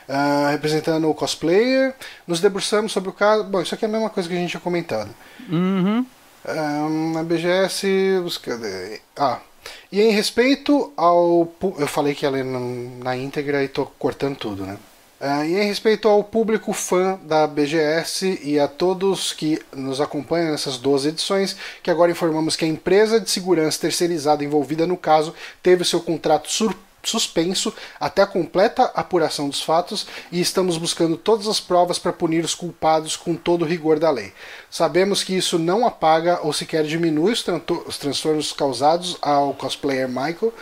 uh, 0.07 0.51
representando 0.51 1.09
o 1.09 1.13
cosplayer, 1.13 1.93
nos 2.25 2.39
debruçamos 2.39 2.93
sobre 2.93 3.09
o 3.09 3.13
caso. 3.13 3.43
Bom, 3.43 3.61
isso 3.61 3.75
aqui 3.75 3.83
é 3.83 3.87
a 3.87 3.91
mesma 3.91 4.09
coisa 4.09 4.29
que 4.29 4.35
a 4.35 4.37
gente 4.37 4.51
tinha 4.51 4.61
comentado. 4.61 5.09
Uhum. 5.49 6.05
Um, 6.47 7.17
a 7.17 7.23
BGS. 7.23 7.85
Cadê? 8.41 9.01
Ah. 9.17 9.39
E 9.91 10.01
em 10.01 10.11
respeito 10.11 10.93
ao. 10.95 11.51
Eu 11.77 11.87
falei 11.87 12.15
que 12.15 12.25
ia 12.25 12.29
ler 12.29 12.45
na 12.45 13.17
íntegra 13.17 13.61
e 13.61 13.67
tô 13.67 13.85
cortando 13.85 14.37
tudo, 14.37 14.65
né? 14.65 14.77
Uh, 15.19 15.43
e 15.45 15.55
em 15.57 15.65
respeito 15.65 16.07
ao 16.07 16.23
público 16.23 16.71
fã 16.73 17.19
da 17.23 17.47
BGS 17.47 18.39
e 18.43 18.59
a 18.59 18.67
todos 18.67 19.33
que 19.33 19.59
nos 19.75 19.99
acompanham 19.99 20.51
nessas 20.51 20.77
12 20.77 21.09
edições, 21.09 21.57
que 21.81 21.89
agora 21.89 22.11
informamos 22.11 22.55
que 22.55 22.65
a 22.65 22.67
empresa 22.67 23.19
de 23.19 23.29
segurança 23.29 23.81
terceirizada 23.81 24.43
envolvida 24.43 24.85
no 24.85 24.95
caso 24.95 25.33
teve 25.63 25.83
seu 25.83 26.01
contrato 26.01 26.51
surpreso 26.51 26.86
suspenso 27.07 27.73
até 27.99 28.21
a 28.21 28.27
completa 28.27 28.83
apuração 28.95 29.49
dos 29.49 29.61
fatos 29.61 30.07
e 30.31 30.41
estamos 30.41 30.77
buscando 30.77 31.17
todas 31.17 31.47
as 31.47 31.59
provas 31.59 31.97
para 31.97 32.13
punir 32.13 32.43
os 32.43 32.53
culpados 32.53 33.15
com 33.15 33.35
todo 33.35 33.63
o 33.63 33.67
rigor 33.67 33.99
da 33.99 34.11
lei. 34.11 34.33
Sabemos 34.69 35.23
que 35.23 35.35
isso 35.35 35.57
não 35.57 35.85
apaga 35.85 36.39
ou 36.43 36.51
sequer 36.51 36.83
diminui 36.83 37.31
os, 37.31 37.45
os 37.85 37.97
transtornos 37.97 38.51
causados 38.51 39.17
ao 39.21 39.53
cosplayer 39.53 40.07
Michael 40.07 40.53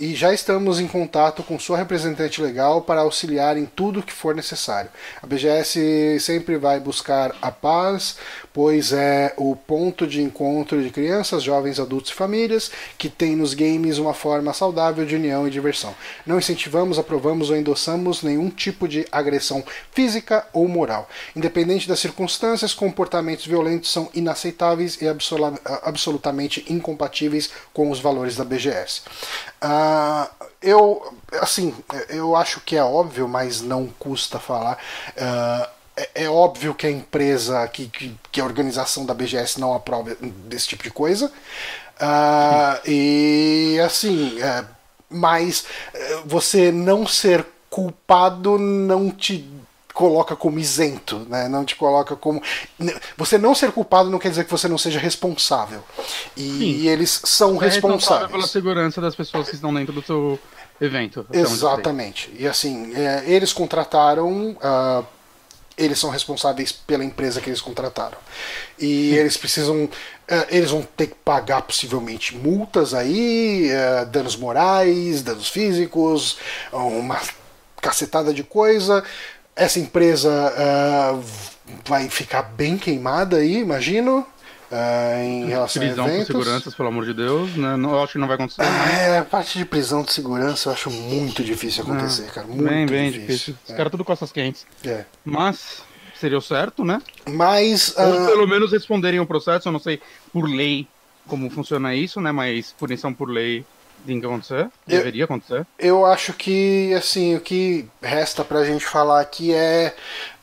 e 0.00 0.14
já 0.14 0.32
estamos 0.34 0.80
em 0.80 0.88
contato 0.88 1.42
com 1.42 1.58
sua 1.58 1.76
representante 1.76 2.42
legal 2.42 2.82
para 2.82 3.02
auxiliar 3.02 3.56
em 3.56 3.66
tudo 3.66 4.02
que 4.02 4.12
for 4.12 4.34
necessário. 4.34 4.90
A 5.22 5.26
BGS 5.26 6.18
sempre 6.20 6.56
vai 6.56 6.80
buscar 6.80 7.34
a 7.40 7.50
paz, 7.50 8.16
pois 8.52 8.92
é 8.92 9.32
o 9.36 9.56
ponto 9.56 10.06
de 10.06 10.20
encontro 10.20 10.82
de 10.82 10.90
crianças, 10.90 11.42
jovens, 11.42 11.80
adultos 11.80 12.10
e 12.10 12.14
famílias 12.14 12.70
que 12.98 13.08
tem 13.08 13.34
nos 13.34 13.54
games 13.54 13.98
uma 13.98 14.14
forma 14.14 14.52
saudável 14.52 15.04
de 15.04 15.16
união 15.16 15.46
e 15.46 15.50
diversão. 15.50 15.94
Não 16.26 16.38
incentivamos, 16.38 16.98
aprovamos 16.98 17.50
ou 17.50 17.56
endossamos 17.56 18.22
nenhum 18.22 18.50
tipo 18.50 18.86
de 18.86 19.06
agressão 19.10 19.64
física 19.92 20.46
ou 20.52 20.68
moral. 20.68 21.08
Independente 21.34 21.88
das 21.88 22.00
circunstâncias, 22.00 22.74
comportamentos 22.74 23.46
violentos 23.46 23.90
são 23.90 24.10
inaceitáveis 24.14 25.00
e 25.00 25.06
absolutamente 25.82 26.64
incompatíveis 26.68 27.50
com 27.72 27.90
os 27.90 28.00
valores 28.00 28.36
da 28.36 28.44
BGS. 28.44 29.02
Uh, 29.62 29.62
ah, 29.62 30.30
eu, 30.60 31.14
assim, 31.40 31.74
eu 32.08 32.36
acho 32.36 32.60
que 32.60 32.76
é 32.76 32.84
óbvio, 32.84 33.26
mas 33.26 33.60
não 33.60 33.86
custa 33.98 34.38
falar. 34.38 34.78
Uh, 35.16 35.81
é, 35.96 36.24
é 36.24 36.28
óbvio 36.28 36.74
que 36.74 36.86
a 36.86 36.90
empresa, 36.90 37.66
que, 37.68 37.86
que, 37.88 38.14
que, 38.30 38.40
a 38.40 38.44
organização 38.44 39.04
da 39.04 39.14
BGS 39.14 39.60
não 39.60 39.74
aprova 39.74 40.16
desse 40.20 40.68
tipo 40.68 40.82
de 40.82 40.90
coisa. 40.90 41.30
Uh, 42.00 42.88
e 42.88 43.78
assim, 43.84 44.40
é, 44.40 44.64
mas 45.08 45.66
é, 45.94 46.22
você 46.24 46.72
não 46.72 47.06
ser 47.06 47.46
culpado 47.68 48.58
não 48.58 49.10
te 49.10 49.48
coloca 49.92 50.34
como 50.34 50.58
isento, 50.58 51.26
né? 51.28 51.48
Não 51.48 51.64
te 51.64 51.76
coloca 51.76 52.16
como 52.16 52.42
você 53.16 53.36
não 53.36 53.54
ser 53.54 53.72
culpado 53.72 54.08
não 54.08 54.18
quer 54.18 54.30
dizer 54.30 54.44
que 54.44 54.50
você 54.50 54.66
não 54.66 54.78
seja 54.78 54.98
responsável. 54.98 55.82
E, 56.36 56.82
e 56.82 56.88
eles 56.88 57.20
são 57.24 57.62
é 57.62 57.66
responsáveis 57.66 58.30
pela 58.30 58.46
segurança 58.46 59.00
das 59.00 59.14
pessoas 59.14 59.48
que 59.48 59.54
estão 59.54 59.72
dentro 59.72 59.92
do 59.92 60.02
seu 60.02 60.38
evento. 60.80 61.26
Exatamente. 61.30 62.34
E 62.38 62.46
assim, 62.46 62.94
é, 62.94 63.24
eles 63.26 63.52
contrataram 63.52 64.52
uh, 64.52 65.06
eles 65.76 65.98
são 65.98 66.10
responsáveis 66.10 66.72
pela 66.72 67.04
empresa 67.04 67.40
que 67.40 67.48
eles 67.48 67.60
contrataram. 67.60 68.18
E 68.78 69.14
eles 69.14 69.36
precisam. 69.36 69.84
Uh, 69.84 70.46
eles 70.48 70.70
vão 70.70 70.82
ter 70.96 71.08
que 71.08 71.14
pagar 71.16 71.62
possivelmente 71.62 72.36
multas 72.36 72.94
aí, 72.94 73.68
uh, 73.70 74.06
danos 74.06 74.36
morais, 74.36 75.22
danos 75.22 75.48
físicos, 75.48 76.38
uma 76.72 77.20
cacetada 77.80 78.32
de 78.32 78.42
coisa. 78.42 79.04
Essa 79.54 79.78
empresa 79.78 80.30
uh, 80.30 81.22
vai 81.84 82.08
ficar 82.08 82.42
bem 82.42 82.78
queimada 82.78 83.38
aí, 83.38 83.58
imagino. 83.58 84.26
Uh, 84.72 85.22
em 85.22 85.44
relação 85.48 85.82
prisão 85.82 86.06
a 86.06 86.08
eventos. 86.08 86.26
por 86.28 86.32
seguranças, 86.44 86.74
pelo 86.74 86.88
amor 86.88 87.04
de 87.04 87.12
Deus, 87.12 87.54
né? 87.56 87.76
Não, 87.76 87.90
eu 87.90 88.02
acho 88.02 88.14
que 88.14 88.18
não 88.18 88.26
vai 88.26 88.36
acontecer. 88.36 88.62
É, 88.62 89.18
a 89.18 89.24
parte 89.24 89.58
de 89.58 89.66
prisão 89.66 90.02
de 90.02 90.10
segurança 90.10 90.70
eu 90.70 90.72
acho 90.72 90.90
muito 90.90 91.44
difícil 91.44 91.82
acontecer, 91.82 92.32
cara. 92.32 92.46
Muito 92.46 92.64
bem, 92.64 92.86
bem 92.86 93.10
difícil. 93.10 93.26
difícil. 93.26 93.56
Os 93.64 93.70
é. 93.70 93.76
caras 93.76 93.90
tudo 93.90 94.02
costas 94.02 94.32
quentes. 94.32 94.66
É. 94.82 95.04
Mas 95.22 95.82
seria 96.18 96.38
o 96.38 96.40
certo, 96.40 96.86
né? 96.86 97.02
Mas. 97.28 97.94
Ou 97.98 98.22
uh... 98.22 98.26
pelo 98.28 98.46
menos 98.46 98.72
responderem 98.72 99.20
o 99.20 99.26
processo, 99.26 99.68
eu 99.68 99.72
não 99.72 99.78
sei 99.78 100.00
por 100.32 100.48
lei 100.48 100.88
como 101.28 101.50
funciona 101.50 101.94
isso, 101.94 102.18
né? 102.18 102.32
Mas 102.32 102.72
punição 102.72 103.12
por 103.12 103.28
lei 103.28 103.66
tem 104.06 104.20
que 104.20 104.26
acontecer, 104.26 104.68
deveria 104.86 105.24
acontecer. 105.24 105.66
Eu 105.78 106.04
acho 106.04 106.32
que, 106.32 106.92
assim, 106.94 107.34
o 107.36 107.40
que 107.40 107.88
resta 108.00 108.44
pra 108.44 108.64
gente 108.64 108.84
falar 108.84 109.20
aqui 109.20 109.54
é, 109.54 109.94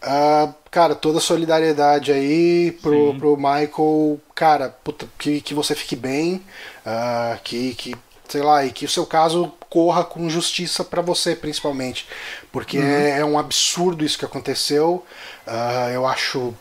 uh, 0.03 0.53
cara, 0.71 0.95
toda 0.95 1.19
solidariedade 1.19 2.11
aí 2.11 2.71
pro, 2.81 3.15
pro 3.15 3.37
Michael, 3.37 4.19
cara, 4.33 4.69
puta, 4.83 5.07
que, 5.17 5.41
que 5.41 5.53
você 5.53 5.75
fique 5.75 5.95
bem, 5.95 6.43
uh, 6.85 7.39
que, 7.43 7.73
que, 7.75 7.95
sei 8.27 8.41
lá, 8.41 8.65
e 8.65 8.71
que 8.71 8.85
o 8.85 8.89
seu 8.89 9.05
caso 9.05 9.53
corra 9.69 10.03
com 10.03 10.27
justiça 10.29 10.83
para 10.83 11.01
você, 11.01 11.35
principalmente, 11.35 12.07
porque 12.51 12.79
uhum. 12.79 12.85
é, 12.85 13.19
é, 13.19 13.25
um 13.25 13.37
absurdo 13.37 14.03
isso 14.03 14.17
que 14.17 14.25
aconteceu, 14.25 15.05
uh, 15.47 15.89
eu 15.93 16.07
acho, 16.07 16.53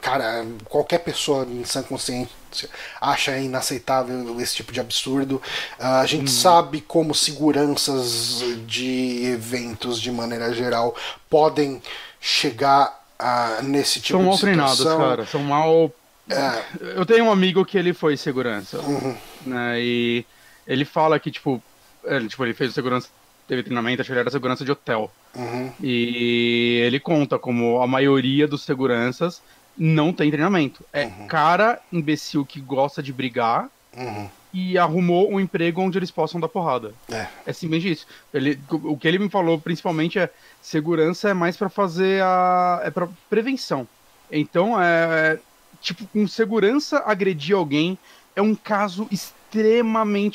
cara, 0.00 0.46
qualquer 0.66 0.98
pessoa 0.98 1.44
em 1.44 1.64
sã 1.64 1.82
consciência 1.82 2.42
acha 3.00 3.36
inaceitável 3.38 4.40
esse 4.40 4.56
tipo 4.56 4.72
de 4.72 4.80
absurdo. 4.80 5.42
Uh, 5.80 5.84
a 5.84 6.06
gente 6.06 6.24
hum. 6.24 6.34
sabe 6.34 6.80
como 6.80 7.14
seguranças 7.14 8.44
de 8.66 9.24
eventos, 9.24 10.00
de 10.00 10.12
maneira 10.12 10.54
geral, 10.54 10.94
podem 11.28 11.82
chegar 12.20 13.04
uh, 13.20 13.62
nesse 13.62 14.00
tipo 14.00 14.18
São 14.18 14.20
de 14.20 14.26
mal 14.26 14.36
situação. 14.36 14.84
treinados, 14.84 15.08
cara. 15.08 15.26
São 15.26 15.42
mal. 15.42 15.90
É. 16.30 16.62
Eu 16.96 17.04
tenho 17.04 17.24
um 17.24 17.32
amigo 17.32 17.64
que 17.64 17.76
ele 17.76 17.92
foi 17.92 18.16
segurança. 18.16 18.78
Uhum. 18.78 19.16
Né, 19.44 19.80
e 19.80 20.26
ele 20.66 20.84
fala 20.84 21.18
que, 21.18 21.30
tipo, 21.30 21.60
ele, 22.04 22.28
tipo, 22.28 22.44
ele 22.44 22.54
fez 22.54 22.72
segurança, 22.74 23.08
teve 23.46 23.62
treinamento, 23.62 24.00
acho 24.00 24.08
que 24.08 24.12
ele 24.12 24.20
era 24.20 24.30
segurança 24.30 24.64
de 24.64 24.72
hotel. 24.72 25.10
Uhum. 25.34 25.72
E 25.80 26.80
ele 26.84 27.00
conta 27.00 27.38
como 27.38 27.80
a 27.80 27.86
maioria 27.86 28.46
dos 28.46 28.62
seguranças 28.62 29.42
não 29.76 30.12
tem 30.12 30.30
treinamento. 30.30 30.84
É 30.92 31.04
uhum. 31.04 31.26
cara 31.26 31.80
imbecil 31.92 32.44
que 32.44 32.60
gosta 32.60 33.02
de 33.02 33.12
brigar 33.12 33.68
uhum. 33.96 34.28
e 34.52 34.76
arrumou 34.76 35.32
um 35.32 35.40
emprego 35.40 35.80
onde 35.80 35.98
eles 35.98 36.10
possam 36.10 36.40
dar 36.40 36.48
porrada. 36.48 36.94
É, 37.10 37.26
é 37.46 37.52
simplesmente 37.52 37.92
isso. 37.92 38.06
Ele, 38.32 38.58
o 38.70 38.96
que 38.96 39.08
ele 39.08 39.18
me 39.18 39.30
falou 39.30 39.58
principalmente 39.58 40.18
é 40.18 40.30
segurança 40.60 41.30
é 41.30 41.34
mais 41.34 41.56
para 41.56 41.68
fazer 41.68 42.22
a. 42.22 42.82
é 42.84 42.90
para 42.90 43.08
prevenção. 43.28 43.86
Então 44.30 44.80
é. 44.80 45.38
Tipo, 45.80 46.06
com 46.06 46.28
segurança 46.28 47.02
agredir 47.04 47.56
alguém 47.56 47.98
é 48.36 48.42
um 48.42 48.54
caso 48.54 49.08
extremamente. 49.10 49.41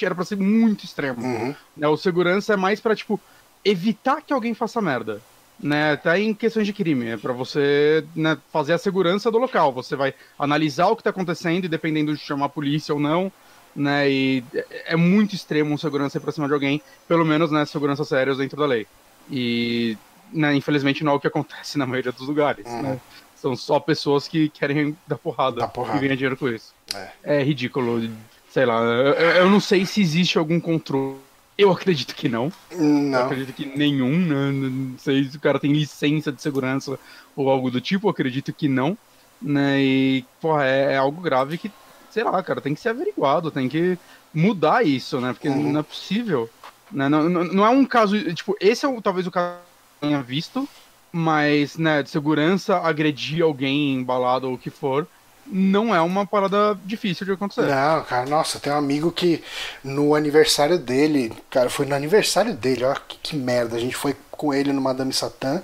Era 0.06 0.16
para 0.16 0.26
ser 0.26 0.38
muito 0.38 0.86
extremo. 0.86 1.22
Uhum. 1.22 1.56
É, 1.80 1.88
o 1.88 1.98
segurança 1.98 2.54
é 2.54 2.58
mais 2.58 2.80
para 2.80 2.96
tipo, 2.96 3.20
evitar 3.64 4.22
que 4.22 4.34
alguém 4.34 4.54
faça 4.54 4.82
merda 4.82 5.22
né, 5.60 5.94
até 5.94 6.20
em 6.20 6.34
questões 6.34 6.68
de 6.68 6.74
crime, 6.74 7.08
é 7.08 7.18
para 7.18 7.34
você 7.34 8.06
né, 8.16 8.38
fazer 8.52 8.74
a 8.74 8.78
segurança 8.78 9.32
do 9.32 9.38
local. 9.38 9.72
Você 9.74 9.96
vai 9.96 10.14
analisar 10.38 10.88
o 10.88 10.96
que 10.96 11.02
está 11.02 11.10
acontecendo 11.10 11.66
e 11.66 11.70
dependendo 11.70 12.14
de 12.14 12.20
chamar 12.20 12.46
a 12.46 12.50
polícia 12.50 12.94
ou 12.94 13.00
não, 13.00 13.32
né, 13.76 14.10
e 14.10 14.44
é 14.86 14.96
muito 14.96 15.36
extremo 15.36 15.74
um 15.74 15.78
segurança 15.78 16.18
ir 16.18 16.22
pra 16.22 16.32
cima 16.32 16.48
de 16.48 16.54
alguém, 16.54 16.82
pelo 17.08 17.26
menos, 17.26 17.52
né, 17.52 17.66
segurança 17.66 18.04
sérias 18.04 18.38
dentro 18.38 18.58
da 18.58 18.66
lei. 18.66 18.86
E, 19.30 19.98
né, 20.32 20.56
infelizmente 20.56 21.04
não 21.04 21.14
é 21.14 21.16
o 21.16 21.20
que 21.20 21.28
acontece 21.28 21.78
na 21.78 21.86
maioria 21.86 22.12
dos 22.12 22.28
lugares, 22.28 22.66
uhum. 22.66 22.82
né. 22.82 23.00
São 23.36 23.56
só 23.56 23.80
pessoas 23.80 24.28
que 24.28 24.50
querem 24.50 24.98
dar 25.06 25.18
porrada, 25.18 25.58
dar 25.58 25.68
porrada. 25.68 25.98
e 25.98 26.02
ganhar 26.02 26.16
dinheiro 26.16 26.36
com 26.36 26.50
isso. 26.50 26.74
É, 26.94 27.40
é 27.40 27.44
ridículo, 27.44 28.10
sei 28.50 28.66
lá, 28.66 28.82
eu, 28.82 29.14
eu 29.14 29.50
não 29.50 29.60
sei 29.60 29.86
se 29.86 30.02
existe 30.02 30.38
algum 30.38 30.60
controle 30.60 31.18
eu 31.58 31.72
acredito 31.72 32.14
que 32.14 32.30
não. 32.30 32.52
Não. 32.72 33.20
Eu 33.20 33.26
acredito 33.26 33.54
que 33.54 33.66
nenhum. 33.66 34.20
Né? 34.20 34.52
Não 34.52 34.98
sei 35.00 35.24
se 35.24 35.38
o 35.38 35.40
cara 35.40 35.60
tem 35.60 35.74
licença 35.74 36.32
de 36.32 36.42
segurança 36.42 37.00
ou 37.36 37.50
algo 37.50 37.72
do 37.72 37.82
tipo. 37.82 38.08
Eu 38.08 38.12
acredito 38.12 38.54
que 38.54 38.68
não. 38.68 38.96
Né? 39.42 39.82
E, 39.82 40.26
porra, 40.40 40.66
é, 40.66 40.94
é 40.94 40.98
algo 40.98 41.20
grave 41.20 41.58
que, 41.58 41.72
sei 42.12 42.24
lá, 42.24 42.42
cara, 42.44 42.62
tem 42.62 42.76
que 42.76 42.80
ser 42.80 42.90
averiguado. 42.90 43.50
Tem 43.50 43.68
que 43.68 43.98
mudar 44.32 44.86
isso, 44.86 45.20
né? 45.20 45.34
Porque 45.34 45.50
uhum. 45.50 45.72
não 45.72 45.80
é 45.80 45.84
possível. 45.84 46.48
Né? 46.92 47.10
Não, 47.10 47.28
não, 47.28 47.44
não, 47.44 47.66
é 47.66 47.70
um 47.70 47.86
caso. 47.86 48.34
Tipo, 48.36 48.56
esse 48.62 48.86
é 48.86 48.90
o, 48.90 49.02
talvez 49.02 49.26
o 49.26 49.32
caso 49.32 49.58
que 50.00 50.06
eu 50.06 50.10
tenha 50.10 50.22
visto. 50.22 50.70
Mas, 51.12 51.78
né, 51.78 52.04
de 52.04 52.10
segurança, 52.12 52.78
agredir 52.78 53.42
alguém 53.42 53.96
embalado 53.96 54.48
ou 54.48 54.54
o 54.54 54.58
que 54.58 54.70
for 54.70 55.08
não 55.50 55.94
é 55.94 56.02
uma 56.02 56.26
parada 56.26 56.78
difícil 56.86 57.26
de 57.26 57.32
acontecer. 57.32 57.62
Não, 57.62 58.04
cara, 58.04 58.26
nossa, 58.30 58.60
tem 58.60 58.72
um 58.72 58.78
amigo 58.78 59.12
que 59.12 59.44
no 59.84 60.14
aniversário 60.16 60.78
dele, 60.78 61.34
cara, 61.50 61.70
foi 61.70 61.86
no 61.86 61.96
aniversário 61.96 62.54
dele, 62.54 62.84
olha 62.84 63.02
que, 63.08 63.18
que 63.18 63.36
merda. 63.36 63.76
A 63.76 63.80
gente 63.80 63.96
foi 63.96 64.16
com 64.32 64.54
ele 64.54 64.74
no 64.74 64.82
Madame 64.82 65.14
Satã 65.14 65.62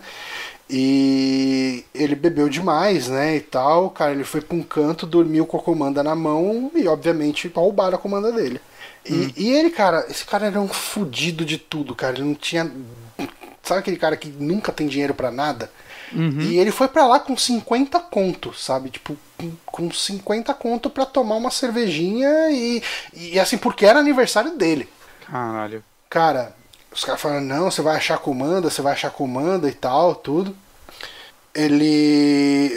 e 0.70 1.86
ele 1.94 2.16
bebeu 2.16 2.50
demais, 2.50 3.08
né, 3.08 3.36
e 3.36 3.42
tal. 3.42 3.90
Cara, 3.90 4.12
ele 4.12 4.24
foi 4.24 4.42
pra 4.42 4.56
um 4.56 4.64
canto, 4.64 5.06
dormiu 5.06 5.46
com 5.46 5.58
a 5.58 5.62
comanda 5.62 6.02
na 6.02 6.16
mão 6.16 6.72
e, 6.74 6.88
obviamente, 6.88 7.52
roubaram 7.54 7.96
a 7.96 8.02
comanda 8.02 8.32
dele. 8.32 8.60
E, 9.06 9.14
hum. 9.14 9.32
e 9.36 9.52
ele, 9.52 9.70
cara, 9.70 10.06
esse 10.10 10.26
cara 10.26 10.48
era 10.48 10.60
um 10.60 10.68
fudido 10.68 11.46
de 11.46 11.58
tudo, 11.58 11.94
cara. 11.94 12.16
Ele 12.16 12.24
não 12.24 12.36
tinha. 12.36 12.72
Sabe 13.62 13.80
aquele 13.80 13.98
cara 13.98 14.18
que 14.18 14.30
nunca 14.30 14.72
tem 14.72 14.88
dinheiro 14.88 15.14
para 15.14 15.32
nada? 15.32 15.70
Uhum. 16.12 16.42
E 16.42 16.60
ele 16.60 16.72
foi 16.72 16.88
para 16.88 17.08
lá 17.08 17.20
com 17.20 17.36
50 17.36 18.00
conto, 18.00 18.54
sabe? 18.54 18.90
Tipo, 18.90 19.18
com 19.66 19.91
50 19.91 20.54
conto 20.54 20.89
para 20.89 21.06
tomar 21.06 21.36
uma 21.36 21.52
cervejinha 21.52 22.50
e, 22.52 22.84
e 23.14 23.39
assim, 23.39 23.58
porque 23.58 23.86
era 23.86 24.00
aniversário 24.00 24.58
dele. 24.58 24.88
Caralho. 25.26 25.84
Cara, 26.10 26.56
os 26.91 27.04
caras 27.04 27.20
falaram, 27.20 27.41
não, 27.41 27.72
você 27.72 27.82
vai 27.82 27.96
achar 27.96 28.18
comanda, 28.20 28.70
você 28.70 28.82
vai 28.82 28.94
achar 28.94 29.10
comanda 29.10 29.68
e 29.68 29.74
tal, 29.74 30.14
tudo. 30.14 30.56
Ele 31.54 32.72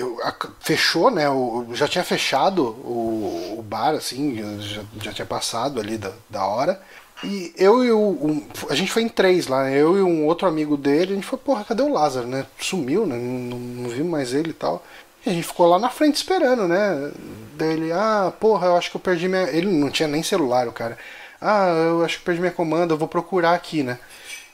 fechou, 0.60 1.10
né? 1.10 1.28
O, 1.30 1.68
já 1.72 1.88
tinha 1.88 2.04
fechado 2.04 2.62
o, 2.62 3.56
o 3.58 3.62
bar, 3.62 3.94
assim, 3.94 4.36
já, 4.60 4.82
já 5.02 5.12
tinha 5.12 5.26
passado 5.26 5.80
ali 5.80 5.96
da, 5.96 6.12
da 6.28 6.44
hora. 6.46 6.80
E 7.24 7.52
eu 7.56 7.82
e 7.82 7.90
o. 7.90 7.98
Um, 7.98 8.46
a 8.68 8.74
gente 8.74 8.92
foi 8.92 9.02
em 9.02 9.08
três 9.08 9.46
lá, 9.46 9.70
eu 9.70 9.96
e 9.96 10.02
um 10.02 10.26
outro 10.26 10.46
amigo 10.46 10.76
dele, 10.76 11.12
a 11.12 11.14
gente 11.14 11.26
falou, 11.26 11.42
porra, 11.44 11.64
cadê 11.64 11.82
o 11.82 11.92
Lázaro, 11.92 12.26
né? 12.26 12.46
Sumiu, 12.58 13.06
né? 13.06 13.16
Não, 13.16 13.58
não 13.58 13.88
vimos 13.90 14.10
mais 14.10 14.34
ele 14.34 14.50
e 14.50 14.54
tal. 14.54 14.84
E 15.26 15.30
a 15.30 15.32
gente 15.32 15.46
ficou 15.46 15.66
lá 15.66 15.78
na 15.78 15.90
frente 15.90 16.14
esperando, 16.14 16.68
né? 16.68 17.10
Daí 17.56 17.72
ele, 17.72 17.92
ah, 17.92 18.32
porra, 18.38 18.68
eu 18.68 18.76
acho 18.76 18.90
que 18.90 18.96
eu 18.96 19.00
perdi 19.00 19.28
minha. 19.28 19.42
Ele 19.50 19.66
não 19.66 19.90
tinha 19.90 20.08
nem 20.08 20.22
celular, 20.22 20.68
o 20.68 20.72
cara. 20.72 20.96
Ah, 21.40 21.66
eu 21.66 22.04
acho 22.04 22.18
que 22.18 22.24
perdi 22.24 22.40
minha 22.40 22.52
comanda, 22.52 22.94
eu 22.94 22.98
vou 22.98 23.08
procurar 23.08 23.54
aqui, 23.54 23.82
né? 23.82 23.98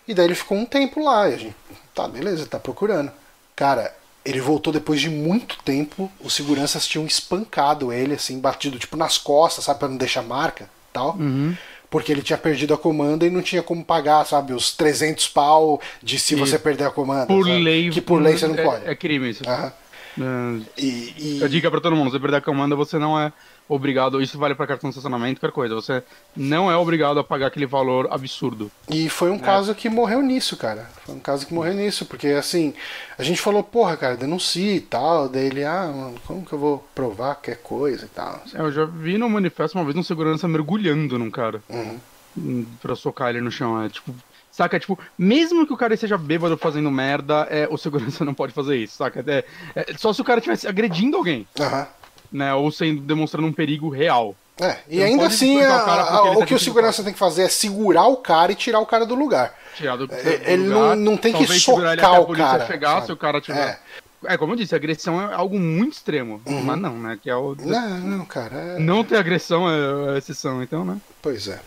E 0.09 0.15
daí 0.15 0.27
ele 0.27 0.35
ficou 0.35 0.57
um 0.57 0.65
tempo 0.65 1.05
lá, 1.05 1.29
e 1.29 1.35
a 1.35 1.37
gente, 1.37 1.57
tá, 1.95 2.09
beleza, 2.09 2.47
tá 2.47 2.59
procurando. 2.59 3.13
Cara, 3.55 3.95
ele 4.25 4.41
voltou 4.41 4.73
depois 4.73 5.01
de 5.01 5.11
muito 5.11 5.59
tempo, 5.63 6.11
os 6.21 6.33
seguranças 6.33 6.87
tinham 6.87 7.07
espancado 7.07 7.93
ele, 7.93 8.15
assim, 8.15 8.41
batido 8.41 8.79
tipo 8.79 8.97
nas 8.97 9.19
costas, 9.19 9.65
sabe, 9.65 9.79
pra 9.79 9.89
não 9.89 9.97
deixar 9.97 10.23
marca 10.23 10.69
tal. 10.93 11.17
Uhum 11.17 11.55
porque 11.93 12.11
ele 12.11 12.23
tinha 12.23 12.39
perdido 12.39 12.73
a 12.73 12.79
comanda 12.79 13.27
e 13.27 13.31
não 13.31 13.43
tinha 13.43 13.63
como 13.63 13.85
pagar, 13.85 14.25
sabe, 14.25 14.55
os 14.55 14.73
300 14.75 15.29
pau 15.29 15.79
de 16.03 16.19
se 16.19 16.35
você 16.35 16.59
perder 16.59 16.87
a 16.87 16.91
comanda. 16.91 17.27
Por 17.27 17.45
sabe? 17.45 17.59
lei. 17.59 17.91
Que 17.91 18.01
por 18.01 18.21
lei 18.21 18.39
você 18.39 18.49
não 18.49 18.55
é, 18.55 18.65
pode. 18.65 18.89
É 18.89 18.95
crime 18.95 19.29
isso. 19.29 19.45
Uhum. 19.47 19.71
Uh, 20.19 20.65
e, 20.77 21.39
e... 21.39 21.45
A 21.45 21.49
dica 21.49 21.71
pra 21.71 21.81
todo 21.81 21.97
mundo: 21.97 22.11
você 22.11 22.21
perder 22.21 22.39
a 22.39 22.41
comanda, 22.41 22.77
você 22.77 22.99
não 22.99 23.19
é 23.19 23.33
obrigado, 23.69 24.21
isso 24.21 24.39
vale 24.39 24.55
para 24.55 24.67
cartão 24.67 24.91
de 24.91 24.95
estacionamento, 24.95 25.41
qualquer 25.41 25.55
coisa. 25.55 25.75
Você 25.75 26.03
não 26.37 26.71
é 26.71 26.77
obrigado 26.77 27.19
a 27.19 27.25
pagar 27.25 27.47
aquele 27.47 27.67
valor 27.67 28.09
absurdo. 28.11 28.71
E 28.91 29.09
foi 29.09 29.31
um 29.31 29.37
é. 29.37 29.39
caso 29.39 29.75
que 29.75 29.89
morreu 29.89 30.21
nisso, 30.21 30.57
cara. 30.57 30.89
Foi 31.05 31.15
um 31.15 31.21
caso 31.21 31.47
que 31.47 31.55
morreu 31.55 31.75
nisso, 31.75 32.05
porque 32.07 32.29
assim, 32.29 32.75
a 33.19 33.23
gente 33.23 33.41
falou, 33.41 33.63
porra, 33.63 33.97
cara, 33.97 34.17
denuncie 34.17 34.77
e 34.77 34.81
tal. 34.81 35.29
Daí 35.29 35.47
ele, 35.47 35.65
ah, 35.65 35.91
mano, 35.95 36.15
como 36.27 36.45
que 36.45 36.53
eu 36.53 36.59
vou 36.59 36.87
provar 36.95 37.37
qualquer 37.37 37.57
coisa 37.63 38.05
e 38.05 38.09
tal? 38.09 38.43
É, 38.55 38.61
eu 38.61 38.73
já 38.73 38.85
vi 38.85 39.17
no 39.17 39.29
manifesto 39.29 39.79
uma 39.79 39.85
vez 39.85 39.97
um 39.97 40.03
segurança 40.03 40.47
mergulhando 40.47 41.19
num 41.19 41.31
cara. 41.31 41.63
Uhum. 41.69 42.67
Pra 42.81 42.95
socar 42.95 43.31
ele 43.31 43.41
no 43.41 43.51
chão. 43.51 43.83
É 43.83 43.89
tipo, 43.89 44.15
Saca? 44.53 44.79
Tipo, 44.79 44.99
mesmo 45.19 45.67
que 45.67 45.73
o 45.73 45.77
cara 45.79 45.95
esteja 45.95 46.19
bêbado 46.19 46.59
fazendo 46.59 46.91
merda, 46.91 47.49
é, 47.51 47.67
o 47.71 47.79
segurança 47.79 48.23
não 48.25 48.35
pode 48.35 48.53
fazer 48.53 48.77
isso, 48.77 48.99
saca? 48.99 49.25
É, 49.27 49.45
é 49.75 49.95
só 49.97 50.13
se 50.13 50.21
o 50.21 50.25
cara 50.25 50.39
estivesse 50.39 50.69
agredindo 50.69 51.17
alguém. 51.17 51.47
Uhum. 51.59 51.87
Né? 52.31 52.55
Ou 52.55 52.71
sendo, 52.71 53.01
demonstrando 53.01 53.49
um 53.49 53.53
perigo 53.53 53.89
real. 53.89 54.37
É, 54.61 54.77
e 54.87 55.03
ainda 55.03 55.27
assim, 55.27 55.61
a, 55.63 55.75
a, 55.75 56.33
o, 56.33 56.41
tá 56.41 56.47
que 56.47 56.55
o 56.55 56.59
segurança 56.59 57.03
tem 57.03 57.13
que 57.13 57.19
fazer 57.19 57.45
é 57.45 57.49
segurar 57.49 58.07
o 58.07 58.19
cara 58.19 58.53
e 58.53 58.55
tirar 58.55 58.81
o 58.81 58.87
cara 58.87 59.07
do 59.07 59.15
lugar. 59.15 59.59
Tirar 59.75 59.97
do, 59.97 60.05
é, 60.05 60.07
do 60.07 60.51
ele 60.51 60.69
lugar, 60.69 60.95
não, 60.95 61.13
não 61.13 61.17
tem 61.17 61.33
que 61.33 61.47
socar 61.59 62.21
o 62.21 62.37
cara. 62.37 62.67
chegar, 62.67 63.03
se 63.03 63.11
o 63.11 63.17
cara 63.17 63.41
tiver. 63.41 63.81
É. 64.25 64.35
é. 64.35 64.37
como 64.37 64.53
eu 64.53 64.57
disse, 64.57 64.75
agressão 64.75 65.21
é 65.21 65.35
algo 65.35 65.59
muito 65.59 65.95
extremo. 65.95 66.41
Uhum. 66.47 66.63
Mas 66.63 66.79
não, 66.79 66.99
né? 66.99 67.19
Que 67.21 67.31
é 67.31 67.37
o... 67.37 67.55
Não, 67.59 67.99
não, 68.01 68.25
cara. 68.25 68.57
É... 68.57 68.79
Não 68.79 69.05
ter 69.05 69.17
agressão 69.17 69.69
é, 69.69 70.15
é 70.15 70.19
exceção, 70.19 70.63
então, 70.63 70.85
né? 70.85 70.99
Pois 71.21 71.49
é. 71.49 71.61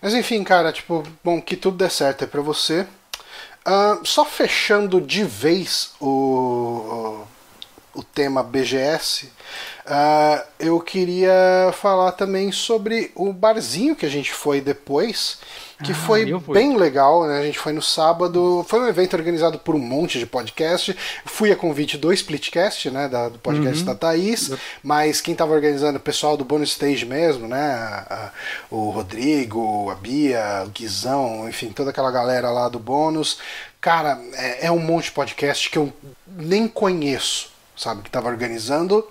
Mas 0.00 0.14
enfim, 0.14 0.42
cara, 0.44 0.72
tipo, 0.72 1.02
bom, 1.22 1.40
que 1.40 1.56
tudo 1.56 1.78
dê 1.78 1.88
certo 1.88 2.24
aí 2.24 2.30
pra 2.30 2.42
você. 2.42 2.86
Uh, 3.66 4.04
só 4.04 4.26
fechando 4.26 5.00
de 5.00 5.24
vez 5.24 5.92
o, 5.98 7.26
o, 7.94 8.00
o 8.00 8.02
tema 8.02 8.42
BGS, 8.42 9.32
uh, 9.86 10.44
eu 10.58 10.78
queria 10.80 11.72
falar 11.72 12.12
também 12.12 12.52
sobre 12.52 13.10
o 13.14 13.32
barzinho 13.32 13.96
que 13.96 14.04
a 14.04 14.10
gente 14.10 14.30
foi 14.30 14.60
depois 14.60 15.38
que 15.82 15.92
ah, 15.92 15.94
foi 15.94 16.24
bem 16.52 16.76
legal, 16.76 17.26
né? 17.26 17.40
A 17.40 17.42
gente 17.42 17.58
foi 17.58 17.72
no 17.72 17.82
sábado, 17.82 18.64
foi 18.68 18.80
um 18.80 18.86
evento 18.86 19.16
organizado 19.16 19.58
por 19.58 19.74
um 19.74 19.80
monte 19.80 20.18
de 20.18 20.26
podcast. 20.26 20.96
Fui 21.24 21.50
a 21.50 21.56
convite 21.56 21.98
do 21.98 22.12
Splitcast, 22.12 22.90
né? 22.90 23.08
Da, 23.08 23.28
do 23.28 23.38
podcast 23.38 23.80
uhum. 23.80 23.86
da 23.86 23.94
Thaís, 23.94 24.52
mas 24.82 25.20
quem 25.20 25.32
estava 25.32 25.52
organizando, 25.52 25.98
o 25.98 26.02
pessoal 26.02 26.36
do 26.36 26.44
Bonus 26.44 26.70
Stage 26.70 27.04
mesmo, 27.04 27.48
né? 27.48 27.60
A, 27.60 28.06
a, 28.10 28.30
o 28.70 28.90
Rodrigo, 28.90 29.90
a 29.90 29.94
Bia, 29.96 30.62
o 30.64 30.68
Guizão, 30.68 31.48
enfim, 31.48 31.70
toda 31.70 31.90
aquela 31.90 32.10
galera 32.10 32.50
lá 32.50 32.68
do 32.68 32.78
bônus. 32.78 33.38
Cara, 33.80 34.20
é, 34.34 34.66
é 34.66 34.70
um 34.70 34.78
monte 34.78 35.06
de 35.06 35.12
podcast 35.12 35.68
que 35.68 35.78
eu 35.78 35.92
nem 36.26 36.68
conheço, 36.68 37.50
sabe? 37.76 38.02
Que 38.02 38.08
estava 38.08 38.28
organizando. 38.28 39.06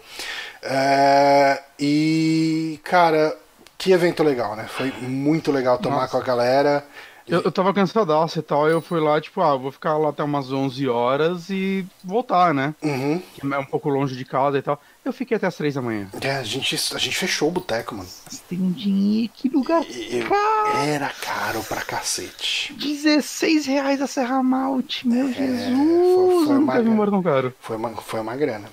É, 0.61 1.61
e, 1.77 2.80
cara, 2.84 3.38
que 3.84 3.92
evento 3.92 4.24
legal, 4.24 4.56
né? 4.56 4.66
Foi 4.66 4.92
muito 5.02 5.52
legal 5.52 5.78
tomar 5.78 5.98
Nossa. 5.98 6.12
com 6.12 6.18
a 6.18 6.22
galera. 6.22 6.86
Eu, 7.28 7.42
eu 7.42 7.52
tava 7.52 7.74
cansadaço 7.74 8.40
e 8.40 8.42
tal, 8.42 8.68
eu 8.70 8.82
fui 8.82 9.00
lá, 9.00 9.20
tipo, 9.20 9.42
ah, 9.42 9.56
vou 9.56 9.72
ficar 9.72 9.98
lá 9.98 10.10
até 10.10 10.22
umas 10.24 10.52
11 10.52 10.90
horas 10.90 11.50
e 11.50 11.86
voltar, 12.04 12.54
né? 12.54 12.74
Uhum. 12.82 13.22
É 13.52 13.58
um 13.58 13.66
pouco 13.66 13.90
longe 13.90 14.16
de 14.16 14.26
casa 14.26 14.58
e 14.58 14.62
tal. 14.62 14.82
Eu 15.04 15.12
fiquei 15.14 15.36
até 15.36 15.48
as 15.48 15.56
3 15.56 15.76
da 15.76 15.82
manhã. 15.82 16.08
É, 16.22 16.36
a 16.36 16.44
gente, 16.44 16.76
a 16.76 16.98
gente 16.98 17.16
fechou 17.16 17.50
o 17.50 17.52
boteco, 17.52 17.96
mano. 17.96 18.10
Tem 18.50 18.60
um 18.60 18.72
dinheiro, 18.72 19.32
que 19.34 19.50
lugar 19.50 19.84
caro. 19.84 20.78
Era 20.86 21.10
caro 21.10 21.64
pra 21.64 21.82
cacete. 21.82 22.74
16 22.74 23.66
reais 23.66 24.02
a 24.02 24.08
Serra 24.08 24.42
Malte, 24.44 25.08
meu 25.08 25.28
é, 25.28 25.34
Jesus. 25.34 25.76
Foi, 25.76 26.46
foi 26.46 26.58
uma, 26.58 26.74
grana. 26.74 27.12
tão 27.12 27.24
caro. 27.24 27.54
Foi 27.60 27.76
uma, 27.78 27.90
foi 27.90 28.20
uma 28.20 28.36
grana. 28.36 28.70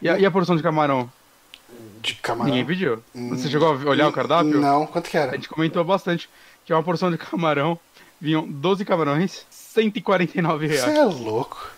E 0.00 0.08
a, 0.08 0.18
e 0.18 0.24
a 0.24 0.30
porção 0.30 0.56
de 0.56 0.62
camarão? 0.62 1.10
De 2.00 2.14
camarão. 2.14 2.50
Ninguém 2.50 2.66
pediu. 2.66 3.02
Você 3.14 3.48
chegou 3.48 3.68
a 3.68 3.90
olhar 3.90 4.08
o 4.08 4.12
cardápio? 4.12 4.60
Não, 4.60 4.86
quanto 4.86 5.10
que 5.10 5.16
era? 5.16 5.32
A 5.32 5.34
gente 5.34 5.48
comentou 5.48 5.84
bastante 5.84 6.28
que 6.64 6.72
é 6.72 6.76
uma 6.76 6.82
porção 6.82 7.10
de 7.10 7.18
camarão. 7.18 7.78
Vinham 8.20 8.46
12 8.46 8.84
camarões, 8.84 9.46
149 9.50 10.66
reais. 10.66 10.82
Você 10.82 10.98
é 10.98 11.04
louco. 11.04 11.70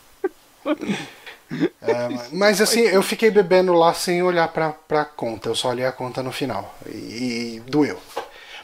é, 1.80 2.08
mas 2.32 2.60
assim, 2.60 2.80
eu 2.80 3.02
fiquei 3.02 3.30
bebendo 3.30 3.72
lá 3.72 3.94
sem 3.94 4.22
olhar 4.22 4.48
pra, 4.48 4.70
pra 4.70 5.04
conta. 5.04 5.48
Eu 5.48 5.54
só 5.54 5.68
olhei 5.68 5.86
a 5.86 5.92
conta 5.92 6.22
no 6.22 6.32
final. 6.32 6.76
E, 6.86 7.56
e 7.56 7.62
doeu. 7.66 7.98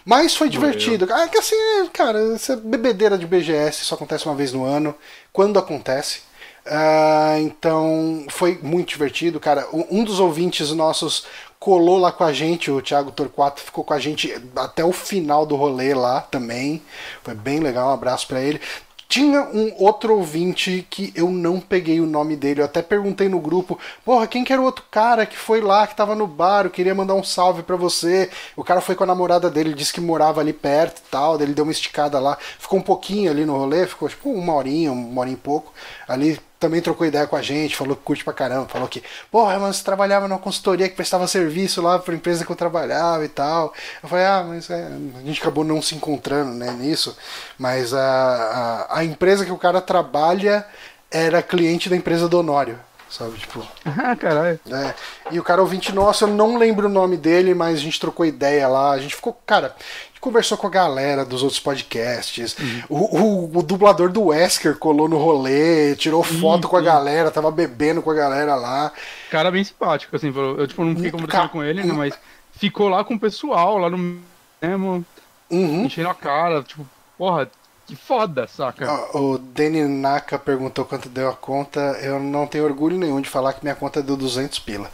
Mas 0.05 0.35
foi 0.35 0.49
divertido. 0.49 1.07
Ah, 1.13 1.29
que 1.29 1.39
assim, 1.39 1.55
cara, 1.93 2.19
essa 2.35 2.57
bebedeira 2.57 3.19
de 3.19 3.27
BGS 3.27 3.85
só 3.85 3.95
acontece 3.95 4.27
uma 4.27 4.35
vez 4.35 4.53
no 4.53 4.65
ano. 4.65 4.95
Quando 5.33 5.59
acontece. 5.59 6.23
Uh, 6.67 7.39
então 7.41 8.27
foi 8.29 8.59
muito 8.63 8.89
divertido, 8.89 9.39
cara. 9.39 9.67
Um 9.73 10.05
dos 10.05 10.19
ouvintes 10.21 10.71
nossos 10.73 11.27
colou 11.59 11.99
lá 11.99 12.13
com 12.13 12.25
a 12.25 12.33
gente, 12.33 12.71
o 12.71 12.81
Thiago 12.81 13.11
Torquato 13.11 13.61
ficou 13.61 13.83
com 13.85 13.95
a 13.95 13.99
gente 13.99 14.33
até 14.57 14.85
o 14.85 14.93
final 14.93 15.45
do 15.45 15.57
rolê 15.57 15.95
lá 15.95 16.21
também. 16.21 16.83
Foi 17.23 17.35
bem 17.35 17.61
legal, 17.61 17.91
um 17.91 17.95
abraço 17.95 18.27
para 18.27 18.41
ele. 18.41 18.61
Tinha 19.09 19.41
um 19.41 19.73
outro 19.83 20.15
ouvinte 20.15 20.87
que 20.91 21.11
eu 21.17 21.31
não 21.31 21.59
peguei 21.61 21.99
o 21.99 22.05
nome 22.05 22.37
dele. 22.37 22.61
Eu 22.61 22.67
até 22.67 22.83
perguntei 22.83 23.27
no 23.27 23.41
grupo: 23.41 23.79
Porra, 24.05 24.27
quem 24.27 24.45
que 24.45 24.53
era 24.53 24.61
o 24.61 24.67
outro 24.67 24.85
cara 24.91 25.25
que 25.25 25.37
foi 25.37 25.63
lá, 25.63 25.87
que 25.87 25.97
tava 25.97 26.15
no 26.15 26.27
bar? 26.27 26.67
Eu 26.67 26.71
queria 26.71 26.95
mandar 26.95 27.15
um 27.15 27.25
salve 27.25 27.63
para 27.63 27.75
você. 27.75 28.31
O 28.55 28.63
cara 28.63 28.83
foi 28.83 28.95
com 28.95 29.05
a 29.05 29.07
namorada 29.07 29.51
dele, 29.51 29.73
disse 29.73 29.95
que 29.95 30.01
morava 30.01 30.43
ali 30.43 30.53
perto 30.53 30.99
e 30.99 31.11
tal. 31.11 31.41
Ele 31.41 31.55
deu 31.55 31.65
uma 31.65 31.73
esticada 31.73 32.19
lá, 32.21 32.37
ficou 32.59 32.79
um 32.79 32.83
pouquinho 32.83 33.31
ali 33.31 33.47
no 33.47 33.57
rolê, 33.57 33.87
ficou 33.87 34.11
tipo 34.11 34.31
uma 34.31 34.53
horinha, 34.55 34.93
uma 34.93 35.23
hora 35.23 35.31
e 35.31 35.37
pouco. 35.37 35.73
Ali 36.09 36.41
também 36.59 36.81
trocou 36.81 37.07
ideia 37.07 37.27
com 37.27 37.37
a 37.37 37.43
gente, 37.43 37.77
falou 37.77 37.95
que 37.95 38.03
curte 38.03 38.25
pra 38.25 38.33
caramba, 38.33 38.69
falou 38.69 38.89
que, 38.89 39.03
porra, 39.31 39.59
mas 39.59 39.77
você 39.77 39.85
trabalhava 39.85 40.27
numa 40.27 40.39
consultoria 40.39 40.89
que 40.89 40.97
prestava 40.97 41.29
serviço 41.29 41.83
lá 41.83 41.99
pra 41.99 42.15
empresa 42.15 42.45
que 42.45 42.51
eu 42.51 42.57
trabalhava 42.57 43.25
e 43.25 43.29
tal. 43.29 43.73
Eu 44.03 44.09
falei, 44.09 44.25
ah, 44.25 44.45
mas 44.49 44.71
é, 44.71 44.89
a 45.17 45.27
gente 45.27 45.41
acabou 45.41 45.65
não 45.65 45.83
se 45.83 45.95
encontrando 45.95 46.53
né, 46.55 46.73
nisso, 46.73 47.17
mas 47.59 47.93
a, 47.95 48.87
a, 48.89 48.99
a 48.99 49.05
empresa 49.05 49.45
que 49.45 49.53
o 49.53 49.59
cara 49.59 49.81
trabalha 49.81 50.67
era 51.11 51.43
cliente 51.43 51.89
da 51.89 51.97
empresa 51.97 52.29
do 52.29 52.39
Honório 52.39 52.88
sabe? 53.11 53.39
Tipo. 53.39 53.67
Ah, 54.01 54.15
caralho. 54.15 54.61
É. 54.71 54.95
E 55.31 55.41
o 55.41 55.43
cara 55.43 55.61
ouvinte 55.61 55.93
nosso, 55.93 56.25
eu 56.25 56.29
não 56.29 56.57
lembro 56.57 56.87
o 56.87 56.91
nome 56.91 57.17
dele, 57.17 57.55
mas 57.55 57.79
a 57.79 57.81
gente 57.81 57.99
trocou 57.99 58.25
ideia 58.25 58.69
lá. 58.69 58.93
A 58.93 58.99
gente 58.99 59.17
ficou, 59.17 59.33
cara, 59.45 59.75
a 59.77 60.07
gente 60.09 60.21
conversou 60.21 60.57
com 60.57 60.67
a 60.67 60.71
galera 60.71 61.25
dos 61.25 61.43
outros 61.43 61.61
podcasts. 61.61 62.57
Uhum. 62.59 62.83
O, 62.89 63.19
o, 63.19 63.59
o, 63.59 63.63
dublador 63.63 64.11
do 64.11 64.27
Wesker 64.27 64.77
colou 64.77 65.09
no 65.09 65.19
rolê, 65.19 65.97
tirou 65.97 66.23
foto 66.23 66.65
uhum. 66.65 66.71
com 66.71 66.77
a 66.77 66.81
galera, 66.81 67.31
tava 67.31 67.51
bebendo 67.51 68.01
com 68.01 68.11
a 68.11 68.15
galera 68.15 68.55
lá. 68.55 68.93
Cara 69.31 69.51
bem 69.51 69.65
simpático, 69.65 70.15
assim, 70.15 70.33
eu 70.35 70.67
tipo, 70.67 70.85
não 70.85 70.95
fiquei 70.95 71.11
conversando 71.11 71.49
com 71.49 71.63
ele, 71.63 71.83
né, 71.83 71.93
mas 71.93 72.15
ficou 72.53 72.89
lá 72.89 73.05
com 73.05 73.15
o 73.15 73.21
pessoal, 73.21 73.79
lá 73.79 73.91
no 73.91 74.21
mesmo. 74.61 75.05
Uhum. 75.51 75.85
Enchendo 75.85 76.09
a 76.09 76.15
cara, 76.15 76.63
tipo, 76.63 76.87
porra, 77.17 77.51
que 77.89 77.97
foda, 77.97 78.47
saca? 78.47 79.17
O 79.17 79.39
Danny 79.39 79.83
Naka 79.89 80.39
perguntou 80.39 80.85
quanto 80.85 81.09
deu 81.09 81.31
a 81.31 81.35
conta. 81.35 81.81
Eu 82.03 82.21
não 82.21 82.47
tenho 82.47 82.65
orgulho 82.65 82.99
nenhum 82.99 83.19
de 83.19 83.31
falar 83.31 83.55
que 83.55 83.65
minha 83.65 83.75
conta 83.75 84.03
deu 84.03 84.15
200 84.15 84.59
pila. 84.59 84.91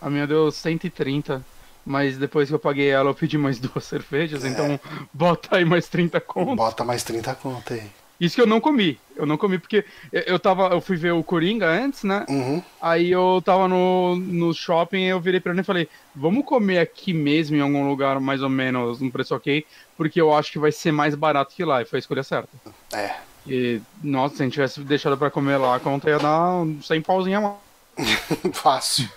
A 0.00 0.08
minha 0.08 0.26
deu 0.26 0.50
130. 0.50 1.44
Mas 1.84 2.16
depois 2.16 2.48
que 2.48 2.54
eu 2.54 2.58
paguei 2.58 2.88
ela, 2.88 3.10
eu 3.10 3.14
pedi 3.14 3.36
mais 3.36 3.58
duas 3.60 3.84
cervejas. 3.84 4.44
É. 4.44 4.48
Então, 4.48 4.80
bota 5.12 5.56
aí 5.56 5.64
mais 5.64 5.88
30 5.88 6.18
conto. 6.20 6.56
Bota 6.56 6.84
mais 6.84 7.02
30 7.02 7.34
conto 7.34 7.74
aí. 7.74 7.90
Isso 8.20 8.34
que 8.34 8.40
eu 8.40 8.46
não 8.46 8.60
comi. 8.60 8.98
Eu 9.14 9.26
não 9.26 9.36
comi 9.36 9.58
porque 9.58 9.84
eu 10.12 10.38
tava. 10.38 10.68
Eu 10.68 10.80
fui 10.80 10.96
ver 10.96 11.12
o 11.12 11.22
Coringa 11.22 11.66
antes, 11.66 12.02
né? 12.02 12.26
Uhum. 12.28 12.62
Aí 12.80 13.10
eu 13.10 13.40
tava 13.44 13.68
no, 13.68 14.16
no 14.16 14.52
shopping 14.52 15.02
eu 15.04 15.20
virei 15.20 15.40
pra 15.40 15.52
ele 15.52 15.60
e 15.60 15.64
falei, 15.64 15.88
vamos 16.14 16.44
comer 16.44 16.78
aqui 16.78 17.12
mesmo 17.12 17.56
em 17.56 17.60
algum 17.60 17.88
lugar 17.88 18.18
mais 18.20 18.42
ou 18.42 18.48
menos 18.48 19.00
um 19.00 19.10
preço 19.10 19.34
ok, 19.34 19.64
porque 19.96 20.20
eu 20.20 20.34
acho 20.34 20.50
que 20.50 20.58
vai 20.58 20.72
ser 20.72 20.92
mais 20.92 21.14
barato 21.14 21.54
que 21.54 21.64
lá. 21.64 21.82
E 21.82 21.84
foi 21.84 21.98
a 21.98 22.00
escolha 22.00 22.22
certa. 22.22 22.48
É. 22.92 23.14
E, 23.46 23.80
nossa, 24.02 24.36
se 24.36 24.42
a 24.42 24.44
gente 24.44 24.54
tivesse 24.54 24.80
deixado 24.80 25.16
pra 25.16 25.30
comer 25.30 25.56
lá, 25.56 25.76
a 25.76 25.80
conta 25.80 26.10
ia 26.10 26.18
dar 26.18 26.64
100 26.82 27.00
pauzinho 27.02 27.38
a 27.38 27.40
mais. 27.40 27.68
Fácil. 28.52 29.08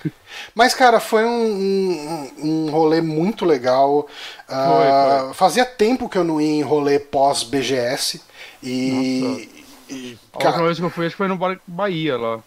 Mas, 0.56 0.74
cara, 0.74 1.00
foi 1.00 1.24
um, 1.24 1.30
um, 1.30 2.32
um 2.44 2.72
rolê 2.72 3.02
muito 3.02 3.46
legal. 3.46 4.08
Foi, 4.48 4.56
uh, 4.56 5.26
foi. 5.26 5.34
Fazia 5.34 5.66
tempo 5.66 6.10
que 6.10 6.18
eu 6.18 6.24
não 6.24 6.42
ia 6.42 6.54
em 6.54 6.64
rolê 6.64 7.00
pós-BGS. 7.00 8.22
E. 8.64 9.50
e 9.90 10.18
a 10.34 10.48
última 10.48 10.66
vez 10.66 10.80
que 10.80 10.86
eu 10.86 10.90
fui, 10.90 11.06
acho 11.06 11.16
que 11.16 11.18
foi 11.18 11.28
no 11.28 11.40
Bahia 11.68 12.18
lá. 12.18 12.40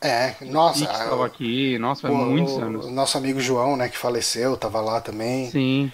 É, 0.00 0.34
nossa. 0.40 0.82
Estava 0.82 1.24
aqui, 1.24 1.78
nossa, 1.78 2.02
faz 2.02 2.14
muitos 2.14 2.58
anos. 2.58 2.86
O 2.86 2.90
nosso 2.90 3.16
amigo 3.16 3.40
João, 3.40 3.76
né, 3.76 3.88
que 3.88 3.96
faleceu, 3.96 4.56
tava 4.56 4.80
lá 4.80 5.00
também. 5.00 5.48
Sim. 5.48 5.92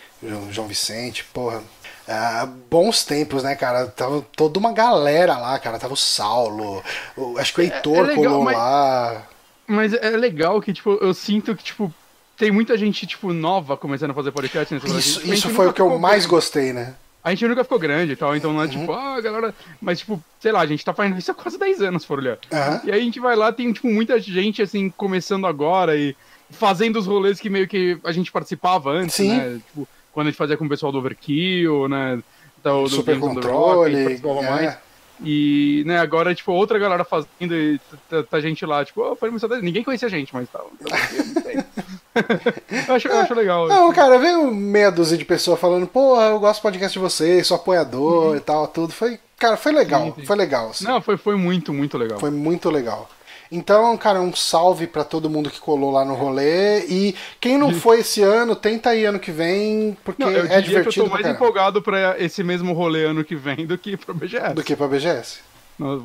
João 0.51 0.67
Vicente, 0.67 1.25
porra. 1.25 1.63
Ah, 2.09 2.49
bons 2.71 3.05
tempos, 3.05 3.43
né, 3.43 3.55
cara? 3.55 3.87
Tava 3.87 4.25
toda 4.35 4.59
uma 4.59 4.73
galera 4.73 5.37
lá, 5.37 5.59
cara. 5.59 5.79
Tava 5.79 5.93
o 5.93 5.97
Saulo, 5.97 6.83
o, 7.15 7.37
acho 7.37 7.53
que 7.53 7.61
o 7.61 7.63
Heitor 7.63 7.97
é, 7.97 7.99
é 7.99 8.03
legal, 8.03 8.25
colou 8.25 8.45
mas, 8.45 8.57
lá. 8.57 9.23
Mas 9.67 9.93
é 9.93 10.11
legal 10.17 10.59
que, 10.63 10.73
tipo, 10.73 10.93
eu 11.03 11.13
sinto 11.13 11.55
que, 11.55 11.63
tipo, 11.63 11.93
tem 12.39 12.51
muita 12.51 12.79
gente, 12.79 13.07
tipo, 13.07 13.31
nova 13.35 13.77
começando 13.77 14.13
a 14.13 14.15
fazer 14.15 14.33
podcast. 14.33 14.73
Né, 14.73 14.81
isso, 14.97 15.31
isso 15.31 15.51
foi 15.51 15.69
o 15.69 15.73
que 15.75 15.83
eu 15.83 15.99
mais 15.99 16.25
gostei, 16.25 16.73
né? 16.73 16.95
A 17.23 17.31
gente 17.31 17.47
nunca 17.49 17.65
ficou 17.65 17.79
grande 17.79 18.13
e 18.13 18.17
tal, 18.17 18.35
então 18.37 18.53
não 18.53 18.63
é 18.63 18.69
tipo, 18.69 18.79
uhum. 18.79 18.87
tipo, 18.87 18.93
ah, 18.93 19.21
galera. 19.21 19.55
Mas, 19.81 19.99
tipo, 19.99 20.23
sei 20.41 20.53
lá, 20.53 20.61
a 20.61 20.67
gente 20.67 20.85
tá 20.85 20.95
fazendo 20.95 21.19
isso 21.19 21.31
há 21.31 21.35
quase 21.35 21.59
10 21.59 21.83
anos, 21.83 22.05
por 22.05 22.19
olhar. 22.19 22.39
Uhum. 22.51 22.81
E 22.85 22.93
aí 22.93 23.01
a 23.01 23.05
gente 23.05 23.21
vai 23.21 23.37
lá, 23.37 23.53
tem, 23.53 23.73
tipo, 23.73 23.89
muita 23.89 24.19
gente, 24.19 24.63
assim, 24.63 24.89
começando 24.89 25.47
agora 25.47 25.97
e, 25.97 26.17
fazendo 26.51 26.99
os 26.99 27.07
rolês 27.07 27.41
que 27.41 27.51
meio 27.51 27.69
que 27.69 27.99
a 28.05 28.13
gente 28.13 28.33
participava 28.33 28.91
antes, 28.91 29.17
Sim. 29.17 29.37
né? 29.37 29.61
Tipo, 29.67 29.89
quando 30.13 30.29
a 30.29 30.31
gente 30.31 30.39
fazia 30.39 30.57
com 30.57 30.65
o 30.65 30.69
pessoal 30.69 30.93
do 30.93 30.99
Overkill, 30.99 31.89
né? 31.89 32.23
Então, 32.61 32.85
do 32.85 32.91
Super 32.91 33.19
Games 33.19 33.45
Rock, 33.45 33.47
controle. 33.47 33.95
gente 33.95 34.05
participava 34.05 34.41
é. 34.41 34.51
mais. 34.51 34.79
E, 35.23 35.83
né, 35.85 35.99
agora, 35.99 36.35
tipo, 36.35 36.53
outra 36.53 36.79
galera 36.79 37.05
fazendo 37.05 37.53
e 37.53 37.81
tá, 38.31 38.41
gente 38.41 38.65
lá, 38.65 38.85
tipo, 38.85 39.03
oh, 39.03 39.17
foi. 39.17 39.31
Ninguém 39.61 39.83
conhecia 39.83 40.07
a 40.07 40.11
gente, 40.11 40.33
mas 40.33 40.49
tá. 40.49 40.61
eu, 42.89 42.95
acho, 42.95 43.09
eu 43.09 43.19
acho 43.19 43.35
legal. 43.35 43.69
Não, 43.69 43.93
cara, 43.93 44.19
veio 44.19 44.51
meia 44.53 44.91
dúzia 44.91 45.17
de 45.17 45.25
pessoas 45.25 45.61
falando, 45.61 45.87
porra, 45.87 46.25
eu 46.27 46.41
gosto 46.41 46.61
do 46.61 46.63
podcast 46.63 46.93
de 46.93 47.03
vocês, 47.03 47.47
sou 47.47 47.57
apoiador 47.57 48.37
e 48.37 48.41
tal, 48.41 48.67
tudo. 48.69 48.93
Foi, 48.93 49.19
cara, 49.39 49.57
foi 49.57 49.73
legal, 49.73 50.03
Uhum. 50.03 50.15
Sim, 50.15 50.21
sim. 50.21 50.27
foi 50.27 50.37
legal. 50.37 50.71
assim. 50.71 50.85
Não, 50.85 51.01
foi, 51.01 51.17
foi 51.17 51.37
muito, 51.37 51.73
muito 51.73 51.97
legal. 51.97 52.19
Foi 52.19 52.31
muito 52.31 52.71
legal. 52.71 53.09
Então, 53.51 53.97
cara, 53.97 54.21
um 54.21 54.35
salve 54.35 54.87
pra 54.87 55.05
todo 55.05 55.31
mundo 55.31 55.49
que 55.49 55.59
colou 55.59 55.91
lá 55.91 56.05
no 56.05 56.15
rolê. 56.15 56.81
E 56.87 57.15
quem 57.41 57.57
não 57.57 57.73
foi 57.73 58.01
esse 58.01 58.21
ano, 58.21 58.55
tenta 58.55 58.95
ir 58.95 59.07
ano 59.07 59.19
que 59.19 59.31
vem, 59.31 59.97
porque 60.05 60.23
Não, 60.23 60.31
eu 60.31 60.45
é 60.45 60.61
diria 60.61 60.61
que 60.61 60.67
eu 60.67 60.71
divertido 60.93 61.05
tô 61.07 61.11
pra 61.11 61.15
mais 61.15 61.23
caramba. 61.23 61.45
empolgado 61.47 61.81
pra 61.83 62.17
esse 62.23 62.45
mesmo 62.45 62.75
rolê 62.75 63.05
ano 63.07 63.25
que 63.25 63.35
vem 63.35 63.65
do 63.67 63.79
que 63.79 63.97
pro 63.97 64.13
BGS. 64.13 64.53
Do 64.55 64.63
que 64.63 64.77
pra 64.77 64.87
BGS. 64.87 65.39
Não, 65.79 65.99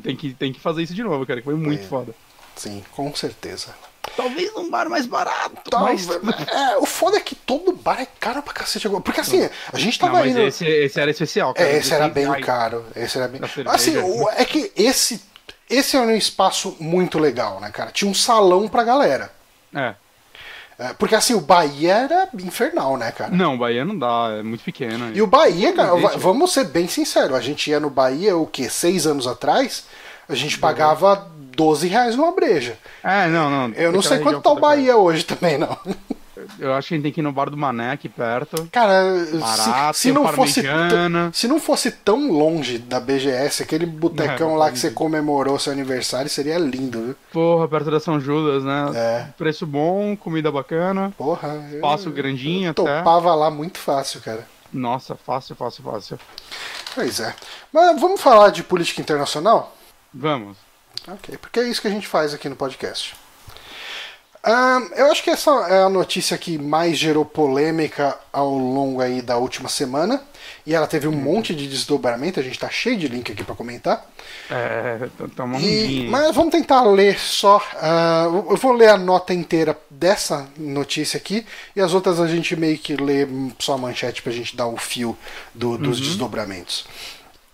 tem, 0.00 0.14
que, 0.14 0.32
tem 0.32 0.52
que 0.52 0.60
fazer 0.60 0.82
isso 0.82 0.94
de 0.94 1.02
novo, 1.02 1.26
cara, 1.26 1.40
que 1.40 1.44
foi 1.44 1.54
muito 1.56 1.82
É. 1.82 1.86
foda. 1.86 2.14
Sim, 2.54 2.84
com 2.92 3.12
certeza. 3.16 3.74
Talvez 4.16 4.52
num 4.54 4.68
bar 4.70 4.88
mais 4.88 5.06
barato, 5.06 5.70
Tá, 5.70 5.80
mas... 5.80 6.08
é, 6.08 6.76
o 6.78 6.86
foda 6.86 7.16
é 7.16 7.20
que 7.20 7.34
todo 7.34 7.72
bar 7.72 8.00
é 8.00 8.06
caro 8.18 8.42
pra 8.42 8.52
cacete 8.52 8.86
agora. 8.86 9.02
Porque 9.02 9.20
assim, 9.20 9.48
a 9.72 9.78
gente 9.78 10.00
Não, 10.00 10.08
tava 10.08 10.20
mas 10.20 10.30
indo. 10.32 10.40
esse, 10.40 10.66
esse 10.66 11.00
era 11.00 11.10
especial, 11.10 11.54
cara. 11.54 11.68
É, 11.68 11.76
esse 11.78 11.94
era 11.94 12.08
16 12.08 12.14
bem 12.14 12.24
reais. 12.26 12.44
caro. 12.46 12.84
Esse 12.96 13.18
era 13.18 13.28
bem. 13.28 13.40
Assim, 13.66 13.96
o- 13.98 14.28
é 14.30 14.44
que 14.44 14.72
esse 14.76 15.22
esse 15.68 15.96
era 15.96 16.06
um 16.06 16.10
espaço 16.16 16.76
muito 16.80 17.18
legal, 17.18 17.60
né, 17.60 17.70
cara? 17.70 17.92
Tinha 17.92 18.10
um 18.10 18.14
salão 18.14 18.66
pra 18.66 18.82
galera. 18.82 19.30
É. 19.74 19.94
É, 20.78 20.92
Porque 20.94 21.14
assim, 21.14 21.34
o 21.34 21.40
Bahia 21.40 21.92
era 21.94 22.28
infernal, 22.34 22.96
né, 22.96 23.12
cara? 23.12 23.30
Não, 23.30 23.56
Bahia 23.56 23.84
não 23.84 23.96
dá, 23.98 24.36
é 24.38 24.42
muito 24.42 24.64
pequeno. 24.64 25.14
E 25.14 25.20
o 25.22 25.26
Bahia, 25.26 25.72
cara, 25.74 25.94
vamos 26.16 26.52
ser 26.52 26.64
bem 26.64 26.88
sinceros, 26.88 27.36
a 27.36 27.40
gente 27.40 27.70
ia 27.70 27.78
no 27.78 27.90
Bahia, 27.90 28.36
o 28.36 28.46
quê? 28.46 28.68
Seis 28.68 29.06
anos 29.06 29.26
atrás, 29.26 29.84
a 30.28 30.34
gente 30.34 30.58
pagava 30.58 31.30
12 31.60 31.88
reais 31.88 32.16
numa 32.16 32.32
breja. 32.32 32.78
É, 33.04 33.28
não, 33.28 33.50
não. 33.50 33.74
Eu 33.74 33.92
não 33.92 34.00
sei 34.00 34.18
quanto 34.20 34.40
tá 34.40 34.50
o 34.50 34.54
cara. 34.54 34.66
Bahia 34.68 34.96
hoje 34.96 35.24
também, 35.24 35.58
não. 35.58 35.76
Eu 36.58 36.72
acho 36.72 36.88
que 36.88 36.94
a 36.94 36.96
gente 36.96 37.02
tem 37.04 37.12
que 37.12 37.20
ir 37.20 37.22
no 37.22 37.32
bar 37.32 37.50
do 37.50 37.56
Mané 37.56 37.90
aqui 37.90 38.08
perto. 38.08 38.66
Cara, 38.72 39.02
Barato, 39.38 39.94
se, 39.94 40.04
se 40.04 40.12
não 40.12 40.26
fosse 40.28 40.62
se 41.34 41.46
não 41.46 41.60
fosse 41.60 41.90
tão 41.90 42.32
longe 42.32 42.78
da 42.78 42.98
BGS, 42.98 43.62
aquele 43.62 43.84
botecão 43.84 44.52
É, 44.52 44.56
lá 44.56 44.64
faz 44.66 44.72
que 44.72 44.78
você 44.80 44.90
comemorou 44.90 45.58
seu 45.58 45.70
aniversário, 45.70 46.30
seria 46.30 46.58
lindo, 46.58 47.04
viu? 47.04 47.16
Porra, 47.30 47.68
perto 47.68 47.90
da 47.90 48.00
São 48.00 48.18
Judas, 48.18 48.64
né? 48.64 48.90
É. 48.94 49.26
Preço 49.36 49.66
bom, 49.66 50.16
comida 50.16 50.50
bacana. 50.50 51.12
Porra, 51.18 51.62
Espaço 51.74 52.10
grandinho 52.10 52.68
eu 52.68 52.70
até. 52.70 52.98
topava 52.98 53.34
lá 53.34 53.50
muito 53.50 53.78
fácil, 53.78 54.22
cara. 54.22 54.46
Nossa, 54.72 55.14
fácil, 55.14 55.54
fácil, 55.54 55.84
fácil. 55.84 56.18
Pois 56.94 57.20
é. 57.20 57.34
Mas 57.70 58.00
vamos 58.00 58.18
falar 58.18 58.48
de 58.48 58.62
política 58.62 59.02
internacional? 59.02 59.76
Vamos. 60.12 60.69
Ok, 61.08 61.36
porque 61.38 61.60
é 61.60 61.68
isso 61.68 61.80
que 61.80 61.88
a 61.88 61.90
gente 61.90 62.06
faz 62.06 62.34
aqui 62.34 62.48
no 62.48 62.56
podcast. 62.56 63.14
Ahn, 64.42 64.88
eu 64.96 65.10
acho 65.12 65.22
que 65.22 65.28
essa 65.28 65.50
é 65.68 65.82
a 65.82 65.88
notícia 65.90 66.36
que 66.38 66.56
mais 66.56 66.96
gerou 66.96 67.26
polêmica 67.26 68.16
ao 68.32 68.48
longo 68.56 69.02
aí 69.02 69.20
da 69.20 69.36
última 69.36 69.68
semana. 69.68 70.22
E 70.66 70.74
ela 70.74 70.86
teve 70.86 71.06
um 71.06 71.12
monte 71.12 71.54
de 71.54 71.66
desdobramento, 71.68 72.40
a 72.40 72.42
gente 72.42 72.58
tá 72.58 72.70
cheio 72.70 72.96
de 72.96 73.06
link 73.06 73.30
aqui 73.30 73.44
para 73.44 73.54
comentar. 73.54 74.06
É, 74.50 75.08
tá 75.36 75.44
uma 75.44 75.58
E- 75.58 76.08
mas 76.08 76.34
vamos 76.34 76.52
tentar 76.52 76.82
ler 76.84 77.18
só. 77.18 77.62
ah, 77.76 78.24
eu 78.48 78.56
vou 78.56 78.72
ler 78.72 78.88
a 78.88 78.96
nota 78.96 79.34
inteira 79.34 79.78
dessa 79.90 80.48
notícia 80.56 81.18
aqui 81.18 81.44
e 81.76 81.80
as 81.80 81.92
outras 81.92 82.18
a 82.18 82.26
gente 82.26 82.56
meio 82.56 82.78
que 82.78 82.96
lê 82.96 83.26
só 83.58 83.74
a 83.74 83.78
manchete 83.78 84.22
pra 84.22 84.32
gente 84.32 84.56
dar 84.56 84.66
o 84.66 84.76
fio 84.78 85.16
do- 85.54 85.76
dos 85.76 86.00
desdobramentos. 86.00 86.86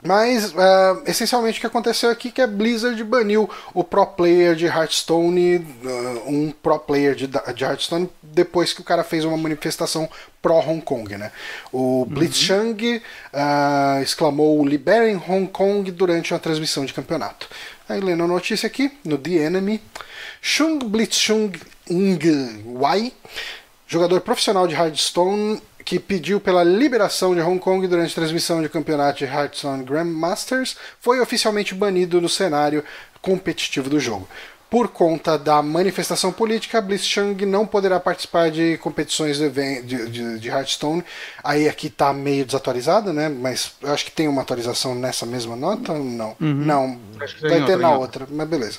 Mas 0.07 0.55
ah, 0.57 1.03
essencialmente 1.05 1.59
o 1.59 1.61
que 1.61 1.67
aconteceu 1.67 2.11
aqui 2.11 2.29
é 2.29 2.31
que 2.31 2.41
a 2.41 2.47
Blizzard 2.47 3.03
baniu 3.03 3.51
o 3.75 3.83
pro 3.83 4.07
player 4.07 4.55
de 4.55 4.67
Hearthstone, 4.67 5.67
ah, 5.85 6.23
um 6.27 6.53
pro 6.53 6.79
player 6.79 7.15
de, 7.15 7.27
de 7.27 7.65
Hearthstone, 7.65 8.09
depois 8.23 8.73
que 8.73 8.81
o 8.81 8.85
cara 8.85 9.03
fez 9.03 9.25
uma 9.25 9.37
manifestação 9.37 10.09
pró 10.41 10.61
Hong 10.61 10.81
Kong, 10.81 11.17
né? 11.17 11.33
O 11.73 12.07
Blitzchung 12.09 13.03
ah, 13.33 13.99
exclamou 14.01 14.65
liberem 14.65 15.17
Hong 15.17 15.49
Kong 15.49 15.91
durante 15.91 16.33
uma 16.33 16.39
transmissão 16.39 16.85
de 16.85 16.95
campeonato. 16.95 17.49
Aí 17.89 18.01
lendo 18.01 18.23
a 18.23 18.29
notícia 18.29 18.69
aqui, 18.69 18.93
no 19.05 19.19
The 19.19 19.31
Enemy, 19.31 19.83
Chung 20.41 20.79
Blitzchung 20.79 21.53
Ng 21.91 22.63
Wai, 22.65 23.13
jogador 23.89 24.21
profissional 24.21 24.69
de 24.69 24.75
Hearthstone 24.75 25.61
que 25.87 25.99
pediu 26.01 26.39
pela 26.41 26.65
liberação 26.65 27.35
de 27.35 27.41
Hong 27.41 27.59
Kong 27.61 27.87
durante 27.87 28.11
a 28.11 28.15
transmissão 28.17 28.61
de 28.61 28.69
campeonato 28.69 29.19
de 29.21 29.25
Hearthstone 29.25 29.85
Grandmasters, 29.85 30.77
foi 31.01 31.21
oficialmente 31.21 31.75
banido 31.75 32.21
do 32.21 32.29
cenário 32.29 32.85
competitivo 33.23 33.89
do 33.89 33.99
jogo. 34.01 34.29
Por 34.69 34.89
conta 34.89 35.39
da 35.39 35.63
manifestação 35.63 36.33
política, 36.33 36.81
Blitzchung 36.81 37.37
não 37.47 37.65
poderá 37.65 38.01
participar 38.01 38.51
de 38.51 38.77
competições 38.79 39.39
de, 39.39 39.49
de, 39.83 40.11
de, 40.11 40.39
de 40.41 40.49
Hearthstone. 40.49 41.05
Aí 41.45 41.69
aqui 41.69 41.89
tá 41.89 42.13
meio 42.13 42.45
desatualizado, 42.45 43.13
né? 43.13 43.29
Mas 43.29 43.71
eu 43.81 43.93
acho 43.95 44.05
que 44.05 44.11
tem 44.11 44.27
uma 44.27 44.43
atualização 44.43 44.93
nessa 44.93 45.25
mesma 45.25 45.55
nota? 45.55 45.95
Não. 45.95 46.35
Não, 46.41 46.99
Acho 47.21 47.37
que 47.37 47.43
tem 47.43 47.51
vai 47.51 47.61
outra, 47.61 47.77
ter 47.77 47.81
na 47.83 47.89
tem 47.91 47.97
outra, 47.99 48.27
mas 48.29 48.49
beleza. 48.49 48.79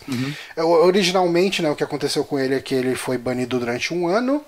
É, 0.58 0.62
o- 0.64 0.86
Originalmente, 0.86 1.62
né, 1.62 1.70
o 1.72 1.76
que 1.76 1.86
aconteceu 1.86 2.26
com 2.26 2.38
ele 2.38 2.56
é 2.56 2.60
que 2.60 2.76
ele 2.76 2.94
foi 2.94 3.18
banido 3.18 3.58
durante 3.58 3.94
um 3.94 4.08
ano. 4.10 4.44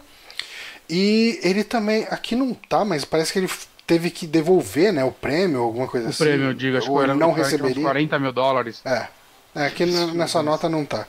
E 0.89 1.39
ele 1.43 1.63
também. 1.63 2.07
Aqui 2.09 2.35
não 2.35 2.53
tá, 2.53 2.83
mas 2.83 3.05
parece 3.05 3.31
que 3.33 3.39
ele 3.39 3.49
teve 3.85 4.09
que 4.09 4.25
devolver 4.27 4.91
né, 4.93 5.03
o 5.03 5.11
prêmio, 5.11 5.61
alguma 5.61 5.87
coisa 5.87 6.07
O 6.07 6.09
assim. 6.09 6.23
prêmio, 6.23 6.47
eu 6.47 6.53
digo, 6.53 6.77
acho 6.77 6.85
que 6.87 6.91
ou 6.91 7.03
ele 7.03 7.13
não 7.13 7.31
receberia. 7.31 7.81
40 7.83 8.19
mil 8.19 8.31
dólares. 8.31 8.81
É. 8.85 9.07
É, 9.55 9.65
aqui 9.65 9.83
n- 9.83 10.13
nessa 10.13 10.43
nota 10.43 10.69
não 10.69 10.85
tá. 10.85 11.07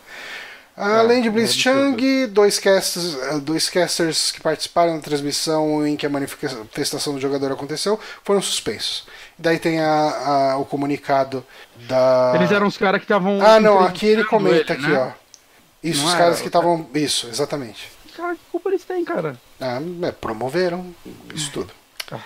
É, 0.77 0.83
Além 0.83 1.21
de 1.21 1.29
é 1.29 1.31
Bliss 1.31 1.53
Chang, 1.55 2.27
dois 2.29 2.59
casters, 2.59 3.15
eh, 3.15 3.39
dois 3.41 3.69
casters 3.69 4.31
que 4.31 4.41
participaram 4.41 4.97
da 4.97 5.03
transmissão 5.03 5.87
em 5.87 5.95
que 5.95 6.07
a 6.07 6.09
manifestação 6.09 7.13
do 7.13 7.21
jogador 7.21 7.53
aconteceu 7.53 8.01
foram 8.25 8.41
suspensos. 8.41 9.07
Daí 9.39 9.59
tem 9.59 9.79
a, 9.81 9.91
a- 10.53 10.57
o 10.57 10.65
comunicado 10.65 11.45
da. 11.87 12.33
Eles 12.35 12.51
eram 12.51 12.67
os 12.67 12.79
caras 12.79 12.99
que 12.99 13.05
estavam. 13.05 13.41
Ah, 13.45 13.61
não, 13.61 13.81
aqui 13.81 14.07
ele 14.07 14.25
comenta 14.25 14.73
ele, 14.73 14.85
aqui, 14.85 14.89
né? 14.91 14.99
ó. 14.99 15.21
Isso, 15.83 16.03
Não 16.03 16.09
os 16.09 16.15
caras 16.15 16.39
que 16.39 16.45
o- 16.45 16.49
estavam. 16.49 16.87
Isso, 16.95 17.29
exatamente. 17.29 17.91
Culpa 18.61 18.69
eles 18.69 18.85
têm, 18.85 19.05
cara? 19.07 19.41
Ah, 19.59 19.81
é, 20.03 20.13
promoveram 20.13 20.95
isso 21.35 21.51
tudo. 21.51 21.73
Tá. 22.07 22.23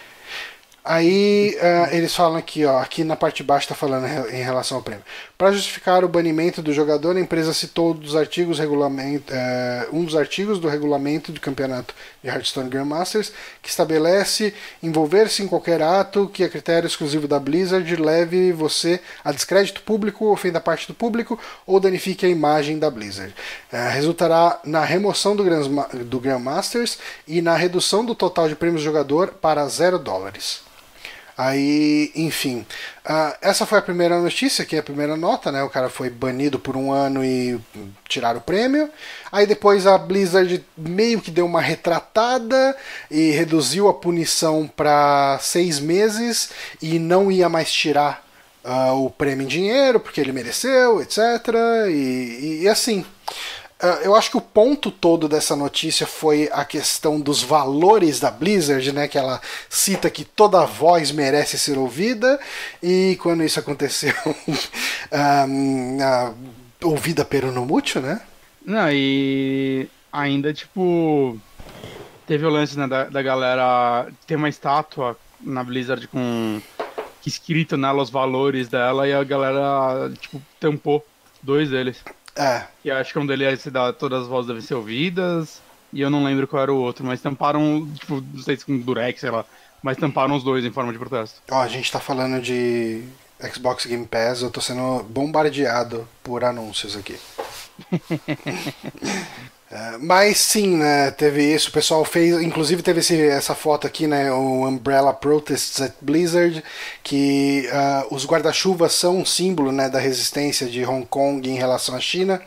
Aí 0.87 1.57
ah, 1.63 1.89
eles 1.93 2.15
falam 2.15 2.37
aqui, 2.37 2.63
ó, 2.67 2.79
aqui 2.79 3.05
na 3.05 3.17
parte 3.17 3.39
de 3.39 3.43
baixo 3.43 3.65
está 3.65 3.75
falando 3.75 4.07
em 4.29 4.43
relação 4.43 4.77
ao 4.77 4.83
prêmio. 4.83 5.03
Para 5.39 5.51
justificar 5.51 6.05
o 6.05 6.09
banimento 6.09 6.61
do 6.61 6.75
jogador, 6.75 7.17
a 7.17 7.21
empresa 7.21 7.55
citou 7.55 7.95
dos 7.95 8.15
artigos 8.15 8.59
regulamento, 8.59 9.33
eh, 9.33 9.89
um 9.91 10.05
dos 10.05 10.15
artigos 10.15 10.59
do 10.59 10.69
regulamento 10.69 11.33
do 11.33 11.41
campeonato 11.41 11.95
de 12.23 12.29
Hearthstone 12.29 12.69
Grandmasters 12.69 13.33
que 13.63 13.71
estabelece 13.71 14.53
envolver-se 14.83 15.43
em 15.43 15.49
qualquer 15.49 15.81
ato 15.81 16.29
que 16.29 16.45
a 16.45 16.51
critério 16.51 16.87
exclusivo 16.87 17.27
da 17.27 17.41
Blizzard 17.41 17.97
leve 17.97 18.53
você 18.53 19.01
a 19.25 19.33
descrédito 19.33 19.81
público, 19.81 20.31
ofenda 20.31 20.61
parte 20.61 20.87
do 20.87 20.93
público 20.93 21.39
ou 21.67 21.81
danifique 21.81 22.27
a 22.27 22.29
imagem 22.29 22.79
da 22.79 22.91
Blizzard. 22.91 23.35
Eh, 23.73 23.89
resultará 23.89 24.61
na 24.63 24.85
remoção 24.85 25.35
do, 25.35 25.45
Grandma- 25.45 25.89
do 25.93 26.21
Grandmasters 26.21 26.99
e 27.27 27.41
na 27.41 27.57
redução 27.57 28.05
do 28.05 28.15
total 28.15 28.51
de 28.51 28.55
prêmios 28.55 28.83
do 28.83 28.85
jogador 28.85 29.29
para 29.41 29.67
zero 29.67 29.99
dólares. 29.99 30.74
Aí, 31.37 32.13
enfim, 32.15 32.65
ah, 33.05 33.37
essa 33.43 33.67
foi 33.67 33.79
a 33.79 33.83
primeira 33.83 34.21
notícia, 34.21 34.65
que 34.65 34.77
é 34.77 34.79
a 34.79 34.83
primeira 34.85 35.17
nota, 35.17 35.51
né? 35.51 35.63
O 35.65 35.69
cara 35.71 35.89
foi 35.91 36.09
banido 36.09 36.59
por 36.61 36.77
um 36.77 36.93
ano 36.93 37.25
e 37.25 37.59
tiraram 38.09 38.39
o 38.39 38.43
prêmio. 38.43 38.89
Aí 39.33 39.47
depois 39.47 39.85
a 39.87 39.99
Blizzard 39.99 40.65
meio 40.77 41.21
que 41.21 41.33
deu 41.33 41.45
uma 41.47 41.61
retratada 41.61 42.77
e 43.11 43.33
reduziu 43.33 43.89
a 43.89 43.95
punição 43.95 44.71
para 44.77 45.39
seis 45.41 45.81
meses 45.81 46.51
e 46.81 46.99
não 47.01 47.33
ia 47.33 47.49
mais 47.49 47.73
tirar 47.73 48.25
ah, 48.63 48.93
o 48.95 49.11
prêmio 49.11 49.45
em 49.45 49.49
dinheiro 49.49 49.99
porque 49.99 50.21
ele 50.21 50.33
mereceu, 50.33 51.01
etc. 51.03 51.19
E, 51.89 51.93
e- 51.93 52.61
e 52.63 52.69
assim. 52.69 53.05
Ah, 53.81 54.01
eu 54.03 54.15
acho 54.15 54.31
que 54.31 54.37
o 54.37 54.41
ponto 54.41 54.91
todo 54.91 55.29
dessa 55.29 55.57
notícia 55.57 56.07
foi 56.07 56.49
a 56.53 56.65
questão 56.65 57.21
dos 57.21 57.43
valores 57.43 58.21
da 58.21 58.31
Blizzard, 58.31 58.93
né? 58.93 59.09
Que 59.09 59.19
ela 59.19 59.41
cita 59.69 60.11
que 60.11 60.25
toda 60.25 60.65
voz 60.65 61.11
merece 61.11 61.59
ser 61.59 61.77
ouvida, 61.79 62.39
e 62.83 63.19
quando 63.21 63.45
isso 63.45 63.59
aconteceu, 63.61 64.15
ah, 65.13 65.47
ah, 66.03 66.33
ouvida 66.83 67.27
né? 68.01 68.21
Não, 68.65 68.91
e 68.91 69.89
ainda, 70.13 70.53
tipo. 70.53 71.39
Teve 72.27 72.47
o 72.47 72.51
lance, 72.51 72.79
né, 72.79 72.89
da, 72.89 73.05
da 73.05 73.21
galera 73.21 74.09
ter 74.27 74.37
uma 74.37 74.49
estátua 74.49 75.15
na 75.39 75.63
Blizzard 75.63 76.09
com 76.09 76.59
escrito 77.27 77.77
nela 77.77 78.03
os 78.03 78.09
valores 78.09 78.69
dela 78.69 79.07
e 79.07 79.13
a 79.13 79.23
galera, 79.23 80.11
tipo, 80.19 80.41
tampou 80.59 81.05
dois 81.43 81.69
deles. 81.69 82.03
É. 82.37 82.65
Que 82.83 82.91
acho 82.91 83.13
que 83.13 83.19
um 83.19 83.27
deles 83.27 83.61
se 83.61 83.71
dá 83.71 83.93
todas 83.93 84.23
as 84.23 84.29
vozes 84.29 84.49
devem 84.49 84.63
ser 84.63 84.75
ouvidas. 84.75 85.61
E 85.93 86.01
eu 86.01 86.11
não 86.11 86.25
lembro 86.25 86.49
qual 86.49 86.63
era 86.63 86.73
o 86.73 86.79
outro, 86.79 87.05
mas 87.05 87.21
tamparam, 87.21 87.89
tipo, 87.95 88.21
não 88.21 88.43
sei 88.43 88.57
se 88.57 88.65
com 88.65 88.77
durex, 88.79 89.21
sei 89.21 89.31
lá. 89.31 89.45
Mas 89.81 89.97
tamparam 89.97 90.35
os 90.35 90.43
dois 90.43 90.65
em 90.65 90.73
forma 90.73 90.93
de 90.93 90.99
protesto. 90.99 91.41
Ó, 91.51 91.61
a 91.61 91.69
gente 91.69 91.93
tá 91.93 92.01
falando 92.01 92.43
de 92.43 93.05
Xbox 93.53 93.87
Game 93.87 94.07
Pass, 94.07 94.43
eu 94.43 94.51
tô 94.51 94.61
sendo 94.61 95.05
bombardeado 95.05 96.09
por 96.23 96.43
anúncios 96.43 96.97
aqui. 96.97 97.17
É, 99.75 99.99
mas 99.99 100.39
sim, 100.39 100.77
né, 100.77 101.11
teve 101.11 101.43
isso, 101.53 101.69
o 101.69 101.73
pessoal 101.73 102.05
fez, 102.05 102.41
inclusive 102.41 102.81
teve 102.81 103.01
esse, 103.01 103.21
essa 103.21 103.57
foto 103.57 103.89
aqui, 103.89 104.07
né, 104.07 104.31
o 104.31 104.65
Umbrella 104.65 105.13
Protests 105.13 105.81
at 105.83 105.95
Blizzard, 106.01 106.63
que 107.03 107.69
uh, 107.73 108.15
os 108.15 108.25
guarda-chuvas 108.25 108.93
são 108.93 109.19
um 109.19 109.25
símbolo, 109.25 109.73
né, 109.73 109.89
da 109.89 109.99
resistência 109.99 110.69
de 110.69 110.85
Hong 110.85 111.05
Kong 111.05 111.51
em 111.51 111.57
relação 111.57 111.97
à 111.97 111.99
China, 111.99 112.41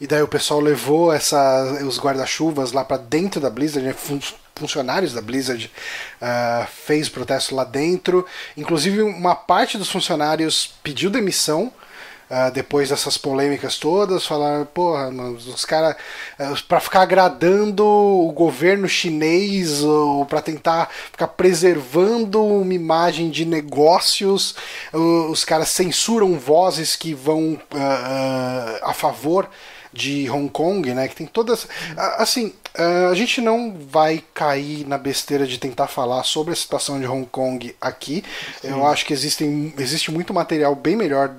e 0.00 0.06
daí 0.06 0.22
o 0.22 0.28
pessoal 0.28 0.58
levou 0.58 1.12
essa, 1.12 1.64
os 1.86 2.00
guarda-chuvas 2.00 2.72
lá 2.72 2.82
para 2.82 2.96
dentro 2.96 3.42
da 3.42 3.50
Blizzard, 3.50 3.86
né, 3.86 3.92
fun 3.92 4.18
funcionários 4.56 5.12
da 5.12 5.20
Blizzard 5.20 5.70
uh, 6.22 6.66
fez 6.86 7.10
protesto 7.10 7.54
lá 7.54 7.64
dentro, 7.64 8.24
inclusive 8.56 9.02
uma 9.02 9.34
parte 9.34 9.76
dos 9.76 9.90
funcionários 9.90 10.72
pediu 10.82 11.10
demissão, 11.10 11.70
Uh, 12.30 12.50
depois 12.52 12.88
dessas 12.88 13.18
polêmicas 13.18 13.76
todas, 13.76 14.26
falaram, 14.26 14.64
porra, 14.64 15.10
os 15.10 15.64
caras, 15.66 15.94
uh, 16.40 16.64
para 16.66 16.80
ficar 16.80 17.02
agradando 17.02 17.84
o 17.84 18.32
governo 18.32 18.88
chinês 18.88 19.82
ou 19.82 20.24
para 20.24 20.40
tentar 20.40 20.88
ficar 21.12 21.28
preservando 21.28 22.42
uma 22.42 22.72
imagem 22.72 23.28
de 23.28 23.44
negócios, 23.44 24.54
uh, 24.94 25.30
os 25.30 25.44
caras 25.44 25.68
censuram 25.68 26.38
vozes 26.38 26.96
que 26.96 27.12
vão 27.12 27.60
a 28.82 28.92
favor 28.94 29.48
de 29.92 30.28
Hong 30.28 30.48
Kong, 30.48 30.92
né? 30.94 31.06
Que 31.06 31.14
tem 31.14 31.26
todas. 31.26 31.68
Assim, 32.18 32.52
a 33.10 33.14
gente 33.14 33.40
não 33.40 33.72
vai 33.78 34.24
cair 34.32 34.86
na 34.86 34.98
besteira 34.98 35.46
de 35.46 35.58
tentar 35.58 35.86
falar 35.86 36.24
sobre 36.24 36.52
a 36.52 36.56
situação 36.56 36.98
de 36.98 37.06
Hong 37.06 37.26
Kong 37.26 37.74
aqui. 37.80 38.24
Sim. 38.60 38.68
Eu 38.70 38.86
acho 38.86 39.06
que 39.06 39.12
existem, 39.12 39.72
existe 39.78 40.10
muito 40.10 40.34
material 40.34 40.74
bem 40.74 40.96
melhor 40.96 41.30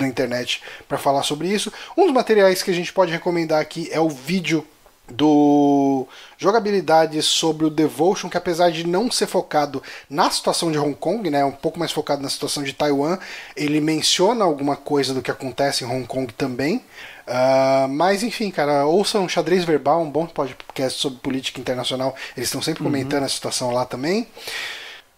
na 0.00 0.08
internet 0.08 0.62
para 0.88 0.98
falar 0.98 1.22
sobre 1.22 1.48
isso. 1.48 1.72
Um 1.96 2.04
dos 2.04 2.14
materiais 2.14 2.62
que 2.62 2.70
a 2.70 2.74
gente 2.74 2.92
pode 2.92 3.12
recomendar 3.12 3.60
aqui 3.60 3.88
é 3.92 4.00
o 4.00 4.08
vídeo 4.08 4.66
do 5.06 6.06
jogabilidade 6.38 7.20
sobre 7.22 7.66
o 7.66 7.70
Devotion, 7.70 8.28
que 8.28 8.38
apesar 8.38 8.70
de 8.70 8.86
não 8.86 9.10
ser 9.10 9.26
focado 9.26 9.82
na 10.08 10.30
situação 10.30 10.72
de 10.72 10.78
Hong 10.78 10.94
Kong, 10.94 11.28
né, 11.28 11.44
um 11.44 11.52
pouco 11.52 11.78
mais 11.78 11.92
focado 11.92 12.22
na 12.22 12.28
situação 12.28 12.62
de 12.62 12.72
Taiwan, 12.72 13.18
ele 13.54 13.80
menciona 13.80 14.44
alguma 14.44 14.76
coisa 14.76 15.12
do 15.12 15.20
que 15.20 15.30
acontece 15.30 15.84
em 15.84 15.86
Hong 15.86 16.06
Kong 16.06 16.32
também. 16.32 16.82
Uh, 17.26 17.88
mas 17.88 18.22
enfim, 18.22 18.50
cara, 18.50 18.86
ouçam 18.86 19.28
Xadrez 19.28 19.64
Verbal, 19.64 20.02
um 20.02 20.10
bom 20.10 20.26
podcast 20.26 21.00
sobre 21.00 21.18
política 21.20 21.60
internacional. 21.60 22.14
Eles 22.36 22.48
estão 22.48 22.62
sempre 22.62 22.82
uhum. 22.82 22.90
comentando 22.90 23.20
uhum. 23.20 23.26
a 23.26 23.30
situação 23.30 23.70
lá 23.70 23.84
também. 23.84 24.26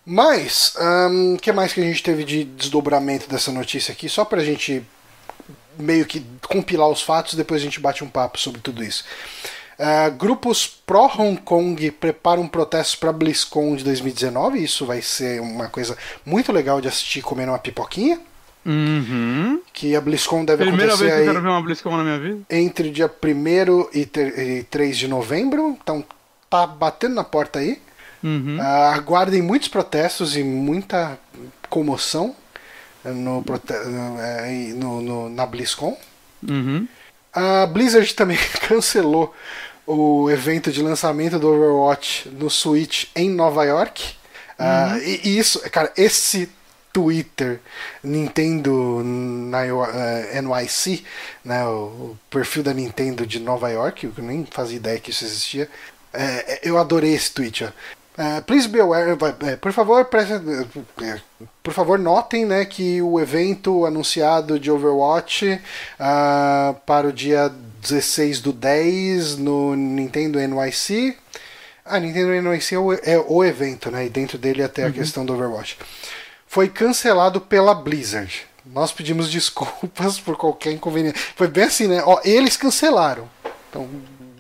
Mas, 0.07 0.73
o 0.77 1.09
um, 1.09 1.37
que 1.37 1.51
mais 1.51 1.73
que 1.73 1.81
a 1.81 1.85
gente 1.85 2.01
teve 2.01 2.23
de 2.23 2.45
desdobramento 2.45 3.29
dessa 3.29 3.51
notícia 3.51 3.91
aqui? 3.91 4.09
Só 4.09 4.25
pra 4.25 4.45
gente 4.45 4.85
meio 5.77 6.07
que 6.07 6.25
compilar 6.49 6.89
os 6.89 7.03
fatos, 7.03 7.35
depois 7.35 7.61
a 7.61 7.65
gente 7.65 7.81
bate 7.81 8.05
um 8.05 8.09
papo 8.09 8.39
sobre 8.39 8.61
tudo 8.61 8.85
isso. 8.85 9.05
Uh, 9.79 10.11
grupos 10.17 10.67
pró-Hong 10.67 11.39
Kong 11.43 11.91
preparam 11.91 12.49
protestos 12.49 12.95
para 12.95 13.13
BlizzCon 13.13 13.75
de 13.75 13.83
2019. 13.85 14.63
Isso 14.63 14.87
vai 14.87 15.03
ser 15.03 15.41
uma 15.41 15.69
coisa 15.69 15.99
muito 16.25 16.53
legal 16.53 16.81
de 16.81 16.89
assistir 16.89 17.21
comendo 17.21 17.51
uma 17.53 17.59
pipoquinha. 17.59 18.19
Uhum. 18.65 19.61
Que 19.73 19.95
a 19.95 20.01
BlizzCon 20.01 20.45
deve 20.45 20.65
Primeira 20.65 20.95
acontecer 20.95 21.05
vez 21.05 21.15
que 21.15 21.21
eu 21.29 21.33
quero 21.33 21.43
ver 21.43 21.49
uma 21.51 21.63
BlizzCon 21.63 21.97
na 21.97 22.05
minha 22.05 22.19
vida. 22.19 22.41
entre 22.49 22.91
dia 22.91 23.07
1 23.07 23.89
e, 23.93 24.09
e 24.59 24.63
3 24.65 24.97
de 24.97 25.09
novembro. 25.09 25.77
Então 25.83 26.03
tá 26.49 26.67
batendo 26.67 27.17
na 27.17 27.25
porta 27.25 27.59
aí. 27.59 27.81
Uhum. 28.23 28.59
Uh, 28.59 28.95
aguardem 28.95 29.43
muitos 29.43 29.69
protestos 29.69 30.37
e 30.37 30.43
muita 30.43 31.19
comoção 31.69 32.35
no, 33.05 33.45
eh, 34.35 34.73
no, 34.75 35.01
no 35.01 35.29
na 35.29 35.47
BlizzCon. 35.47 35.97
Uhum. 36.49 36.89
A 37.33 37.67
Blizzard 37.67 38.13
também 38.15 38.39
cancelou 38.67 39.35
o 39.87 40.29
evento 40.31 40.73
de 40.73 40.83
lançamento 40.83 41.39
do 41.39 41.49
Overwatch 41.49 42.29
no 42.31 42.51
Switch 42.51 43.07
em 43.15 43.31
Nova 43.31 43.65
York. 43.65 44.15
Ah, 44.59 44.93
uhum. 44.93 44.97
Uh, 44.97 45.03
e, 45.03 45.21
e, 45.25 45.39
isso, 45.39 45.61
cara, 45.71 45.93
esse 45.97 46.51
Twitter 46.93 47.61
Nintendo 48.03 49.03
NYC, 49.05 51.05
né, 51.45 51.65
o, 51.67 51.69
o, 51.69 52.19
perfil 52.31 52.63
da 52.63 52.73
Nintendo 52.73 53.27
de 53.27 53.39
Nova 53.39 53.69
York, 53.69 54.07
eu 54.07 54.25
nem 54.25 54.47
fazia 54.51 54.79
ideia 54.79 54.99
que 54.99 55.11
isso 55.11 55.25
existia. 55.25 55.69
É, 56.11 56.61
eu 56.63 56.79
adorei 56.79 57.13
esse 57.13 57.31
tweet. 57.33 57.65
Ó. 57.65 57.69
Uh, 58.19 58.41
please 58.47 58.67
be 58.67 58.81
aware, 58.81 59.13
uh, 59.13 59.59
por 59.61 59.73
favor, 59.73 60.07
preste, 60.07 60.33
uh, 60.33 61.21
por 61.63 61.75
favor 61.75 61.99
notem 61.99 62.47
né, 62.47 62.65
que 62.65 63.03
o 63.03 63.21
evento 63.21 63.85
anunciado 63.85 64.59
de 64.59 64.71
Overwatch 64.71 65.61
para 66.87 67.09
o 67.09 67.13
dia 67.13 67.53
16 67.83 68.41
do 68.41 68.55
10 68.55 69.37
no 69.37 69.77
Nintendo 69.77 70.39
NYC. 70.39 71.15
Ah, 71.85 72.01
Nintendo 72.01 72.33
NYC 72.49 72.75
é 72.75 72.79
o, 72.79 72.93
é 72.93 73.25
o 73.29 73.45
evento, 73.45 73.91
né? 73.91 74.07
E 74.07 74.09
dentro 74.09 74.39
dele 74.39 74.63
até 74.63 74.83
uhum. 74.83 74.89
a 74.89 74.93
questão 74.93 75.25
do 75.25 75.35
Overwatch. 75.35 75.79
Foi 76.47 76.69
cancelado 76.69 77.41
pela 77.41 77.75
Blizzard. 77.75 78.47
Nós 78.65 78.93
pedimos 78.93 79.31
desculpas 79.31 80.19
por 80.19 80.37
qualquer 80.37 80.73
inconveniente. 80.73 81.19
Foi 81.37 81.49
bem 81.49 81.65
assim, 81.65 81.87
né? 81.87 82.03
Ó, 82.05 82.19
eles 82.25 82.57
cancelaram. 82.57 83.29
Então, 83.69 83.89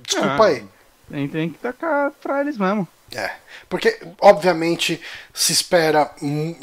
desculpa 0.02 0.44
ah, 0.44 0.46
aí. 0.46 0.64
Tem, 1.10 1.28
tem 1.28 1.50
que 1.50 1.58
tacar 1.58 2.10
pra 2.22 2.40
eles 2.40 2.56
mesmo. 2.56 2.88
É, 3.14 3.30
porque 3.68 4.00
obviamente 4.20 5.00
se 5.32 5.52
espera, 5.52 6.10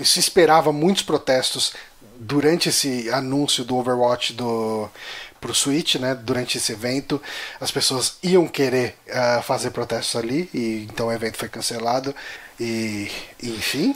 se 0.03 0.19
esperava 0.19 0.73
muitos 0.73 1.03
protestos 1.03 1.73
durante 2.15 2.69
esse 2.69 3.09
anúncio 3.09 3.63
do 3.63 3.77
Overwatch 3.77 4.33
do 4.33 4.89
pro 5.43 5.53
Switch, 5.53 5.95
né? 5.95 6.15
Durante 6.15 6.57
esse 6.57 6.71
evento, 6.71 7.21
as 7.59 7.69
pessoas 7.69 8.17
iam 8.23 8.47
querer 8.47 8.95
uh, 9.09 9.43
fazer 9.43 9.71
protestos 9.71 10.15
ali 10.15 10.49
e 10.53 10.87
então 10.89 11.07
o 11.07 11.11
evento 11.11 11.37
foi 11.37 11.49
cancelado 11.49 12.15
e 12.57 13.11
enfim. 13.41 13.93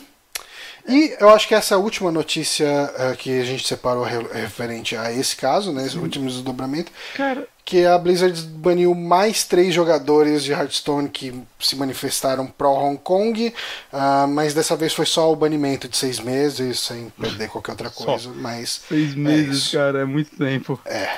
E 0.85 1.15
eu 1.19 1.29
acho 1.29 1.47
que 1.47 1.55
essa 1.55 1.73
é 1.73 1.77
a 1.77 1.79
última 1.79 2.11
notícia 2.11 2.65
uh, 2.67 3.15
que 3.15 3.41
a 3.41 3.45
gente 3.45 3.65
separou 3.65 4.03
referente 4.03 4.95
a 4.95 5.11
esse 5.11 5.35
caso, 5.37 5.71
né? 5.71 5.85
Esse 5.85 5.97
último 5.97 6.27
desdobramento. 6.27 6.91
Cara, 7.15 7.47
que 7.67 7.85
a 7.85 7.97
Blizzard 7.97 8.41
baniu 8.43 8.95
mais 8.95 9.43
três 9.43 9.73
jogadores 9.73 10.41
de 10.41 10.53
Hearthstone 10.53 11.09
que 11.09 11.37
se 11.59 11.75
manifestaram 11.75 12.47
pró-Hong 12.47 12.97
Kong, 12.97 13.53
uh, 13.91 14.25
mas 14.29 14.53
dessa 14.53 14.77
vez 14.77 14.93
foi 14.93 15.05
só 15.05 15.29
o 15.29 15.35
banimento 15.35 15.89
de 15.89 15.97
seis 15.97 16.17
meses, 16.17 16.79
sem 16.79 17.09
perder 17.09 17.49
qualquer 17.49 17.71
outra 17.71 17.89
coisa. 17.89 18.31
Mas 18.33 18.83
seis 18.87 19.11
é 19.11 19.15
meses, 19.17 19.73
é 19.73 19.77
cara, 19.77 19.99
é 19.99 20.05
muito 20.05 20.33
tempo. 20.37 20.79
É. 20.85 21.13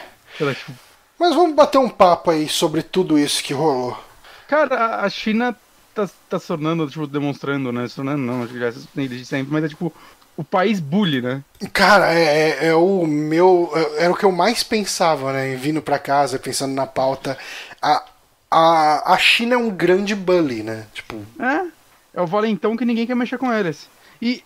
Mas 1.19 1.35
vamos 1.35 1.55
bater 1.55 1.77
um 1.77 1.87
papo 1.87 2.31
aí 2.31 2.49
sobre 2.49 2.81
tudo 2.81 3.19
isso 3.19 3.43
que 3.43 3.53
rolou. 3.53 3.95
Cara, 4.47 5.01
a 5.01 5.09
China 5.11 5.55
tá, 5.93 6.09
tá 6.27 6.39
se 6.39 6.47
tornando, 6.47 6.89
tipo, 6.89 7.05
demonstrando, 7.05 7.71
né? 7.71 7.87
Se 7.87 7.97
tornando 7.97 8.23
não, 8.23 8.47
já 8.47 8.69
é 8.69 8.73
desde 8.95 9.23
sempre, 9.23 9.53
mas 9.53 9.65
é 9.65 9.67
tipo 9.67 9.93
o 10.39 10.43
país 10.43 10.79
bully, 10.79 11.21
né? 11.21 11.43
Cara, 11.73 12.13
é, 12.13 12.23
é, 12.23 12.65
é, 12.67 12.73
o 12.73 13.05
meu. 13.05 13.69
É, 13.75 14.05
era 14.05 14.13
o 14.13 14.15
que 14.15 14.23
eu 14.23 14.31
mais 14.31 14.63
pensava, 14.63 15.33
né? 15.33 15.53
Vindo 15.57 15.81
para 15.81 15.99
casa, 15.99 16.39
pensando 16.39 16.73
na 16.73 16.87
pauta. 16.87 17.37
A, 17.81 18.05
a, 18.49 19.13
a 19.15 19.17
China 19.17 19.55
é 19.55 19.57
um 19.57 19.69
grande 19.69 20.15
bully, 20.15 20.63
né? 20.63 20.85
Tipo. 20.93 21.17
É. 21.37 21.67
É 22.13 22.21
o 22.21 22.25
valentão 22.25 22.77
que 22.77 22.85
ninguém 22.85 23.05
quer 23.05 23.15
mexer 23.15 23.37
com 23.37 23.51
eles. 23.51 23.89
E. 24.21 24.41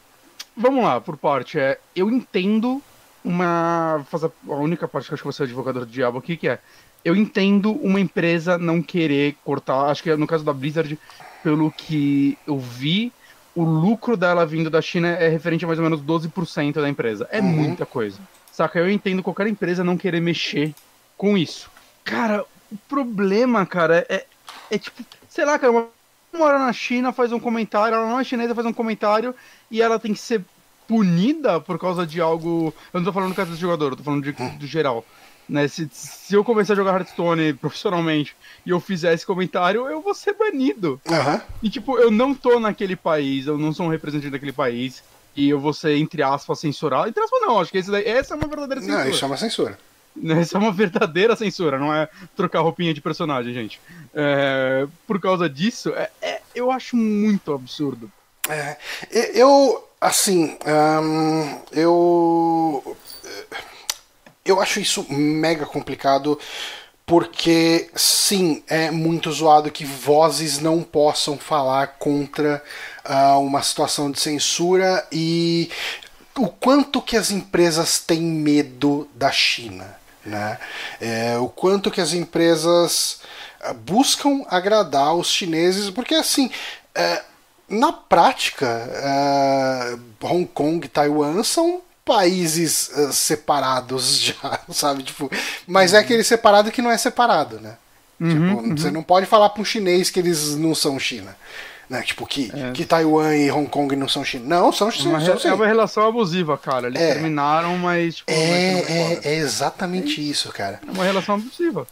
Vamos 0.57 0.83
lá, 0.83 0.99
por 0.99 1.15
parte. 1.15 1.59
É, 1.59 1.77
eu 1.95 2.09
entendo 2.09 2.81
uma. 3.23 4.03
Fazer 4.09 4.31
a 4.49 4.55
única 4.55 4.87
parte 4.87 5.05
que 5.05 5.13
eu 5.13 5.15
acho 5.15 5.21
que 5.21 5.31
você 5.31 5.43
é 5.43 5.45
advogado 5.45 5.81
do 5.81 5.85
diabo 5.85 6.17
aqui, 6.17 6.35
que 6.35 6.47
é. 6.47 6.57
Eu 7.05 7.15
entendo 7.15 7.71
uma 7.71 7.99
empresa 7.99 8.57
não 8.57 8.81
querer 8.81 9.35
cortar. 9.45 9.91
Acho 9.91 10.01
que 10.01 10.15
no 10.15 10.25
caso 10.25 10.43
da 10.43 10.53
Blizzard, 10.53 10.97
pelo 11.43 11.69
que 11.69 12.35
eu 12.47 12.57
vi 12.57 13.13
o 13.55 13.63
lucro 13.63 14.17
dela 14.17 14.45
vindo 14.45 14.69
da 14.69 14.81
China 14.81 15.09
é 15.09 15.27
referente 15.27 15.63
a 15.63 15.67
mais 15.67 15.79
ou 15.79 15.83
menos 15.83 16.01
12% 16.01 16.73
da 16.73 16.89
empresa. 16.89 17.27
É 17.31 17.39
uhum. 17.39 17.47
muita 17.47 17.85
coisa. 17.85 18.19
Saca? 18.51 18.79
Eu 18.79 18.89
entendo 18.89 19.23
qualquer 19.23 19.47
empresa 19.47 19.83
não 19.83 19.97
querer 19.97 20.19
mexer 20.19 20.73
com 21.17 21.37
isso. 21.37 21.69
Cara, 22.03 22.43
o 22.71 22.77
problema, 22.89 23.65
cara, 23.65 24.05
é, 24.09 24.25
é 24.69 24.77
tipo, 24.77 25.03
sei 25.29 25.45
lá, 25.45 25.57
cara, 25.57 25.71
uma 25.71 25.87
mora 26.33 26.57
na 26.57 26.73
China, 26.73 27.13
faz 27.13 27.31
um 27.31 27.39
comentário, 27.39 27.95
ela 27.95 28.07
não 28.07 28.19
é 28.19 28.23
chinesa, 28.23 28.55
faz 28.55 28.65
um 28.65 28.73
comentário 28.73 29.35
e 29.69 29.81
ela 29.81 29.99
tem 29.99 30.13
que 30.13 30.19
ser 30.19 30.43
punida 30.87 31.59
por 31.59 31.79
causa 31.79 32.05
de 32.05 32.19
algo. 32.19 32.73
Eu 32.91 32.99
não 32.99 33.05
tô 33.05 33.13
falando 33.13 33.29
no 33.29 33.35
caso 33.35 33.51
do 33.51 33.57
jogador, 33.57 33.91
eu 33.91 33.97
tô 33.97 34.03
falando 34.03 34.23
de, 34.23 34.31
do 34.31 34.67
geral. 34.67 35.05
Né? 35.47 35.67
Se, 35.67 35.89
se 35.91 36.33
eu 36.33 36.43
começar 36.43 36.73
a 36.73 36.75
jogar 36.75 36.93
Hearthstone 36.93 37.53
profissionalmente 37.53 38.35
e 38.65 38.69
eu 38.69 38.79
fizer 38.79 39.13
esse 39.13 39.25
comentário, 39.25 39.87
eu 39.87 40.01
vou 40.01 40.13
ser 40.13 40.33
banido. 40.33 41.01
Uhum. 41.05 41.41
E 41.61 41.69
tipo, 41.69 41.97
eu 41.97 42.09
não 42.09 42.33
tô 42.33 42.59
naquele 42.59 42.95
país, 42.95 43.47
eu 43.47 43.57
não 43.57 43.73
sou 43.73 43.85
um 43.85 43.89
representante 43.89 44.31
daquele 44.31 44.53
país, 44.53 45.03
e 45.35 45.49
eu 45.49 45.59
vou 45.59 45.73
ser, 45.73 45.97
entre 45.97 46.21
aspas, 46.21 46.59
censurado. 46.59 47.09
Entre 47.09 47.21
aspas, 47.21 47.41
não, 47.41 47.59
acho 47.59 47.71
que 47.71 47.81
daí, 47.81 48.05
essa 48.05 48.33
é 48.33 48.37
uma 48.37 48.47
verdadeira 48.47 48.81
censura. 48.81 49.03
Não, 49.03 49.09
isso 49.09 49.25
é 49.25 49.27
uma 49.27 49.37
censura. 49.37 49.79
Essa 50.39 50.57
é 50.57 50.59
uma 50.59 50.71
verdadeira 50.71 51.35
censura, 51.35 51.79
não 51.79 51.93
é 51.93 52.07
trocar 52.35 52.61
roupinha 52.61 52.93
de 52.93 53.01
personagem, 53.01 53.53
gente. 53.53 53.81
É, 54.13 54.85
por 55.07 55.19
causa 55.19 55.49
disso, 55.49 55.89
é, 55.89 56.09
é, 56.21 56.41
eu 56.53 56.71
acho 56.71 56.95
muito 56.95 57.51
absurdo. 57.51 58.11
É, 58.47 58.77
eu, 59.33 59.83
assim, 59.99 60.57
um, 60.67 61.61
eu. 61.71 62.97
Eu 64.45 64.61
acho 64.61 64.79
isso 64.79 65.05
mega 65.09 65.65
complicado 65.65 66.37
porque 67.05 67.89
sim, 67.95 68.63
é 68.67 68.89
muito 68.89 69.31
zoado 69.31 69.71
que 69.71 69.85
vozes 69.85 70.59
não 70.59 70.81
possam 70.81 71.37
falar 71.37 71.95
contra 71.99 72.63
uh, 73.05 73.39
uma 73.39 73.61
situação 73.61 74.09
de 74.09 74.19
censura 74.19 75.05
e 75.11 75.69
o 76.37 76.47
quanto 76.47 77.01
que 77.01 77.17
as 77.17 77.29
empresas 77.29 77.99
têm 77.99 78.21
medo 78.21 79.07
da 79.13 79.31
China, 79.31 79.95
né? 80.25 80.57
É, 80.99 81.37
o 81.37 81.47
quanto 81.47 81.91
que 81.91 82.01
as 82.01 82.13
empresas 82.13 83.19
ah, 83.61 83.73
buscam 83.73 84.43
agradar 84.47 85.13
os 85.13 85.27
chineses, 85.27 85.89
porque 85.91 86.15
assim, 86.15 86.49
é, 86.95 87.21
na 87.69 87.93
prática, 87.93 88.65
é, 88.65 89.97
Hong 90.25 90.45
Kong 90.47 90.85
e 90.85 90.89
Taiwan 90.89 91.43
são 91.43 91.82
países 92.05 92.89
uh, 92.89 93.13
separados 93.13 94.17
já, 94.21 94.59
sabe? 94.69 95.03
Tipo, 95.03 95.31
mas 95.67 95.93
é 95.93 95.99
aquele 95.99 96.23
separado 96.23 96.71
que 96.71 96.81
não 96.81 96.91
é 96.91 96.97
separado, 96.97 97.59
né? 97.59 97.77
Uhum, 98.19 98.29
tipo, 98.29 98.61
uhum. 98.61 98.77
você 98.77 98.91
não 98.91 99.03
pode 99.03 99.25
falar 99.25 99.49
para 99.49 99.61
um 99.61 99.65
chinês 99.65 100.09
que 100.09 100.19
eles 100.19 100.55
não 100.55 100.73
são 100.75 100.99
China. 100.99 101.35
Né? 101.89 102.01
Tipo, 102.01 102.25
que, 102.25 102.51
é. 102.55 102.71
que 102.71 102.85
Taiwan 102.85 103.35
e 103.35 103.51
Hong 103.51 103.67
Kong 103.67 103.95
não 103.95 104.07
são 104.07 104.23
China. 104.23 104.45
Não, 104.47 104.71
são 104.71 104.89
China. 104.89 105.19
É, 105.21 105.47
é 105.47 105.53
uma 105.53 105.67
relação 105.67 106.07
abusiva, 106.07 106.57
cara. 106.57 106.87
Eles 106.87 107.01
é. 107.01 107.13
terminaram, 107.13 107.77
mas. 107.77 108.15
Tipo, 108.15 108.31
é, 108.31 108.35
é, 108.35 109.19
é, 109.23 109.35
exatamente 109.35 110.27
isso, 110.27 110.49
cara. 110.51 110.79
É 110.87 110.91
uma 110.91 111.03
relação 111.03 111.35
abusiva. 111.35 111.85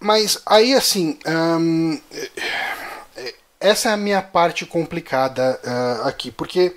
Mas 0.00 0.40
aí, 0.44 0.74
assim. 0.74 1.18
Um, 1.26 2.00
essa 3.60 3.90
é 3.90 3.92
a 3.92 3.96
minha 3.96 4.22
parte 4.22 4.64
complicada 4.64 5.58
uh, 5.64 6.06
aqui, 6.06 6.30
porque 6.30 6.74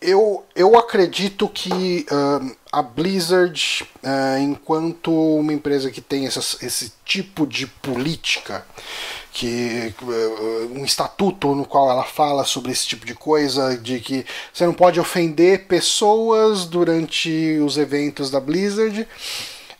eu, 0.00 0.44
eu 0.54 0.78
acredito 0.78 1.48
que 1.48 2.06
uh, 2.10 2.56
a 2.70 2.82
Blizzard, 2.82 3.84
uh, 4.02 4.38
enquanto 4.38 5.10
uma 5.10 5.52
empresa 5.52 5.90
que 5.90 6.00
tem 6.00 6.26
essas, 6.26 6.62
esse 6.62 6.92
tipo 7.04 7.46
de 7.46 7.66
política, 7.66 8.64
que 9.32 9.92
uh, 10.00 10.72
um 10.72 10.84
estatuto 10.84 11.54
no 11.54 11.64
qual 11.64 11.90
ela 11.90 12.04
fala 12.04 12.44
sobre 12.44 12.70
esse 12.70 12.86
tipo 12.86 13.04
de 13.04 13.14
coisa, 13.14 13.76
de 13.76 13.98
que 13.98 14.24
você 14.52 14.64
não 14.64 14.74
pode 14.74 15.00
ofender 15.00 15.66
pessoas 15.66 16.64
durante 16.64 17.58
os 17.58 17.76
eventos 17.76 18.30
da 18.30 18.38
Blizzard. 18.38 19.06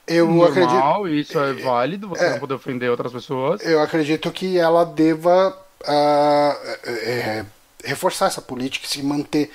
Eu 0.05 0.27
Normal, 0.27 1.05
acredito. 1.05 1.09
Isso 1.09 1.39
é 1.39 1.53
válido, 1.53 2.09
você 2.09 2.25
é, 2.25 2.31
não 2.31 2.39
poder 2.41 2.55
ofender 2.55 2.91
outras 2.91 3.13
pessoas. 3.13 3.65
Eu 3.65 3.81
acredito 3.81 4.33
que 4.33 4.59
ela 4.59 4.85
deva. 4.85 5.57
Uh, 5.83 7.58
reforçar 7.85 8.27
essa 8.27 8.43
política 8.43 8.87
e 8.87 8.89
se 8.89 9.03
manter 9.03 9.51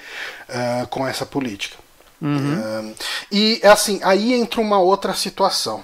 uh, 0.50 0.88
com 0.88 1.08
essa 1.08 1.26
política. 1.26 1.78
Uhum. 2.22 2.90
Uh, 2.90 2.96
e 3.32 3.60
assim, 3.64 4.00
aí 4.04 4.34
entra 4.34 4.62
uma 4.62 4.80
outra 4.80 5.14
situação. 5.14 5.84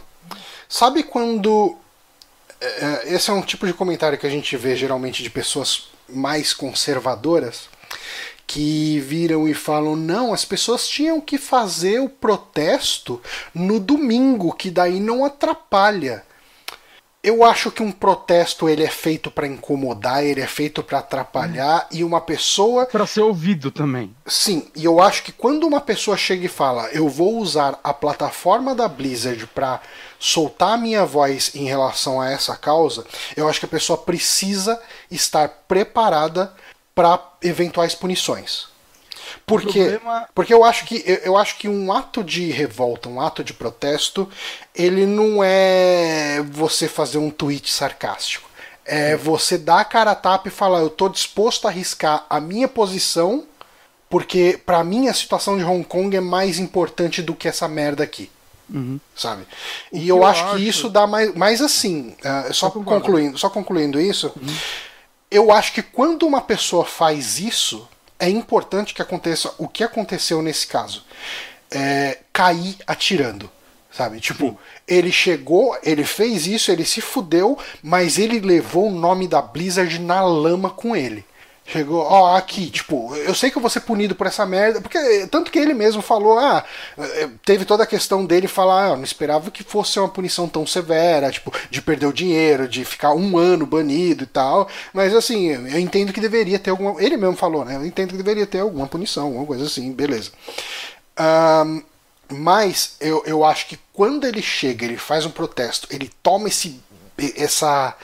Sabe 0.67 1.03
quando. 1.03 1.75
Uh, 2.61 3.05
esse 3.05 3.29
é 3.29 3.33
um 3.33 3.41
tipo 3.41 3.65
de 3.65 3.73
comentário 3.73 4.17
que 4.17 4.27
a 4.27 4.29
gente 4.29 4.55
vê 4.55 4.75
geralmente 4.75 5.23
de 5.23 5.29
pessoas 5.29 5.89
mais 6.07 6.53
conservadoras 6.53 7.69
que 8.47 8.99
viram 9.01 9.47
e 9.47 9.53
falam: 9.53 9.95
não, 9.95 10.33
as 10.33 10.45
pessoas 10.45 10.87
tinham 10.87 11.19
que 11.19 11.37
fazer 11.37 11.99
o 11.99 12.09
protesto 12.09 13.21
no 13.53 13.79
domingo, 13.79 14.53
que 14.53 14.71
daí 14.71 14.99
não 14.99 15.25
atrapalha 15.25 16.23
eu 17.21 17.43
acho 17.43 17.69
que 17.69 17.83
um 17.83 17.91
protesto 17.91 18.69
ele 18.69 18.83
é 18.83 18.89
feito 18.89 19.29
para 19.29 19.45
incomodar, 19.45 20.23
ele 20.23 20.39
é 20.39 20.47
feito 20.47 20.81
para 20.81 20.99
atrapalhar 20.99 21.87
hum. 21.91 21.97
e 21.97 22.03
uma 22.03 22.21
pessoa 22.21 22.85
para 22.85 23.05
ser 23.05 23.21
ouvido 23.21 23.71
também. 23.71 24.15
Sim, 24.25 24.67
e 24.75 24.85
eu 24.85 25.01
acho 25.01 25.23
que 25.23 25.31
quando 25.31 25.67
uma 25.67 25.81
pessoa 25.81 26.15
chega 26.15 26.45
e 26.45 26.49
fala, 26.49 26.87
eu 26.91 27.09
vou 27.09 27.37
usar 27.37 27.77
a 27.83 27.93
plataforma 27.93 28.73
da 28.73 28.87
Blizzard 28.87 29.45
para 29.47 29.81
soltar 30.17 30.73
a 30.73 30.77
minha 30.77 31.05
voz 31.05 31.51
em 31.53 31.65
relação 31.65 32.21
a 32.21 32.29
essa 32.29 32.55
causa, 32.55 33.05
eu 33.35 33.49
acho 33.49 33.59
que 33.59 33.65
a 33.65 33.69
pessoa 33.69 33.97
precisa 33.97 34.81
estar 35.11 35.49
preparada 35.67 36.53
para 36.95 37.19
eventuais 37.41 37.93
punições. 37.93 38.67
Porque, 39.45 39.79
problema... 39.79 40.29
porque 40.33 40.53
eu 40.53 40.63
acho 40.63 40.85
que 40.85 41.03
eu 41.23 41.37
acho 41.37 41.57
que 41.57 41.67
um 41.67 41.91
ato 41.91 42.23
de 42.23 42.51
revolta, 42.51 43.09
um 43.09 43.21
ato 43.21 43.43
de 43.43 43.53
protesto, 43.53 44.29
ele 44.75 45.05
não 45.05 45.43
é 45.43 46.41
você 46.49 46.87
fazer 46.87 47.17
um 47.17 47.29
tweet 47.29 47.71
sarcástico. 47.71 48.49
É 48.85 49.15
você 49.15 49.57
dar 49.57 49.81
a 49.81 49.85
cara 49.85 50.11
a 50.11 50.15
tapa 50.15 50.47
e 50.47 50.51
falar, 50.51 50.79
eu 50.79 50.89
tô 50.89 51.09
disposto 51.09 51.67
a 51.67 51.69
arriscar 51.69 52.25
a 52.27 52.39
minha 52.39 52.67
posição, 52.67 53.45
porque 54.09 54.59
para 54.65 54.83
mim 54.83 55.07
a 55.07 55.13
situação 55.13 55.57
de 55.57 55.63
Hong 55.63 55.83
Kong 55.83 56.15
é 56.15 56.21
mais 56.21 56.57
importante 56.57 57.21
do 57.21 57.35
que 57.35 57.47
essa 57.47 57.67
merda 57.67 58.03
aqui. 58.03 58.31
Uhum. 58.73 58.99
Sabe? 59.15 59.43
O 59.91 59.97
e 59.97 60.07
eu, 60.07 60.17
eu 60.17 60.25
acho, 60.25 60.43
acho, 60.43 60.55
que 60.55 60.67
isso 60.67 60.89
dá 60.89 61.07
mais. 61.07 61.33
Mas 61.35 61.61
assim, 61.61 62.15
uh, 62.23 62.53
só, 62.53 62.69
concluindo, 62.69 63.37
só 63.37 63.49
concluindo 63.49 63.99
isso, 63.99 64.31
uhum. 64.35 64.55
eu 65.29 65.51
acho 65.51 65.73
que 65.73 65.81
quando 65.81 66.25
uma 66.25 66.41
pessoa 66.41 66.85
faz 66.85 67.39
isso, 67.39 67.87
é 68.19 68.29
importante 68.29 68.93
que 68.93 69.01
aconteça 69.01 69.53
o 69.57 69.67
que 69.67 69.83
aconteceu 69.83 70.41
nesse 70.41 70.67
caso. 70.67 71.03
É, 71.71 72.19
cair 72.33 72.75
atirando. 72.85 73.49
Sabe? 73.91 74.19
Tipo, 74.19 74.57
ele 74.87 75.11
chegou, 75.11 75.75
ele 75.81 76.03
fez 76.03 76.45
isso, 76.45 76.71
ele 76.71 76.85
se 76.85 77.01
fudeu, 77.01 77.57
mas 77.81 78.19
ele 78.19 78.39
levou 78.39 78.87
o 78.87 78.95
nome 78.95 79.27
da 79.27 79.41
Blizzard 79.41 79.97
na 79.99 80.21
lama 80.21 80.69
com 80.69 80.95
ele. 80.95 81.25
Chegou, 81.71 82.01
ó, 82.01 82.35
aqui, 82.35 82.67
tipo, 82.71 83.15
eu 83.15 83.35
sei 83.35 83.51
que 83.51 83.57
eu 83.57 83.61
vou 83.61 83.69
ser 83.69 83.81
punido 83.81 84.15
por 84.15 84.25
essa 84.25 84.43
merda, 84.43 84.81
porque 84.81 85.27
tanto 85.27 85.51
que 85.51 85.59
ele 85.59 85.75
mesmo 85.75 86.01
falou, 86.01 86.39
ah, 86.39 86.65
eh, 86.97 87.29
teve 87.45 87.63
toda 87.63 87.83
a 87.83 87.87
questão 87.87 88.25
dele 88.25 88.47
falar, 88.47 88.87
ah, 88.87 88.95
não 88.95 89.03
esperava 89.03 89.51
que 89.51 89.63
fosse 89.63 89.99
uma 89.99 90.09
punição 90.09 90.49
tão 90.49 90.65
severa, 90.65 91.29
tipo, 91.29 91.53
de 91.69 91.79
perder 91.79 92.07
o 92.07 92.13
dinheiro, 92.13 92.67
de 92.67 92.83
ficar 92.83 93.13
um 93.13 93.37
ano 93.37 93.67
banido 93.67 94.23
e 94.23 94.25
tal, 94.27 94.67
mas 94.91 95.13
assim, 95.13 95.49
eu 95.49 95.77
entendo 95.77 96.11
que 96.11 96.19
deveria 96.19 96.57
ter 96.57 96.71
alguma, 96.71 96.99
ele 96.99 97.15
mesmo 97.17 97.35
falou, 97.35 97.63
né, 97.63 97.75
eu 97.75 97.85
entendo 97.85 98.09
que 98.09 98.17
deveria 98.17 98.47
ter 98.47 98.61
alguma 98.61 98.87
punição, 98.87 99.27
alguma 99.27 99.45
coisa 99.45 99.65
assim, 99.65 99.91
beleza. 99.91 100.31
Um, 101.19 101.83
mas 102.29 102.95
eu, 102.99 103.21
eu 103.27 103.45
acho 103.45 103.67
que 103.67 103.77
quando 103.93 104.25
ele 104.25 104.41
chega, 104.41 104.85
ele 104.85 104.97
faz 104.97 105.23
um 105.23 105.31
protesto, 105.31 105.87
ele 105.91 106.09
toma 106.23 106.47
esse, 106.47 106.81
essa 107.35 107.95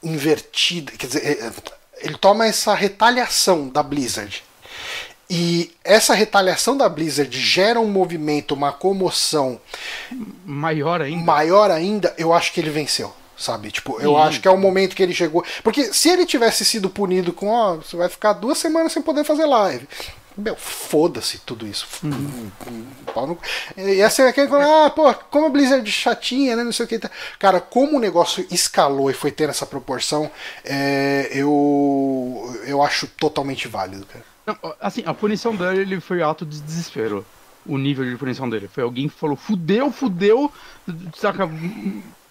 invertida, 0.00 0.92
quer 0.92 1.06
dizer, 1.08 1.52
ele 2.02 2.16
toma 2.16 2.46
essa 2.46 2.74
retaliação 2.74 3.68
da 3.68 3.82
Blizzard. 3.82 4.42
E 5.30 5.70
essa 5.82 6.14
retaliação 6.14 6.76
da 6.76 6.88
Blizzard 6.88 7.34
gera 7.40 7.80
um 7.80 7.88
movimento, 7.88 8.52
uma 8.54 8.70
comoção 8.70 9.58
maior 10.44 11.00
ainda. 11.00 11.24
Maior 11.24 11.70
ainda, 11.70 12.14
eu 12.18 12.34
acho 12.34 12.52
que 12.52 12.60
ele 12.60 12.70
venceu. 12.70 13.12
Sabe? 13.34 13.70
Tipo, 13.70 13.98
eu 14.00 14.16
acho 14.16 14.40
que 14.40 14.46
é 14.46 14.50
o 14.50 14.58
momento 14.58 14.94
que 14.94 15.02
ele 15.02 15.14
chegou. 15.14 15.44
Porque 15.64 15.92
se 15.92 16.08
ele 16.10 16.26
tivesse 16.26 16.64
sido 16.64 16.90
punido 16.90 17.32
com, 17.32 17.48
ó, 17.48 17.76
você 17.76 17.96
vai 17.96 18.08
ficar 18.08 18.34
duas 18.34 18.58
semanas 18.58 18.92
sem 18.92 19.02
poder 19.02 19.24
fazer 19.24 19.46
live. 19.46 19.88
Meu, 20.36 20.56
foda-se 20.56 21.38
tudo 21.38 21.66
isso. 21.66 21.86
Uhum. 22.02 23.36
E 23.76 24.02
assim, 24.02 24.22
aquele 24.22 24.48
que 24.48 24.54
ah, 24.54 24.90
pô, 24.90 25.12
como 25.30 25.46
a 25.46 25.50
Blizzard 25.50 25.90
chatinha, 25.90 26.56
né? 26.56 26.64
Não 26.64 26.72
sei 26.72 26.86
o 26.86 26.88
que. 26.88 27.00
Cara, 27.38 27.60
como 27.60 27.96
o 27.96 28.00
negócio 28.00 28.46
escalou 28.50 29.10
e 29.10 29.14
foi 29.14 29.30
ter 29.30 29.48
essa 29.48 29.66
proporção, 29.66 30.30
é, 30.64 31.28
eu, 31.32 32.58
eu 32.66 32.82
acho 32.82 33.06
totalmente 33.06 33.68
válido, 33.68 34.06
cara. 34.06 34.24
Não, 34.46 34.56
assim, 34.80 35.02
a 35.04 35.12
punição 35.12 35.54
dele 35.54 36.00
foi 36.00 36.22
ato 36.22 36.46
de 36.46 36.60
desespero. 36.60 37.24
O 37.64 37.78
nível 37.78 38.04
de 38.04 38.16
punição 38.16 38.48
dele. 38.48 38.68
Foi 38.68 38.82
alguém 38.82 39.08
que 39.08 39.14
falou: 39.14 39.36
fudeu, 39.36 39.92
fudeu, 39.92 40.50
saca? 41.14 41.48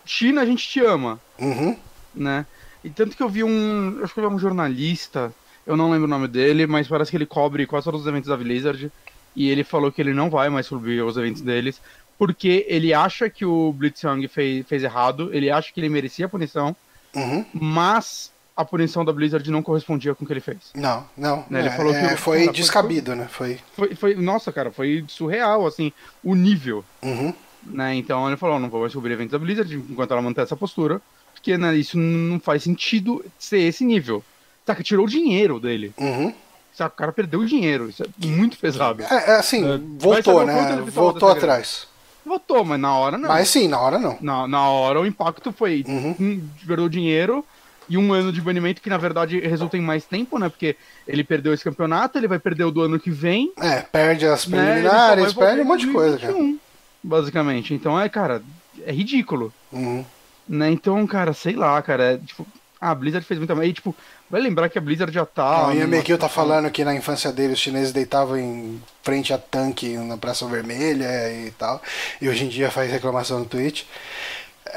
China, 0.06 0.42
a 0.42 0.46
gente 0.46 0.68
te 0.68 0.82
ama. 0.82 1.20
Uhum. 1.40 1.78
Né? 2.14 2.46
E 2.84 2.90
tanto 2.90 3.16
que 3.16 3.24
eu 3.24 3.30
vi 3.30 3.44
um. 3.44 4.02
Acho 4.04 4.14
que 4.14 4.20
eu 4.20 4.28
vi 4.28 4.36
um 4.36 4.40
jornalista 4.40 5.34
eu 5.72 5.78
não 5.78 5.90
lembro 5.90 6.06
o 6.06 6.10
nome 6.10 6.28
dele, 6.28 6.68
mas 6.68 6.88
parece 6.88 7.12
que 7.12 7.18
ele 7.18 7.26
cobre 7.26 7.66
quase 7.66 7.86
todos 7.86 8.02
os 8.02 8.08
eventos 8.08 8.30
da 8.30 8.38
Blizzard. 8.38 8.92
E 9.36 9.50
ele 9.50 9.64
falou 9.64 9.92
que 9.92 10.02
ele 10.02 10.14
não 10.14 10.30
vai 10.30 10.50
mais 10.50 10.68
cobrir 10.68 11.02
os 11.02 11.16
eventos 11.16 11.42
deles, 11.42 11.82
porque 12.18 12.66
ele 12.68 12.94
acha 12.94 13.30
que 13.30 13.46
o 13.46 13.72
Blitzchung 13.72 14.28
fez, 14.28 14.66
fez 14.68 14.84
errado, 14.84 15.30
ele 15.34 15.50
acha 15.50 15.72
que 15.72 15.80
ele 15.80 15.90
merecia 15.90 16.26
a 16.26 16.30
punição, 16.30 16.76
uhum. 17.16 17.46
mas 17.54 18.32
a 18.56 18.66
punição 18.66 19.06
da 19.06 19.14
Blizzard 19.14 19.50
não 19.50 19.64
correspondia 19.64 20.14
com 20.14 20.24
o 20.24 20.28
que 20.28 20.34
ele 20.34 20.42
fez. 20.42 20.72
Não, 20.76 21.06
não. 21.16 21.46
Né? 21.50 21.60
Ele 21.60 21.70
é, 21.70 21.72
falou 21.72 21.94
que 21.94 22.00
é, 22.00 22.18
foi 22.18 22.40
cara, 22.42 22.52
descabido, 22.52 23.12
foi, 23.12 23.16
né? 23.16 23.28
Foi... 23.28 23.60
foi... 23.74 23.96
Foi, 23.96 24.16
Nossa, 24.16 24.52
cara, 24.52 24.70
foi 24.72 25.04
surreal, 25.08 25.66
assim, 25.66 25.94
o 26.24 26.36
nível. 26.36 26.84
Uhum. 27.02 27.34
Né? 27.64 27.96
Então 27.96 28.28
ele 28.28 28.38
falou: 28.38 28.60
não 28.60 28.70
vou 28.70 28.82
mais 28.82 28.94
cobrir 28.94 29.14
eventos 29.14 29.32
da 29.32 29.40
Blizzard 29.40 29.74
enquanto 29.90 30.12
ela 30.12 30.22
manter 30.22 30.42
essa 30.42 30.58
postura, 30.58 31.02
porque 31.34 31.58
né, 31.58 31.76
isso 31.76 31.98
não 31.98 32.40
faz 32.40 32.64
sentido 32.64 33.24
ser 33.40 33.60
esse 33.60 33.86
nível. 33.86 34.24
Saca, 34.66 34.84
tirou 34.84 35.06
o 35.06 35.10
dinheiro 35.10 35.60
dele. 35.60 35.94
Uhum. 35.98 36.34
Saca, 36.74 36.94
o 36.94 36.98
cara 36.98 37.12
perdeu 37.12 37.42
o 37.42 37.46
dinheiro. 37.46 37.90
Isso 37.90 38.04
é 38.04 38.08
muito 38.26 38.58
pesado. 38.58 39.04
É, 39.04 39.32
é 39.32 39.36
assim, 39.36 39.64
é, 39.70 39.80
voltou, 39.98 40.46
né? 40.46 40.84
Voltou 40.88 41.30
atrás. 41.30 41.88
Votou, 42.26 42.64
mas 42.64 42.80
na 42.80 42.96
hora 42.96 43.18
não. 43.18 43.28
Mas 43.28 43.50
sim, 43.50 43.68
na 43.68 43.80
hora 43.80 43.98
não. 43.98 44.18
Na, 44.22 44.48
na 44.48 44.70
hora 44.70 45.02
o 45.02 45.06
impacto 45.06 45.52
foi 45.52 45.84
Uhum. 45.88 46.16
um, 46.20 46.48
perdeu 46.66 46.88
dinheiro 46.88 47.44
e 47.90 47.98
um 47.98 48.14
ano 48.14 48.32
de 48.32 48.40
banimento 48.40 48.82
que 48.82 48.90
na 48.90 48.98
verdade 48.98 49.40
resulta 49.40 49.76
em 49.76 49.82
mais 49.82 50.06
tempo, 50.06 50.38
né? 50.38 50.48
Porque 50.48 50.76
ele 51.08 51.24
perdeu 51.24 51.54
esse 51.54 51.64
campeonato, 51.64 52.18
ele 52.18 52.28
vai 52.28 52.38
perder 52.38 52.64
o 52.66 52.72
do 52.72 52.82
ano 52.82 53.00
que 53.00 53.10
vem. 53.10 53.52
É, 53.60 53.82
perde 53.82 54.28
as 54.28 54.46
né? 54.48 54.58
Preliminares, 54.64 55.34
vai 55.34 55.48
perde 55.48 55.62
um 55.62 55.66
monte 55.66 55.86
de 55.88 55.92
coisa, 55.92 56.18
cara. 56.18 56.32
2021, 56.32 56.60
Basicamente. 57.04 57.74
Então 57.74 58.00
é, 58.00 58.08
cara, 58.08 58.44
é 58.86 58.92
ridículo. 58.92 59.52
Uhum. 59.72 60.06
Né? 60.48 60.72
Então, 60.72 61.06
cara, 61.08 61.34
sei 61.34 61.56
lá, 61.56 61.82
cara. 61.82 62.14
É, 62.14 62.18
tipo, 62.18 62.46
a 62.80 62.94
Blizzard 62.94 63.26
fez 63.26 63.40
muita. 63.40 63.54
E, 63.66 63.74
tipo, 63.74 63.96
vai 64.32 64.42
lembrar 64.42 64.70
que 64.70 64.78
a 64.78 64.82
Blizzard 64.82 65.14
já 65.14 65.26
tá. 65.26 65.44
Não, 65.44 65.64
o 65.66 65.68
numa 65.68 65.82
Yamekio 65.82 66.18
tá 66.18 66.30
falando 66.30 66.72
que 66.72 66.86
na 66.86 66.96
infância 66.96 67.32
dele 67.32 67.54
os 67.54 67.60
chineses 67.60 67.92
deitavam 67.92 68.38
em 68.38 68.82
frente 69.04 69.34
a 69.34 69.38
tanque 69.38 69.90
na 69.98 70.18
Praça 70.18 70.46
Vermelha 70.48 71.30
e 71.32 71.52
tal. 71.52 71.82
E 72.22 72.30
hoje 72.30 72.46
em 72.46 72.48
dia 72.48 72.72
faz 72.72 72.90
reclamação 72.90 73.40
no 73.40 73.46
Twitch. 73.46 73.84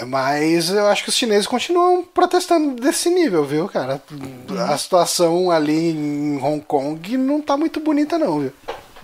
Mas 0.08 0.70
eu 0.70 0.86
acho 0.88 1.04
que 1.04 1.08
os 1.08 1.14
chineses 1.14 1.46
continuam 1.46 2.02
protestando 2.02 2.74
desse 2.74 3.08
nível, 3.10 3.44
viu, 3.44 3.68
cara? 3.68 4.02
A 4.68 4.76
situação 4.76 5.52
ali 5.52 5.90
em 5.90 6.42
Hong 6.42 6.64
Kong 6.64 7.16
não 7.16 7.40
tá 7.40 7.56
muito 7.56 7.78
bonita, 7.78 8.18
não, 8.18 8.40
viu? 8.40 8.52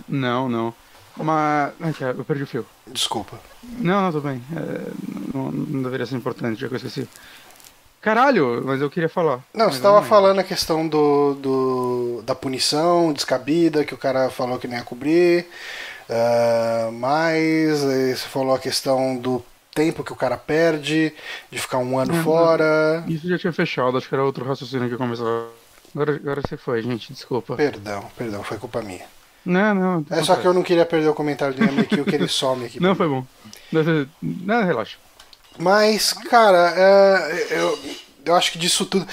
Não, 0.08 0.48
não. 0.48 0.74
Mas. 1.16 1.72
Eu 2.00 2.24
perdi 2.24 2.42
o 2.42 2.46
fio. 2.46 2.66
Desculpa. 2.86 3.38
Não, 3.62 4.02
não, 4.02 4.10
tudo 4.10 4.26
bem. 4.28 4.42
É, 4.56 4.90
não, 5.32 5.52
não 5.52 5.82
deveria 5.82 6.06
ser 6.06 6.16
importante, 6.16 6.60
já 6.60 6.66
que 6.66 6.74
eu 6.74 6.76
esqueci. 6.76 7.06
Caralho, 8.00 8.62
mas 8.64 8.80
eu 8.80 8.88
queria 8.90 9.08
falar. 9.10 9.40
Não, 9.52 9.66
Mas 9.66 9.74
você 9.76 9.82
tava 9.82 9.96
lembro. 9.96 10.08
falando 10.08 10.38
a 10.38 10.44
questão 10.44 10.88
do, 10.88 11.34
do- 11.34 12.22
da 12.24 12.34
punição 12.34 13.12
descabida, 13.12 13.84
que 13.84 13.92
o 13.94 13.98
cara 13.98 14.30
falou 14.30 14.58
que 14.58 14.66
não 14.66 14.76
ia 14.78 14.82
cobrir. 14.82 15.46
ah, 16.08 16.90
mas 16.92 17.84
aí 17.84 18.16
você 18.16 18.26
falou 18.28 18.54
a 18.54 18.58
questão 18.58 19.16
do 19.16 19.44
tempo 19.74 20.02
que 20.02 20.12
o 20.12 20.16
cara 20.16 20.36
perde, 20.36 21.12
de 21.50 21.58
ficar 21.58 21.78
um 21.78 21.98
ano 21.98 22.14
Uhum. 22.14 22.22
fora. 22.24 23.04
Isso 23.06 23.28
já 23.28 23.38
tinha 23.38 23.52
fechado, 23.52 23.96
acho 23.96 24.08
que 24.08 24.14
era 24.14 24.24
outro 24.24 24.44
raciocínio 24.44 24.88
que 24.88 24.96
começou. 24.96 25.52
Agora, 25.94 26.14
agora 26.16 26.40
você 26.40 26.56
foi, 26.56 26.82
gente, 26.82 27.12
desculpa. 27.12 27.54
Perdão, 27.56 28.04
perdão, 28.16 28.42
foi 28.42 28.56
culpa 28.58 28.80
minha. 28.82 29.04
Não, 29.44 29.74
não. 29.74 30.04
É 30.10 30.22
só 30.22 30.36
que 30.36 30.46
eu 30.46 30.52
não 30.54 30.62
queria 30.62 30.84
perder 30.86 31.08
o 31.08 31.14
comentário 31.14 31.54
do 31.54 31.64
Yamekio 31.64 32.04
que 32.04 32.14
ele 32.14 32.28
some 32.28 32.64
aqui. 32.66 32.80
Não, 32.80 32.94
foi 32.94 33.08
bom. 33.08 33.24
Não, 34.22 34.64
relaxa. 34.64 34.96
Mas, 35.58 36.12
cara, 36.12 36.72
é, 36.76 37.46
eu, 37.50 37.78
eu 38.24 38.34
acho 38.34 38.52
que 38.52 38.58
disso 38.58 38.86
tudo. 38.86 39.06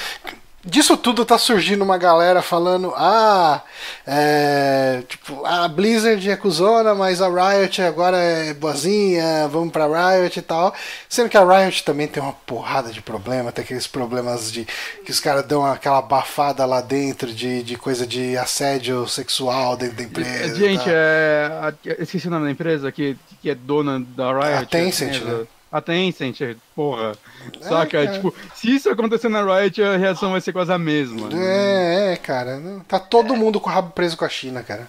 Disso 0.68 0.97
tudo 0.97 1.23
tá 1.23 1.38
surgindo 1.38 1.81
uma 1.81 1.97
galera 1.97 2.41
falando, 2.41 2.91
ah, 2.97 3.64
é, 4.05 5.01
tipo, 5.07 5.45
a 5.45 5.65
Blizzard 5.65 6.30
é 6.30 6.35
cuzona, 6.35 6.93
mas 6.93 7.22
a 7.22 7.30
Riot 7.30 7.81
agora 7.81 8.18
é 8.18 8.53
boazinha, 8.53 9.47
vamos 9.47 9.72
pra 9.72 9.85
Riot 9.88 10.38
e 10.38 10.41
tal. 10.41 10.76
Sendo 11.07 11.30
que 11.30 11.38
a 11.38 11.45
Riot 11.45 11.85
também 11.85 12.05
tem 12.05 12.22
uma 12.22 12.34
porrada 12.34 12.91
de 12.91 13.01
problema, 13.01 13.49
tem 13.49 13.64
aqueles 13.64 13.88
problemas 13.88 14.51
de 14.51 14.68
que 15.05 15.11
os 15.11 15.22
caras 15.22 15.45
dão 15.45 15.65
aquela 15.65 15.99
abafada 15.99 16.65
lá 16.65 16.81
dentro 16.81 17.31
de, 17.34 17.64
de 17.64 17.77
coisa 17.77 18.05
de 18.05 18.35
assédio 18.35 19.07
sexual 19.07 19.77
dentro 19.77 19.95
da 19.95 20.03
empresa. 20.03 20.53
Gente, 20.53 20.84
tá? 20.84 20.91
é. 20.91 22.03
esqueci 22.03 22.27
o 22.27 22.31
nome 22.31 22.43
da 22.43 22.51
empresa 22.51 22.91
que, 22.91 23.15
que 23.41 23.49
é 23.49 23.55
dona 23.55 24.01
da 24.01 24.34
Riot. 24.34 24.64
A 24.64 24.65
Tencent, 24.65 25.22
é, 25.22 25.23
né? 25.23 25.47
A 25.72 25.81
Tencent, 25.81 26.39
porra. 26.76 27.14
Saca? 27.61 28.06
cara. 28.06 28.07
Tipo, 28.14 28.34
se 28.56 28.73
isso 28.76 28.89
acontecer 28.89 29.27
na 29.30 29.44
Riot, 29.44 29.81
a 29.84 29.98
reação 29.98 30.31
vai 30.31 30.41
ser 30.41 30.53
quase 30.53 30.72
a 30.72 30.77
mesma. 30.77 31.30
É, 31.34 32.14
é, 32.14 32.15
cara. 32.15 32.61
Tá 32.88 32.99
todo 32.99 33.35
mundo 33.35 33.60
com 33.60 33.69
o 33.69 33.73
rabo 33.73 33.91
preso 33.91 34.15
com 34.15 34.23
a 34.26 34.30
China, 34.30 34.64
cara. 34.64 34.88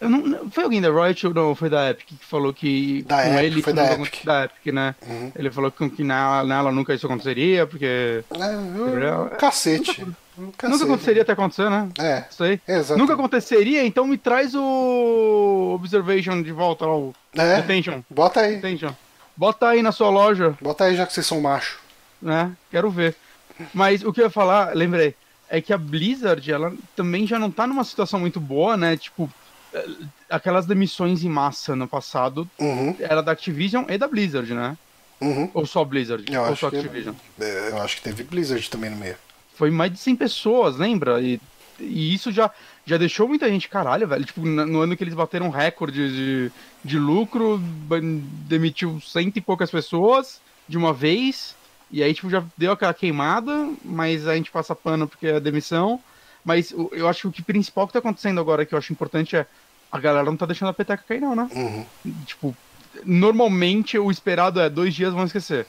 Eu 0.00 0.10
não, 0.10 0.50
foi 0.50 0.64
alguém 0.64 0.80
da 0.80 0.90
Riot 0.90 1.24
ou 1.28 1.32
não? 1.32 1.54
Foi 1.54 1.70
da 1.70 1.88
Epic 1.90 2.08
que 2.08 2.26
falou 2.26 2.52
que 2.52 3.04
Da 3.04 3.22
com 3.22 3.28
Epic, 3.34 3.44
ele 3.44 3.62
foi 3.62 3.72
da 3.72 3.92
Epic. 3.92 4.24
da 4.24 4.44
Epic, 4.46 4.74
né? 4.74 4.92
Uhum. 5.06 5.30
Ele 5.36 5.50
falou 5.52 5.70
que, 5.70 5.88
que 5.90 6.02
na, 6.02 6.42
nela 6.42 6.72
nunca 6.72 6.92
isso 6.94 7.06
aconteceria, 7.06 7.64
porque 7.64 8.24
É, 8.32 9.36
cacete. 9.36 9.84
Cacete. 9.94 10.06
nunca 10.68 10.84
aconteceria 10.84 11.22
até 11.22 11.30
acontecer, 11.32 11.70
né? 11.70 11.88
É, 12.00 12.24
Isso 12.28 12.42
aí. 12.42 12.60
exato. 12.66 12.98
Nunca 12.98 13.14
aconteceria, 13.14 13.84
então 13.86 14.04
me 14.04 14.18
traz 14.18 14.52
o 14.54 15.72
Observation 15.76 16.42
de 16.42 16.50
volta 16.50 16.84
lá, 16.84 16.96
o 16.96 17.14
É, 17.36 17.60
Detention. 17.60 18.02
bota 18.10 18.40
aí. 18.40 18.56
Detention. 18.56 18.90
Bota 19.38 19.68
aí 19.68 19.82
na 19.82 19.92
sua 19.92 20.10
loja, 20.10 20.58
Bota 20.60 20.82
aí 20.84 20.96
já 20.96 21.06
que 21.06 21.12
vocês 21.12 21.24
são 21.26 21.40
macho. 21.40 21.78
né? 22.20 22.50
Quero 22.72 22.90
ver. 22.90 23.14
Mas 23.72 24.02
o 24.02 24.12
que 24.12 24.20
eu 24.20 24.24
ia 24.24 24.30
falar, 24.30 24.74
lembrei, 24.74 25.14
é 25.48 25.60
que 25.60 25.72
a 25.72 25.78
Blizzard, 25.78 26.50
ela 26.50 26.72
também 26.96 27.24
já 27.24 27.38
não 27.38 27.48
tá 27.48 27.64
numa 27.64 27.84
situação 27.84 28.18
muito 28.18 28.40
boa, 28.40 28.76
né? 28.76 28.96
Tipo, 28.96 29.30
eh, 29.72 29.86
aquelas 30.28 30.66
demissões 30.66 31.22
em 31.22 31.28
massa 31.28 31.76
no 31.76 31.86
passado 31.86 32.50
Uhum, 32.58 32.96
era 32.98 33.22
da 33.22 33.30
Activision 33.30 33.84
e 33.88 33.96
da 33.96 34.08
Blizzard, 34.08 34.52
né? 34.52 34.76
uhum. 35.20 35.48
Ou 35.54 35.64
só 35.66 35.84
Blizzard? 35.84 36.24
Eu 36.32 36.40
ou 36.42 36.46
acho 36.48 36.56
só 36.56 36.70
que- 36.70 36.76
Activision? 36.78 37.14
É, 37.40 37.68
Eu 37.70 37.78
acho 37.80 37.96
que 37.96 38.02
teve 38.02 38.24
Blizzard 38.24 38.68
também 38.68 38.90
no 38.90 38.96
meio. 38.96 39.16
Foi 39.54 39.70
mais 39.70 39.92
de 39.92 39.98
100 39.98 40.16
pessoas, 40.16 40.76
lembra? 40.76 41.20
E, 41.20 41.40
e 41.78 42.12
isso 42.12 42.32
já, 42.32 42.50
já 42.88 42.96
deixou 42.96 43.28
muita 43.28 43.46
gente, 43.50 43.68
caralho, 43.68 44.08
velho. 44.08 44.24
Tipo, 44.24 44.40
no 44.40 44.80
ano 44.80 44.96
que 44.96 45.04
eles 45.04 45.12
bateram 45.12 45.50
recorde 45.50 46.08
de, 46.10 46.52
de 46.82 46.98
lucro, 46.98 47.60
demitiu 48.48 48.98
cento 49.00 49.36
e 49.36 49.42
poucas 49.42 49.70
pessoas 49.70 50.40
de 50.66 50.78
uma 50.78 50.92
vez. 50.94 51.54
E 51.90 52.02
aí, 52.02 52.14
tipo, 52.14 52.30
já 52.30 52.42
deu 52.56 52.72
aquela 52.72 52.94
queimada, 52.94 53.70
mas 53.84 54.26
a 54.26 54.34
gente 54.34 54.50
passa 54.50 54.74
pano 54.74 55.06
porque 55.06 55.26
é 55.26 55.38
demissão. 55.38 56.00
Mas 56.42 56.72
eu 56.92 57.06
acho 57.06 57.22
que 57.22 57.26
o 57.28 57.32
que 57.32 57.42
principal 57.42 57.86
que 57.86 57.92
tá 57.92 57.98
acontecendo 57.98 58.40
agora, 58.40 58.64
que 58.64 58.74
eu 58.74 58.78
acho 58.78 58.90
importante, 58.90 59.36
é 59.36 59.44
a 59.92 59.98
galera 59.98 60.24
não 60.24 60.36
tá 60.36 60.46
deixando 60.46 60.70
a 60.70 60.74
peteca 60.74 61.04
cair, 61.06 61.20
não, 61.20 61.36
né? 61.36 61.46
Uhum. 61.54 61.84
Tipo, 62.24 62.56
normalmente 63.04 63.98
o 63.98 64.10
esperado 64.10 64.60
é 64.60 64.70
dois 64.70 64.94
dias 64.94 65.12
vão 65.12 65.24
esquecer. 65.24 65.66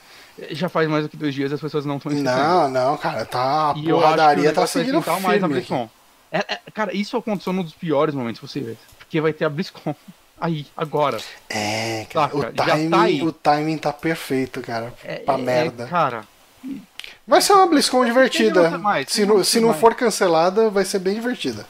Já 0.52 0.70
faz 0.70 0.88
mais 0.88 1.04
do 1.04 1.10
que 1.10 1.18
dois 1.18 1.36
dias 1.36 1.52
as 1.52 1.60
pessoas 1.60 1.86
não 1.86 1.98
estão 1.98 2.14
esquecendo. 2.14 2.42
Não, 2.42 2.70
não, 2.70 2.98
cara, 2.98 3.26
tá. 3.26 3.72
A 3.72 3.74
E 3.76 3.76
eu 3.76 3.76
acho 3.76 3.84
que 3.84 3.92
o 3.92 3.96
porradaria 3.96 4.54
tá 4.54 4.62
vai 4.62 4.68
seguindo 4.70 5.00
esquentar 5.00 5.22
mais 5.22 5.40
firme. 5.42 5.58
aqui. 5.58 5.68
BlizzCon. 5.68 5.99
É, 6.32 6.40
é, 6.54 6.60
cara, 6.74 6.96
isso 6.96 7.18
aconteceu 7.18 7.52
num 7.54 7.64
dos 7.64 7.74
piores 7.74 8.14
momentos 8.14 8.40
possíveis. 8.40 8.78
Porque 8.98 9.20
vai 9.22 9.34
ter 9.34 9.46
a 9.46 9.50
BlizzCon. 9.50 9.96
Aí, 10.42 10.66
agora. 10.78 11.18
É, 11.50 12.06
cara, 12.10 12.28
Saca, 12.32 12.38
o 12.38 12.54
tá 12.54 12.66
timing, 12.66 12.96
aí. 12.96 13.22
o 13.22 13.32
timing 13.34 13.78
tá 13.78 13.92
perfeito, 13.92 14.62
cara. 14.62 14.94
É, 15.04 15.16
pra 15.18 15.34
é- 15.34 15.38
merda. 15.38 15.84
é, 15.84 15.88
cara, 15.88 16.24
Vai 17.28 17.42
ser 17.42 17.54
uma 17.54 17.68
BlizzCon 17.68 18.06
divertida. 18.06 18.78
mais, 18.78 19.10
se 19.10 19.26
não, 19.26 19.44
se 19.44 19.60
não 19.60 19.74
for 19.74 19.94
cancelada, 19.96 20.70
vai 20.70 20.86
ser 20.86 21.00
bem 21.00 21.14
divertida. 21.16 21.66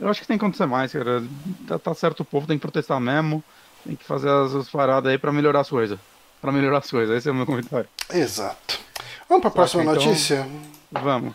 eu 0.00 0.08
acho 0.08 0.20
que 0.20 0.26
tem 0.26 0.36
que 0.36 0.44
acontecer 0.44 0.66
mais, 0.66 0.92
cara. 0.92 1.22
Tá, 1.68 1.78
tá 1.78 1.94
certo 1.94 2.20
o 2.20 2.24
povo, 2.24 2.46
tem 2.46 2.56
que 2.58 2.62
protestar 2.62 2.98
mesmo. 3.00 3.42
Tem 3.86 3.94
que 3.94 4.04
fazer 4.04 4.28
as, 4.28 4.52
as 4.54 4.68
paradas 4.68 5.10
aí 5.12 5.16
pra 5.18 5.30
melhorar 5.32 5.60
as 5.60 5.68
coisas. 5.70 5.98
Pra 6.40 6.50
melhorar 6.52 6.78
as 6.78 6.90
coisas, 6.90 7.16
esse 7.16 7.28
é 7.28 7.32
o 7.32 7.34
meu 7.34 7.46
comentário. 7.46 7.88
Exato. 8.12 8.80
Vamos 9.28 9.42
pra 9.42 9.50
próxima 9.52 9.82
então- 9.84 9.94
notícia? 9.94 10.46
Vamos. 10.90 11.34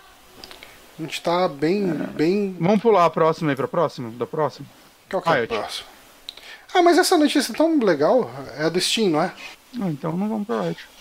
A 0.97 1.01
gente 1.01 1.21
tá 1.21 1.47
bem. 1.47 1.87
bem... 2.15 2.55
Vamos 2.59 2.81
pular 2.81 3.05
a 3.05 3.09
próxima 3.09 3.51
aí 3.51 3.55
pra 3.55 3.67
próxima? 3.67 4.11
Da 4.11 4.27
próxima? 4.27 4.67
Qual 5.09 5.21
que 5.21 5.29
é 5.29 5.31
o 5.31 5.35
Riot. 5.35 5.47
próximo? 5.47 5.87
Ah, 6.73 6.81
mas 6.81 6.97
essa 6.97 7.17
notícia 7.17 7.51
é 7.51 7.55
tão 7.55 7.77
legal. 7.79 8.29
É 8.57 8.65
a 8.65 8.69
do 8.69 8.79
Steam, 8.79 9.09
não 9.09 9.21
é? 9.21 9.31
Ah, 9.81 9.89
então 9.89 10.15
não 10.15 10.29
vamos 10.29 10.47
pra 10.47 10.61
Riot. 10.61 10.93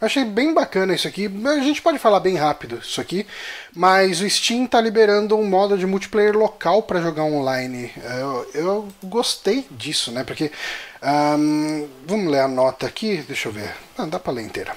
Eu 0.00 0.06
achei 0.06 0.24
bem 0.24 0.52
bacana 0.52 0.94
isso 0.94 1.08
aqui. 1.08 1.30
A 1.46 1.60
gente 1.60 1.80
pode 1.80 1.98
falar 1.98 2.20
bem 2.20 2.36
rápido 2.36 2.78
isso 2.82 3.00
aqui, 3.00 3.26
mas 3.74 4.20
o 4.20 4.28
Steam 4.28 4.66
tá 4.66 4.80
liberando 4.80 5.36
um 5.36 5.44
modo 5.48 5.78
de 5.78 5.86
multiplayer 5.86 6.36
local 6.36 6.82
para 6.82 7.00
jogar 7.00 7.22
online. 7.24 7.90
Eu, 8.04 8.50
eu 8.52 8.88
gostei 9.04 9.66
disso, 9.70 10.12
né? 10.12 10.22
Porque 10.22 10.50
ahn, 11.00 11.86
vamos 12.06 12.30
ler 12.30 12.40
a 12.40 12.48
nota 12.48 12.86
aqui. 12.86 13.24
Deixa 13.26 13.48
eu 13.48 13.52
ver. 13.52 13.74
Ah, 13.96 14.04
dá 14.04 14.18
para 14.18 14.34
ler 14.34 14.42
inteira. 14.42 14.76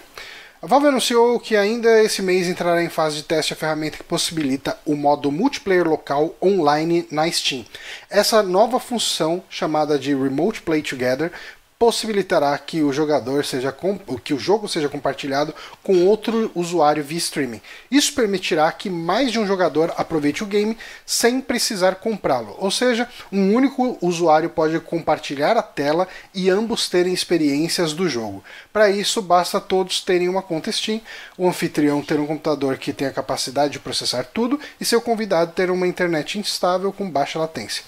A 0.61 0.67
Valve 0.67 0.87
anunciou 0.87 1.39
que 1.39 1.55
ainda 1.55 2.03
esse 2.03 2.21
mês 2.21 2.49
entrará 2.49 2.83
em 2.83 2.89
fase 2.89 3.15
de 3.15 3.23
teste 3.23 3.53
a 3.53 3.55
ferramenta 3.55 3.95
que 3.95 4.03
possibilita 4.03 4.77
o 4.85 4.93
modo 4.93 5.31
multiplayer 5.31 5.87
local 5.87 6.35
online 6.41 7.07
na 7.09 7.31
Steam. 7.31 7.65
Essa 8.09 8.43
nova 8.43 8.77
função, 8.77 9.41
chamada 9.49 9.97
de 9.97 10.13
Remote 10.13 10.61
Play 10.61 10.81
Together, 10.81 11.31
possibilitará 11.79 12.57
que 12.57 12.83
o 12.83 12.91
jogador 12.91 13.45
seja 13.45 13.73
que 14.21 14.33
o 14.33 14.37
jogo 14.37 14.67
seja 14.67 14.89
compartilhado 14.89 15.55
com 15.81 16.05
outro 16.05 16.51
usuário 16.53 17.01
via 17.01 17.17
streaming. 17.17 17.61
Isso 17.89 18.13
permitirá 18.13 18.69
que 18.69 18.89
mais 18.89 19.31
de 19.31 19.39
um 19.39 19.47
jogador 19.47 19.93
aproveite 19.95 20.43
o 20.43 20.45
game 20.45 20.77
sem 21.05 21.39
precisar 21.39 21.95
comprá-lo. 21.95 22.53
Ou 22.59 22.69
seja, 22.69 23.07
um 23.31 23.55
único 23.55 23.97
usuário 24.01 24.49
pode 24.49 24.77
compartilhar 24.81 25.55
a 25.55 25.63
tela 25.63 26.05
e 26.35 26.49
ambos 26.49 26.89
terem 26.89 27.13
experiências 27.13 27.93
do 27.93 28.09
jogo. 28.09 28.43
Para 28.73 28.89
isso, 28.89 29.21
basta 29.21 29.61
todos 29.61 30.01
terem 30.01 30.27
uma 30.27 30.41
conta 30.41 30.73
Steam, 30.73 30.99
o 31.37 31.47
anfitrião 31.47 32.01
ter 32.01 32.19
um 32.19 32.27
computador 32.27 32.77
que 32.77 32.91
tenha 32.91 33.09
capacidade 33.09 33.71
de 33.71 33.79
processar 33.79 34.25
tudo 34.25 34.59
e 34.81 34.83
seu 34.83 34.99
convidado 34.99 35.53
ter 35.53 35.71
uma 35.71 35.87
internet 35.87 36.37
instável 36.37 36.91
com 36.91 37.09
baixa 37.09 37.39
latência. 37.39 37.85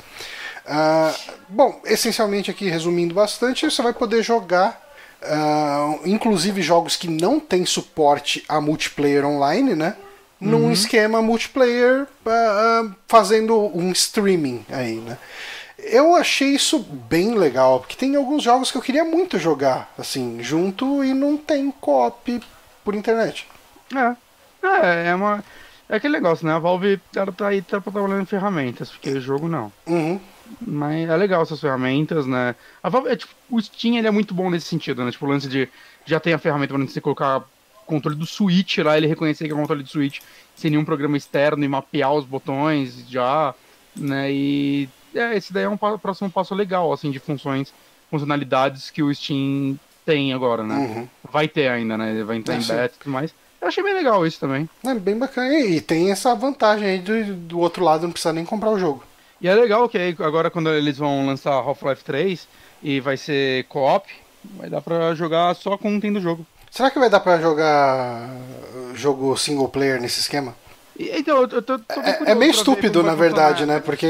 Ah, 0.73 1.14
bom, 1.49 1.81
essencialmente 1.84 2.49
aqui 2.49 2.69
resumindo 2.69 3.14
bastante, 3.14 3.69
você 3.69 3.81
vai 3.81 3.91
poder 3.91 4.23
jogar, 4.23 4.81
ah, 5.22 5.99
inclusive 6.06 6.61
jogos 6.61 6.95
que 6.95 7.10
não 7.10 7.41
têm 7.41 7.65
suporte 7.65 8.45
a 8.48 8.61
multiplayer 8.61 9.26
online, 9.26 9.76
né? 9.76 9.98
Num 10.39 10.72
esquema 10.72 11.22
multiplayer 11.22 12.07
ah, 12.26 12.89
fazendo 13.06 13.56
um 13.77 13.91
streaming 13.91 14.65
aí, 14.69 14.95
né? 14.95 15.18
Eu 15.77 16.15
achei 16.15 16.49
isso 16.49 16.80
bem 16.80 17.35
legal, 17.35 17.81
porque 17.81 17.98
tem 17.98 18.15
alguns 18.15 18.41
jogos 18.41 18.72
que 18.72 18.77
eu 18.77 18.81
queria 18.81 19.03
muito 19.03 19.38
jogar, 19.38 19.91
assim, 19.98 20.41
junto 20.41 21.03
e 21.03 21.14
não 21.14 21.35
tem 21.35 21.69
co-op 21.69 22.41
por 22.84 22.95
internet. 22.95 23.45
É. 23.93 24.15
É, 24.65 25.10
é 25.10 25.15
uma. 25.15 25.43
É 25.89 25.98
aquele 25.98 26.14
negócio, 26.14 26.45
né? 26.45 26.53
A 26.53 26.60
Valve 26.60 27.02
ela 27.14 27.31
tá 27.31 27.49
aí 27.49 27.61
tá 27.61 27.81
trabalhando 27.81 28.22
em 28.22 28.26
ferramentas, 28.26 28.89
porque 28.89 29.10
o 29.10 29.19
jogo 29.19 29.49
não. 29.49 29.72
Uhum. 29.85 30.19
Mas 30.60 31.10
é 31.10 31.15
legal 31.15 31.41
essas 31.41 31.60
ferramentas, 31.60 32.26
né? 32.26 32.56
A 32.82 32.90
Valve, 32.90 33.10
é, 33.10 33.15
tipo, 33.15 33.34
o 33.49 33.61
Steam 33.61 33.98
ele 33.98 34.07
é 34.07 34.11
muito 34.11 34.34
bom 34.34 34.49
nesse 34.49 34.68
sentido, 34.68 35.03
né? 35.03 35.11
Tipo, 35.11 35.26
o 35.26 35.30
lance 35.30 35.48
de 35.48 35.69
já 36.06 36.19
tem 36.19 36.34
a 36.34 36.38
ferramenta 36.38 36.73
para 36.73 36.84
você 36.86 36.99
colocar 36.99 37.44
controle 37.86 38.18
do 38.18 38.26
Switch 38.26 38.78
lá, 38.80 38.98
ele 38.98 39.07
reconhecer 39.07 39.45
que 39.45 39.52
é 39.52 39.56
um 39.56 39.60
controle 39.60 39.84
de 39.84 39.90
Switch 39.90 40.19
sem 40.56 40.72
nenhum 40.72 40.86
programa 40.86 41.18
externo 41.18 41.64
e 41.64 41.68
mapear 41.68 42.14
os 42.14 42.26
botões 42.26 43.06
já, 43.10 43.53
né? 43.95 44.32
E 44.32 44.88
é, 45.14 45.36
esse 45.36 45.52
daí 45.52 45.64
é 45.64 45.69
um 45.69 45.78
próximo 45.78 46.30
passo 46.30 46.56
legal, 46.56 46.91
assim, 46.94 47.11
de 47.11 47.19
funções, 47.19 47.73
funcionalidades 48.10 48.90
que 48.90 49.03
o 49.03 49.14
Steam 49.14 49.78
tem 50.06 50.34
agora, 50.34 50.64
né? 50.64 50.76
Uhum. 50.76 51.07
Vai 51.32 51.48
ter 51.48 51.68
ainda, 51.68 51.98
né? 51.98 52.23
Vai 52.23 52.38
entrar 52.38 52.56
É, 52.56 52.57
em 52.57 52.64
beta 52.64 52.95
e 52.95 52.99
tudo 52.99 53.11
mais. 53.11 53.34
Eu 53.61 53.68
achei 53.68 53.84
bem 53.84 53.94
legal 53.94 54.26
isso 54.26 54.40
também. 54.40 54.68
É 54.84 54.94
bem 54.95 55.18
bacana. 55.18 55.53
E 55.53 55.80
tem 55.80 56.11
essa 56.11 56.34
vantagem 56.34 56.88
aí 56.88 56.99
do, 56.99 57.36
do 57.36 57.60
outro 57.60 57.84
lado, 57.84 58.03
não 58.03 58.11
precisa 58.11 58.34
nem 58.34 58.44
comprar 58.44 58.72
o 58.72 58.80
jogo. 58.80 59.03
E 59.42 59.48
é 59.48 59.56
legal 59.56 59.90
que 59.90 59.98
aí, 59.98 60.16
agora 60.20 60.50
quando 60.52 60.70
eles 60.70 60.98
vão 60.98 61.26
lançar 61.26 61.52
Half-Life 61.54 62.04
3 62.04 62.48
e 62.84 63.00
vai 63.00 63.18
ser 63.18 63.64
co-op, 63.66 64.08
vai 64.58 64.70
dar 64.70 64.82
pra 64.82 65.16
jogar 65.16 65.56
só 65.56 65.78
com 65.78 65.90
um 65.92 66.00
tem 66.00 66.14
do 66.14 66.22
jogo. 66.22 66.46
Será 66.70 66.90
que 66.92 67.00
vai 67.00 67.10
dar 67.10 67.20
pra 67.20 67.40
jogar 67.42 68.30
jogo 68.94 69.36
single 69.36 69.68
player 69.68 70.00
nesse 70.00 70.20
esquema? 70.20 70.56
E, 70.98 71.10
então, 71.18 71.38
eu, 71.38 71.48
eu 71.50 71.62
tô, 71.62 71.80
tô 71.80 72.00
É, 72.02 72.32
é 72.32 72.36
meio 72.36 72.52
estúpido, 72.52 73.02
na 73.02 73.16
verdade, 73.16 73.66
né? 73.66 73.80
Porque 73.80 74.08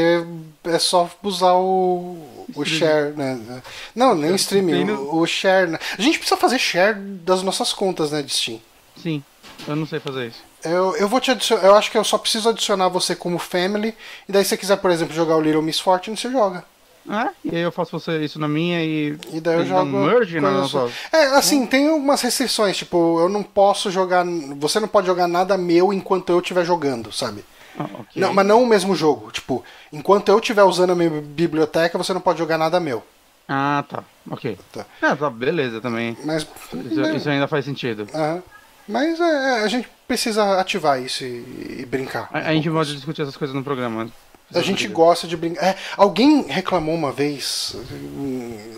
é 0.65 0.79
só 0.79 1.09
usar 1.23 1.53
o, 1.53 2.45
o 2.53 2.65
share, 2.65 3.13
né? 3.15 3.61
Não, 3.95 4.13
nem 4.13 4.35
streaming, 4.35 4.71
Tem 4.73 4.85
no- 4.85 5.01
o, 5.03 5.19
o 5.21 5.25
share. 5.27 5.69
né? 5.71 5.79
A 5.97 6.01
gente 6.01 6.17
precisa 6.19 6.37
fazer 6.39 6.59
share 6.59 6.99
das 6.99 7.41
nossas 7.41 7.71
contas, 7.71 8.11
né, 8.11 8.21
de 8.21 8.31
Steam. 8.33 8.59
Sim, 8.97 9.23
eu 9.67 9.75
não 9.75 9.85
sei 9.87 9.99
fazer 9.99 10.27
isso. 10.27 10.43
Eu, 10.63 10.95
eu 10.95 11.07
vou 11.07 11.19
te 11.19 11.31
adicionar, 11.31 11.65
eu 11.65 11.75
acho 11.75 11.89
que 11.91 11.97
eu 11.97 12.03
só 12.03 12.17
preciso 12.17 12.49
adicionar 12.49 12.87
você 12.87 13.15
como 13.15 13.37
family, 13.39 13.95
e 14.27 14.31
daí 14.31 14.43
se 14.43 14.49
você 14.49 14.57
quiser, 14.57 14.77
por 14.77 14.91
exemplo, 14.91 15.13
jogar 15.13 15.35
o 15.35 15.41
Little 15.41 15.61
Miss 15.61 15.79
Fortune, 15.79 16.15
você 16.15 16.29
joga. 16.31 16.63
É, 17.09 17.29
e 17.43 17.55
aí 17.55 17.61
eu 17.63 17.71
faço 17.71 17.99
você 17.99 18.23
isso 18.23 18.39
na 18.39 18.47
minha 18.47 18.83
e. 18.83 19.17
E 19.33 19.41
daí 19.41 19.57
eu 19.57 19.65
jogo. 19.65 19.85
merge 19.85 20.39
na 20.39 20.49
coisa 20.49 20.61
nossa-. 20.81 20.93
É, 21.11 21.25
assim, 21.35 21.65
tem 21.65 21.89
algumas 21.89 22.21
restrições, 22.21 22.77
tipo, 22.77 23.19
eu 23.19 23.27
não 23.27 23.41
posso 23.41 23.89
jogar. 23.89 24.23
Você 24.57 24.79
não 24.79 24.87
pode 24.87 25.07
jogar 25.07 25.27
nada 25.27 25.57
meu 25.57 25.91
enquanto 25.91 26.29
eu 26.31 26.39
estiver 26.39 26.63
jogando, 26.63 27.11
sabe? 27.11 27.43
Ah, 27.79 27.85
ok. 27.85 28.21
Não, 28.21 28.33
mas 28.33 28.45
não 28.45 28.61
o 28.61 28.67
mesmo 28.67 28.95
jogo. 28.95 29.31
Tipo, 29.31 29.63
enquanto 29.91 30.29
eu 30.29 30.37
estiver 30.37 30.63
usando 30.63 30.91
a 30.91 30.95
minha 30.95 31.09
biblioteca, 31.09 31.97
você 31.97 32.13
não 32.13 32.21
pode 32.21 32.37
jogar 32.37 32.57
nada 32.59 32.79
meu. 32.79 33.03
Ah, 33.47 33.83
tá. 33.89 34.03
Ok. 34.29 34.57
Tá. 34.71 34.85
É, 35.01 35.15
tá, 35.15 35.29
beleza 35.29 35.81
também. 35.81 36.15
Mas. 36.23 36.43
Isso, 36.85 37.01
né, 37.01 37.15
isso 37.15 37.29
ainda 37.29 37.47
faz 37.47 37.65
sentido. 37.65 38.07
aham. 38.13 38.43
Mas 38.87 39.19
é, 39.19 39.23
é, 39.23 39.63
a 39.63 39.67
gente 39.67 39.87
precisa 40.07 40.59
ativar 40.59 41.01
isso 41.01 41.23
e, 41.23 41.79
e 41.79 41.85
brincar. 41.85 42.29
A, 42.31 42.39
a 42.49 42.53
gente 42.53 42.69
pode 42.69 42.95
discutir 42.95 43.21
essas 43.21 43.37
coisas 43.37 43.55
no 43.55 43.63
programa. 43.63 44.11
A 44.53 44.61
gente 44.61 44.87
gosta 44.87 45.27
de 45.27 45.37
brincar. 45.37 45.65
É, 45.65 45.75
alguém 45.95 46.43
reclamou 46.43 46.93
uma 46.93 47.11
vez, 47.11 47.75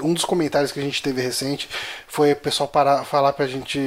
um 0.03 0.13
dos 0.13 0.23
comentários 0.23 0.71
que 0.71 0.79
a 0.79 0.83
gente 0.83 1.01
teve 1.01 1.21
recente 1.21 1.67
foi 2.07 2.33
o 2.33 2.35
pessoal 2.35 2.69
parar, 2.69 3.03
falar 3.03 3.33
pra 3.33 3.47
gente 3.47 3.79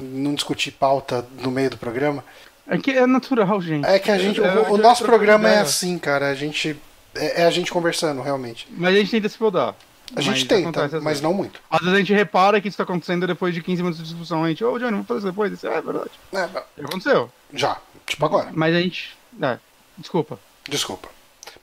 não 0.00 0.34
discutir 0.34 0.72
pauta 0.72 1.24
no 1.40 1.50
meio 1.50 1.70
do 1.70 1.78
programa. 1.78 2.24
É 2.66 2.78
que 2.78 2.90
é 2.90 3.06
natural, 3.06 3.60
gente. 3.60 3.86
É 3.86 3.98
que 3.98 4.10
a 4.10 4.18
gente. 4.18 4.40
É, 4.40 4.54
o, 4.54 4.72
o 4.72 4.76
é 4.76 4.80
nosso 4.80 5.02
trocar 5.02 5.16
programa 5.16 5.48
é 5.48 5.58
assim, 5.60 5.98
cara. 5.98 6.28
A 6.28 6.34
gente. 6.34 6.76
É, 7.14 7.42
é 7.42 7.44
a 7.44 7.50
gente 7.50 7.72
conversando, 7.72 8.22
realmente. 8.22 8.66
Mas 8.70 8.94
a 8.94 8.98
gente 8.98 9.10
tenta 9.10 9.28
se 9.28 9.36
podar. 9.38 9.74
A 10.16 10.20
gente 10.20 10.46
tenta, 10.46 10.82
mas 10.82 11.02
vezes. 11.04 11.20
não 11.22 11.32
muito. 11.32 11.60
Às 11.70 11.80
vezes 11.80 11.94
a 11.94 11.98
gente 11.98 12.12
repara 12.12 12.60
que 12.60 12.68
isso 12.68 12.76
tá 12.76 12.82
acontecendo 12.82 13.26
depois 13.26 13.54
de 13.54 13.62
15 13.62 13.82
minutos 13.82 14.02
de 14.02 14.08
discussão. 14.08 14.44
A 14.44 14.48
gente, 14.48 14.64
ô 14.64 14.78
Johnny, 14.78 14.90
vamos 14.92 15.06
fazer 15.06 15.18
isso 15.18 15.26
depois. 15.28 15.52
Isso 15.52 15.66
é 15.66 15.80
verdade. 15.80 16.10
É, 16.32 16.48
Já 16.48 16.84
aconteceu. 16.84 17.30
já, 17.52 17.76
tipo 18.06 18.24
agora. 18.26 18.50
Mas 18.52 18.74
a 18.74 18.80
gente. 18.80 19.16
É, 19.40 19.58
desculpa. 19.96 20.38
Desculpa. 20.68 21.08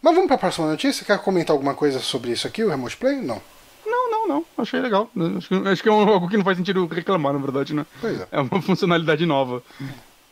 Mas 0.01 0.13
vamos 0.13 0.27
pra 0.27 0.37
próxima 0.37 0.67
notícia? 0.67 1.05
Quer 1.05 1.17
comentar 1.19 1.53
alguma 1.53 1.73
coisa 1.73 1.99
sobre 1.99 2.31
isso 2.31 2.47
aqui, 2.47 2.63
o 2.63 2.69
Remote 2.69 2.97
Play? 2.97 3.17
Não. 3.17 3.41
Não, 3.85 4.11
não, 4.11 4.27
não. 4.27 4.45
Achei 4.57 4.79
legal. 4.79 5.09
Acho 5.37 5.47
que, 5.49 5.67
acho 5.69 5.83
que 5.83 5.89
é 5.89 5.91
um- 5.91 6.07
algo 6.09 6.27
que 6.29 6.35
não 6.37 6.43
faz 6.43 6.57
sentido 6.57 6.85
reclamar, 6.87 7.33
na 7.33 7.39
verdade, 7.39 7.73
né? 7.73 7.85
Pois 8.01 8.19
é. 8.19 8.27
É 8.31 8.39
uma 8.41 8.59
funcionalidade 8.61 9.25
nova. 9.25 9.63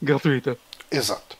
Gratuita. 0.01 0.57
Exato. 0.91 1.34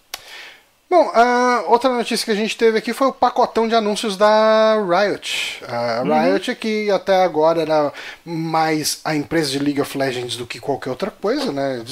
Bom, 0.88 1.10
a 1.14 1.66
outra 1.68 1.90
notícia 1.90 2.24
que 2.24 2.32
a 2.32 2.36
gente 2.36 2.56
teve 2.56 2.78
aqui 2.78 2.94
foi 2.94 3.08
o 3.08 3.14
pacotão 3.14 3.68
de 3.68 3.74
anúncios 3.74 4.16
da 4.16 4.76
Riot. 4.76 5.62
A 5.68 6.04
Riot, 6.04 6.56
que 6.56 6.92
até 6.92 7.24
agora 7.24 7.62
era 7.62 7.92
mais 8.24 9.02
a 9.04 9.16
empresa 9.16 9.50
de 9.50 9.60
League 9.60 9.82
of 9.82 9.98
Legends 9.98 10.38
do 10.38 10.46
que 10.46 10.60
qualquer 10.60 10.92
outra 10.92 11.10
coisa, 11.10 11.52
né? 11.52 11.84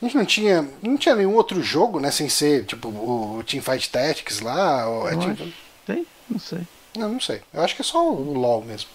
A 0.00 0.04
gente 0.04 0.16
não 0.16 0.24
tinha, 0.24 0.68
não 0.82 0.96
tinha 0.96 1.14
nenhum 1.14 1.34
outro 1.34 1.62
jogo, 1.62 2.00
né? 2.00 2.10
Sem 2.10 2.28
ser, 2.28 2.64
tipo, 2.64 2.88
o 2.88 3.44
Teamfight 3.46 3.90
Tactics 3.90 4.40
lá. 4.40 4.88
Ou, 4.88 5.08
é 5.08 5.14
acho. 5.14 5.52
Tem? 5.86 6.06
Não 6.28 6.40
sei. 6.40 6.60
Não, 6.96 7.08
não 7.10 7.20
sei. 7.20 7.42
Eu 7.52 7.62
acho 7.62 7.76
que 7.76 7.82
é 7.82 7.84
só 7.84 8.10
o 8.10 8.32
LoL 8.32 8.62
mesmo. 8.62 8.88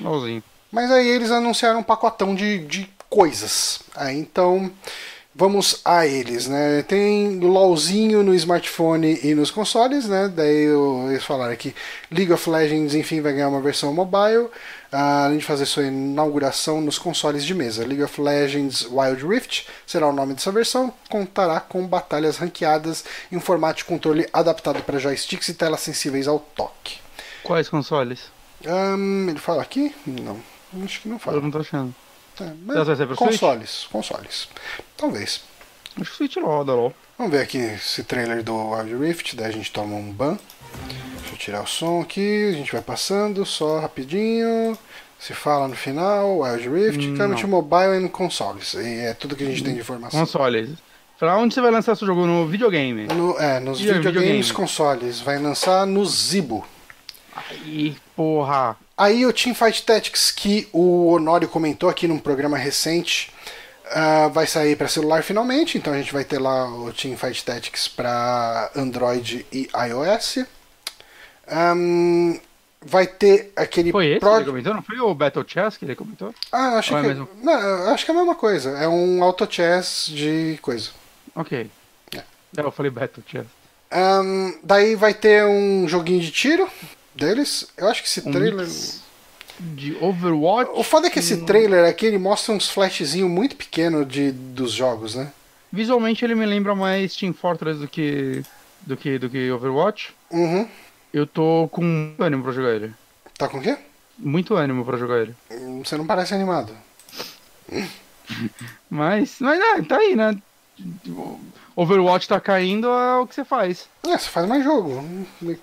Malzinho. 0.00 0.42
Mas 0.72 0.90
aí 0.90 1.06
eles 1.06 1.30
anunciaram 1.30 1.80
um 1.80 1.84
pacotão 1.84 2.34
de, 2.34 2.58
de 2.60 2.90
coisas. 3.08 3.80
Aí 3.94 4.16
então 4.16 4.70
vamos 5.34 5.80
a 5.84 6.06
eles, 6.06 6.46
né? 6.46 6.82
Tem 6.82 7.38
LOLzinho 7.38 8.22
no 8.22 8.34
smartphone 8.34 9.18
e 9.22 9.34
nos 9.34 9.50
consoles, 9.50 10.06
né? 10.06 10.28
Daí 10.34 10.68
o- 10.70 11.08
eles 11.10 11.24
falaram 11.24 11.54
que 11.56 11.74
League 12.10 12.32
of 12.32 12.48
Legends, 12.50 12.94
enfim, 12.94 13.20
vai 13.20 13.32
ganhar 13.32 13.48
uma 13.48 13.60
versão 13.60 13.92
mobile, 13.94 14.48
ah, 14.92 15.24
além 15.26 15.38
de 15.38 15.44
fazer 15.44 15.66
sua 15.66 15.84
inauguração 15.84 16.80
nos 16.80 16.98
consoles 16.98 17.44
de 17.44 17.54
mesa. 17.54 17.86
League 17.86 18.02
of 18.02 18.20
Legends 18.20 18.86
Wild 18.90 19.24
Rift 19.26 19.66
será 19.86 20.08
o 20.08 20.12
nome 20.12 20.34
dessa 20.34 20.50
versão, 20.50 20.92
contará 21.08 21.60
com 21.60 21.86
batalhas 21.86 22.36
ranqueadas 22.38 23.04
em 23.30 23.36
um 23.36 23.40
formato 23.40 23.78
de 23.78 23.84
controle 23.84 24.28
adaptado 24.32 24.82
para 24.82 24.98
joysticks 24.98 25.48
e 25.48 25.54
telas 25.54 25.80
sensíveis 25.80 26.26
ao 26.26 26.38
toque. 26.40 26.98
Quais 27.44 27.68
consoles? 27.68 28.20
Ahn, 28.66 29.28
ele 29.30 29.38
fala 29.38 29.62
aqui? 29.62 29.94
Não. 30.06 30.38
Acho 30.84 31.00
que 31.00 31.08
não 31.08 31.18
fala. 31.18 31.38
Eu 31.38 31.42
não 31.42 31.50
tô 31.50 31.58
achando. 31.58 31.94
É, 32.40 32.84
vai 32.84 32.96
ser 32.96 33.06
pro 33.06 33.16
consoles, 33.16 33.86
consoles. 33.90 34.48
Talvez. 34.96 35.40
Acho 36.00 36.04
que 36.04 36.12
o 36.12 36.14
Switch 36.16 36.36
roda, 36.36 36.72
LOL. 36.72 36.94
Vamos 37.18 37.32
ver 37.32 37.42
aqui 37.42 37.58
esse 37.58 38.02
trailer 38.04 38.42
do 38.42 38.54
Wild 38.70 38.94
Rift, 38.96 39.34
daí 39.36 39.46
a 39.46 39.50
gente 39.52 39.70
toma 39.72 39.94
um 39.96 40.10
ban. 40.12 40.38
Deixa 41.18 41.34
eu 41.34 41.38
tirar 41.38 41.62
o 41.62 41.66
som 41.66 42.00
aqui, 42.00 42.48
a 42.48 42.52
gente 42.52 42.72
vai 42.72 42.80
passando 42.80 43.44
só 43.44 43.80
rapidinho. 43.80 44.76
Se 45.18 45.34
fala 45.34 45.68
no 45.68 45.76
final, 45.76 46.38
Wild 46.40 46.68
Rift, 46.68 47.06
Hum, 47.08 47.34
to 47.34 47.46
mobile 47.48 47.92
and 48.04 48.08
consoles. 48.08 48.72
E 48.72 49.00
é 49.00 49.12
tudo 49.12 49.36
que 49.36 49.42
a 49.44 49.46
gente 49.46 49.62
tem 49.62 49.74
de 49.74 49.80
informação. 49.80 50.18
Consoles. 50.20 50.70
Pra 51.18 51.36
onde 51.36 51.52
você 51.52 51.60
vai 51.60 51.70
lançar 51.70 51.94
seu 51.94 52.06
jogo? 52.06 52.24
No 52.24 52.46
videogame. 52.46 53.06
No- 53.08 53.38
é, 53.38 53.60
nos 53.60 53.78
Video- 53.78 53.96
videogames 53.96 54.46
videogame. 54.46 54.54
consoles. 54.54 55.20
Vai 55.20 55.38
lançar 55.38 55.84
no 55.86 56.06
Zibo. 56.06 56.66
Aí, 57.36 57.94
porra. 58.16 58.76
Aí 59.02 59.24
o 59.24 59.32
Teamfight 59.32 59.82
Tactics, 59.84 60.30
que 60.30 60.68
o 60.74 61.08
Honório 61.12 61.48
comentou 61.48 61.88
aqui 61.88 62.06
num 62.06 62.18
programa 62.18 62.58
recente, 62.58 63.32
ah, 63.92 64.28
vai 64.28 64.46
sair 64.46 64.76
para 64.76 64.88
celular 64.88 65.22
finalmente. 65.22 65.78
Então 65.78 65.92
a 65.94 65.96
gente 65.96 66.12
vai 66.12 66.22
ter 66.22 66.38
lá 66.38 66.68
o 66.68 66.92
Teamfight 66.92 67.42
Tactics 67.42 67.88
para 67.88 68.70
Android 68.76 69.46
e 69.50 69.70
iOS. 69.88 70.44
Ahn, 71.48 72.38
vai 72.82 73.06
ter 73.06 73.52
aquele 73.56 73.90
Foi 73.90 74.06
esse 74.06 74.20
Pro- 74.20 74.30
que 74.32 74.36
ele 74.36 74.44
comentou? 74.50 74.74
Não 74.74 74.82
foi 74.82 75.00
o 75.00 75.14
Battle 75.14 75.44
Chess 75.48 75.76
que 75.78 75.84
ele 75.86 75.96
comentou? 75.96 76.34
Ah, 76.52 76.78
acho 76.78 76.92
Ou 76.92 76.98
é 76.98 77.02
que 77.02 77.08
mesmo? 77.08 77.28
não, 77.42 77.88
acho 77.92 78.04
que 78.04 78.10
é 78.10 78.14
a 78.14 78.16
mesma 78.18 78.34
coisa. 78.34 78.70
É 78.78 78.86
um 78.86 79.24
auto 79.24 79.48
chess 79.50 80.06
de 80.08 80.58
coisa. 80.62 80.90
Ok. 81.34 81.70
É. 82.14 82.18
É, 82.18 82.24
eu 82.58 82.70
falei 82.70 82.90
Battle 82.90 83.24
Chess. 83.26 83.46
Ahn, 83.90 84.52
daí 84.62 84.94
vai 84.94 85.14
ter 85.14 85.44
um 85.44 85.88
joguinho 85.88 86.20
de 86.20 86.30
tiro 86.30 86.68
deles. 87.20 87.68
Eu 87.76 87.88
acho 87.88 88.02
que 88.02 88.08
esse 88.08 88.26
Um 88.26 88.32
trailer 88.32 88.66
de 89.60 89.96
Overwatch. 90.00 90.70
O 90.74 90.82
foda 90.82 91.06
é 91.06 91.10
que 91.10 91.18
esse 91.18 91.44
trailer 91.44 91.84
aqui 91.88 92.06
ele 92.06 92.18
mostra 92.18 92.52
uns 92.54 92.68
flashzinho 92.70 93.28
muito 93.28 93.54
pequeno 93.54 94.04
de, 94.04 94.32
dos 94.32 94.72
jogos, 94.72 95.14
né? 95.14 95.30
Visualmente 95.70 96.24
ele 96.24 96.34
me 96.34 96.46
lembra 96.46 96.74
mais 96.74 97.14
Team 97.14 97.32
Fortress 97.32 97.78
do 97.78 97.86
que 97.86 98.42
do 98.80 98.96
que 98.96 99.18
do 99.18 99.28
que 99.28 99.50
Overwatch. 99.52 100.12
Uhum. 100.30 100.66
Eu 101.12 101.26
tô 101.26 101.68
com 101.70 101.82
muito 101.82 102.22
ânimo 102.22 102.42
pra 102.42 102.52
jogar 102.52 102.70
ele. 102.70 102.92
Tá 103.36 103.48
com 103.48 103.58
o 103.58 103.62
quê? 103.62 103.76
Muito 104.18 104.54
ânimo 104.56 104.84
pra 104.84 104.96
jogar 104.96 105.18
ele. 105.20 105.34
Hum, 105.50 105.82
Você 105.84 105.96
não 105.96 106.06
parece 106.06 106.34
animado. 106.34 106.72
Mas, 108.88 109.36
mas 109.40 109.60
é, 109.60 109.82
tá 109.82 109.96
aí, 109.96 110.16
né? 110.16 110.36
Overwatch 111.76 112.28
tá 112.28 112.40
caindo, 112.40 112.88
é 112.88 113.18
o 113.18 113.26
que 113.26 113.34
você 113.34 113.44
faz. 113.44 113.88
É, 114.06 114.16
você 114.18 114.28
faz 114.28 114.46
mais 114.46 114.62
jogo. 114.64 115.04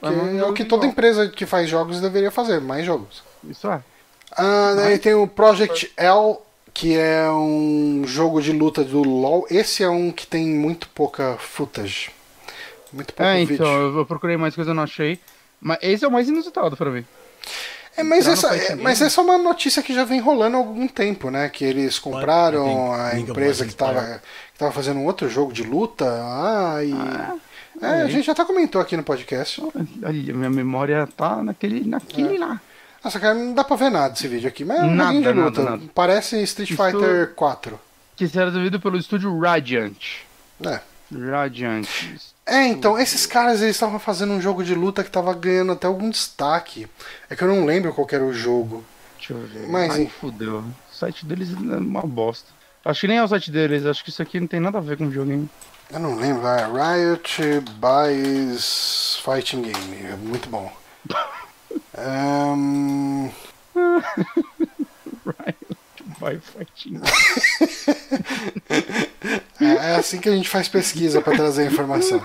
Faz 0.01 0.15
mais 0.17 0.35
é 0.37 0.43
o 0.45 0.53
que 0.53 0.63
toda 0.63 0.83
igual. 0.85 0.91
empresa 0.91 1.27
que 1.29 1.45
faz 1.45 1.69
jogos 1.69 1.99
deveria 2.01 2.31
fazer, 2.31 2.59
mais 2.61 2.85
jogos. 2.85 3.21
Isso 3.43 3.67
é. 3.69 3.81
Ah, 4.31 4.73
daí 4.75 4.97
tem 4.97 5.13
o 5.13 5.27
Project 5.27 5.91
L, 5.97 6.37
que 6.73 6.95
é 6.97 7.29
um 7.31 8.03
jogo 8.05 8.41
de 8.41 8.51
luta 8.51 8.83
do 8.83 9.01
LoL. 9.03 9.45
Esse 9.49 9.83
é 9.83 9.89
um 9.89 10.11
que 10.11 10.25
tem 10.27 10.45
muito 10.45 10.87
pouca 10.89 11.35
footage. 11.39 12.09
Muito 12.93 13.13
pouco 13.13 13.29
É, 13.29 13.39
vídeo. 13.39 13.55
então, 13.55 13.97
eu 13.97 14.05
procurei 14.05 14.37
mais 14.37 14.55
coisa, 14.55 14.71
eu 14.71 14.75
não 14.75 14.83
achei. 14.83 15.19
Mas 15.59 15.77
esse 15.81 16.05
é 16.05 16.07
o 16.07 16.11
mais 16.11 16.27
inusitado 16.29 16.75
pra 16.77 16.89
mim. 16.91 17.05
É, 17.97 18.03
mas, 18.03 18.27
Entrar 18.27 18.49
no 18.49 18.55
essa, 18.55 18.73
é, 18.73 18.75
mas 18.75 19.01
essa 19.01 19.19
é 19.19 19.23
uma 19.23 19.37
notícia 19.39 19.81
que 19.81 19.93
já 19.93 20.03
vem 20.05 20.19
rolando 20.19 20.55
há 20.55 20.59
algum 20.59 20.87
tempo, 20.87 21.31
né? 21.31 21.49
Que 21.49 21.65
eles 21.65 21.97
compraram 21.97 22.93
a 22.93 23.17
empresa 23.17 23.65
que 23.65 23.71
estava 23.71 23.93
Player. 23.99 24.21
que 24.53 24.59
tava 24.59 24.71
fazendo 24.71 24.99
um 24.99 25.05
outro 25.05 25.27
jogo 25.27 25.51
de 25.51 25.63
luta. 25.63 26.05
Ah, 26.07 26.77
e. 26.83 26.93
é, 27.83 28.03
a 28.03 28.07
gente 28.07 28.25
já 28.25 28.33
até 28.33 28.45
comentou 28.45 28.79
aqui 28.79 28.95
no 28.95 29.03
podcast. 29.03 29.59
Olha, 30.03 30.33
minha 30.33 30.49
memória 30.49 31.07
tá 31.17 31.41
naquele, 31.43 31.87
naquele 31.89 32.37
lá. 32.37 32.61
Nossa, 33.03 33.19
cara, 33.19 33.33
não 33.33 33.53
dá 33.53 33.63
pra 33.63 33.75
ver 33.75 33.89
nada 33.89 34.13
desse 34.13 34.27
vídeo 34.27 34.47
aqui, 34.47 34.63
mas 34.63 34.79
é 34.79 34.83
um 34.83 34.93
Nada, 34.93 35.13
de 35.13 35.19
nada, 35.21 35.41
luta. 35.41 35.63
nada. 35.63 35.83
Parece 35.95 36.41
Street 36.43 36.69
Fighter 36.69 37.33
4. 37.35 37.79
Que 38.15 38.27
será 38.27 38.45
desenvolvido 38.45 38.79
pelo 38.79 38.97
estúdio 38.97 39.39
Radiant. 39.39 39.97
É. 40.63 40.79
Radiant. 41.31 41.87
É, 42.47 42.65
então, 42.65 42.97
esses 42.97 43.25
caras 43.25 43.61
eles 43.61 43.75
estavam 43.75 43.99
fazendo 43.99 44.31
um 44.31 44.39
jogo 44.39 44.63
de 44.63 44.73
luta 44.73 45.03
que 45.03 45.11
tava 45.11 45.33
ganhando 45.33 45.73
até 45.73 45.85
algum 45.85 46.09
destaque. 46.09 46.87
É 47.29 47.35
que 47.35 47.43
eu 47.43 47.47
não 47.49 47.65
lembro 47.65 47.93
qual 47.93 48.07
era 48.09 48.23
o 48.23 48.33
jogo. 48.33 48.85
Deixa 49.17 49.33
eu 49.33 49.45
ver. 49.45 49.67
Mas, 49.67 49.91
Ai, 49.91 50.07
fudeu. 50.07 50.59
O 50.59 50.95
site 50.95 51.25
deles 51.25 51.49
é 51.51 51.75
uma 51.75 52.01
bosta. 52.03 52.49
Acho 52.85 53.01
que 53.01 53.07
nem 53.07 53.17
é 53.17 53.23
o 53.23 53.27
site 53.27 53.51
deles, 53.51 53.85
acho 53.85 54.01
que 54.01 54.09
isso 54.09 54.21
aqui 54.21 54.39
não 54.39 54.47
tem 54.47 54.61
nada 54.61 54.77
a 54.77 54.81
ver 54.81 54.97
com 54.97 55.09
videogame. 55.09 55.49
Eu 55.91 55.99
não 55.99 56.15
lembro, 56.15 56.47
é 56.47 56.65
Riot 56.65 57.61
buys 57.79 59.19
Fighting 59.25 59.63
Game. 59.63 60.05
É 60.05 60.15
muito 60.15 60.47
bom. 60.47 60.71
Ahn, 61.97 63.29
Riot 65.25 65.76
by 66.19 66.39
Fighting. 66.39 67.01
é 69.61 69.65
é 69.65 69.95
assim 69.95 70.19
que 70.19 70.29
a 70.29 70.35
gente 70.35 70.49
faz 70.49 70.67
pesquisa 70.67 71.21
para 71.21 71.35
trazer 71.35 71.63
a 71.63 71.65
informação. 71.65 72.21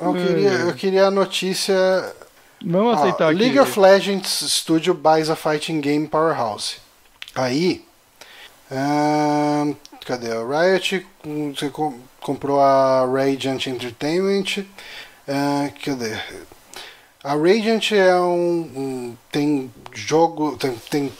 Eu 0.00 0.14
queria, 0.14 0.50
eu 0.50 0.74
queria 0.74 1.06
a 1.06 1.10
notícia. 1.10 1.74
Vamos 2.64 2.96
ó, 2.96 3.00
aceitar 3.00 3.30
aqui. 3.30 3.38
League 3.38 3.58
of 3.58 3.78
Legends 3.78 4.30
Studio 4.50 4.94
buys 4.94 5.30
a 5.30 5.36
fighting 5.36 5.80
game 5.80 6.06
powerhouse. 6.06 6.78
Aí. 7.34 7.84
ahn, 8.70 9.74
cadê? 10.04 10.32
O 10.34 10.48
Riot 10.48 11.06
hum, 11.26 11.52
comprou 12.20 12.60
a 12.60 13.04
Radiant 13.06 13.66
Entertainment. 13.66 14.64
ahn, 15.26 15.70
cadê? 15.84 16.16
A 17.24 17.34
Radiant 17.34 17.92
é 17.92 18.14
um. 18.16 18.60
um- 18.76 19.16
tem 19.32 19.72
jogo. 19.92 20.56
Tem, 20.56 20.72
tem 20.90 21.12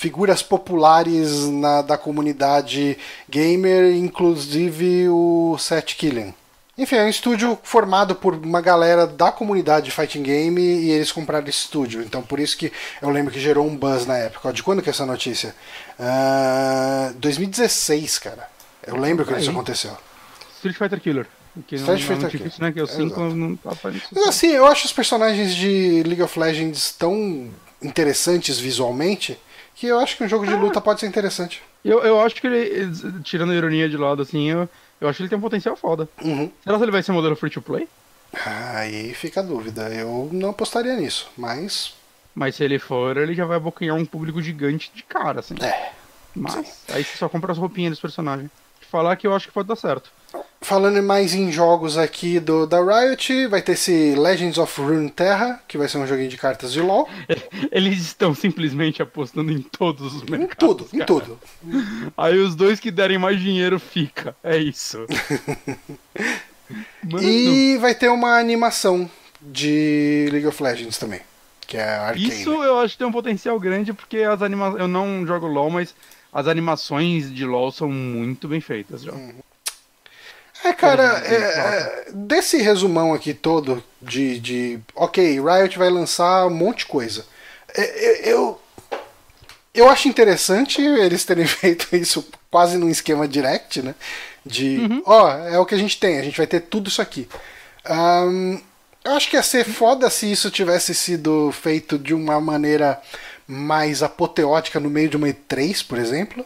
figuras 0.00 0.42
populares 0.42 1.46
na, 1.50 1.82
da 1.82 1.98
comunidade 1.98 2.96
gamer, 3.28 3.94
inclusive 3.94 5.06
o 5.10 5.58
Seth 5.58 5.94
Killing. 5.94 6.32
Enfim, 6.78 6.96
é 6.96 7.04
um 7.04 7.08
estúdio 7.10 7.58
formado 7.62 8.14
por 8.14 8.32
uma 8.32 8.62
galera 8.62 9.06
da 9.06 9.30
comunidade 9.30 9.84
de 9.84 9.90
fighting 9.90 10.22
game 10.22 10.58
e 10.58 10.90
eles 10.90 11.12
compraram 11.12 11.46
esse 11.46 11.58
estúdio. 11.58 12.00
Então 12.00 12.22
por 12.22 12.40
isso 12.40 12.56
que 12.56 12.72
eu 13.02 13.10
lembro 13.10 13.30
que 13.30 13.38
gerou 13.38 13.66
um 13.66 13.76
buzz 13.76 14.06
na 14.06 14.16
época. 14.16 14.50
De 14.54 14.62
quando 14.62 14.80
que 14.80 14.88
é 14.88 14.92
essa 14.92 15.04
notícia? 15.04 15.54
Ah, 15.98 17.12
2016, 17.16 18.18
cara. 18.20 18.48
Eu 18.86 18.96
lembro 18.96 19.26
que 19.26 19.34
Aí. 19.34 19.42
isso 19.42 19.50
aconteceu. 19.50 19.94
Street 20.56 20.78
Fighter 20.78 20.98
Killer. 20.98 21.26
Que 21.66 21.74
Street 21.74 22.00
não 22.08 22.16
é 22.16 22.20
Fighter 22.20 22.30
Killer. 22.30 22.52
né? 22.58 22.72
Que 22.72 22.80
é 22.80 22.82
o 22.84 22.86
5 22.86 23.02
Exato. 23.02 23.36
não 23.36 23.54
tá 23.56 23.76
Mas 24.14 24.28
assim, 24.28 24.52
eu 24.52 24.66
acho 24.66 24.86
os 24.86 24.94
personagens 24.94 25.54
de 25.54 26.02
League 26.06 26.22
of 26.22 26.38
Legends 26.40 26.90
tão 26.92 27.50
interessantes 27.82 28.58
visualmente 28.58 29.38
que 29.80 29.86
eu 29.86 29.98
acho 29.98 30.14
que 30.14 30.22
um 30.22 30.28
jogo 30.28 30.46
de 30.46 30.54
luta 30.54 30.78
pode 30.78 31.00
ser 31.00 31.06
interessante. 31.06 31.62
Eu, 31.82 32.00
eu 32.00 32.20
acho 32.20 32.34
que 32.34 32.46
ele, 32.46 32.92
tirando 33.22 33.52
a 33.52 33.54
ironia 33.54 33.88
de 33.88 33.96
lado, 33.96 34.20
assim, 34.20 34.50
eu, 34.50 34.68
eu 35.00 35.08
acho 35.08 35.16
que 35.16 35.22
ele 35.22 35.30
tem 35.30 35.38
um 35.38 35.40
potencial 35.40 35.74
foda. 35.74 36.06
Uhum. 36.22 36.52
Será 36.62 36.76
que 36.76 36.84
ele 36.84 36.92
vai 36.92 37.02
ser 37.02 37.12
modelo 37.12 37.34
free 37.34 37.48
to 37.48 37.62
play? 37.62 37.88
Aí 38.44 39.14
fica 39.14 39.40
a 39.40 39.42
dúvida. 39.42 39.88
Eu 39.88 40.28
não 40.32 40.50
apostaria 40.50 40.94
nisso, 40.94 41.30
mas. 41.34 41.94
Mas 42.34 42.56
se 42.56 42.62
ele 42.62 42.78
for, 42.78 43.16
ele 43.16 43.32
já 43.34 43.46
vai 43.46 43.56
abocanhar 43.56 43.96
um 43.96 44.04
público 44.04 44.42
gigante 44.42 44.92
de 44.94 45.02
cara, 45.02 45.40
assim. 45.40 45.54
É. 45.62 45.92
Mas 46.36 46.84
aí 46.92 47.02
você 47.02 47.16
só 47.16 47.26
compra 47.26 47.50
as 47.50 47.58
roupinhas 47.58 47.92
dos 47.92 48.00
personagens. 48.00 48.50
Falar 48.90 49.16
que 49.16 49.26
eu 49.26 49.34
acho 49.34 49.48
que 49.48 49.54
pode 49.54 49.66
dar 49.66 49.76
certo. 49.76 50.12
Falando 50.62 51.02
mais 51.02 51.34
em 51.34 51.50
jogos 51.50 51.96
aqui 51.98 52.38
do 52.38 52.66
da 52.66 52.78
Riot, 52.80 53.46
vai 53.48 53.62
ter 53.62 53.72
esse 53.72 54.14
Legends 54.14 54.58
of 54.58 54.80
Runeterra, 54.80 55.60
que 55.66 55.78
vai 55.78 55.88
ser 55.88 55.98
um 55.98 56.06
joguinho 56.06 56.28
de 56.28 56.36
cartas 56.36 56.72
de 56.72 56.80
LoL. 56.80 57.08
Eles 57.72 57.98
estão 58.00 58.34
simplesmente 58.34 59.02
apostando 59.02 59.50
em 59.50 59.62
todos 59.62 60.14
os 60.14 60.22
Em 60.22 60.30
mercados. 60.30 60.56
tudo, 60.58 60.86
em 60.92 60.98
cara. 60.98 61.06
tudo. 61.06 61.38
Aí 62.16 62.38
os 62.38 62.54
dois 62.54 62.78
que 62.78 62.90
derem 62.90 63.18
mais 63.18 63.40
dinheiro 63.40 63.80
fica. 63.80 64.36
É 64.44 64.56
isso. 64.58 65.06
E 67.20 67.76
vai 67.78 67.94
ter 67.96 68.08
uma 68.08 68.38
animação 68.38 69.10
de 69.42 70.28
League 70.30 70.46
of 70.46 70.62
Legends 70.62 70.98
também, 70.98 71.20
que 71.66 71.76
é 71.76 71.82
Arcane. 71.96 72.28
isso 72.28 72.50
eu 72.62 72.78
acho 72.78 72.92
que 72.92 72.98
tem 72.98 73.06
um 73.08 73.12
potencial 73.12 73.58
grande 73.58 73.92
porque 73.92 74.18
as 74.18 74.40
animações. 74.40 74.80
Eu 74.80 74.86
não 74.86 75.26
jogo 75.26 75.48
LOL, 75.48 75.68
mas 75.70 75.94
as 76.32 76.46
animações 76.46 77.34
de 77.34 77.44
LOL 77.44 77.72
são 77.72 77.90
muito 77.90 78.46
bem 78.46 78.60
feitas 78.60 79.02
já. 79.02 79.12
É, 80.64 80.72
cara, 80.72 81.22
é, 81.24 81.34
é, 81.34 82.04
desse 82.12 82.58
resumão 82.58 83.14
aqui 83.14 83.32
todo 83.32 83.82
de, 84.00 84.38
de. 84.38 84.78
Ok, 84.94 85.40
Riot 85.40 85.78
vai 85.78 85.88
lançar 85.88 86.46
um 86.46 86.50
monte 86.50 86.80
de 86.80 86.86
coisa. 86.86 87.24
É, 87.74 87.82
é, 87.82 88.32
Eu. 88.32 88.60
Eu 89.72 89.88
acho 89.88 90.08
interessante 90.08 90.82
eles 90.82 91.24
terem 91.24 91.46
feito 91.46 91.94
isso 91.94 92.28
quase 92.50 92.76
num 92.76 92.88
esquema 92.88 93.28
direct, 93.28 93.80
né? 93.80 93.94
De, 94.44 94.80
ó, 95.04 95.30
é 95.30 95.58
o 95.58 95.66
que 95.66 95.74
a 95.74 95.78
gente 95.78 96.00
tem, 96.00 96.18
a 96.18 96.22
gente 96.22 96.36
vai 96.36 96.46
ter 96.46 96.60
tudo 96.60 96.88
isso 96.88 97.00
aqui. 97.00 97.28
Ahn, 97.84 98.58
eu 99.04 99.12
acho 99.12 99.30
que 99.30 99.36
ia 99.36 99.42
ser 99.42 99.64
foda 99.64 100.10
se 100.10 100.30
isso 100.30 100.50
tivesse 100.50 100.94
sido 100.94 101.52
feito 101.52 101.98
de 101.98 102.12
uma 102.14 102.40
maneira 102.40 103.00
mais 103.46 104.02
apoteótica 104.02 104.78
no 104.78 104.90
meio 104.90 105.08
de 105.08 105.16
uma 105.16 105.28
E3, 105.28 105.86
por 105.86 105.98
exemplo. 105.98 106.44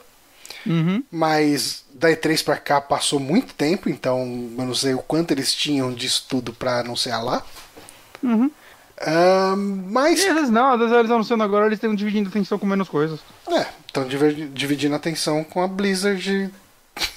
Uhum. 0.66 1.02
Mas 1.10 1.84
da 1.92 2.10
E3 2.10 2.42
pra 2.44 2.56
cá 2.56 2.80
passou 2.80 3.20
muito 3.20 3.54
tempo, 3.54 3.88
então 3.88 4.20
eu 4.58 4.64
não 4.64 4.74
sei 4.74 4.94
o 4.94 4.98
quanto 4.98 5.30
eles 5.30 5.54
tinham 5.54 5.92
de 5.92 6.06
estudo 6.06 6.52
pra 6.52 6.80
anunciar 6.80 7.22
lá. 7.22 7.42
Uhum. 8.22 8.50
E 9.00 9.56
mas, 9.56 10.24
às 10.24 10.34
vezes 10.34 10.50
não, 10.50 10.72
às 10.72 10.78
vezes 10.78 10.94
eles 10.94 11.10
anunciando 11.10 11.42
agora, 11.42 11.66
eles 11.66 11.76
estão 11.76 11.94
dividindo 11.94 12.28
atenção 12.28 12.58
com 12.58 12.66
menos 12.66 12.88
coisas. 12.88 13.20
é, 13.48 13.66
estão 13.86 14.06
dividindo 14.06 14.94
a 14.94 14.96
atenção 14.96 15.42
com 15.44 15.62
a 15.62 15.68
Blizzard 15.68 16.50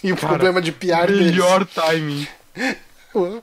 e 0.04 0.12
o 0.12 0.18
Cara, 0.18 0.28
problema 0.28 0.62
de 0.62 0.72
deles. 0.72 1.32
Melhor 1.32 1.66
timing. 1.66 2.28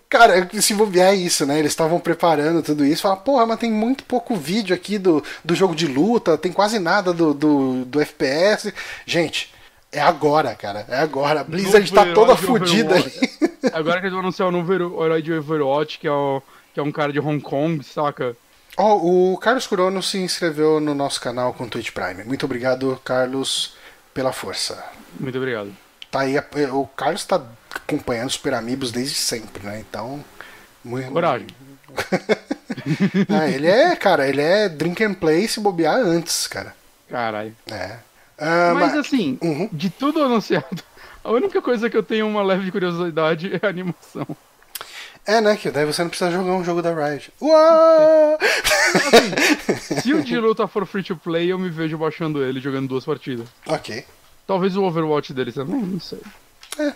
Cara, 0.08 0.48
se 0.60 0.74
bobear 0.74 1.12
é 1.12 1.14
isso, 1.16 1.44
né? 1.46 1.58
Eles 1.58 1.72
estavam 1.72 1.98
preparando 1.98 2.62
tudo 2.62 2.84
isso. 2.84 3.02
Fala, 3.02 3.16
porra, 3.16 3.46
mas 3.46 3.58
tem 3.58 3.72
muito 3.72 4.04
pouco 4.04 4.36
vídeo 4.36 4.74
aqui 4.74 4.98
do, 4.98 5.24
do 5.44 5.54
jogo 5.54 5.74
de 5.74 5.86
luta, 5.86 6.38
tem 6.38 6.52
quase 6.52 6.78
nada 6.78 7.12
do, 7.12 7.34
do, 7.34 7.84
do 7.84 8.00
FPS. 8.00 8.72
Gente, 9.04 9.52
é 9.94 10.00
agora, 10.00 10.54
cara. 10.54 10.84
É 10.88 10.98
agora. 10.98 11.40
A 11.40 11.44
Blizzard 11.44 11.92
Novo 11.92 12.06
tá 12.06 12.14
toda 12.14 12.36
fodida 12.36 12.94
ali. 12.94 13.12
Agora 13.72 13.98
que 13.98 14.06
eles 14.06 14.12
vão 14.12 14.20
anunciar 14.20 14.48
o 14.48 14.52
novo 14.52 14.74
herói 14.74 15.22
de 15.22 15.32
Overwatch, 15.32 15.98
que 15.98 16.06
é, 16.06 16.10
o, 16.10 16.42
que 16.74 16.78
é 16.78 16.82
um 16.82 16.92
cara 16.92 17.10
de 17.10 17.18
Hong 17.18 17.40
Kong, 17.40 17.82
saca? 17.82 18.36
Ó, 18.76 18.96
o 18.96 19.38
Carlos 19.38 19.66
Curono 19.66 20.02
se 20.02 20.18
inscreveu 20.18 20.80
no 20.80 20.94
nosso 20.94 21.18
canal 21.18 21.54
com 21.54 21.66
Twitch 21.66 21.90
Prime. 21.90 22.24
Muito 22.24 22.44
obrigado, 22.44 23.00
Carlos, 23.02 23.74
pela 24.12 24.32
força. 24.32 24.84
Muito 25.18 25.38
obrigado. 25.38 25.74
Tá 26.10 26.20
aí, 26.20 26.36
o 26.72 26.86
Carlos 26.86 27.24
tá 27.24 27.42
acompanhando 27.74 28.28
os 28.28 28.34
Super 28.34 28.54
Amigos 28.54 28.92
desde 28.92 29.14
sempre, 29.14 29.64
né? 29.64 29.80
Então. 29.80 30.22
Muito... 30.84 31.10
Coragem. 31.10 31.46
Ah, 33.28 33.48
ele 33.48 33.66
é, 33.66 33.94
cara, 33.96 34.28
ele 34.28 34.40
é 34.40 34.68
drink 34.68 35.02
and 35.02 35.14
play 35.14 35.46
se 35.46 35.60
bobear 35.60 35.96
antes, 35.96 36.46
cara. 36.46 36.74
Caralho. 37.08 37.54
É. 37.70 37.98
Ah, 38.38 38.72
Mas 38.74 38.94
ma- 38.94 39.00
assim, 39.00 39.38
Uhum. 39.42 39.68
de 39.72 39.90
tudo 39.90 40.22
anunciado, 40.22 40.82
a 41.22 41.30
única 41.30 41.60
coisa 41.62 41.88
que 41.88 41.96
eu 41.96 42.02
tenho 42.02 42.26
uma 42.26 42.42
leve 42.42 42.70
curiosidade 42.70 43.52
é 43.60 43.66
a 43.66 43.68
animação. 43.70 44.26
É, 45.26 45.40
né? 45.40 45.56
Que 45.56 45.70
daí 45.70 45.86
você 45.86 46.02
não 46.02 46.10
precisa 46.10 46.30
jogar 46.30 46.52
um 46.52 46.62
jogo 46.64 46.82
da 46.82 46.92
Riot. 46.92 47.32
Uau! 47.40 48.38
Se 50.02 50.12
o 50.12 50.22
de 50.22 50.38
luta 50.38 50.66
for 50.68 50.84
free 50.86 51.02
to 51.02 51.16
play, 51.16 51.50
eu 51.50 51.58
me 51.58 51.70
vejo 51.70 51.96
baixando 51.96 52.44
ele 52.44 52.60
jogando 52.60 52.88
duas 52.88 53.04
partidas. 53.04 53.46
ok. 53.66 54.04
Talvez 54.46 54.76
o 54.76 54.82
Overwatch 54.82 55.32
dele 55.32 55.50
também, 55.52 55.80
não 55.80 55.98
sei. 55.98 56.18
É, 56.78 56.92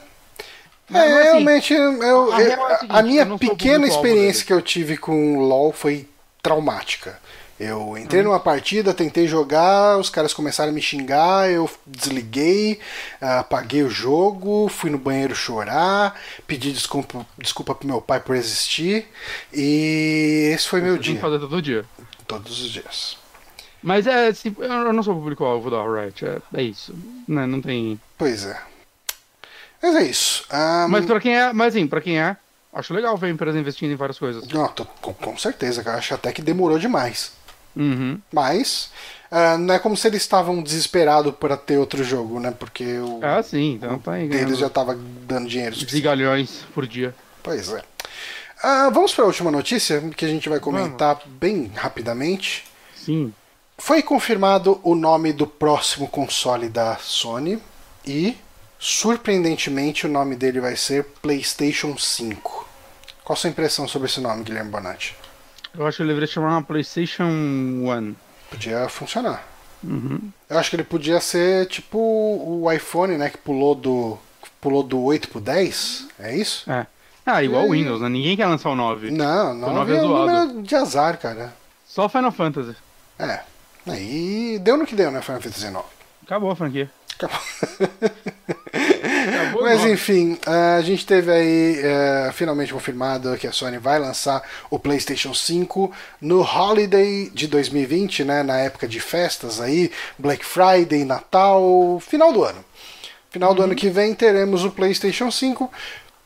Mas, 0.90 1.10
assim, 1.12 1.22
realmente, 1.22 1.72
eu, 1.72 2.02
a 2.02 2.06
eu- 2.06 2.32
é 2.34 2.54
a 2.54 2.78
seguinte, 2.78 2.96
a 2.98 3.02
minha 3.02 3.24
o 3.34 3.38
pequena 3.38 3.86
experiência 3.86 4.44
que 4.44 4.52
eu 4.52 4.60
tive 4.60 4.98
com 4.98 5.38
LoL 5.38 5.72
foi 5.72 6.06
traumática. 6.42 7.18
Eu 7.60 7.80
Uhum. 7.80 7.98
entrei 7.98 8.22
numa 8.22 8.38
partida, 8.38 8.94
tentei 8.94 9.26
jogar, 9.26 9.98
os 9.98 10.08
caras 10.08 10.32
começaram 10.32 10.70
a 10.70 10.74
me 10.74 10.80
xingar, 10.80 11.50
eu 11.50 11.68
desliguei, 11.86 12.78
apaguei 13.20 13.82
o 13.82 13.90
jogo, 13.90 14.68
fui 14.68 14.90
no 14.90 14.98
banheiro 14.98 15.34
chorar, 15.34 16.14
pedi 16.46 16.72
desculpa, 16.72 17.26
desculpa 17.36 17.74
pro 17.74 17.88
meu 17.88 18.00
pai 18.00 18.20
por 18.20 18.36
existir, 18.36 19.08
e 19.52 20.50
esse 20.54 20.68
foi 20.68 20.80
meu 20.80 20.92
Você 20.92 20.98
tem 20.98 21.04
que 21.06 21.12
dia, 21.14 21.20
fazer 21.20 21.38
todo 21.40 21.60
dia. 21.60 21.84
todos 22.28 22.60
os 22.62 22.70
dias. 22.70 23.16
Mas 23.82 24.06
é, 24.06 24.28
assim, 24.28 24.54
eu 24.58 24.92
não 24.92 25.02
sou 25.02 25.14
público-alvo 25.14 25.70
da 25.70 25.82
Riot, 25.82 26.24
é, 26.26 26.38
é 26.54 26.62
isso. 26.62 26.94
Né, 27.26 27.46
não 27.46 27.60
tem. 27.60 28.00
Pois 28.16 28.44
é. 28.44 28.56
Mas 29.82 29.94
é 29.96 30.02
isso. 30.04 30.44
Ah, 30.50 30.86
Mas 30.88 31.04
pra 31.06 31.20
quem 31.20 31.36
é, 31.36 31.52
mas 31.52 31.74
assim, 31.74 31.86
pra 31.86 32.00
quem 32.00 32.20
é, 32.20 32.36
acho 32.72 32.92
legal 32.92 33.16
ver 33.16 33.28
a 33.28 33.30
empresa 33.30 33.58
investindo 33.58 33.92
em 33.92 33.96
várias 33.96 34.18
coisas. 34.18 34.46
não, 34.48 34.66
tô- 34.68 34.84
com, 34.84 35.12
com 35.14 35.38
certeza, 35.38 35.82
cara. 35.84 35.98
Acho 35.98 36.14
até 36.14 36.32
que 36.32 36.42
demorou 36.42 36.78
demais. 36.78 37.32
Uhum. 37.78 38.20
Mas 38.32 38.90
ah, 39.30 39.56
não 39.56 39.72
é 39.74 39.78
como 39.78 39.96
se 39.96 40.06
eles 40.08 40.20
estavam 40.22 40.60
desesperados 40.60 41.32
para 41.36 41.56
ter 41.56 41.78
outro 41.78 42.02
jogo, 42.02 42.40
né? 42.40 42.50
Porque 42.50 42.98
o 42.98 43.20
Ah, 43.22 43.42
sim, 43.42 43.74
então 43.74 43.98
tá 43.98 44.12
aí. 44.12 44.28
deles 44.28 44.58
já 44.58 44.68
tava 44.68 44.98
dando 45.26 45.48
dinheiro. 45.48 45.76
Zigalhões 45.76 46.64
por 46.74 46.86
dia. 46.86 47.14
Pois 47.42 47.68
é. 47.72 47.82
Ah, 48.62 48.90
vamos 48.92 49.14
para 49.14 49.22
a 49.24 49.26
última 49.28 49.50
notícia, 49.52 50.00
que 50.16 50.24
a 50.24 50.28
gente 50.28 50.48
vai 50.48 50.58
comentar 50.58 51.20
bem 51.26 51.70
rapidamente. 51.76 52.64
Sim. 52.96 53.32
Foi 53.76 54.02
confirmado 54.02 54.80
o 54.82 54.96
nome 54.96 55.32
do 55.32 55.46
próximo 55.46 56.08
console 56.08 56.68
da 56.68 56.96
Sony 56.96 57.62
e, 58.04 58.36
surpreendentemente, 58.76 60.06
o 60.06 60.10
nome 60.10 60.34
dele 60.34 60.58
vai 60.60 60.74
ser 60.74 61.04
PlayStation 61.22 61.96
5. 61.96 62.66
Qual 63.22 63.36
a 63.36 63.40
sua 63.40 63.50
impressão 63.50 63.86
sobre 63.86 64.08
esse 64.08 64.20
nome, 64.20 64.42
Guilherme 64.42 64.70
Bonatti? 64.70 65.14
Eu 65.78 65.86
acho 65.86 65.96
que 65.98 66.02
ele 66.02 66.08
deveria 66.08 66.26
chamar 66.26 66.48
uma 66.50 66.62
PlayStation 66.62 67.24
One. 67.86 68.16
Podia 68.50 68.88
funcionar. 68.88 69.46
Uhum. 69.84 70.30
Eu 70.50 70.58
acho 70.58 70.70
que 70.70 70.76
ele 70.76 70.82
podia 70.84 71.20
ser 71.20 71.66
tipo 71.66 71.98
o 71.98 72.70
iPhone, 72.72 73.16
né, 73.16 73.30
que 73.30 73.38
pulou 73.38 73.74
do 73.74 74.18
pulou 74.60 74.82
do 74.82 75.00
8 75.00 75.28
pro 75.28 75.40
10, 75.40 76.08
é 76.18 76.34
isso? 76.36 76.68
É. 76.70 76.84
Ah, 77.24 77.44
igual 77.44 77.64
E- 77.64 77.68
o 77.68 77.70
Windows, 77.72 78.00
né? 78.00 78.08
Ninguém 78.08 78.36
quer 78.36 78.46
lançar 78.46 78.70
o 78.70 78.74
9. 78.74 79.10
Não, 79.12 79.54
não, 79.54 79.72
nove 79.72 79.92
é 79.92 79.96
é 79.98 80.02
um 80.02 80.08
zoado. 80.08 80.26
número 80.32 80.62
de 80.62 80.74
azar, 80.74 81.16
cara. 81.18 81.54
Só 81.86 82.08
Final 82.08 82.32
Fantasy. 82.32 82.74
É. 83.18 83.40
Aí 83.86 84.58
deu 84.60 84.76
no 84.76 84.84
que 84.84 84.96
deu, 84.96 85.12
né, 85.12 85.20
Final 85.22 85.40
Fantasy 85.40 85.66
IX. 85.66 85.76
Acabou 86.24 86.50
a 86.50 86.56
franquia. 86.56 86.90
Acabou. 87.14 87.38
Mas 89.68 89.84
enfim, 89.84 90.38
a 90.46 90.80
gente 90.80 91.04
teve 91.04 91.30
aí 91.30 91.80
eh, 91.82 92.30
finalmente 92.32 92.72
confirmado 92.72 93.36
que 93.36 93.46
a 93.46 93.52
Sony 93.52 93.76
vai 93.78 93.98
lançar 93.98 94.42
o 94.70 94.78
PlayStation 94.78 95.34
5 95.34 95.92
no 96.20 96.40
Holiday 96.40 97.30
de 97.34 97.46
2020, 97.46 98.24
né? 98.24 98.42
Na 98.42 98.58
época 98.58 98.88
de 98.88 98.98
festas 98.98 99.60
aí, 99.60 99.90
Black 100.18 100.44
Friday, 100.44 101.04
Natal, 101.04 102.00
final 102.00 102.32
do 102.32 102.42
ano. 102.44 102.64
Final 103.30 103.52
do 103.54 103.62
ano 103.62 103.74
que 103.74 103.90
vem 103.90 104.14
teremos 104.14 104.64
o 104.64 104.70
PlayStation 104.70 105.30
5. 105.30 105.70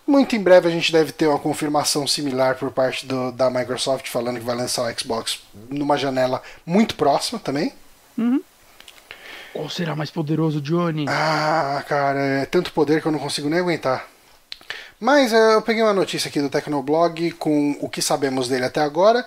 Muito 0.06 0.36
em 0.36 0.40
breve 0.40 0.69
a 0.69 0.70
gente 0.70 0.93
deve 0.93 1.10
ter 1.12 1.27
uma 1.27 1.39
confirmação 1.39 2.06
similar 2.06 2.56
por 2.56 2.70
parte 2.70 3.06
do- 3.06 3.32
da 3.32 3.51
Microsoft 3.51 4.09
falando 4.09 4.39
que 4.39 4.44
vai 4.44 4.55
lançar 4.56 4.82
o 4.82 4.98
Xbox 5.01 5.40
numa 5.69 5.97
janela 5.97 6.40
muito 6.64 6.94
próxima 6.94 7.39
também. 7.40 7.73
Qual 9.53 9.69
será 9.69 9.95
mais 9.95 10.11
poderoso, 10.11 10.61
Johnny? 10.61 11.05
Ah, 11.09 11.85
cara, 11.87 12.20
é 12.20 12.47
tanto 12.47 12.73
poder 12.73 13.01
que 13.01 13.07
eu 13.07 13.12
não 13.12 13.19
consigo 13.19 13.49
nem 13.49 13.61
aguentar. 13.61 14.09
Mas 14.99 15.33
é, 15.33 15.55
eu 15.55 15.62
peguei 15.62 15.83
uma 15.83 15.93
notícia 15.93 16.29
aqui 16.29 16.41
do 16.41 16.49
Tecnoblog 16.49 17.33
com 17.33 17.77
o 17.81 17.89
que 17.89 18.01
sabemos 18.01 18.49
dele 18.49 18.65
até 18.65 18.81
agora. 18.81 19.27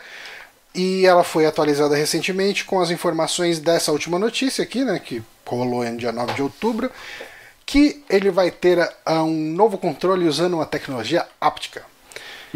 E 0.73 1.05
ela 1.05 1.23
foi 1.23 1.45
atualizada 1.45 1.95
recentemente 1.95 2.65
com 2.65 2.81
as 2.81 2.89
informações 2.89 3.59
dessa 3.59 3.91
última 3.91 4.17
notícia 4.17 4.63
aqui, 4.63 4.83
né? 4.83 4.99
Que 4.99 5.23
rolou 5.45 5.83
no 5.83 5.97
dia 5.97 6.11
9 6.11 6.33
de 6.33 6.41
outubro. 6.41 6.91
Que 7.65 8.03
ele 8.09 8.31
vai 8.31 8.51
ter 8.51 8.79
ah, 9.05 9.23
um 9.23 9.51
novo 9.51 9.77
controle 9.77 10.27
usando 10.27 10.55
uma 10.55 10.65
tecnologia 10.65 11.25
áptica. 11.39 11.83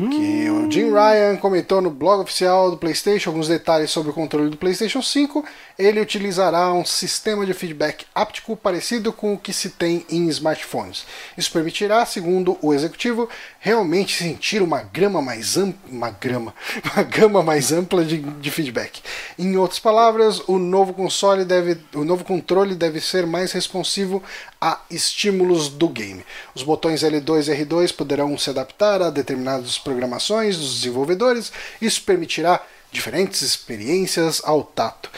Que 0.08 0.50
o 0.50 0.72
Jim 0.72 0.92
Ryan 0.92 1.36
comentou 1.38 1.82
no 1.82 1.90
blog 1.90 2.22
oficial 2.22 2.72
do 2.72 2.78
PlayStation 2.78 3.32
alguns 3.32 3.48
detalhes 3.48 3.92
sobre 3.92 4.12
o 4.12 4.14
controle 4.14 4.50
do 4.50 4.56
PlayStation 4.56 5.02
5. 5.02 5.44
Ele 5.78 6.00
utilizará 6.00 6.72
um 6.72 6.86
sistema 6.86 7.46
de 7.46 7.54
feedback 7.54 8.06
áptico 8.14 8.56
parecido 8.56 9.12
com 9.12 9.34
o 9.34 9.38
que 9.38 9.52
se 9.52 9.72
tem 9.72 10.06
em 10.10 10.28
smartphones. 10.30 11.06
Isso 11.38 11.52
permitirá, 11.52 12.06
segundo 12.06 12.58
o 12.62 12.74
executivo, 12.74 13.28
realmente 13.60 14.16
sentir 14.16 14.62
uma 14.62 14.84
grama 14.84 15.22
mais 15.22 15.58
ampla, 15.58 15.80
uma 15.90 16.10
grama, 16.12 16.54
uma 16.94 17.04
gama 17.04 17.44
mais 17.44 17.72
ampla 17.72 18.06
de, 18.06 18.18
de 18.20 18.52
feedback. 18.52 19.02
Em 19.38 19.58
outras 19.58 19.80
palavras, 19.80 20.42
o 20.48 20.60
novo 20.60 20.94
console 20.94 21.44
deve, 21.44 21.78
o 21.96 22.06
novo 22.06 22.24
controle 22.24 22.76
deve 22.76 23.02
ser 23.02 23.26
mais 23.26 23.52
responsivo 23.52 24.24
a 24.62 24.80
estímulos 24.92 25.70
do 25.70 25.88
game. 25.88 26.26
Os 26.54 26.64
botões 26.64 27.02
L2 27.02 27.48
e 27.48 27.66
R2 27.66 27.94
poderão 27.96 28.38
se 28.38 28.50
adaptar 28.50 29.02
a 29.02 29.10
determinadas 29.10 29.78
programações 29.78 30.58
dos 30.58 30.76
desenvolvedores. 30.82 31.52
Isso 31.82 32.02
permitirá 32.04 32.62
diferentes 32.92 33.42
experiências 33.42 34.42
ao 34.44 34.64
tato. 34.64 35.10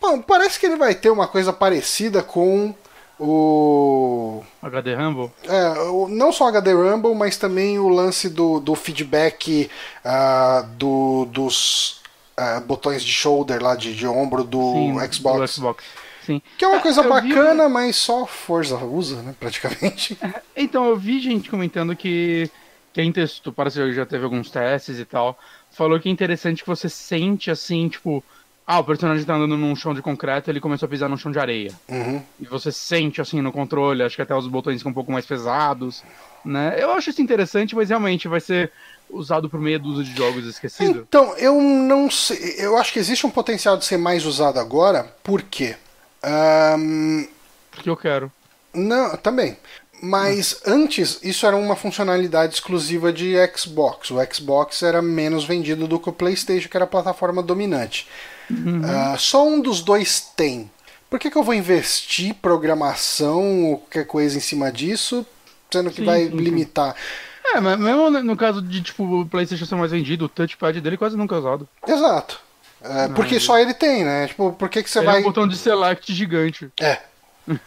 Bom, 0.00 0.20
parece 0.20 0.60
que 0.60 0.66
ele 0.66 0.76
vai 0.76 0.94
ter 0.94 1.10
uma 1.10 1.26
coisa 1.26 1.52
parecida 1.52 2.22
com 2.22 2.74
o 3.18 4.42
HD 4.62 4.94
Rumble? 4.94 5.30
é, 5.44 5.68
o- 5.88 6.08
não 6.08 6.32
só 6.32 6.48
HD 6.48 6.72
Rumble, 6.72 7.14
mas 7.14 7.36
também 7.36 7.78
o 7.78 7.88
lance 7.88 8.28
do, 8.28 8.60
do 8.60 8.74
feedback 8.74 9.70
ah, 10.04 10.64
do, 10.76 11.24
dos 11.26 12.00
ah, 12.36 12.60
botões 12.60 13.02
de 13.02 13.10
shoulder 13.12 13.62
lá, 13.62 13.74
de, 13.74 13.94
de 13.94 14.06
ombro 14.06 14.44
do 14.44 14.60
Sim, 14.72 15.12
Xbox. 15.12 15.38
do 15.40 15.48
Xbox. 15.48 15.84
Sim. 16.24 16.40
Que 16.58 16.64
é 16.64 16.68
uma 16.68 16.78
Ah, 16.78 16.80
coisa 16.80 17.00
eu 17.00 17.04
vi 17.04 17.28
bacana, 17.28 17.68
mas 17.68 17.96
só 17.96 18.26
Forza 18.26 18.76
usa, 18.78 19.22
né, 19.22 19.34
praticamente. 19.38 20.16
Então, 20.56 20.86
eu 20.86 20.96
vi 20.96 21.20
gente 21.20 21.50
comentando 21.50 21.94
que 21.96 22.48
quem 22.92 23.10
testou, 23.12 23.52
parece 23.52 23.78
que 23.80 23.92
já 23.92 24.06
teve 24.06 24.24
alguns 24.24 24.50
testes 24.50 24.98
e 24.98 25.04
tal, 25.04 25.36
falou 25.70 25.98
que 25.98 26.08
é 26.08 26.12
interessante 26.12 26.62
que 26.62 26.68
você 26.68 26.88
sente 26.88 27.50
assim, 27.50 27.88
tipo, 27.88 28.22
ah, 28.66 28.78
o 28.78 28.84
personagem 28.84 29.24
tá 29.24 29.34
andando 29.34 29.56
num 29.56 29.74
chão 29.76 29.92
de 29.92 30.00
concreto 30.00 30.48
ele 30.50 30.60
começou 30.60 30.86
a 30.86 30.88
pisar 30.88 31.08
num 31.08 31.16
chão 31.16 31.32
de 31.32 31.38
areia. 31.38 31.72
Uhum. 31.88 32.22
E 32.40 32.46
você 32.46 32.70
sente 32.72 33.20
assim 33.20 33.42
no 33.42 33.52
controle, 33.52 34.02
acho 34.02 34.16
que 34.16 34.22
até 34.22 34.34
os 34.34 34.46
botões 34.46 34.78
ficam 34.78 34.90
um 34.90 34.94
pouco 34.94 35.12
mais 35.12 35.26
pesados, 35.26 36.02
né? 36.44 36.76
Eu 36.78 36.92
acho 36.92 37.10
isso 37.10 37.20
interessante, 37.20 37.74
mas 37.74 37.88
realmente 37.88 38.28
vai 38.28 38.40
ser 38.40 38.70
usado 39.10 39.50
por 39.50 39.60
meia 39.60 39.78
dúzia 39.78 40.04
de 40.04 40.16
jogos 40.16 40.46
esquecido. 40.46 41.04
Então, 41.06 41.36
eu 41.36 41.60
não 41.60 42.10
sei. 42.10 42.54
Eu 42.58 42.76
acho 42.78 42.92
que 42.92 42.98
existe 42.98 43.26
um 43.26 43.30
potencial 43.30 43.76
de 43.76 43.84
ser 43.84 43.98
mais 43.98 44.24
usado 44.24 44.58
agora, 44.58 45.04
por 45.22 45.42
quê? 45.42 45.76
Ahn, 46.24 47.26
Porque 47.70 47.90
eu 47.90 47.96
quero. 47.96 48.32
Não, 48.72 49.16
também. 49.16 49.56
Mas 50.02 50.60
antes, 50.66 51.18
isso 51.22 51.46
era 51.46 51.56
uma 51.56 51.76
funcionalidade 51.76 52.54
exclusiva 52.54 53.12
de 53.12 53.34
Xbox. 53.56 54.10
O 54.10 54.16
Xbox 54.32 54.82
era 54.82 55.00
menos 55.00 55.44
vendido 55.44 55.86
do 55.86 55.98
que 55.98 56.08
o 56.08 56.12
PlayStation, 56.12 56.68
que 56.68 56.76
era 56.76 56.84
a 56.84 56.88
plataforma 56.88 57.42
dominante. 57.42 58.06
Ah, 58.84 59.16
só 59.18 59.46
um 59.46 59.60
dos 59.60 59.80
dois 59.80 60.20
tem. 60.36 60.70
Por 61.08 61.18
que, 61.18 61.30
que 61.30 61.38
eu 61.38 61.42
vou 61.42 61.54
investir 61.54 62.34
programação 62.34 63.70
ou 63.70 63.78
qualquer 63.78 64.06
coisa 64.06 64.36
em 64.36 64.40
cima 64.40 64.70
disso, 64.70 65.24
sendo 65.70 65.90
que 65.90 65.98
Sim, 65.98 66.04
vai 66.04 66.24
limitar? 66.24 66.94
É, 67.46 67.60
mas 67.60 67.78
mesmo 67.78 68.10
no 68.10 68.36
caso 68.36 68.60
de, 68.60 68.82
tipo, 68.82 69.20
o 69.20 69.26
PlayStation 69.26 69.64
ser 69.64 69.76
mais 69.76 69.92
vendido, 69.92 70.24
o 70.24 70.28
touchpad 70.28 70.80
dele 70.80 70.96
quase 70.96 71.16
nunca 71.16 71.36
é 71.36 71.38
usado. 71.38 71.68
Exato. 71.86 72.40
Ah, 72.84 73.08
porque 73.14 73.40
só 73.40 73.58
ele 73.58 73.72
tem, 73.72 74.04
né? 74.04 74.26
Tipo, 74.28 74.52
por 74.52 74.68
que, 74.68 74.82
que 74.82 74.90
você 74.90 74.98
Ele 74.98 75.06
vai. 75.06 75.16
é 75.16 75.20
um 75.20 75.22
botão 75.24 75.48
de 75.48 75.56
select 75.56 76.12
gigante. 76.12 76.70
É. 76.80 76.98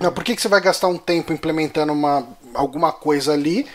Não, 0.00 0.12
por 0.12 0.24
que, 0.24 0.34
que 0.34 0.42
você 0.42 0.48
vai 0.48 0.60
gastar 0.60 0.88
um 0.88 0.98
tempo 0.98 1.32
implementando 1.32 1.92
uma, 1.92 2.26
alguma 2.54 2.92
coisa 2.92 3.32
ali, 3.32 3.66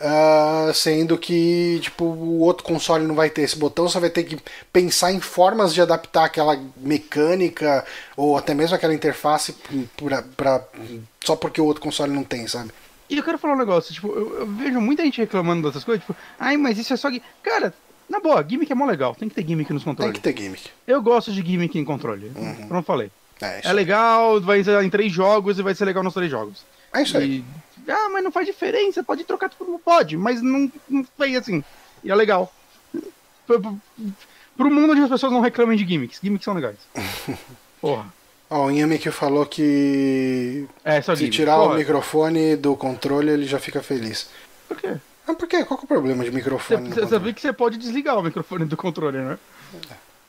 ah, 0.00 0.70
sendo 0.74 1.16
que 1.16 1.78
tipo, 1.82 2.04
o 2.04 2.40
outro 2.40 2.64
console 2.64 3.06
não 3.06 3.14
vai 3.14 3.30
ter 3.30 3.42
esse 3.42 3.56
botão, 3.56 3.88
você 3.88 3.98
vai 4.00 4.10
ter 4.10 4.24
que 4.24 4.38
pensar 4.72 5.12
em 5.12 5.20
formas 5.20 5.72
de 5.72 5.80
adaptar 5.80 6.24
aquela 6.24 6.58
mecânica 6.76 7.84
ou 8.16 8.36
até 8.36 8.54
mesmo 8.54 8.74
aquela 8.76 8.92
interface 8.94 9.54
pra, 9.96 10.22
pra- 10.36 10.64
só 11.24 11.36
porque 11.36 11.60
o 11.60 11.64
outro 11.64 11.82
console 11.82 12.12
não 12.12 12.24
tem, 12.24 12.46
sabe? 12.46 12.70
E 13.08 13.16
eu 13.18 13.22
quero 13.22 13.38
falar 13.38 13.54
um 13.54 13.58
negócio, 13.58 13.94
tipo, 13.94 14.08
eu, 14.08 14.40
eu 14.40 14.46
vejo 14.46 14.80
muita 14.80 15.02
gente 15.04 15.20
reclamando 15.20 15.66
dessas 15.68 15.84
coisas, 15.84 16.04
tipo, 16.04 16.16
ai, 16.40 16.56
mas 16.56 16.78
isso 16.78 16.92
é 16.92 16.96
só. 16.96 17.08
gui-". 17.10 17.22
Cara, 17.42 17.72
na 18.08 18.20
boa, 18.20 18.42
gimmick 18.46 18.70
é 18.70 18.74
mó 18.74 18.84
legal, 18.86 19.14
tem 19.14 19.28
que 19.28 19.34
ter 19.34 19.46
gimmick 19.46 19.72
nos 19.72 19.82
Tem 19.82 19.92
controles. 19.92 20.14
que 20.14 20.20
ter 20.20 20.36
gimmick. 20.36 20.70
Eu 20.86 21.00
gosto 21.02 21.32
de 21.32 21.42
gimmick 21.42 21.78
em 21.78 21.84
controle. 21.84 22.30
Pronto, 22.68 22.84
falei. 22.84 23.10
É 23.40 23.60
É 23.64 23.72
legal, 23.72 24.40
vai 24.40 24.62
ser 24.62 24.82
em 24.82 24.90
três 24.90 25.12
jogos 25.12 25.58
e 25.58 25.62
vai 25.62 25.74
ser 25.74 25.84
legal 25.84 26.02
nos 26.02 26.14
três 26.14 26.30
jogos. 26.30 26.64
é 26.92 27.02
isso 27.02 27.16
aí. 27.18 27.44
E, 27.86 27.90
ah, 27.90 28.08
mas 28.10 28.22
não 28.24 28.30
faz 28.32 28.46
diferença, 28.46 29.02
pode 29.02 29.24
trocar 29.24 29.50
tudo, 29.50 29.78
pode, 29.84 30.16
mas 30.16 30.40
não, 30.40 30.70
não 30.88 31.04
foi 31.16 31.34
assim. 31.36 31.62
E 32.02 32.10
é 32.10 32.14
legal. 32.14 32.52
Pro, 33.46 33.60
pro, 33.60 33.78
pro 34.56 34.70
mundo 34.70 34.92
onde 34.92 35.02
as 35.02 35.10
pessoas 35.10 35.32
não 35.32 35.40
reclamem 35.40 35.76
de 35.76 35.84
gimmicks, 35.86 36.20
gimmicks 36.22 36.44
são 36.44 36.54
legais. 36.54 36.76
Porra. 37.80 38.06
Ó, 38.50 38.66
o 38.66 38.70
Yamik 38.70 39.10
falou 39.10 39.44
que 39.46 40.66
É, 40.84 41.00
só 41.02 41.14
se 41.14 41.20
gimmick. 41.20 41.36
tirar 41.36 41.58
o 41.58 41.64
Porra, 41.64 41.76
microfone 41.78 42.56
do 42.56 42.76
controle 42.76 43.30
ele 43.30 43.46
já 43.46 43.58
fica 43.58 43.82
feliz. 43.82 44.28
Por 44.68 44.76
quê? 44.76 44.96
Ah, 45.26 45.34
por 45.34 45.48
quê? 45.48 45.64
Qual 45.64 45.78
que 45.78 45.84
é 45.84 45.86
o 45.86 45.88
problema 45.88 46.22
de 46.24 46.30
Você, 46.30 46.36
microfone 46.36 46.80
você 46.82 46.88
controle? 46.88 47.08
sabia 47.10 47.32
que 47.32 47.40
você 47.40 47.52
pode 47.52 47.78
desligar 47.78 48.18
o 48.18 48.22
microfone 48.22 48.64
do 48.64 48.76
controle, 48.76 49.18
né? 49.18 49.38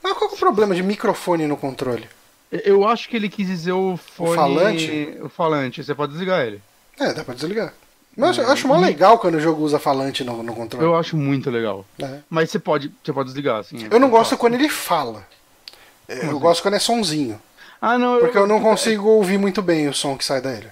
Mas 0.01 0.13
qual 0.13 0.29
que 0.29 0.35
é 0.35 0.37
o 0.37 0.39
problema 0.39 0.73
de 0.75 0.81
microfone 0.83 1.47
no 1.47 1.57
controle? 1.57 2.07
Eu 2.51 2.87
acho 2.87 3.09
que 3.09 3.15
ele 3.17 3.27
quis 3.27 3.47
dizer 3.47 3.73
o 3.73 3.97
fone. 3.97 4.35
falante? 4.35 5.17
O 5.21 5.27
falante, 5.29 5.83
você 5.83 5.93
pode 5.93 6.13
desligar 6.13 6.45
ele. 6.45 6.61
É, 6.99 7.11
dá 7.13 7.23
pra 7.23 7.33
desligar. 7.33 7.73
Mas 8.15 8.37
eu 8.37 8.49
acho 8.49 8.65
mó 8.67 8.77
legal 8.77 9.19
quando 9.19 9.35
o 9.35 9.41
jogo 9.41 9.61
usa 9.61 9.77
falante 9.77 10.23
no, 10.23 10.41
no 10.41 10.55
controle. 10.55 10.85
Eu 10.85 10.95
acho 10.95 11.17
muito 11.17 11.49
legal. 11.49 11.85
É. 12.01 12.19
Mas 12.29 12.49
você 12.49 12.57
pode, 12.59 12.89
você 13.03 13.11
pode 13.11 13.27
desligar, 13.27 13.57
assim. 13.59 13.87
Eu 13.91 13.99
não 13.99 14.09
gosto 14.09 14.37
quando 14.37 14.53
ele 14.53 14.69
fala. 14.69 15.27
É, 16.07 16.27
Eu 16.29 16.39
gosto 16.39 16.61
quando 16.61 16.75
é 16.75 16.79
sonzinho. 16.79 17.41
Ah, 17.81 17.97
não. 17.97 18.19
Porque 18.19 18.37
eu 18.37 18.47
não 18.47 18.61
consigo 18.61 19.09
ouvir 19.09 19.37
muito 19.37 19.61
bem 19.61 19.89
o 19.89 19.93
som 19.93 20.17
que 20.17 20.23
sai 20.23 20.39
dele. 20.39 20.67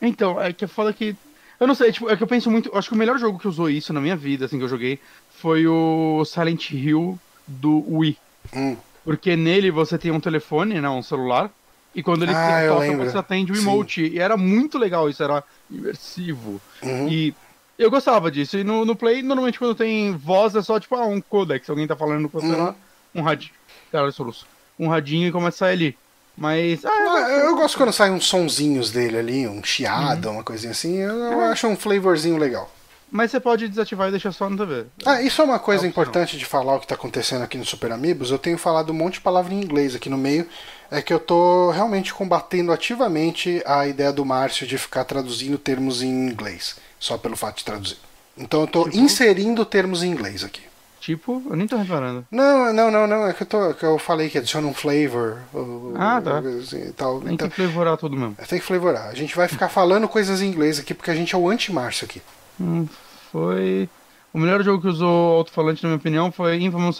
Então, 0.00 0.40
é 0.40 0.52
que 0.52 0.66
foda 0.68 0.92
que. 0.92 1.16
Eu 1.60 1.66
não 1.66 1.74
sei, 1.74 1.92
tipo, 1.92 2.08
é 2.10 2.16
que 2.16 2.22
eu 2.22 2.26
penso 2.26 2.50
muito. 2.50 2.70
Acho 2.76 2.88
que 2.88 2.94
o 2.94 2.98
melhor 2.98 3.18
jogo 3.18 3.38
que 3.38 3.48
usou 3.48 3.70
isso 3.70 3.92
na 3.92 4.00
minha 4.00 4.16
vida, 4.16 4.44
assim, 4.46 4.58
que 4.58 4.64
eu 4.64 4.68
joguei, 4.68 4.98
foi 5.30 5.66
o 5.66 6.24
Silent 6.24 6.70
Hill 6.70 7.18
do 7.46 7.84
Wii. 7.88 8.16
Hum. 8.54 8.76
Porque 9.04 9.36
nele 9.36 9.70
você 9.70 9.96
tem 9.98 10.10
um 10.10 10.20
telefone, 10.20 10.80
né? 10.80 10.88
Um 10.88 11.02
celular. 11.02 11.50
E 11.94 12.02
quando 12.02 12.24
ele 12.24 12.32
Ah, 12.34 12.64
toca, 12.68 12.96
você 12.96 13.18
atende 13.18 13.52
o 13.52 13.54
Sim. 13.54 13.62
emote. 13.62 14.02
E 14.06 14.18
era 14.18 14.36
muito 14.36 14.78
legal 14.78 15.08
isso, 15.08 15.22
era 15.22 15.44
imersivo. 15.70 16.60
Uhum. 16.82 17.08
E 17.08 17.34
eu 17.78 17.90
gostava 17.90 18.30
disso. 18.30 18.58
E 18.58 18.64
no, 18.64 18.84
no 18.84 18.96
Play, 18.96 19.22
normalmente 19.22 19.58
quando 19.58 19.74
tem 19.76 20.12
voz, 20.16 20.56
é 20.56 20.62
só 20.62 20.80
tipo, 20.80 20.96
ah, 20.96 21.06
um 21.06 21.20
codec. 21.20 21.64
Se 21.64 21.70
alguém 21.70 21.86
tá 21.86 21.94
falando 21.94 22.28
com 22.28 22.40
você 22.40 22.52
Uhum. 22.52 22.64
lá, 22.64 22.74
um 23.14 23.22
radinho. 23.22 23.52
Cara, 23.92 24.10
soluço. 24.10 24.46
Um 24.78 24.88
radinho 24.88 25.28
e 25.28 25.32
começa 25.32 25.56
a 25.56 25.58
sair 25.68 25.72
ali. 25.74 25.98
Mas. 26.36 26.84
Ah, 26.84 26.90
Ah, 26.90 27.30
eu 27.44 27.56
gosto 27.56 27.76
quando 27.76 27.92
saem 27.92 28.12
uns 28.12 28.26
sonzinhos 28.26 28.90
dele 28.90 29.18
ali, 29.18 29.46
um 29.48 29.62
chiado, 29.62 30.30
uma 30.30 30.42
coisinha 30.42 30.72
assim. 30.72 30.96
Eu, 30.96 31.14
eu 31.14 31.40
acho 31.42 31.66
um 31.66 31.76
flavorzinho 31.76 32.36
legal. 32.36 32.70
Mas 33.10 33.30
você 33.30 33.38
pode 33.38 33.68
desativar 33.68 34.08
e 34.08 34.10
deixar 34.10 34.32
só 34.32 34.50
no 34.50 34.56
TV. 34.56 34.86
Ah, 35.06 35.22
isso 35.22 35.40
é 35.40 35.44
uma 35.44 35.58
coisa 35.60 35.86
É 35.86 35.88
importante 35.88 36.36
de 36.36 36.44
falar 36.44 36.74
o 36.74 36.78
que 36.80 36.84
está 36.86 36.96
acontecendo 36.96 37.42
aqui 37.42 37.56
no 37.56 37.64
Super 37.64 37.92
Amigos. 37.92 38.32
Eu 38.32 38.38
tenho 38.38 38.58
falado 38.58 38.90
um 38.90 38.94
monte 38.94 39.14
de 39.14 39.20
palavra 39.20 39.54
em 39.54 39.60
inglês 39.62 39.94
aqui 39.94 40.08
no 40.10 40.18
meio. 40.18 40.48
É 40.90 41.00
que 41.00 41.12
eu 41.12 41.20
tô 41.20 41.70
realmente 41.70 42.12
combatendo 42.12 42.72
ativamente 42.72 43.62
a 43.64 43.86
ideia 43.86 44.12
do 44.12 44.24
Márcio 44.24 44.66
de 44.66 44.76
ficar 44.76 45.04
traduzindo 45.04 45.56
termos 45.58 46.02
em 46.02 46.08
inglês, 46.08 46.76
só 46.98 47.16
pelo 47.16 47.36
fato 47.36 47.58
de 47.58 47.64
traduzir. 47.64 47.98
Então 48.36 48.62
eu 48.62 48.66
tô 48.66 48.84
Tipo? 48.84 48.96
inserindo 48.96 49.64
termos 49.64 50.02
em 50.02 50.10
inglês 50.10 50.42
aqui. 50.42 50.62
Tipo, 51.04 51.42
eu 51.50 51.54
nem 51.56 51.66
tô 51.66 51.76
reparando. 51.76 52.26
Não, 52.30 52.72
não, 52.72 52.90
não, 52.90 53.06
não. 53.06 53.26
É 53.28 53.34
que 53.34 53.42
eu, 53.42 53.46
tô, 53.46 53.74
que 53.74 53.84
eu 53.84 53.98
falei 53.98 54.30
que 54.30 54.38
adiciona 54.38 54.66
um 54.66 54.72
flavor. 54.72 55.36
ou- 55.52 55.92
Ah, 55.98 56.18
tá. 56.18 56.38
assim, 56.38 56.90
tal. 56.96 57.20
Tem 57.20 57.34
Então, 57.34 57.46
que 57.50 57.56
flavorar 57.56 57.98
tudo 57.98 58.16
mesmo. 58.16 58.34
tem 58.48 58.58
que 58.58 58.64
flavorar. 58.64 59.08
A 59.08 59.14
gente 59.14 59.36
vai 59.36 59.46
ficar 59.46 59.68
falando 59.68 60.08
coisas 60.08 60.40
em 60.40 60.46
inglês 60.46 60.78
aqui 60.78 60.94
porque 60.94 61.10
a 61.10 61.14
gente 61.14 61.34
é 61.34 61.38
o 61.38 61.50
anti-Márcio 61.50 62.06
aqui. 62.06 62.22
Hum, 62.58 62.88
foi. 63.30 63.86
O 64.32 64.38
melhor 64.38 64.62
jogo 64.62 64.80
que 64.80 64.88
usou 64.88 65.36
alto-falante, 65.36 65.82
na 65.82 65.90
minha 65.90 65.98
opinião, 65.98 66.32
foi 66.32 66.56
Infamous 66.62 66.96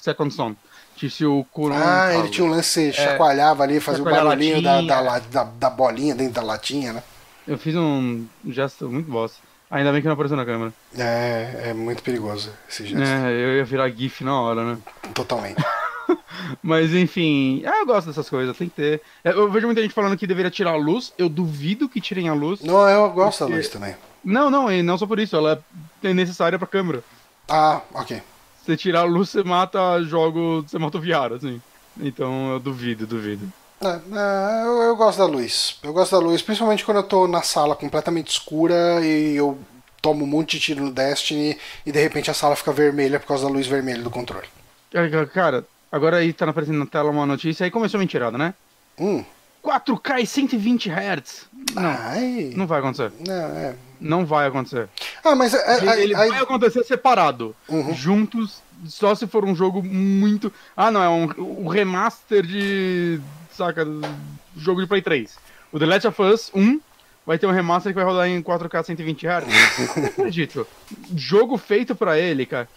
Second 0.00 0.32
Son. 0.32 0.54
Disse 0.96 1.26
o 1.26 1.44
Kuron. 1.52 1.74
Ah, 1.76 2.14
ele 2.14 2.28
tinha 2.28 2.46
um 2.46 2.50
lance, 2.50 2.92
chacoalhava 2.92 3.64
ali, 3.64 3.80
fazia 3.80 4.02
o 4.02 4.04
barulhinho 4.04 4.62
da, 4.62 4.80
da, 4.82 5.18
da, 5.18 5.42
da 5.44 5.68
bolinha 5.70 6.14
dentro 6.14 6.34
da 6.34 6.42
latinha, 6.42 6.92
né? 6.92 7.02
Eu 7.46 7.58
fiz 7.58 7.74
um 7.74 8.24
gesto 8.46 8.88
muito 8.88 9.10
bosta. 9.10 9.47
Ainda 9.70 9.92
bem 9.92 10.00
que 10.00 10.06
não 10.06 10.14
apareceu 10.14 10.36
na 10.36 10.46
câmera. 10.46 10.72
É, 10.96 11.68
é 11.70 11.74
muito 11.74 12.02
perigoso 12.02 12.50
esse 12.68 12.86
gesto. 12.86 13.02
É, 13.02 13.30
eu 13.30 13.56
ia 13.56 13.64
virar 13.64 13.90
GIF 13.90 14.22
na 14.24 14.40
hora, 14.40 14.64
né? 14.64 14.78
Totalmente. 15.14 15.62
Mas 16.62 16.94
enfim, 16.94 17.62
ah, 17.66 17.80
eu 17.80 17.86
gosto 17.86 18.06
dessas 18.06 18.30
coisas, 18.30 18.56
tem 18.56 18.68
que 18.68 18.76
ter. 18.76 19.02
É, 19.22 19.30
Eu 19.32 19.50
vejo 19.50 19.66
muita 19.66 19.82
gente 19.82 19.92
falando 19.92 20.16
que 20.16 20.26
deveria 20.26 20.50
tirar 20.50 20.70
a 20.72 20.76
luz. 20.76 21.12
Eu 21.18 21.28
duvido 21.28 21.88
que 21.88 22.00
tirem 22.00 22.28
a 22.28 22.34
luz. 22.34 22.62
Não, 22.62 22.88
eu 22.88 23.10
gosto 23.10 23.40
da 23.40 23.46
Porque- 23.46 23.56
luz 23.56 23.68
também. 23.68 23.94
Não, 24.24 24.50
não, 24.50 24.70
e 24.72 24.82
não 24.82 24.96
só 24.98 25.06
por 25.06 25.18
isso, 25.18 25.36
ela 25.36 25.62
é 26.02 26.14
necessária 26.14 26.58
pra 26.58 26.66
câmera. 26.66 27.02
Ah, 27.48 27.80
ok. 27.94 28.22
Se 28.64 28.76
tirar 28.76 29.00
a 29.00 29.04
luz, 29.04 29.28
você 29.30 29.42
mata 29.42 30.02
jogo, 30.02 30.62
você 30.66 30.78
mata 30.78 30.98
o 30.98 31.00
VR, 31.00 31.34
assim. 31.36 31.60
Então 32.00 32.52
eu 32.52 32.60
duvido, 32.60 33.06
duvido. 33.06 33.50
É, 33.80 33.86
é, 33.88 34.66
eu, 34.66 34.82
eu 34.82 34.96
gosto 34.96 35.18
da 35.18 35.26
luz. 35.26 35.78
Eu 35.82 35.92
gosto 35.92 36.12
da 36.12 36.18
luz, 36.18 36.42
principalmente 36.42 36.84
quando 36.84 36.98
eu 36.98 37.02
tô 37.02 37.28
na 37.28 37.42
sala 37.42 37.76
completamente 37.76 38.30
escura 38.30 39.00
e 39.04 39.36
eu 39.36 39.58
tomo 40.02 40.24
um 40.24 40.28
monte 40.28 40.58
de 40.58 40.64
tiro 40.64 40.84
no 40.84 40.92
Destiny 40.92 41.58
e 41.84 41.92
de 41.92 42.00
repente 42.00 42.30
a 42.30 42.34
sala 42.34 42.56
fica 42.56 42.72
vermelha 42.72 43.20
por 43.20 43.26
causa 43.26 43.46
da 43.46 43.52
luz 43.52 43.66
vermelha 43.66 44.02
do 44.02 44.10
controle. 44.10 44.48
Cara, 44.90 45.26
Cara, 45.26 45.66
agora 45.92 46.16
aí 46.18 46.32
tá 46.32 46.48
aparecendo 46.48 46.78
na 46.78 46.86
tela 46.86 47.10
uma 47.10 47.26
notícia, 47.26 47.64
aí 47.64 47.70
começou 47.70 47.98
a 47.98 48.00
mentirada, 48.00 48.36
né? 48.36 48.54
Hum. 48.98 49.24
4K 49.62 50.22
e 50.22 50.26
120 50.26 50.90
Hz. 50.90 51.46
Não, 51.74 51.82
Ai. 51.84 52.52
não 52.56 52.66
vai 52.66 52.78
acontecer. 52.78 53.12
Não, 53.26 53.34
é. 53.34 53.74
Não 54.00 54.24
vai 54.24 54.46
acontecer. 54.46 54.88
Ah, 55.24 55.34
mas 55.34 55.52
é, 55.52 55.58
é, 55.58 56.02
Ele, 56.02 56.14
vai 56.14 56.40
acontecer 56.40 56.84
separado. 56.84 57.54
Uhum. 57.68 57.92
Juntos, 57.92 58.62
só 58.86 59.14
se 59.14 59.26
for 59.26 59.44
um 59.44 59.54
jogo 59.54 59.82
muito. 59.82 60.52
Ah, 60.76 60.90
não, 60.90 61.02
é 61.02 61.08
um, 61.08 61.64
um 61.64 61.68
remaster 61.68 62.46
de. 62.46 63.20
Saca? 63.58 63.86
Jogo 64.56 64.80
de 64.80 64.86
Play 64.86 65.02
3. 65.02 65.36
O 65.72 65.78
The 65.78 65.86
Last 65.86 66.06
of 66.08 66.22
Us 66.22 66.50
1 66.54 66.80
vai 67.26 67.38
ter 67.38 67.46
um 67.46 67.50
remaster 67.50 67.92
que 67.92 67.96
vai 67.96 68.04
rodar 68.04 68.28
em 68.28 68.40
4K 68.40 68.84
120 68.84 69.26
Hz. 69.26 69.96
Não 69.96 70.04
acredito. 70.06 70.66
Jogo 71.14 71.58
feito 71.58 71.94
pra 71.94 72.18
ele, 72.18 72.46
cara. 72.46 72.68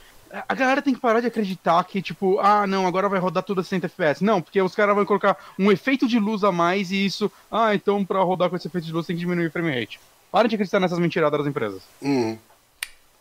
A 0.48 0.56
galera 0.56 0.82
tem 0.82 0.94
que 0.94 1.00
parar 1.00 1.20
de 1.20 1.28
acreditar 1.28 1.84
que, 1.84 2.02
tipo, 2.02 2.40
ah, 2.40 2.66
não, 2.66 2.88
agora 2.88 3.10
vai 3.10 3.20
rodar 3.20 3.44
tudo 3.44 3.62
a 3.62 3.64
60 3.64 3.86
FPS. 3.88 4.24
Não, 4.24 4.42
porque 4.42 4.62
os 4.62 4.74
caras 4.74 4.96
vão 4.96 5.06
colocar 5.06 5.38
um 5.60 5.72
efeito 5.72 6.08
de 6.08 6.20
luz 6.20 6.44
a 6.44 6.52
mais 6.52 6.92
e 6.92 7.06
isso. 7.06 7.32
Ah, 7.52 7.76
então 7.76 8.04
pra 8.04 8.22
rodar 8.22 8.50
com 8.50 8.56
esse 8.56 8.68
efeito 8.68 8.88
de 8.88 8.94
luz 8.94 9.06
tem 9.06 9.16
que 9.16 9.20
diminuir 9.20 9.48
o 9.48 9.52
frame 9.52 9.78
rate. 9.78 10.00
Para 10.32 10.48
de 10.48 10.56
acreditar 10.56 10.80
nessas 10.80 11.00
mentiradas 11.00 11.40
das 11.40 11.48
empresas. 11.48 11.82
Hum. 12.02 12.38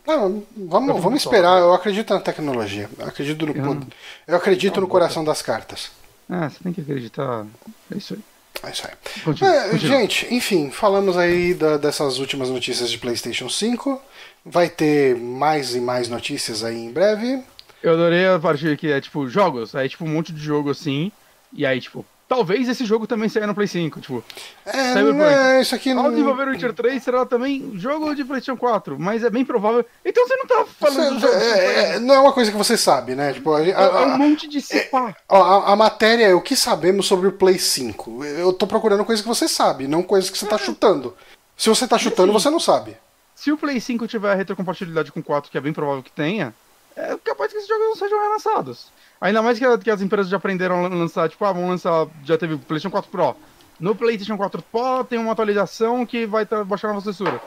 Não, 0.06 0.44
vamos, 0.56 1.02
vamos 1.02 1.20
esperar. 1.22 1.58
Eu 1.58 1.74
acredito 1.74 2.14
na 2.14 2.20
tecnologia. 2.20 2.88
Eu 2.98 3.06
acredito 3.06 3.46
no, 3.46 3.86
Eu 4.26 4.36
acredito 4.36 4.80
no 4.80 4.88
coração 4.88 5.24
das 5.24 5.42
cartas. 5.42 5.90
Ah, 6.30 6.48
você 6.48 6.62
tem 6.62 6.72
que 6.72 6.80
acreditar. 6.80 7.44
É 7.92 7.96
isso 7.98 8.14
aí. 8.14 8.20
É 8.62 8.70
isso 8.70 8.86
aí. 8.86 9.22
Continua, 9.24 9.52
É, 9.54 9.68
continua. 9.70 9.98
gente, 9.98 10.32
enfim, 10.34 10.70
falamos 10.70 11.16
aí 11.16 11.54
da- 11.54 11.76
dessas 11.76 12.18
últimas 12.18 12.48
notícias 12.50 12.90
de 12.90 12.98
PlayStation 12.98 13.48
5. 13.48 14.00
Vai 14.44 14.68
ter 14.68 15.16
mais 15.16 15.74
e 15.74 15.80
mais 15.80 16.08
notícias 16.08 16.62
aí 16.62 16.76
em 16.76 16.92
breve. 16.92 17.42
Eu 17.82 17.94
adorei 17.94 18.26
a 18.26 18.38
parte 18.38 18.76
que 18.76 18.90
é 18.92 19.00
tipo 19.00 19.28
jogos. 19.28 19.74
Aí, 19.74 19.88
tipo, 19.88 20.04
um 20.04 20.08
monte 20.08 20.32
de 20.32 20.40
jogo 20.40 20.70
assim. 20.70 21.10
E 21.52 21.64
aí, 21.66 21.80
tipo, 21.80 22.04
talvez 22.30 22.68
esse 22.68 22.84
jogo 22.84 23.08
também 23.08 23.28
saia 23.28 23.44
no 23.44 23.54
Play 23.56 23.66
5. 23.66 24.00
Tipo, 24.00 24.22
É, 24.64 24.92
Cyberpunk. 24.94 25.20
é, 25.24 25.60
isso 25.60 25.74
aqui 25.74 25.92
não. 25.92 26.04
ao 26.04 26.10
desenvolver 26.12 26.46
o 26.46 26.50
Witcher 26.52 26.72
3 26.72 27.02
será 27.02 27.26
também 27.26 27.72
jogo 27.74 28.14
de 28.14 28.24
PlayStation 28.24 28.56
4. 28.56 28.96
Mas 29.00 29.24
é 29.24 29.28
bem 29.28 29.44
provável. 29.44 29.84
Então 30.04 30.26
você 30.28 30.36
não 30.36 30.46
tá 30.46 30.64
falando 30.78 31.20
Você- 31.20 31.26
jogo. 31.26 31.38
é, 31.44 31.96
é, 31.96 31.98
não 31.98 32.14
é 32.14 32.18
uma 32.20 32.32
coisa 32.32 32.52
que 32.52 32.56
você 32.56 32.76
sabe, 32.76 33.16
né? 33.16 33.32
Tipo, 33.32 33.52
a, 33.52 33.64
gente- 33.64 33.74
a- 33.74 33.80
É 33.82 34.06
um 34.06 34.16
monte 34.18 34.46
de 34.48 34.60
cipá. 34.60 35.14
ó, 35.28 35.42
a- 35.42 35.72
a 35.72 35.76
matéria 35.76 36.24
é 36.26 36.34
o 36.34 36.40
que 36.40 36.54
sabemos 36.54 37.04
sobre 37.06 37.26
o 37.26 37.32
Play 37.32 37.58
5. 37.58 38.24
Eu 38.24 38.52
tô 38.52 38.64
procurando 38.64 39.04
coisa 39.04 39.20
que 39.20 39.28
você 39.28 39.48
sabe, 39.48 39.88
não 39.88 40.02
coisas 40.02 40.30
que 40.30 40.38
você 40.38 40.46
tá 40.46 40.56
chutando. 40.56 41.16
Se 41.56 41.68
você 41.68 41.86
tá 41.88 41.98
chutando, 41.98 42.30
assim, 42.30 42.40
você 42.40 42.48
não 42.50 42.60
sabe. 42.60 42.96
Se 43.34 43.50
o 43.50 43.58
Play 43.58 43.80
5 43.80 44.06
tiver 44.06 44.36
retrocompatibilidade 44.36 45.10
com 45.10 45.20
4, 45.20 45.50
que 45.50 45.58
é 45.58 45.60
bem 45.60 45.72
provável 45.72 46.02
que 46.02 46.12
tenha, 46.12 46.54
é 46.96 47.16
capaz 47.24 47.50
que 47.50 47.56
esses 47.58 47.68
jogos 47.68 47.86
não 47.88 47.96
sejam 47.96 48.20
relançados. 48.22 48.86
Ainda 49.20 49.42
mais 49.42 49.58
que, 49.58 49.78
que 49.78 49.90
as 49.90 50.00
empresas 50.00 50.30
já 50.30 50.36
aprenderam 50.38 50.84
a 50.84 50.88
lançar, 50.88 51.28
tipo, 51.28 51.44
ah, 51.44 51.52
vamos 51.52 51.68
lançar, 51.68 52.06
já 52.24 52.38
teve 52.38 52.54
o 52.54 52.58
PlayStation 52.58 52.90
4 52.90 53.10
Pro. 53.10 53.36
No 53.78 53.94
PlayStation 53.94 54.36
4 54.36 54.62
Pro 54.62 55.04
tem 55.04 55.18
uma 55.18 55.32
atualização 55.32 56.06
que 56.06 56.26
vai 56.26 56.46
baixar 56.66 56.88
a 56.88 56.92
nova 56.94 57.04
censura. 57.04 57.40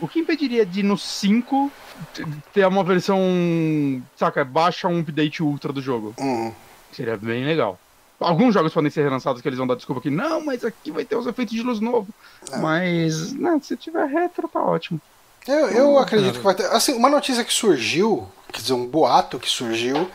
O 0.00 0.06
que 0.06 0.20
impediria 0.20 0.64
de 0.64 0.82
no 0.82 0.96
5 0.96 1.72
t- 2.14 2.24
ter 2.52 2.66
uma 2.66 2.84
versão, 2.84 3.18
saca, 4.16 4.44
baixa 4.44 4.86
um 4.86 5.00
update 5.00 5.42
ultra 5.42 5.72
do 5.72 5.80
jogo? 5.82 6.14
Hum. 6.18 6.52
Seria 6.92 7.16
bem 7.16 7.44
legal. 7.44 7.78
Alguns 8.20 8.54
jogos 8.54 8.72
podem 8.72 8.90
ser 8.90 9.02
relançados 9.02 9.40
que 9.42 9.48
eles 9.48 9.58
vão 9.58 9.66
dar 9.66 9.76
desculpa 9.76 10.00
que 10.00 10.10
não, 10.10 10.44
mas 10.44 10.64
aqui 10.64 10.90
vai 10.90 11.04
ter 11.04 11.16
os 11.16 11.26
efeitos 11.26 11.54
de 11.54 11.62
luz 11.62 11.80
novo. 11.80 12.08
Mas, 12.60 13.32
não, 13.32 13.60
se 13.60 13.76
tiver 13.76 14.06
retro, 14.06 14.48
tá 14.48 14.60
ótimo. 14.60 15.00
Eu, 15.46 15.68
eu 15.68 15.88
Hum, 15.94 15.98
acredito 15.98 16.38
que 16.38 16.44
vai 16.44 16.54
ter. 16.54 16.66
Assim, 16.66 16.94
uma 16.94 17.08
notícia 17.08 17.44
que 17.44 17.52
surgiu, 17.52 18.28
quer 18.52 18.60
dizer, 18.60 18.72
um 18.72 18.86
boato 18.86 19.38
que 19.38 19.48
surgiu 19.48 20.08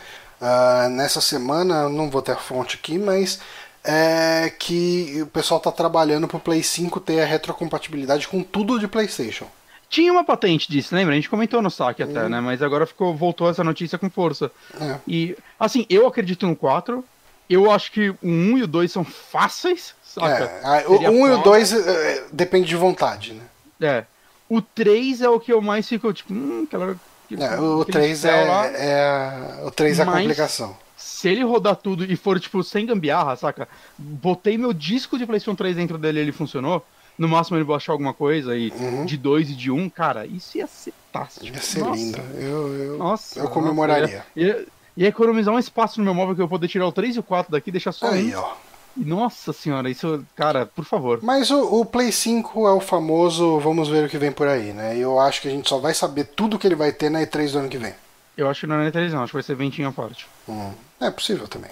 ah, 0.46 0.90
nessa 0.90 1.22
semana, 1.22 1.88
não 1.88 2.10
vou 2.10 2.22
ter 2.22 2.34
a 2.34 2.38
fonte 2.38 2.76
aqui, 2.76 2.98
mas 2.98 3.40
é 3.82 4.52
que 4.60 5.22
o 5.22 5.28
pessoal 5.28 5.60
tá 5.60 5.72
trabalhando 5.72 6.28
pro 6.28 6.40
Play 6.40 6.62
5 6.62 7.00
ter 7.00 7.22
a 7.22 7.26
retrocompatibilidade 7.26 8.28
com 8.28 8.44
tudo 8.44 8.78
de 8.78 8.88
PlayStation. 8.88 9.48
Tinha 9.90 10.12
uma 10.12 10.24
patente 10.24 10.70
disso, 10.70 10.94
lembra? 10.94 11.14
A 11.14 11.16
gente 11.16 11.30
comentou 11.30 11.62
no 11.62 11.70
saque 11.70 12.04
até, 12.04 12.28
né? 12.28 12.42
Mas 12.42 12.62
agora 12.62 12.86
ficou, 12.86 13.16
voltou 13.16 13.50
essa 13.50 13.64
notícia 13.64 13.98
com 13.98 14.10
força. 14.10 14.52
É. 14.82 14.98
E, 15.08 15.38
assim, 15.58 15.86
eu 15.90 16.08
acredito 16.08 16.46
no 16.46 16.56
4. 16.56 17.06
Eu 17.50 17.70
acho 17.72 17.92
que 17.92 18.10
o 18.10 18.18
1 18.24 18.58
e 18.58 18.64
o 18.64 18.68
2 18.68 18.92
são 18.92 19.04
fáceis, 19.06 19.94
saca? 20.04 20.46
É, 20.64 20.88
o 20.88 20.94
Seria 20.94 21.12
1 21.12 21.14
e 21.14 21.32
o 21.32 21.36
foda. 21.38 21.44
2 21.44 21.74
é, 21.88 22.24
depende 22.34 22.68
de 22.68 22.76
vontade, 22.76 23.34
né? 23.34 23.44
É. 23.82 24.06
O 24.50 24.62
3 24.62 25.22
é 25.22 25.30
o 25.30 25.40
que 25.40 25.54
eu 25.54 25.62
mais 25.62 25.88
fico, 25.88 26.12
tipo, 26.12 26.34
hum, 26.34 26.64
aquela. 26.66 26.98
É, 27.40 27.60
o 27.60 27.82
aquele 27.82 27.92
3 28.00 28.18
céu 28.20 28.36
é, 28.36 28.44
lá. 28.46 28.66
é 28.68 29.02
a- 29.02 29.66
o 29.66 29.72
3 29.72 30.00
é 30.00 30.04
a 30.04 30.06
complicação. 30.06 30.76
Se 30.98 31.30
ele 31.30 31.44
rodar 31.44 31.76
tudo 31.76 32.04
e 32.04 32.16
for, 32.16 32.40
tipo, 32.40 32.64
sem 32.64 32.86
gambiarra, 32.86 33.36
saca? 33.36 33.68
Botei 33.98 34.58
meu 34.58 34.74
disco 34.74 35.18
de 35.18 35.26
PlayStation 35.26 35.56
3 35.56 35.76
dentro 35.76 35.98
dele 35.98 36.20
e 36.20 36.22
ele 36.22 36.32
funcionou. 36.32 36.86
No 37.18 37.28
máximo 37.30 37.58
ele 37.58 37.64
baixar 37.64 37.92
alguma 37.94 38.14
coisa 38.14 38.58
e 38.58 38.72
Uhum. 38.72 39.06
de 39.06 39.16
2 39.18 39.50
e 39.52 39.54
de 39.54 39.70
1, 39.72 39.78
um, 39.84 39.90
cara, 39.90 40.26
isso 40.26 40.58
ia 40.58 40.66
ser 40.68 40.94
fantástico. 41.12 41.46
Ia 41.46 41.62
ser 41.62 41.80
Nossa. 41.80 41.96
lindo. 41.96 42.18
Eu, 42.36 42.68
eu, 42.76 42.98
Nossa. 42.98 43.40
eu 43.40 43.48
comemoraria. 43.50 44.26
Ia, 44.36 44.46
ia- 44.48 44.66
ia 44.98 45.08
economizar 45.08 45.54
um 45.54 45.60
espaço 45.60 46.00
no 46.00 46.06
meu 46.06 46.14
móvel 46.14 46.36
que 46.36 46.42
eu 46.42 46.48
poder 46.48 46.68
tirar 46.68 46.88
o 46.88 46.92
3 46.92 47.16
e 47.16 47.20
o 47.20 47.24
4 47.24 47.52
daqui 47.52 47.70
e 47.70 47.72
deixar 47.72 47.92
só 47.92 48.08
Aí, 48.08 48.36
um. 48.36 48.40
ó. 48.40 48.54
Nossa 48.96 49.52
senhora, 49.52 49.90
isso, 49.90 50.24
cara, 50.36 50.66
por 50.66 50.86
favor. 50.86 51.20
Mas 51.24 51.50
o, 51.50 51.80
o 51.82 51.86
Play 51.86 52.12
5 52.12 52.68
é 52.68 52.72
o 52.72 52.80
famoso 52.80 53.60
vamos 53.60 53.90
ver 53.90 54.06
o 54.06 54.10
que 54.10 54.18
vem 54.18 54.32
por 54.32 54.48
aí, 54.48 54.72
né? 54.74 54.96
E 54.96 55.02
eu 55.02 55.20
acho 55.20 55.42
que 55.42 55.48
a 55.48 55.52
gente 55.52 55.68
só 55.68 55.80
vai 55.80 55.94
saber 55.94 56.26
tudo 56.26 56.60
que 56.60 56.68
ele 56.68 56.76
vai 56.76 56.92
ter 56.92 57.10
na 57.10 57.22
E3 57.22 57.52
do 57.52 57.60
ano 57.60 57.70
que 57.70 57.78
vem. 57.78 57.94
Eu 58.38 58.50
acho 58.50 58.62
que 58.62 58.68
não 58.68 58.76
é 58.76 58.86
na 58.86 58.92
televisão, 58.92 59.22
acho 59.22 59.32
que 59.32 59.38
vai 59.38 59.44
ser 59.44 59.56
ventinho 59.56 59.88
à 59.88 59.92
parte. 59.92 60.28
Hum, 60.48 60.72
É 61.02 61.10
possível 61.10 61.48
também. 61.48 61.72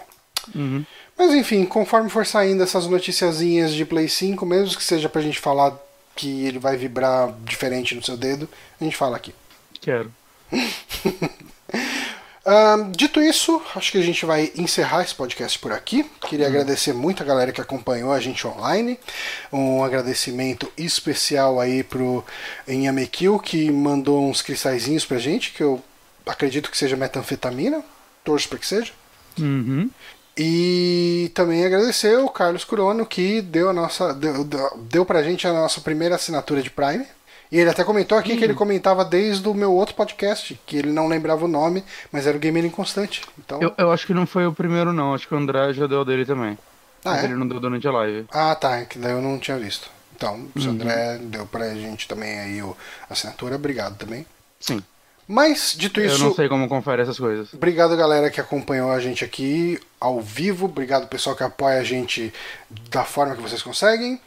Uhum. 0.56 0.84
Mas 1.18 1.34
enfim, 1.34 1.66
conforme 1.66 2.10
for 2.10 2.26
saindo 2.26 2.64
essas 2.64 2.88
noticiazinhas 2.88 3.72
de 3.74 3.86
Play 3.86 4.10
5, 4.10 4.44
mesmo 4.46 4.76
que 4.76 4.84
seja 4.84 5.08
pra 5.08 5.22
gente 5.22 5.40
falar 5.40 5.78
que 6.16 6.46
ele 6.46 6.58
vai 6.60 6.76
vibrar 6.76 7.32
diferente 7.44 7.94
no 7.96 8.04
seu 8.04 8.18
dedo, 8.18 8.50
a 8.80 8.84
gente 8.84 8.98
fala 8.98 9.16
aqui. 9.18 9.34
Quero. 9.80 10.12
Um, 12.44 12.90
dito 12.92 13.22
isso, 13.22 13.62
acho 13.76 13.92
que 13.92 14.00
a 14.00 14.04
gente 14.04 14.26
vai 14.26 14.52
encerrar 14.56 15.04
esse 15.04 15.14
podcast 15.14 15.60
por 15.60 15.72
aqui. 15.72 16.10
Queria 16.22 16.48
uhum. 16.48 16.52
agradecer 16.52 16.92
muito 16.92 17.22
a 17.22 17.26
galera 17.26 17.52
que 17.52 17.62
acompanhou 17.62 18.12
a 18.12 18.20
gente 18.20 18.48
online. 18.48 19.00
Um 19.54 19.84
agradecimento 19.84 20.72
especial 20.76 21.60
aí 21.60 21.84
pro 21.84 22.26
Inhamekil, 22.68 23.38
que 23.38 23.70
mandou 23.72 24.28
uns 24.28 24.42
cristalzinhos 24.42 25.06
pra 25.06 25.20
gente, 25.20 25.52
que 25.52 25.62
eu 25.62 25.82
acredito 26.26 26.72
que 26.72 26.78
seja 26.78 26.96
metanfetamina. 26.96 27.84
Torço 28.24 28.50
para 28.50 28.58
que 28.58 28.68
seja. 28.68 28.92
Uhum. 29.40 29.90
E 30.38 31.32
também 31.36 31.66
agradecer 31.66 32.18
o 32.18 32.30
Carlos 32.30 32.64
Curono, 32.64 33.06
que 33.06 33.42
deu 33.42 33.70
a 33.70 33.74
nossa. 33.74 34.14
Deu, 34.14 34.44
deu 34.90 35.06
pra 35.06 35.24
gente 35.24 35.48
a 35.48 35.54
nossa 35.54 35.82
primeira 35.82 36.16
assinatura 36.16 36.64
de 36.64 36.70
Prime. 36.70 37.06
E 37.52 37.60
ele 37.60 37.70
até 37.70 37.84
comentou 37.84 38.18
aqui 38.18 38.34
hum. 38.34 38.38
que 38.38 38.44
ele 38.44 38.54
comentava 38.54 39.04
desde 39.04 39.48
o 39.48 39.54
meu 39.54 39.74
outro 39.74 39.94
podcast, 39.94 40.60
que 40.66 40.78
ele 40.78 40.92
não 40.92 41.08
lembrava 41.08 41.44
o 41.44 41.50
nome, 41.50 41.84
mas 42.12 42.26
era 42.26 42.38
o 42.38 42.40
Gamer 42.40 42.64
Inconstante. 42.64 43.22
Então... 43.38 43.62
Eu, 43.62 43.74
eu 43.78 43.92
acho 43.92 44.08
que 44.08 44.14
não 44.14 44.26
foi 44.26 44.46
o 44.46 44.54
primeiro, 44.54 44.94
não. 44.94 45.14
Acho 45.14 45.28
que 45.28 45.34
o 45.34 45.38
André 45.38 45.74
já 45.74 45.86
deu 45.86 46.06
dele 46.06 46.26
também. 46.26 46.58
Ah, 47.04 47.12
mas 47.12 47.24
é? 47.24 47.26
ele 47.26 47.36
não 47.36 47.48
deu 47.48 47.60
durante 47.60 47.88
a 47.88 47.92
live. 47.92 48.26
Ah, 48.32 48.56
tá. 48.56 48.78
É 48.78 48.86
que 48.86 48.98
daí 48.98 49.12
eu 49.12 49.22
não 49.22 49.38
tinha 49.38 49.58
visto. 49.58 49.90
Então, 50.16 50.48
se 50.56 50.68
o 50.68 50.70
uhum. 50.70 50.76
André 50.76 51.18
deu 51.18 51.46
pra 51.46 51.74
gente 51.74 52.08
também 52.08 52.40
aí 52.40 52.62
o, 52.62 52.78
a 53.10 53.14
assinatura, 53.14 53.56
obrigado 53.56 53.98
também. 53.98 54.26
Sim. 54.60 54.82
Mas, 55.28 55.74
dito 55.78 56.00
isso. 56.00 56.16
Eu 56.16 56.28
não 56.28 56.36
sei 56.36 56.48
como 56.48 56.68
confere 56.68 57.02
essas 57.02 57.18
coisas. 57.18 57.54
Obrigado, 57.54 57.96
galera, 57.98 58.30
que 58.30 58.40
acompanhou 58.40 58.92
a 58.92 59.00
gente 59.00 59.24
aqui 59.24 59.80
ao 60.00 60.22
vivo. 60.22 60.66
Obrigado, 60.66 61.08
pessoal, 61.08 61.36
que 61.36 61.44
apoia 61.44 61.80
a 61.80 61.84
gente 61.84 62.34
da 62.90 63.04
forma 63.04 63.36
que 63.36 63.42
vocês 63.42 63.64
conseguem. 63.64 64.20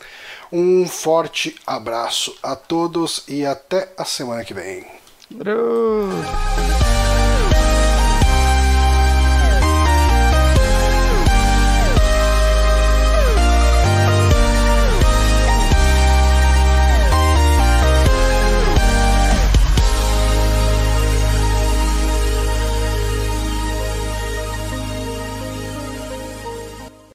Um 0.56 0.86
forte 0.86 1.56
abraço 1.66 2.32
a 2.40 2.54
todos 2.54 3.24
e 3.26 3.44
até 3.44 3.92
a 3.98 4.04
semana 4.04 4.44
que 4.44 4.54
vem. 4.54 4.86